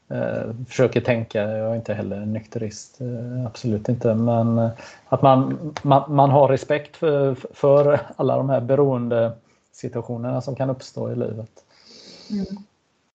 eh, 0.10 0.54
försöker 0.68 1.02
tänka. 1.02 1.42
Jag 1.42 1.72
är 1.72 1.76
inte 1.76 1.94
heller 1.94 2.26
nykterist, 2.26 3.02
eh, 3.02 3.46
absolut 3.46 3.90
inte. 3.90 4.16
Men 4.16 4.58
eh, 4.58 4.70
att 5.06 5.22
man, 5.22 5.74
man, 5.84 6.16
man 6.16 6.30
har 6.30 6.48
respekt 6.48 6.98
för, 6.98 7.36
för 7.36 8.00
alla 8.16 8.38
de 8.38 8.50
här 8.50 8.62
beroende 8.62 9.32
situationerna 9.72 10.42
som 10.42 10.56
kan 10.56 10.70
uppstå 10.70 11.12
i 11.12 11.16
livet. 11.16 11.52
Mm. 12.32 12.46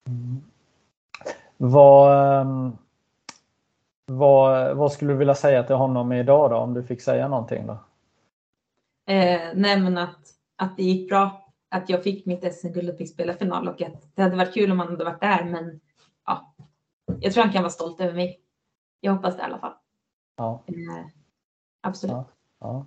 Mm. 0.07 0.43
Vad, 1.57 2.41
ehm, 2.41 2.73
vad, 4.07 4.77
vad 4.77 4.93
skulle 4.93 5.13
du 5.13 5.17
vilja 5.17 5.35
säga 5.35 5.63
till 5.63 5.77
honom 5.77 6.13
idag 6.13 6.51
då, 6.51 6.57
om 6.57 6.75
du 6.75 6.83
fick 6.83 7.03
säga 7.03 7.29
någonting? 7.29 7.67
Då? 7.67 7.73
Eh, 9.13 9.41
nej 9.55 9.81
men 9.81 9.99
att, 9.99 10.19
att 10.57 10.77
det 10.77 10.83
gick 10.83 11.09
bra 11.09 11.45
att 11.69 11.89
jag 11.89 12.03
fick 12.03 12.27
mitt 12.27 12.55
SM-guld 12.55 12.91
och 12.91 12.97
fick 12.97 13.11
spela 13.11 13.35
final 13.35 13.69
och 13.69 13.83
att 13.83 14.15
det 14.15 14.23
hade 14.23 14.37
varit 14.37 14.55
kul 14.55 14.71
om 14.71 14.79
han 14.79 14.89
hade 14.89 15.05
varit 15.05 15.21
där. 15.21 15.45
Men 15.45 15.81
jag 17.25 17.33
tror 17.33 17.45
han 17.45 17.53
kan 17.53 17.63
vara 17.63 17.71
stolt 17.71 18.01
över 18.01 18.15
mig. 18.15 18.41
Jag 19.01 19.13
hoppas 19.13 19.37
det 19.37 19.43
i 19.43 19.45
alla 19.45 19.59
fall. 19.59 19.73
Ja. 20.37 20.63
Eh, 20.67 21.07
absolut. 21.81 22.13
Ja, 22.13 22.27
ja. 22.61 22.87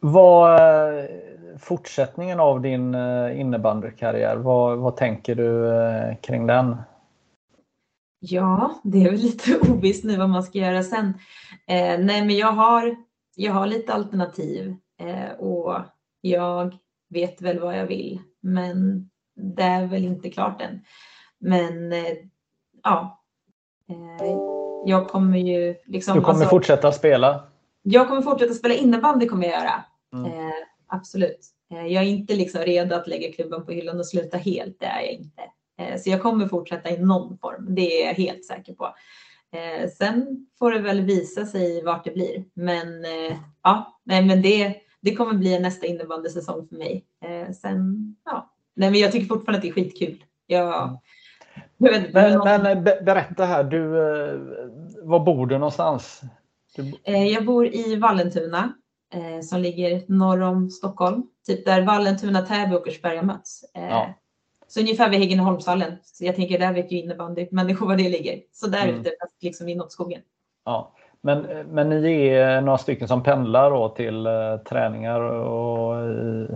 Vad 0.00 0.54
eh, 0.54 1.04
fortsättningen 1.58 2.40
av 2.40 2.60
din 2.60 2.94
eh, 2.94 3.40
innebandykarriär, 3.40 4.36
vad, 4.36 4.78
vad 4.78 4.96
tänker 4.96 5.34
du 5.34 6.16
kring 6.20 6.46
den? 6.46 6.76
Ja, 8.18 8.80
det 8.84 9.02
är 9.04 9.10
väl 9.10 9.20
lite 9.20 9.58
ovisst 9.70 10.04
nu 10.04 10.16
vad 10.16 10.30
man 10.30 10.42
ska 10.42 10.58
göra 10.58 10.82
sen. 10.82 11.06
Eh, 11.66 11.98
nej, 11.98 12.26
men 12.26 12.36
jag 12.36 12.52
har, 12.52 12.96
jag 13.36 13.52
har 13.52 13.66
lite 13.66 13.94
alternativ 13.94 14.76
eh, 14.98 15.30
och 15.38 15.76
jag 16.20 16.76
vet 17.08 17.42
väl 17.42 17.60
vad 17.60 17.78
jag 17.78 17.86
vill, 17.86 18.20
men 18.40 19.10
det 19.36 19.62
är 19.62 19.86
väl 19.86 20.04
inte 20.04 20.30
klart 20.30 20.62
än. 20.62 20.84
Men 21.38 21.92
eh, 21.92 22.16
ja, 22.82 23.22
eh, 23.88 24.26
jag 24.86 25.08
kommer 25.08 25.38
ju 25.38 25.74
liksom. 25.86 26.14
Du 26.14 26.20
kommer 26.20 26.34
alltså, 26.34 26.48
fortsätta 26.48 26.92
spela? 26.92 27.44
Jag 27.82 28.08
kommer 28.08 28.22
fortsätta 28.22 28.54
spela 28.54 28.74
innebandy 28.74 29.26
kommer 29.26 29.46
jag 29.46 29.60
göra. 29.60 29.84
Mm. 30.12 30.32
Eh, 30.32 30.54
absolut. 30.86 31.46
Eh, 31.72 31.86
jag 31.86 32.04
är 32.04 32.08
inte 32.08 32.34
liksom 32.34 32.60
redo 32.60 32.94
att 32.94 33.08
lägga 33.08 33.32
klubban 33.32 33.66
på 33.66 33.72
hyllan 33.72 33.98
och 33.98 34.06
sluta 34.06 34.36
helt. 34.36 34.80
Det 34.80 34.86
är 34.86 35.00
jag 35.00 35.12
inte. 35.12 35.42
Eh, 35.78 36.00
så 36.00 36.10
jag 36.10 36.22
kommer 36.22 36.48
fortsätta 36.48 36.90
i 36.90 36.98
någon 36.98 37.38
form. 37.38 37.66
Det 37.74 38.02
är 38.02 38.06
jag 38.06 38.14
helt 38.14 38.44
säker 38.44 38.74
på. 38.74 38.94
Eh, 39.52 39.88
sen 39.90 40.46
får 40.58 40.72
det 40.72 40.78
väl 40.78 41.00
visa 41.00 41.46
sig 41.46 41.82
vart 41.84 42.04
det 42.04 42.14
blir. 42.14 42.44
Men 42.54 42.86
ja, 43.62 44.00
nej, 44.04 44.24
men 44.24 44.42
det 44.42 44.76
det 45.00 45.14
kommer 45.14 45.34
bli 45.34 45.60
nästa 45.60 45.86
innebandysäsong 45.86 46.68
för 46.68 46.76
mig. 46.76 47.04
Eh, 47.24 47.52
sen, 47.52 48.16
ja. 48.24 48.54
Nej, 48.74 48.90
men 48.90 49.00
jag 49.00 49.12
tycker 49.12 49.26
fortfarande 49.26 49.56
att 49.56 49.62
det 49.62 49.68
är 49.68 49.72
skitkul. 49.72 50.24
Jag, 50.46 50.82
mm. 50.82 50.96
Men, 51.80 52.42
men 52.62 52.84
berätta 52.84 53.44
här, 53.44 53.64
du, 53.64 53.98
eh, 53.98 54.38
var 55.02 55.20
bor 55.20 55.46
du 55.46 55.58
någonstans? 55.58 56.20
Du... 56.76 56.94
Eh, 57.04 57.26
jag 57.26 57.46
bor 57.46 57.66
i 57.66 57.96
Vallentuna 57.96 58.72
eh, 59.14 59.40
som 59.42 59.60
ligger 59.60 60.02
norr 60.06 60.40
om 60.40 60.70
Stockholm. 60.70 61.22
Typ 61.46 61.64
där 61.64 61.82
Vallentuna, 61.82 62.42
Täby 62.42 62.74
och 62.74 62.80
Åkersberga 62.80 63.22
möts. 63.22 63.64
Eh, 63.74 63.88
ja. 63.88 64.14
Så 64.68 64.80
ungefär 64.80 65.10
vid 65.10 65.18
Häggenholmshallen. 65.18 65.92
Så 66.02 66.24
jag 66.24 66.36
tänker 66.36 66.58
där 66.58 66.72
vet 66.72 66.92
ju 66.92 67.02
innebandy 67.02 67.48
människor 67.50 67.86
var 67.86 67.96
det 67.96 68.08
ligger. 68.08 68.40
Så 68.52 68.66
där 68.66 68.88
mm. 68.88 69.00
ute, 69.00 69.10
liksom 69.40 69.68
inåt 69.68 69.92
skogen. 69.92 70.20
Ja. 70.64 70.92
Men, 71.22 71.40
men 71.70 71.88
ni 71.88 72.26
är 72.26 72.60
några 72.60 72.78
stycken 72.78 73.08
som 73.08 73.22
pendlar 73.22 73.70
då 73.70 73.88
till 73.88 74.26
uh, 74.26 74.56
träningar 74.56 75.20
och 75.20 76.08
i, 76.10 76.46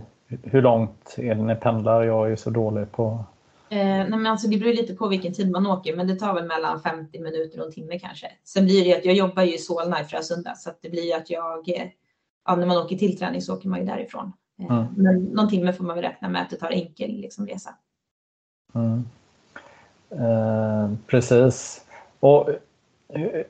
hur 0.42 0.62
långt 0.62 1.14
är 1.18 1.34
det 1.34 1.42
ni 1.42 1.54
pendlar? 1.54 2.02
Jag 2.02 2.32
är 2.32 2.36
så 2.36 2.50
dålig 2.50 2.92
på... 2.92 3.24
Eh, 3.68 3.78
nej 3.78 4.10
men 4.10 4.26
alltså 4.26 4.48
det 4.48 4.58
beror 4.58 4.72
lite 4.72 4.94
på 4.94 5.08
vilken 5.08 5.32
tid 5.32 5.50
man 5.50 5.66
åker, 5.66 5.96
men 5.96 6.06
det 6.06 6.16
tar 6.16 6.34
väl 6.34 6.46
mellan 6.46 6.80
50 6.80 7.20
minuter 7.20 7.60
och 7.60 7.66
en 7.66 7.72
timme 7.72 7.98
kanske. 7.98 8.26
Sen 8.44 8.64
blir 8.64 8.84
det 8.84 8.96
att 8.96 9.04
jag 9.04 9.14
jobbar 9.14 9.42
ju 9.42 9.54
i 9.54 9.58
Solna 9.58 10.00
i 10.00 10.04
Frösunda 10.04 10.54
så 10.54 10.70
att 10.70 10.82
det 10.82 10.90
blir 10.90 11.16
att 11.16 11.30
jag, 11.30 11.68
ja, 12.46 12.56
när 12.56 12.66
man 12.66 12.76
åker 12.76 12.96
till 12.96 13.18
träning 13.18 13.42
så 13.42 13.54
åker 13.54 13.68
man 13.68 13.80
ju 13.80 13.86
därifrån. 13.86 14.32
Eh, 14.60 14.76
mm. 14.76 14.84
Men 14.96 15.24
någon 15.24 15.48
timme 15.48 15.72
får 15.72 15.84
man 15.84 15.96
väl 15.96 16.04
räkna 16.04 16.28
med 16.28 16.42
att 16.42 16.50
det 16.50 16.56
tar 16.56 16.70
enkel 16.70 17.10
liksom, 17.10 17.46
resa. 17.46 17.70
Mm. 18.74 19.04
Eh, 20.10 20.90
precis. 21.06 21.84
Och 22.20 22.50
eh, 23.08 23.44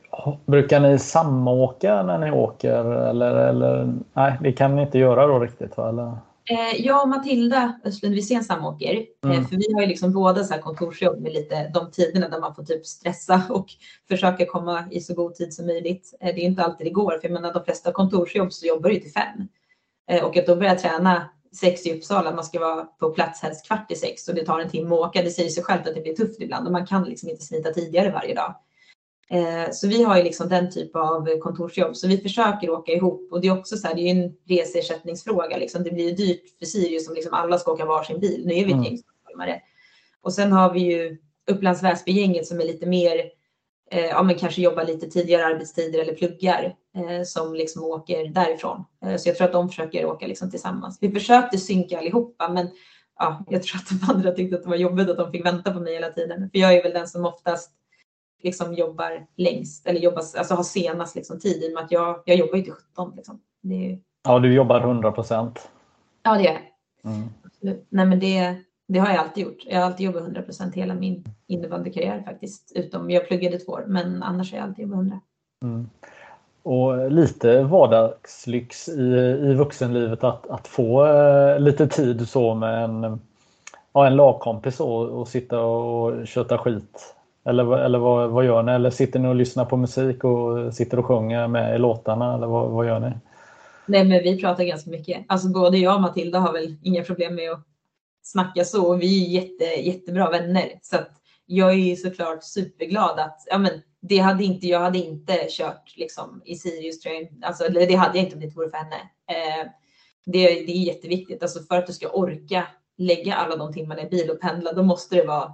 Brukar 0.46 0.80
ni 0.80 0.98
samåka 0.98 2.02
när 2.02 2.18
ni 2.18 2.30
åker 2.30 2.84
eller, 2.84 3.34
eller 3.34 3.94
nej, 4.12 4.38
det 4.40 4.52
kan 4.52 4.76
ni 4.76 4.82
inte 4.82 4.98
göra 4.98 5.26
då 5.26 5.38
riktigt? 5.38 5.78
Eller? 5.78 6.12
Eh, 6.50 6.86
jag 6.86 7.02
och 7.02 7.08
Matilda 7.08 7.80
Östlund 7.84 8.14
Wisén 8.14 8.44
samåker. 8.44 9.06
Eh, 9.24 9.30
mm. 9.30 9.44
för 9.44 9.56
vi 9.56 9.72
har 9.74 9.80
ju 9.80 9.86
liksom 9.86 10.12
båda 10.12 10.44
så 10.44 10.54
här 10.54 10.60
kontorsjobb 10.60 11.20
med 11.20 11.32
lite 11.32 11.70
de 11.74 11.90
tiderna 11.90 12.28
där 12.28 12.40
man 12.40 12.54
får 12.54 12.64
typ 12.64 12.86
stressa 12.86 13.42
och 13.50 13.66
försöka 14.08 14.46
komma 14.46 14.84
i 14.90 15.00
så 15.00 15.14
god 15.14 15.34
tid 15.34 15.54
som 15.54 15.66
möjligt. 15.66 16.14
Eh, 16.20 16.34
det 16.34 16.40
är 16.40 16.44
inte 16.44 16.64
alltid 16.64 16.86
det 16.86 16.90
går, 16.90 17.18
för 17.18 17.28
jag 17.28 17.32
menar 17.32 17.52
de 17.52 17.64
flesta 17.64 17.92
kontorsjobb 17.92 18.52
så 18.52 18.66
jobbar 18.66 18.90
du 18.90 19.00
till 19.00 19.12
fem. 19.12 19.48
och 20.22 20.36
att 20.36 20.46
då 20.46 20.56
börja 20.56 20.74
träna 20.74 21.28
sex 21.52 21.86
i 21.86 21.94
Uppsala, 21.94 22.34
man 22.34 22.44
ska 22.44 22.60
vara 22.60 22.84
på 22.84 23.10
plats 23.10 23.42
helst 23.42 23.66
kvart 23.66 23.90
i 23.90 23.96
sex 23.96 24.28
och 24.28 24.34
det 24.34 24.44
tar 24.44 24.60
en 24.60 24.70
timme 24.70 24.94
att 24.94 25.00
åka. 25.00 25.22
Det 25.22 25.30
säger 25.30 25.50
sig 25.50 25.64
självt 25.64 25.88
att 25.88 25.94
det 25.94 26.00
blir 26.00 26.14
tufft 26.14 26.40
ibland 26.40 26.66
och 26.66 26.72
man 26.72 26.86
kan 26.86 27.04
liksom 27.04 27.28
inte 27.28 27.44
smita 27.44 27.70
tidigare 27.70 28.10
varje 28.10 28.34
dag. 28.34 28.54
Eh, 29.30 29.70
så 29.72 29.88
vi 29.88 30.02
har 30.02 30.16
ju 30.16 30.22
liksom 30.22 30.48
den 30.48 30.70
typ 30.70 30.96
av 30.96 31.38
kontorsjobb, 31.40 31.96
så 31.96 32.08
vi 32.08 32.18
försöker 32.18 32.70
åka 32.70 32.92
ihop 32.92 33.28
och 33.32 33.40
det 33.40 33.48
är 33.48 33.58
också 33.58 33.76
så 33.76 33.88
här, 33.88 33.94
det 33.94 34.00
är 34.00 34.10
en 34.10 34.32
reseersättningsfråga. 34.48 35.56
Liksom. 35.56 35.82
Det 35.82 35.90
blir 35.90 36.04
ju 36.04 36.14
dyrt 36.14 36.58
för 36.58 36.66
Sirius 36.66 37.08
om 37.08 37.14
liksom 37.14 37.34
alla 37.34 37.58
ska 37.58 37.72
åka 37.72 37.84
varsin 37.84 38.20
bil. 38.20 38.42
Nu 38.46 38.52
är 38.54 38.64
vi 38.64 38.70
ett 38.70 38.72
mm. 38.72 38.84
gäng 38.84 38.98
stockholmare. 38.98 39.60
Och 40.22 40.32
sen 40.32 40.52
har 40.52 40.72
vi 40.72 40.80
ju 40.80 41.18
Upplands 41.50 41.82
Väsby-gänget 41.82 42.46
som 42.46 42.60
är 42.60 42.64
lite 42.64 42.86
mer, 42.86 43.30
eh, 43.90 44.04
ja 44.04 44.22
men 44.22 44.34
kanske 44.34 44.62
jobbar 44.62 44.84
lite 44.84 45.10
tidigare 45.10 45.46
arbetstider 45.46 45.98
eller 45.98 46.14
pluggar 46.14 46.74
eh, 46.96 47.22
som 47.24 47.54
liksom 47.54 47.84
åker 47.84 48.28
därifrån. 48.28 48.84
Eh, 49.04 49.16
så 49.16 49.28
jag 49.28 49.36
tror 49.36 49.46
att 49.46 49.52
de 49.52 49.68
försöker 49.68 50.06
åka 50.06 50.26
liksom 50.26 50.50
tillsammans. 50.50 50.98
Vi 51.00 51.10
försökte 51.10 51.58
synka 51.58 51.98
allihopa, 51.98 52.48
men 52.48 52.70
ja, 53.18 53.44
jag 53.48 53.62
tror 53.62 53.78
att 53.78 54.00
de 54.00 54.12
andra 54.12 54.32
tyckte 54.32 54.56
att 54.56 54.62
det 54.62 54.68
var 54.68 54.76
jobbigt 54.76 55.08
att 55.08 55.16
de 55.16 55.32
fick 55.32 55.46
vänta 55.46 55.72
på 55.72 55.80
mig 55.80 55.94
hela 55.94 56.10
tiden. 56.10 56.50
För 56.50 56.58
jag 56.58 56.74
är 56.74 56.82
väl 56.82 56.92
den 56.92 57.08
som 57.08 57.24
oftast 57.24 57.70
liksom 58.44 58.74
jobbar 58.74 59.26
längst 59.36 59.86
eller 59.86 60.00
jobbar, 60.00 60.22
alltså 60.36 60.54
har 60.54 60.62
senast 60.62 61.16
liksom 61.16 61.40
tid 61.40 61.62
i 61.62 61.68
och 61.68 61.74
med 61.74 61.84
att 61.84 61.92
jag, 61.92 62.22
jag 62.24 62.36
jobbar 62.36 62.56
ju 62.56 62.62
till 62.62 62.72
17. 62.72 63.12
Liksom. 63.16 63.40
Är... 63.70 63.98
Ja, 64.24 64.38
du 64.38 64.54
jobbar 64.54 64.80
100 64.80 65.12
procent. 65.12 65.68
Ja, 66.22 66.34
det 66.34 66.42
gör 66.42 66.52
jag. 66.52 67.12
Mm. 67.12 67.28
Nej, 67.88 68.06
men 68.06 68.20
det, 68.20 68.56
det 68.88 68.98
har 68.98 69.08
jag 69.08 69.16
alltid 69.16 69.44
gjort. 69.44 69.58
Jag 69.66 69.78
har 69.78 69.86
alltid 69.86 70.06
jobbat 70.06 70.22
100 70.22 70.42
procent 70.42 70.74
hela 70.74 70.94
min 70.94 71.24
innebandykarriär 71.46 72.22
faktiskt. 72.22 72.72
Utom 72.74 73.10
jag 73.10 73.28
pluggade 73.28 73.58
två 73.58 73.72
år, 73.72 73.84
men 73.86 74.22
annars 74.22 74.52
har 74.52 74.58
jag 74.58 74.68
alltid 74.68 74.82
jobbat 74.82 74.98
100. 74.98 75.20
Mm. 75.62 75.88
Och 76.62 77.12
lite 77.12 77.62
vardagslyx 77.62 78.88
i, 78.88 79.02
i 79.42 79.54
vuxenlivet 79.54 80.24
att, 80.24 80.50
att 80.50 80.68
få 80.68 81.06
eh, 81.06 81.60
lite 81.60 81.88
tid 81.88 82.28
så 82.28 82.54
med 82.54 82.84
en, 82.84 83.20
ja, 83.92 84.06
en 84.06 84.16
lagkompis 84.16 84.80
och, 84.80 85.08
och 85.08 85.28
sitta 85.28 85.60
och 85.60 86.26
köta 86.26 86.58
skit 86.58 87.14
eller, 87.44 87.78
eller 87.78 87.98
vad, 87.98 88.30
vad 88.30 88.44
gör 88.44 88.62
ni? 88.62 88.72
Eller 88.72 88.90
sitter 88.90 89.18
ni 89.18 89.28
och 89.28 89.34
lyssnar 89.34 89.64
på 89.64 89.76
musik 89.76 90.24
och 90.24 90.74
sitter 90.74 90.98
och 90.98 91.06
sjunger 91.06 91.48
med 91.48 91.74
i 91.74 91.78
låtarna? 91.78 92.34
Eller 92.34 92.46
vad, 92.46 92.70
vad 92.70 92.86
gör 92.86 93.00
ni? 93.00 93.12
Nej, 93.86 94.04
men 94.04 94.22
vi 94.22 94.40
pratar 94.40 94.64
ganska 94.64 94.90
mycket. 94.90 95.24
Alltså 95.28 95.48
både 95.48 95.78
jag 95.78 95.94
och 95.94 96.00
Matilda 96.00 96.38
har 96.38 96.52
väl 96.52 96.76
inga 96.82 97.02
problem 97.02 97.34
med 97.34 97.50
att 97.50 97.66
snacka 98.22 98.64
så. 98.64 98.94
Vi 98.94 99.26
är 99.26 99.42
jätte, 99.42 99.64
jättebra 99.64 100.30
vänner. 100.30 100.64
Så 100.82 100.96
att 100.96 101.10
jag 101.46 101.70
är 101.70 101.74
ju 101.74 101.96
såklart 101.96 102.44
superglad 102.44 103.18
att 103.18 103.42
ja, 103.50 103.58
men 103.58 103.70
det 104.00 104.18
hade 104.18 104.44
inte, 104.44 104.66
jag 104.66 104.80
hade 104.80 104.98
inte 104.98 105.46
kört 105.50 105.96
liksom, 105.96 106.42
i 106.44 106.54
Sirius 106.54 107.00
train. 107.00 107.42
Alltså, 107.42 107.68
det 107.68 107.94
hade 107.94 108.18
jag 108.18 108.24
inte 108.24 108.34
om 108.34 108.40
det 108.40 108.46
inte 108.46 108.56
vore 108.56 108.70
för 108.70 108.76
henne. 108.76 108.96
Eh, 109.30 109.70
det, 110.26 110.46
det 110.46 110.72
är 110.72 110.86
jätteviktigt. 110.86 111.42
Alltså, 111.42 111.60
för 111.62 111.78
att 111.78 111.86
du 111.86 111.92
ska 111.92 112.08
orka 112.08 112.66
lägga 112.96 113.34
alla 113.34 113.56
de 113.56 113.72
timmarna 113.72 114.02
i 114.02 114.08
bil 114.08 114.30
och 114.30 114.40
pendla, 114.40 114.72
då 114.72 114.82
måste 114.82 115.16
det 115.16 115.26
vara 115.26 115.52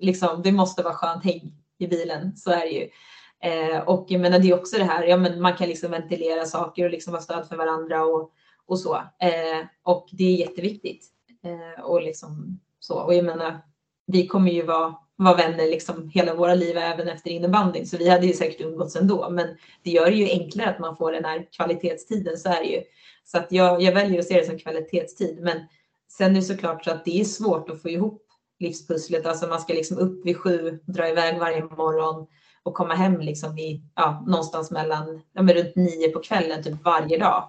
liksom, 0.00 0.42
det 0.42 0.52
måste 0.52 0.82
vara 0.82 0.94
skönt 0.94 1.24
häng 1.24 1.52
i 1.78 1.86
bilen. 1.86 2.36
Så 2.36 2.50
är 2.50 2.60
det 2.60 2.70
ju. 2.70 2.88
Eh, 3.42 3.80
och 3.80 4.06
jag 4.08 4.20
menar, 4.20 4.38
det 4.38 4.50
är 4.50 4.58
också 4.58 4.78
det 4.78 4.84
här, 4.84 5.04
ja, 5.04 5.16
men 5.16 5.42
man 5.42 5.56
kan 5.56 5.68
liksom 5.68 5.90
ventilera 5.90 6.44
saker 6.44 6.84
och 6.84 6.90
liksom 6.90 7.12
vara 7.12 7.22
stöd 7.22 7.48
för 7.48 7.56
varandra 7.56 8.04
och, 8.04 8.32
och 8.66 8.78
så. 8.78 8.94
Eh, 8.94 9.66
och 9.82 10.08
det 10.12 10.24
är 10.24 10.36
jätteviktigt. 10.36 11.06
Eh, 11.44 11.84
och 11.84 12.02
liksom 12.02 12.60
så. 12.80 12.94
Och 12.94 13.14
jag 13.14 13.24
menar, 13.24 13.58
vi 14.06 14.26
kommer 14.26 14.50
ju 14.50 14.62
vara, 14.62 14.94
vara 15.16 15.36
vänner 15.36 15.66
liksom 15.66 16.10
hela 16.14 16.34
våra 16.34 16.54
liv 16.54 16.76
även 16.76 17.08
efter 17.08 17.30
innebandyn. 17.30 17.86
Så 17.86 17.96
vi 17.96 18.08
hade 18.08 18.26
ju 18.26 18.32
säkert 18.32 18.60
umgåtts 18.60 18.96
ändå. 18.96 19.30
Men 19.30 19.48
det 19.82 19.90
gör 19.90 20.06
det 20.06 20.16
ju 20.16 20.30
enklare 20.30 20.70
att 20.70 20.78
man 20.78 20.96
får 20.96 21.12
den 21.12 21.24
här 21.24 21.48
kvalitetstiden. 21.56 22.38
Så 22.38 22.48
är 22.48 22.62
det 22.62 22.68
ju. 22.68 22.82
Så 23.24 23.38
att 23.38 23.52
jag, 23.52 23.82
jag 23.82 23.92
väljer 23.92 24.18
att 24.18 24.26
se 24.26 24.40
det 24.40 24.46
som 24.46 24.58
kvalitetstid. 24.58 25.38
Men 25.40 25.58
sen 26.08 26.30
är 26.30 26.34
det 26.34 26.42
såklart 26.42 26.84
så 26.84 26.90
att 26.90 27.04
det 27.04 27.20
är 27.20 27.24
svårt 27.24 27.70
att 27.70 27.82
få 27.82 27.88
ihop 27.88 28.26
livspusslet. 28.60 29.26
Alltså 29.26 29.46
man 29.46 29.60
ska 29.60 29.72
liksom 29.72 29.98
upp 29.98 30.26
vid 30.26 30.36
sju, 30.36 30.78
dra 30.86 31.08
iväg 31.08 31.38
varje 31.38 31.64
morgon 31.64 32.26
och 32.62 32.74
komma 32.74 32.94
hem 32.94 33.20
liksom 33.20 33.54
vid, 33.54 33.82
ja, 33.94 34.24
någonstans 34.26 34.70
mellan, 34.70 35.22
ja, 35.32 35.42
men 35.42 35.54
runt 35.54 35.76
nio 35.76 36.08
på 36.08 36.20
kvällen 36.20 36.62
typ 36.62 36.84
varje 36.84 37.18
dag. 37.18 37.44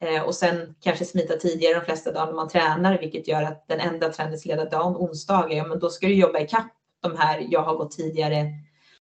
Eh, 0.00 0.22
och 0.22 0.34
sen 0.34 0.74
kanske 0.80 1.04
smita 1.04 1.36
tidigare 1.36 1.74
de 1.74 1.84
flesta 1.84 2.12
dagar 2.12 2.26
när 2.26 2.32
man 2.32 2.48
tränar, 2.48 2.98
vilket 2.98 3.28
gör 3.28 3.42
att 3.42 3.68
den 3.68 3.80
enda 3.80 4.08
träningsledardagen, 4.08 4.96
onsdagar, 4.96 5.56
ja 5.56 5.66
men 5.66 5.78
då 5.78 5.90
ska 5.90 6.06
du 6.06 6.14
jobba 6.14 6.38
ikapp 6.38 6.72
de 7.02 7.16
här 7.16 7.46
jag 7.50 7.62
har 7.62 7.74
gått 7.76 7.90
tidigare 7.90 8.46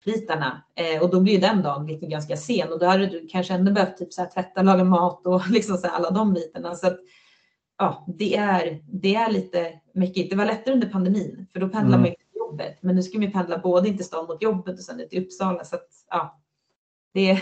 bitarna. 0.04 0.62
Eh, 0.76 1.02
och 1.02 1.10
då 1.10 1.20
blir 1.20 1.32
ju 1.32 1.40
den 1.40 1.62
dagen 1.62 1.86
lite 1.86 2.06
ganska 2.06 2.36
sen 2.36 2.72
och 2.72 2.78
då 2.78 2.86
hade 2.86 3.06
du 3.06 3.28
kanske 3.30 3.54
ändå 3.54 3.72
behövt 3.72 3.96
typ 3.96 4.12
så 4.12 4.22
här, 4.22 4.30
tvätta, 4.30 4.62
laga 4.62 4.84
mat 4.84 5.26
och 5.26 5.42
liksom 5.50 5.76
så 5.76 5.86
här, 5.86 5.94
alla 5.94 6.10
de 6.10 6.32
bitarna. 6.32 6.74
Så 6.74 6.86
att, 6.86 6.98
ja, 7.80 8.04
det 8.06 8.36
är, 8.36 8.80
det 8.86 9.14
är 9.14 9.30
lite 9.30 9.72
mycket. 9.92 10.30
Det 10.30 10.36
var 10.36 10.44
lättare 10.44 10.74
under 10.74 10.88
pandemin 10.88 11.46
för 11.52 11.60
då 11.60 11.68
pendlar 11.68 11.98
mm. 11.98 12.00
man 12.00 12.10
till 12.10 12.38
jobbet. 12.38 12.78
Men 12.80 12.94
nu 12.94 13.02
ska 13.02 13.18
man 13.18 13.26
ju 13.26 13.32
pendla 13.32 13.58
både 13.58 13.88
in 13.88 13.96
till 13.96 14.06
stan 14.06 14.26
mot 14.26 14.42
jobbet 14.42 14.78
och 14.78 14.84
sen 14.84 15.00
ut 15.00 15.10
till 15.10 15.22
Uppsala. 15.22 15.64
Så 15.64 15.76
att, 15.76 15.88
ja, 16.10 16.38
det, 17.14 17.38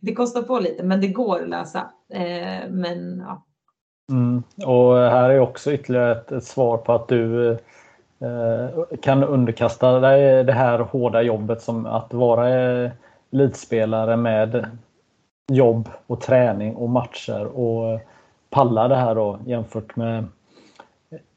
det 0.00 0.14
kostar 0.14 0.42
på 0.42 0.58
lite 0.58 0.82
men 0.82 1.00
det 1.00 1.08
går 1.08 1.42
att 1.42 1.48
lösa. 1.48 1.90
Eh, 2.12 2.70
men, 2.70 3.24
ja. 3.26 3.44
Mm. 4.10 4.42
Och 4.66 4.96
här 4.96 5.30
är 5.30 5.40
också 5.40 5.72
ytterligare 5.72 6.12
ett, 6.12 6.32
ett 6.32 6.44
svar 6.44 6.76
på 6.76 6.92
att 6.92 7.08
du 7.08 7.50
eh, 8.20 8.96
kan 9.02 9.24
underkasta 9.24 10.00
dig 10.00 10.44
det 10.44 10.52
här 10.52 10.78
hårda 10.78 11.22
jobbet 11.22 11.62
som 11.62 11.86
att 11.86 12.14
vara 12.14 12.48
elitspelare 13.30 14.16
med 14.16 14.78
jobb 15.52 15.88
och 16.06 16.20
träning 16.20 16.76
och 16.76 16.90
matcher 16.90 17.44
och 17.44 18.00
palla 18.50 18.88
det 18.88 18.96
här 18.96 19.14
då 19.14 19.38
jämfört 19.46 19.96
med 19.96 20.24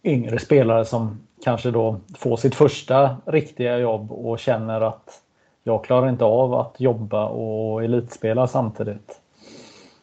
yngre 0.04 0.40
spelare 0.40 0.86
som 0.86 1.28
kanske 1.44 1.72
då 1.72 2.00
får 2.18 2.38
sitt 2.38 2.56
första 2.56 3.18
riktiga 3.26 3.78
jobb 3.78 4.12
och 4.12 4.40
känner 4.40 4.82
att 4.82 5.22
jag 5.64 5.84
klarar 5.84 6.10
inte 6.10 6.26
av 6.26 6.54
att 6.54 6.76
jobba 6.78 7.26
och 7.26 7.84
elitspela 7.84 8.48
samtidigt. 8.48 9.22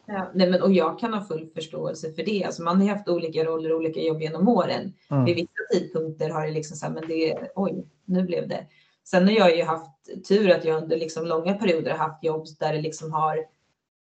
Ja, 0.05 0.27
nej 0.33 0.49
men, 0.49 0.61
och 0.61 0.71
jag 0.71 0.99
kan 0.99 1.13
ha 1.13 1.21
full 1.21 1.49
förståelse 1.55 2.11
för 2.11 2.23
det. 2.23 2.43
Alltså 2.43 2.63
man 2.63 2.81
har 2.81 2.89
haft 2.89 3.09
olika 3.09 3.43
roller 3.43 3.71
och 3.71 3.77
olika 3.77 3.99
jobb 3.99 4.21
genom 4.21 4.47
åren. 4.47 4.93
Mm. 5.11 5.25
Vid 5.25 5.35
vissa 5.35 5.49
tidpunkter 5.73 6.29
har 6.29 6.45
det 6.45 6.51
liksom 6.51 6.77
så 6.77 6.85
här, 6.85 6.93
men 6.93 7.07
det, 7.07 7.51
oj, 7.55 7.85
nu 8.05 8.23
blev 8.23 8.47
det. 8.47 8.65
Sen 9.03 9.23
har 9.23 9.31
jag 9.31 9.57
ju 9.57 9.63
haft 9.63 10.27
tur 10.27 10.51
att 10.51 10.65
jag 10.65 10.83
under 10.83 10.97
liksom 10.97 11.25
långa 11.25 11.53
perioder 11.53 11.91
har 11.91 11.97
haft 11.97 12.23
jobb 12.23 12.45
där 12.59 12.73
det 12.73 12.81
liksom 12.81 13.13
har, 13.13 13.37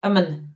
ja 0.02 0.08
men 0.08 0.54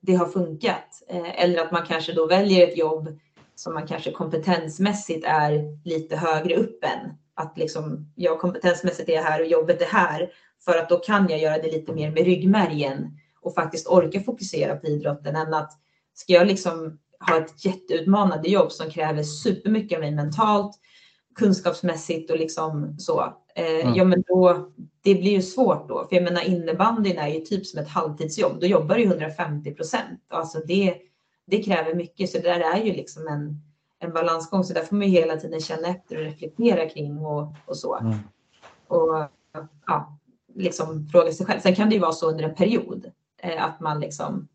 det 0.00 0.14
har 0.14 0.26
funkat. 0.26 1.02
Eh, 1.08 1.44
eller 1.44 1.58
att 1.62 1.72
man 1.72 1.86
kanske 1.86 2.12
då 2.12 2.26
väljer 2.26 2.68
ett 2.68 2.78
jobb 2.78 3.18
som 3.54 3.74
man 3.74 3.86
kanske 3.86 4.12
kompetensmässigt 4.12 5.24
är 5.26 5.84
lite 5.84 6.16
högre 6.16 6.56
upp 6.56 6.84
än. 6.84 7.14
Att 7.34 7.58
liksom, 7.58 8.12
jag 8.14 8.40
kompetensmässigt 8.40 9.08
är 9.08 9.22
här 9.22 9.40
och 9.40 9.46
jobbet 9.46 9.82
är 9.82 9.86
här. 9.86 10.30
För 10.64 10.78
att 10.78 10.88
då 10.88 10.98
kan 10.98 11.28
jag 11.28 11.38
göra 11.38 11.58
det 11.58 11.72
lite 11.72 11.92
mer 11.92 12.10
med 12.10 12.24
ryggmärgen 12.24 13.18
och 13.40 13.54
faktiskt 13.54 13.86
orka 13.86 14.20
fokusera 14.20 14.76
på 14.76 14.86
idrotten 14.86 15.36
än 15.36 15.54
att 15.54 15.72
ska 16.14 16.32
jag 16.32 16.46
liksom 16.46 16.98
ha 17.28 17.38
ett 17.38 17.64
jätteutmanande 17.64 18.48
jobb 18.48 18.72
som 18.72 18.90
kräver 18.90 19.22
supermycket 19.22 19.96
av 19.96 20.00
mig 20.00 20.10
mentalt, 20.10 20.80
kunskapsmässigt 21.38 22.30
och 22.30 22.38
liksom 22.38 22.94
så. 22.98 23.20
Eh, 23.54 23.80
mm. 23.80 23.94
Ja, 23.94 24.04
men 24.04 24.24
då, 24.26 24.70
det 25.02 25.14
blir 25.14 25.30
ju 25.30 25.42
svårt 25.42 25.88
då. 25.88 26.06
För 26.08 26.16
jag 26.16 26.24
menar 26.24 26.42
innebandyn 26.42 27.18
är 27.18 27.28
ju 27.28 27.40
typ 27.40 27.66
som 27.66 27.80
ett 27.80 27.88
halvtidsjobb. 27.88 28.60
Då 28.60 28.66
jobbar 28.66 28.96
du 28.96 29.04
150 29.04 29.74
procent. 29.74 30.20
Alltså 30.28 30.58
det, 30.66 30.94
det 31.46 31.62
kräver 31.62 31.94
mycket. 31.94 32.30
Så 32.30 32.38
det 32.38 32.44
där 32.44 32.60
är 32.60 32.84
ju 32.84 32.92
liksom 32.92 33.26
en, 33.26 33.62
en 33.98 34.12
balansgång. 34.12 34.64
Så 34.64 34.74
där 34.74 34.82
får 34.82 34.96
man 34.96 35.06
ju 35.06 35.12
hela 35.12 35.36
tiden 35.36 35.60
känna 35.60 35.88
efter 35.88 36.16
och 36.16 36.22
reflektera 36.22 36.88
kring 36.88 37.18
och, 37.18 37.54
och 37.66 37.76
så. 37.76 37.96
Mm. 37.96 38.18
Och 38.88 39.28
ja, 39.86 40.18
liksom 40.54 41.08
fråga 41.12 41.32
sig 41.32 41.46
själv. 41.46 41.60
Sen 41.60 41.74
kan 41.74 41.88
det 41.88 41.94
ju 41.94 42.00
vara 42.00 42.12
så 42.12 42.30
under 42.30 42.44
en 42.44 42.54
period 42.54 43.10
eh, 43.42 43.64
att 43.64 43.80
man 43.80 44.00
liksom 44.00 44.48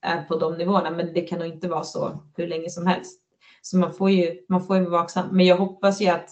är 0.00 0.22
på 0.22 0.38
de 0.38 0.58
nivåerna. 0.58 0.90
Men 0.90 1.12
det 1.14 1.20
kan 1.20 1.38
nog 1.38 1.48
inte 1.48 1.68
vara 1.68 1.84
så 1.84 2.18
hur 2.36 2.46
länge 2.46 2.70
som 2.70 2.86
helst. 2.86 3.20
Så 3.62 3.78
man 3.78 3.92
får 3.92 4.10
ju, 4.10 4.40
man 4.48 4.66
får 4.66 4.76
ju 4.76 4.82
vara 4.82 5.00
vaksam. 5.00 5.28
Men 5.32 5.46
jag 5.46 5.56
hoppas 5.56 6.00
ju 6.00 6.08
att 6.08 6.28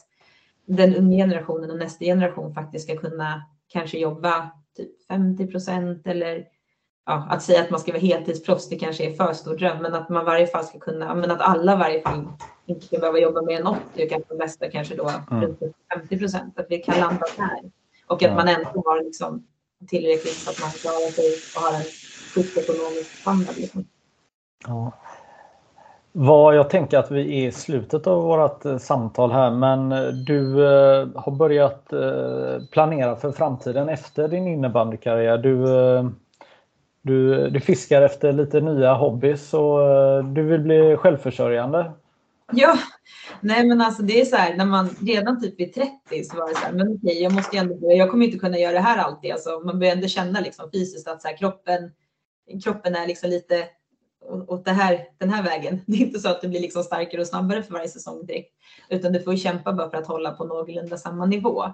den 0.66 0.94
unga 0.94 1.16
generationen 1.16 1.70
och 1.70 1.78
nästa 1.78 2.04
generation 2.04 2.54
faktiskt 2.54 2.84
ska 2.84 2.96
kunna 2.96 3.42
kanske 3.68 3.98
jobba 3.98 4.50
typ 4.76 5.06
50 5.06 5.46
procent 5.46 6.06
eller 6.06 6.44
ja, 7.06 7.26
att 7.30 7.42
säga 7.42 7.60
att 7.60 7.70
man 7.70 7.80
ska 7.80 7.92
vara 7.92 8.00
heltidsproffs, 8.00 8.68
det 8.68 8.76
kanske 8.76 9.04
är 9.04 9.14
för 9.14 9.32
stor 9.32 9.56
dröm, 9.56 9.82
men 9.82 9.94
att 9.94 10.08
man 10.08 10.22
i 10.22 10.26
varje 10.26 10.46
fall 10.46 10.64
ska 10.64 10.78
kunna, 10.78 11.14
men 11.14 11.30
att 11.30 11.40
alla 11.40 11.72
i 11.72 11.76
varje 11.76 12.02
fall 12.02 12.28
inte 12.66 12.86
ska 12.86 12.98
behöva 12.98 13.18
jobba 13.18 13.42
mer 13.42 13.60
än 13.60 13.66
80 13.66 14.04
och 14.04 14.10
kanske 14.10 14.34
mesta 14.34 14.70
kanske 14.70 14.94
då 14.94 15.10
mm. 15.30 15.44
runt 15.44 15.60
50 15.94 16.18
procent, 16.18 16.58
att 16.58 16.66
vi 16.68 16.78
kan 16.78 17.00
landa 17.00 17.26
där. 17.36 17.70
Och 18.06 18.22
att 18.22 18.34
man 18.34 18.48
ändå 18.48 18.82
har 18.86 19.04
liksom 19.04 19.46
tillräckligt 19.88 20.34
så 20.34 20.50
att 20.50 20.60
man 20.60 20.70
klarar 20.70 21.10
sig 21.10 21.24
och 21.56 21.62
har 21.62 21.78
en 21.78 21.84
schysst 22.34 22.56
ekonomisk 22.56 23.10
standard. 23.20 23.56
Liksom. 23.56 23.84
Ja. 24.66 24.92
Vad 26.20 26.56
jag 26.56 26.70
tänker 26.70 26.98
att 26.98 27.10
vi 27.10 27.20
är 27.20 27.48
i 27.48 27.52
slutet 27.52 28.06
av 28.06 28.22
vårt 28.22 28.64
eh, 28.64 28.78
samtal 28.78 29.32
här, 29.32 29.50
men 29.50 29.92
eh, 29.92 30.08
du 30.08 30.64
eh, 30.66 31.08
har 31.14 31.32
börjat 31.32 31.92
eh, 31.92 32.66
planera 32.72 33.16
för 33.16 33.32
framtiden 33.32 33.88
efter 33.88 34.28
din 34.28 34.46
innebandykarriär. 34.46 35.38
Du, 35.38 35.64
du, 37.02 37.50
du 37.50 37.60
fiskar 37.60 38.02
efter 38.02 38.32
lite 38.32 38.60
nya 38.60 38.94
hobbys 38.94 39.54
och 39.54 39.78
du 40.24 40.42
vill 40.42 40.60
bli 40.60 40.96
självförsörjande. 40.96 41.92
Ja, 42.52 42.78
nej 43.40 43.66
men 43.66 43.80
alltså 43.80 44.02
det 44.02 44.20
är 44.20 44.24
så 44.24 44.36
här 44.36 44.56
när 44.56 44.66
man 44.66 44.88
redan 45.00 45.40
typ 45.40 45.60
vid 45.60 45.74
30 45.74 46.24
så 46.24 46.36
var 46.36 46.48
det 46.48 46.54
så 46.54 46.64
här, 46.66 46.72
men 46.72 46.96
okej, 46.96 47.22
jag 47.22 47.32
måste 47.32 47.56
ändå, 47.58 47.74
jag 47.80 48.10
kommer 48.10 48.26
inte 48.26 48.38
kunna 48.38 48.58
göra 48.58 48.72
det 48.72 48.80
här 48.80 48.98
alltid. 48.98 49.32
Alltså 49.32 49.60
man 49.64 49.78
börjar 49.78 49.92
ändå 49.92 50.08
känna 50.08 50.40
liksom 50.40 50.70
fysiskt 50.72 51.08
att 51.08 51.22
så 51.22 51.28
här, 51.28 51.36
kroppen, 51.36 51.90
kroppen 52.64 52.94
är 52.94 53.06
liksom 53.06 53.30
lite 53.30 53.64
åt 54.28 54.64
det 54.64 54.72
här, 54.72 55.04
den 55.18 55.30
här 55.30 55.42
vägen. 55.42 55.80
Det 55.86 55.96
är 55.96 56.06
inte 56.06 56.20
så 56.20 56.28
att 56.28 56.40
det 56.40 56.48
blir 56.48 56.60
liksom 56.60 56.82
starkare 56.82 57.20
och 57.20 57.26
snabbare 57.26 57.62
för 57.62 57.72
varje 57.72 57.88
säsong 57.88 58.26
direkt, 58.26 58.54
utan 58.88 59.12
du 59.12 59.22
får 59.22 59.36
kämpa 59.36 59.72
bara 59.72 59.90
för 59.90 59.96
att 59.96 60.06
hålla 60.06 60.30
på 60.30 60.44
någorlunda 60.44 60.96
samma 60.96 61.26
nivå. 61.26 61.64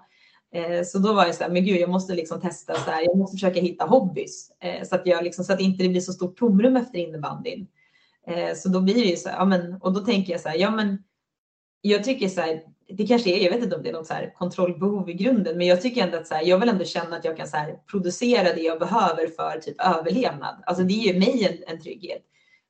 Eh, 0.54 0.84
så 0.84 0.98
då 0.98 1.12
var 1.12 1.26
jag 1.26 1.34
så 1.34 1.44
här, 1.44 1.50
men 1.50 1.64
gud, 1.64 1.80
jag 1.80 1.90
måste 1.90 2.14
liksom 2.14 2.40
testa 2.40 2.74
så 2.74 2.90
här, 2.90 3.02
jag 3.02 3.16
måste 3.16 3.34
försöka 3.34 3.60
hitta 3.60 3.84
hobbys 3.84 4.50
eh, 4.60 4.88
så 4.88 4.94
att 4.94 5.06
jag 5.06 5.24
liksom, 5.24 5.44
så 5.44 5.52
att 5.52 5.60
inte 5.60 5.82
det 5.82 5.88
blir 5.88 6.00
så 6.00 6.12
stort 6.12 6.38
tomrum 6.38 6.76
efter 6.76 6.98
innebandyn. 6.98 7.66
Eh, 8.26 8.54
så 8.56 8.68
då 8.68 8.80
blir 8.80 8.94
det 8.94 9.00
ju 9.00 9.16
så 9.16 9.28
här, 9.28 9.36
ja 9.36 9.44
men, 9.44 9.74
och 9.74 9.92
då 9.92 10.00
tänker 10.00 10.32
jag 10.32 10.40
så 10.40 10.48
här, 10.48 10.56
ja 10.56 10.70
men 10.70 10.98
jag 11.80 12.04
tycker 12.04 12.28
så 12.28 12.40
här, 12.40 12.62
det 12.88 13.06
kanske 13.06 13.30
är, 13.30 13.44
jag 13.44 13.50
vet 13.50 13.62
inte 13.62 13.76
om 13.76 13.82
det 13.82 13.88
är 13.88 13.92
något 13.92 14.06
så 14.06 14.14
här 14.14 14.34
kontrollbehov 14.34 15.10
i 15.10 15.14
grunden, 15.14 15.58
men 15.58 15.66
jag 15.66 15.82
tycker 15.82 16.02
ändå 16.02 16.16
att 16.16 16.26
så 16.26 16.34
här, 16.34 16.42
jag 16.42 16.58
vill 16.58 16.68
ändå 16.68 16.84
känna 16.84 17.16
att 17.16 17.24
jag 17.24 17.36
kan 17.36 17.48
så 17.48 17.56
här, 17.56 17.78
producera 17.90 18.54
det 18.54 18.60
jag 18.60 18.78
behöver 18.78 19.26
för 19.26 19.60
typ 19.60 19.76
överlevnad. 19.80 20.62
Alltså 20.66 20.84
det 20.84 20.92
ger 20.92 21.18
mig 21.18 21.44
en, 21.44 21.74
en 21.74 21.82
trygghet. 21.82 22.22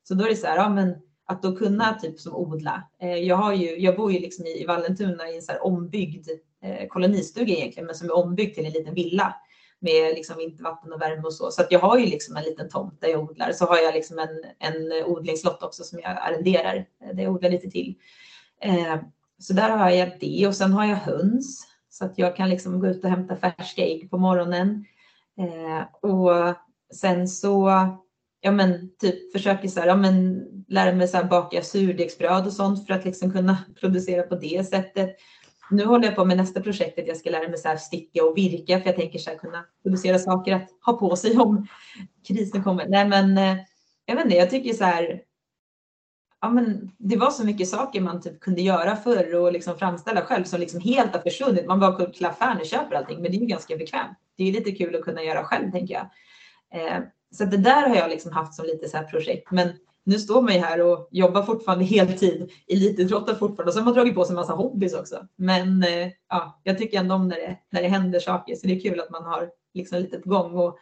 Så 0.07 0.13
då 0.13 0.25
är 0.25 0.29
det 0.29 0.35
så 0.35 0.47
här, 0.47 0.57
ja, 0.57 0.69
men 0.69 0.95
att 1.25 1.41
då 1.41 1.55
kunna 1.55 1.93
typ 1.93 2.19
som 2.19 2.35
odla. 2.35 2.83
Eh, 3.01 3.15
jag, 3.15 3.35
har 3.35 3.53
ju, 3.53 3.79
jag 3.79 3.95
bor 3.95 4.11
ju 4.11 4.19
liksom 4.19 4.45
i, 4.45 4.65
Vallentuna 4.65 5.29
i 5.29 5.35
en 5.35 5.41
så 5.41 5.51
här 5.51 5.65
ombyggd 5.65 6.29
eh, 6.63 6.87
kolonistuga 6.87 7.53
egentligen, 7.53 7.85
men 7.85 7.95
som 7.95 8.09
är 8.09 8.15
ombyggd 8.15 8.55
till 8.55 8.65
en 8.65 8.71
liten 8.71 8.93
villa 8.93 9.35
med 9.79 10.15
liksom 10.15 10.37
vintervatten 10.37 10.93
och 10.93 11.01
värme 11.01 11.23
och 11.23 11.33
så. 11.33 11.51
Så 11.51 11.61
att 11.61 11.71
jag 11.71 11.79
har 11.79 11.97
ju 11.97 12.05
liksom 12.05 12.37
en 12.37 12.43
liten 12.43 12.69
tomt 12.69 13.01
där 13.01 13.07
jag 13.07 13.23
odlar. 13.23 13.51
Så 13.51 13.65
har 13.65 13.77
jag 13.77 13.93
liksom 13.93 14.19
en, 14.19 14.43
en 14.59 15.05
odlingslott 15.05 15.63
också 15.63 15.83
som 15.83 15.99
jag 15.99 16.17
arrenderar, 16.17 16.75
eh, 16.75 17.15
där 17.15 17.23
jag 17.23 17.33
odlar 17.33 17.49
lite 17.49 17.69
till. 17.69 17.95
Så 19.39 19.53
där 19.53 19.69
har 19.69 19.89
jag 19.89 20.11
det 20.19 20.47
och 20.47 20.55
sen 20.55 20.73
har 20.73 20.85
jag 20.85 20.95
höns 20.95 21.67
så 21.89 22.05
att 22.05 22.17
jag 22.17 22.35
kan 22.35 22.49
liksom 22.49 22.79
gå 22.79 22.87
ut 22.87 23.03
och 23.03 23.09
hämta 23.09 23.35
färska 23.35 23.81
ägg 23.81 24.09
på 24.09 24.17
morgonen. 24.17 24.85
Och 26.01 26.31
sen 26.93 27.27
så 27.27 27.71
ja 28.45 28.51
men 28.51 28.89
typ 28.99 29.31
försöker 29.31 29.67
så 29.67 29.79
här, 29.79 29.87
ja 29.87 29.95
men 29.95 30.43
lära 30.67 30.95
mig 30.95 31.07
så 31.07 31.17
här 31.17 31.23
baka 31.23 31.61
surdegsbröd 31.61 32.45
och 32.45 32.53
sånt 32.53 32.87
för 32.87 32.93
att 32.93 33.05
liksom 33.05 33.31
kunna 33.31 33.57
producera 33.79 34.23
på 34.23 34.35
det 34.35 34.67
sättet. 34.67 35.15
Nu 35.71 35.85
håller 35.85 36.05
jag 36.05 36.15
på 36.15 36.25
med 36.25 36.37
nästa 36.37 36.61
projekt 36.61 36.99
att 36.99 37.07
jag 37.07 37.17
ska 37.17 37.29
lära 37.29 37.49
mig 37.49 37.57
så 37.57 37.67
här 37.67 37.77
sticka 37.77 38.23
och 38.23 38.37
virka 38.37 38.79
för 38.79 38.85
jag 38.85 38.95
tänker 38.95 39.19
så 39.19 39.29
här 39.29 39.37
kunna 39.37 39.65
producera 39.83 40.19
saker 40.19 40.53
att 40.55 40.69
ha 40.85 40.93
på 40.93 41.15
sig 41.15 41.37
om 41.37 41.67
krisen 42.27 42.63
kommer. 42.63 42.87
Nej 42.87 43.07
men 43.07 43.37
eh, 43.37 43.57
jag 44.05 44.15
vet 44.15 44.25
inte, 44.25 44.37
jag 44.37 44.49
tycker 44.49 44.73
så 44.73 44.83
här. 44.83 45.21
Ja, 46.41 46.49
men 46.49 46.91
det 46.97 47.17
var 47.17 47.31
så 47.31 47.45
mycket 47.45 47.67
saker 47.67 48.01
man 48.01 48.21
typ 48.21 48.39
kunde 48.39 48.61
göra 48.61 48.95
förr 48.95 49.35
och 49.35 49.53
liksom 49.53 49.77
framställa 49.77 50.21
själv 50.21 50.43
som 50.43 50.59
liksom 50.59 50.79
helt 50.79 51.13
har 51.13 51.21
försvunnit. 51.21 51.67
Man 51.67 51.79
bara 51.79 51.91
går 51.91 52.05
till 52.05 52.25
affären 52.25 52.57
och 52.57 52.65
köper 52.65 52.95
allting, 52.95 53.21
men 53.21 53.31
det 53.31 53.37
är 53.37 53.41
ju 53.41 53.45
ganska 53.45 53.77
bekvämt. 53.77 54.17
Det 54.37 54.43
är 54.43 54.51
lite 54.51 54.71
kul 54.71 54.95
att 54.95 55.01
kunna 55.01 55.23
göra 55.23 55.43
själv 55.43 55.71
tänker 55.71 55.93
jag. 55.93 56.09
Eh, 56.81 57.03
så 57.37 57.45
det 57.45 57.57
där 57.57 57.89
har 57.89 57.95
jag 57.95 58.09
liksom 58.09 58.31
haft 58.31 58.53
som 58.53 58.65
lite 58.65 58.89
så 58.89 58.97
här 58.97 59.03
projekt. 59.03 59.51
Men 59.51 59.69
nu 60.03 60.19
står 60.19 60.41
man 60.41 60.53
ju 60.53 60.59
här 60.59 60.81
och 60.81 61.07
jobbar 61.11 61.43
fortfarande 61.43 61.85
heltid, 61.85 62.51
elitidrottar 62.67 63.35
fortfarande 63.35 63.69
och 63.69 63.73
så 63.73 63.79
har 63.79 63.85
man 63.85 63.93
dragit 63.93 64.15
på 64.15 64.25
sig 64.25 64.33
en 64.33 64.35
massa 64.35 64.53
hobbys 64.53 64.93
också. 64.93 65.27
Men 65.35 65.83
eh, 65.83 66.09
ja, 66.29 66.61
jag 66.63 66.77
tycker 66.77 66.99
ändå 66.99 67.15
om 67.15 67.27
när 67.27 67.35
det, 67.35 67.57
när 67.69 67.81
det 67.81 67.87
händer 67.87 68.19
saker 68.19 68.55
så 68.55 68.67
det 68.67 68.73
är 68.73 68.79
kul 68.79 68.99
att 68.99 69.09
man 69.09 69.23
har 69.23 69.49
liksom 69.73 69.99
lite 69.99 70.17
på 70.17 70.29
gång 70.29 70.55
och 70.55 70.77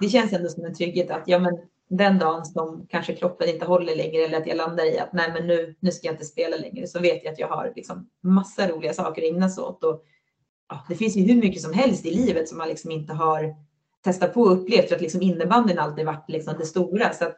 det 0.00 0.08
känns 0.08 0.32
ändå 0.32 0.48
som 0.48 0.64
en 0.64 0.74
trygghet 0.74 1.10
att 1.10 1.22
ja, 1.26 1.38
men 1.38 1.58
den 1.88 2.18
dagen 2.18 2.44
som 2.44 2.86
kanske 2.90 3.14
kroppen 3.14 3.48
inte 3.48 3.66
håller 3.66 3.96
längre 3.96 4.22
eller 4.22 4.38
att 4.38 4.46
jag 4.46 4.56
landar 4.56 4.94
i 4.94 4.98
att 4.98 5.12
nej, 5.12 5.32
men 5.32 5.46
nu, 5.46 5.74
nu 5.80 5.90
ska 5.90 6.06
jag 6.06 6.14
inte 6.14 6.24
spela 6.24 6.56
längre 6.56 6.86
så 6.86 7.00
vet 7.00 7.24
jag 7.24 7.32
att 7.32 7.38
jag 7.38 7.48
har 7.48 7.72
liksom 7.76 8.08
massa 8.22 8.68
roliga 8.68 8.92
saker 8.92 9.22
att 9.22 9.28
ägna 9.28 9.48
sig 9.48 9.64
åt. 9.64 9.84
Och, 9.84 10.04
ja, 10.68 10.84
det 10.88 10.94
finns 10.94 11.16
ju 11.16 11.22
hur 11.22 11.40
mycket 11.40 11.62
som 11.62 11.72
helst 11.72 12.06
i 12.06 12.14
livet 12.14 12.48
som 12.48 12.58
man 12.58 12.68
liksom 12.68 12.90
inte 12.90 13.12
har 13.12 13.54
testat 14.02 14.34
på 14.34 14.40
och 14.40 14.52
upplevt 14.52 14.88
för 14.88 14.94
att 14.94 15.02
liksom 15.02 15.22
innebandyn 15.22 15.78
alltid 15.78 16.06
varit 16.06 16.28
liksom 16.28 16.54
det 16.58 16.66
stora. 16.66 17.12
Så 17.12 17.24
att 17.24 17.36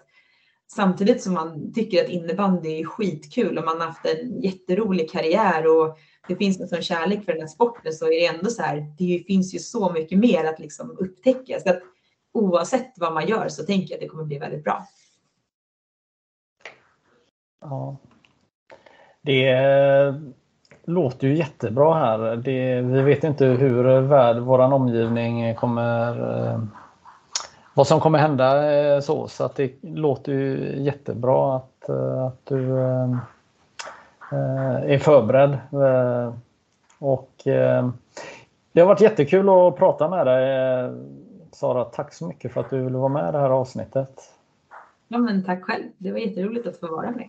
samtidigt 0.66 1.22
som 1.22 1.34
man 1.34 1.72
tycker 1.72 2.04
att 2.04 2.10
innebandy 2.10 2.80
är 2.80 2.84
skitkul 2.84 3.58
och 3.58 3.64
man 3.64 3.80
har 3.80 3.86
haft 3.86 4.06
en 4.06 4.40
jätterolig 4.40 5.10
karriär 5.10 5.66
och 5.66 5.98
det 6.28 6.36
finns 6.36 6.60
en 6.60 6.68
sån 6.68 6.82
kärlek 6.82 7.24
för 7.24 7.32
den 7.32 7.40
här 7.40 7.48
sporten 7.48 7.92
så 7.92 8.06
är 8.06 8.10
det 8.10 8.26
ändå 8.26 8.50
så 8.50 8.62
här, 8.62 8.94
det 8.98 9.24
finns 9.26 9.54
ju 9.54 9.58
så 9.58 9.92
mycket 9.92 10.18
mer 10.18 10.44
att 10.44 10.58
liksom 10.58 10.96
upptäcka. 10.98 11.60
Så 11.60 11.70
att 11.70 11.82
oavsett 12.32 12.92
vad 12.96 13.14
man 13.14 13.28
gör 13.28 13.48
så 13.48 13.64
tänker 13.64 13.90
jag 13.90 13.94
att 13.94 14.00
det 14.00 14.08
kommer 14.08 14.24
bli 14.24 14.38
väldigt 14.38 14.64
bra. 14.64 14.86
Ja. 17.60 17.96
Det 19.22 19.48
låter 20.84 21.28
ju 21.28 21.36
jättebra 21.36 21.94
här. 21.94 22.36
Det, 22.36 22.80
vi 22.80 23.02
vet 23.02 23.24
inte 23.24 23.46
hur 23.46 24.00
värld, 24.00 24.36
våran 24.36 24.72
omgivning 24.72 25.54
kommer 25.54 26.10
eh, 26.50 26.60
vad 27.74 27.86
som 27.86 28.00
kommer 28.00 28.18
hända 28.18 28.72
eh, 28.72 29.00
så, 29.00 29.28
så 29.28 29.44
att 29.44 29.56
det 29.56 29.72
låter 29.82 30.32
ju 30.32 30.74
jättebra 30.82 31.56
att, 31.56 31.88
eh, 31.88 32.24
att 32.24 32.46
du 32.46 32.78
eh, 32.78 33.10
eh, 34.32 34.92
är 34.92 34.98
förberedd. 34.98 35.52
Eh, 35.72 36.34
och 36.98 37.30
det 38.72 38.80
har 38.80 38.86
varit 38.86 39.00
jättekul 39.00 39.48
att 39.48 39.76
prata 39.76 40.08
med 40.08 40.26
dig 40.26 40.90
Sara. 41.52 41.84
Tack 41.84 42.14
så 42.14 42.26
mycket 42.26 42.52
för 42.52 42.60
att 42.60 42.70
du 42.70 42.82
ville 42.82 42.98
vara 42.98 43.08
med 43.08 43.28
i 43.28 43.32
det 43.32 43.38
här 43.38 43.50
avsnittet. 43.50 44.20
Ja, 45.08 45.18
men 45.18 45.44
tack 45.44 45.64
själv. 45.64 45.84
Det 45.98 46.12
var 46.12 46.18
jätteroligt 46.18 46.66
att 46.66 46.80
få 46.80 46.86
vara 46.86 47.10
med. 47.10 47.28